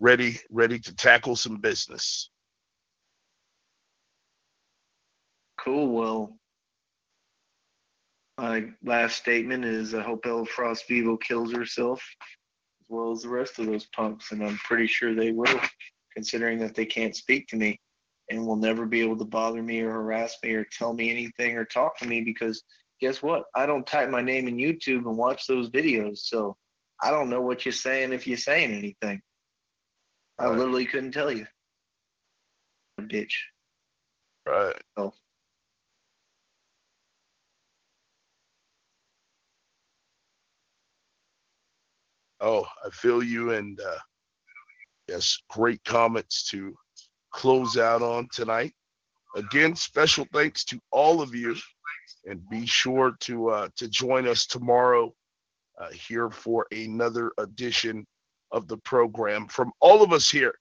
ready 0.00 0.38
ready 0.50 0.78
to 0.78 0.94
tackle 0.94 1.36
some 1.36 1.58
business. 1.58 2.30
Cool. 5.58 5.88
Well, 5.88 6.38
my 8.38 8.70
last 8.82 9.16
statement 9.16 9.64
is 9.64 9.94
I 9.94 10.02
hope 10.02 10.26
El 10.26 10.44
Frost 10.44 10.86
Vivo 10.88 11.16
kills 11.16 11.52
herself 11.52 12.02
as 12.84 12.94
well 12.94 13.12
as 13.12 13.22
the 13.22 13.28
rest 13.28 13.58
of 13.58 13.66
those 13.66 13.86
punks, 13.86 14.32
and 14.32 14.44
I'm 14.44 14.56
pretty 14.58 14.86
sure 14.86 15.14
they 15.14 15.32
will, 15.32 15.60
considering 16.12 16.58
that 16.60 16.74
they 16.74 16.86
can't 16.86 17.16
speak 17.16 17.48
to 17.48 17.56
me 17.56 17.80
and 18.30 18.46
will 18.46 18.56
never 18.56 18.86
be 18.86 19.00
able 19.00 19.18
to 19.18 19.24
bother 19.24 19.62
me 19.62 19.80
or 19.80 19.92
harass 19.92 20.36
me 20.42 20.52
or 20.52 20.64
tell 20.64 20.92
me 20.92 21.10
anything 21.10 21.56
or 21.56 21.64
talk 21.64 21.98
to 21.98 22.06
me 22.06 22.20
because 22.22 22.62
guess 23.00 23.22
what? 23.22 23.44
I 23.54 23.66
don't 23.66 23.86
type 23.86 24.10
my 24.10 24.22
name 24.22 24.48
in 24.48 24.56
YouTube 24.56 25.06
and 25.06 25.16
watch 25.16 25.46
those 25.46 25.70
videos, 25.70 26.18
so 26.18 26.56
I 27.02 27.10
don't 27.10 27.30
know 27.30 27.40
what 27.40 27.64
you're 27.64 27.72
saying 27.72 28.12
if 28.12 28.26
you're 28.26 28.36
saying 28.36 28.72
anything. 28.72 29.20
I 30.38 30.46
right. 30.46 30.58
literally 30.58 30.86
couldn't 30.86 31.12
tell 31.12 31.30
you. 31.30 31.46
Bitch. 33.00 33.34
Right. 34.46 34.76
So 34.96 35.12
Oh, 42.40 42.66
I 42.84 42.90
feel 42.90 43.22
you. 43.22 43.52
And 43.52 43.80
uh, 43.80 43.98
yes, 45.08 45.38
great 45.48 45.82
comments 45.84 46.48
to 46.50 46.74
close 47.32 47.76
out 47.76 48.02
on 48.02 48.28
tonight. 48.32 48.72
Again, 49.36 49.74
special 49.74 50.26
thanks 50.32 50.64
to 50.66 50.78
all 50.92 51.20
of 51.20 51.34
you, 51.34 51.56
and 52.26 52.48
be 52.48 52.66
sure 52.66 53.16
to 53.20 53.50
uh, 53.50 53.68
to 53.76 53.88
join 53.88 54.28
us 54.28 54.46
tomorrow 54.46 55.12
uh, 55.78 55.90
here 55.90 56.30
for 56.30 56.66
another 56.70 57.32
edition 57.38 58.06
of 58.52 58.68
the 58.68 58.76
program. 58.78 59.48
From 59.48 59.72
all 59.80 60.02
of 60.02 60.12
us 60.12 60.30
here 60.30 60.54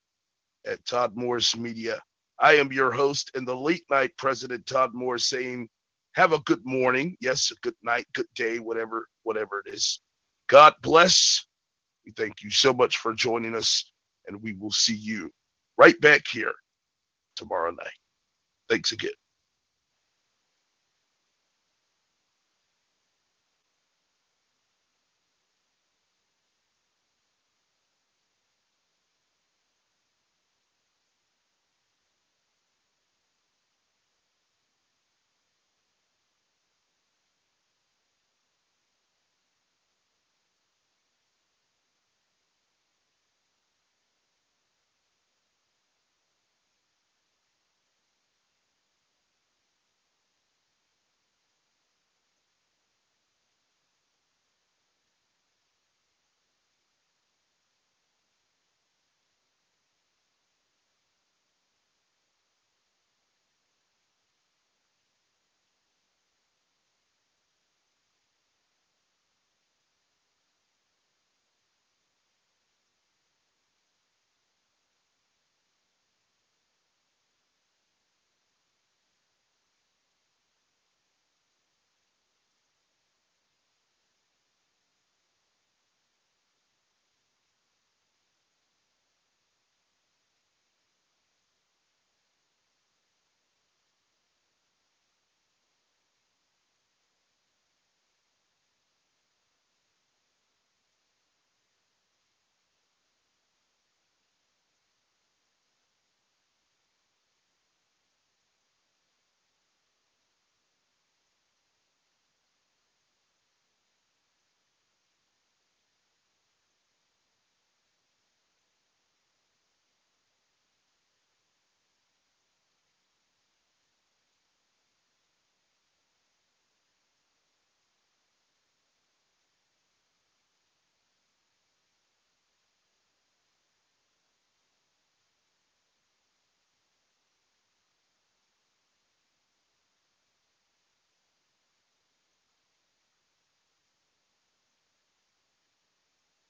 at 0.65 0.83
Todd 0.85 1.15
Morris 1.15 1.55
Media, 1.55 2.01
I 2.39 2.55
am 2.55 2.71
your 2.71 2.91
host 2.91 3.29
and 3.35 3.47
the 3.47 3.55
late 3.55 3.85
night 3.91 4.11
president, 4.17 4.65
Todd 4.65 4.95
Morris, 4.95 5.27
saying, 5.27 5.69
"Have 6.13 6.33
a 6.33 6.39
good 6.39 6.65
morning, 6.65 7.15
yes, 7.21 7.51
a 7.51 7.55
good 7.61 7.75
night, 7.83 8.07
good 8.13 8.27
day, 8.33 8.57
whatever, 8.57 9.07
whatever 9.21 9.61
it 9.65 9.73
is. 9.73 10.01
God 10.47 10.73
bless." 10.81 11.45
We 12.05 12.11
thank 12.13 12.43
you 12.43 12.49
so 12.49 12.73
much 12.73 12.97
for 12.97 13.13
joining 13.13 13.55
us, 13.55 13.91
and 14.27 14.41
we 14.41 14.53
will 14.53 14.71
see 14.71 14.95
you 14.95 15.31
right 15.77 15.99
back 16.01 16.27
here 16.27 16.53
tomorrow 17.35 17.71
night. 17.71 17.87
Thanks 18.69 18.91
again. 18.91 19.11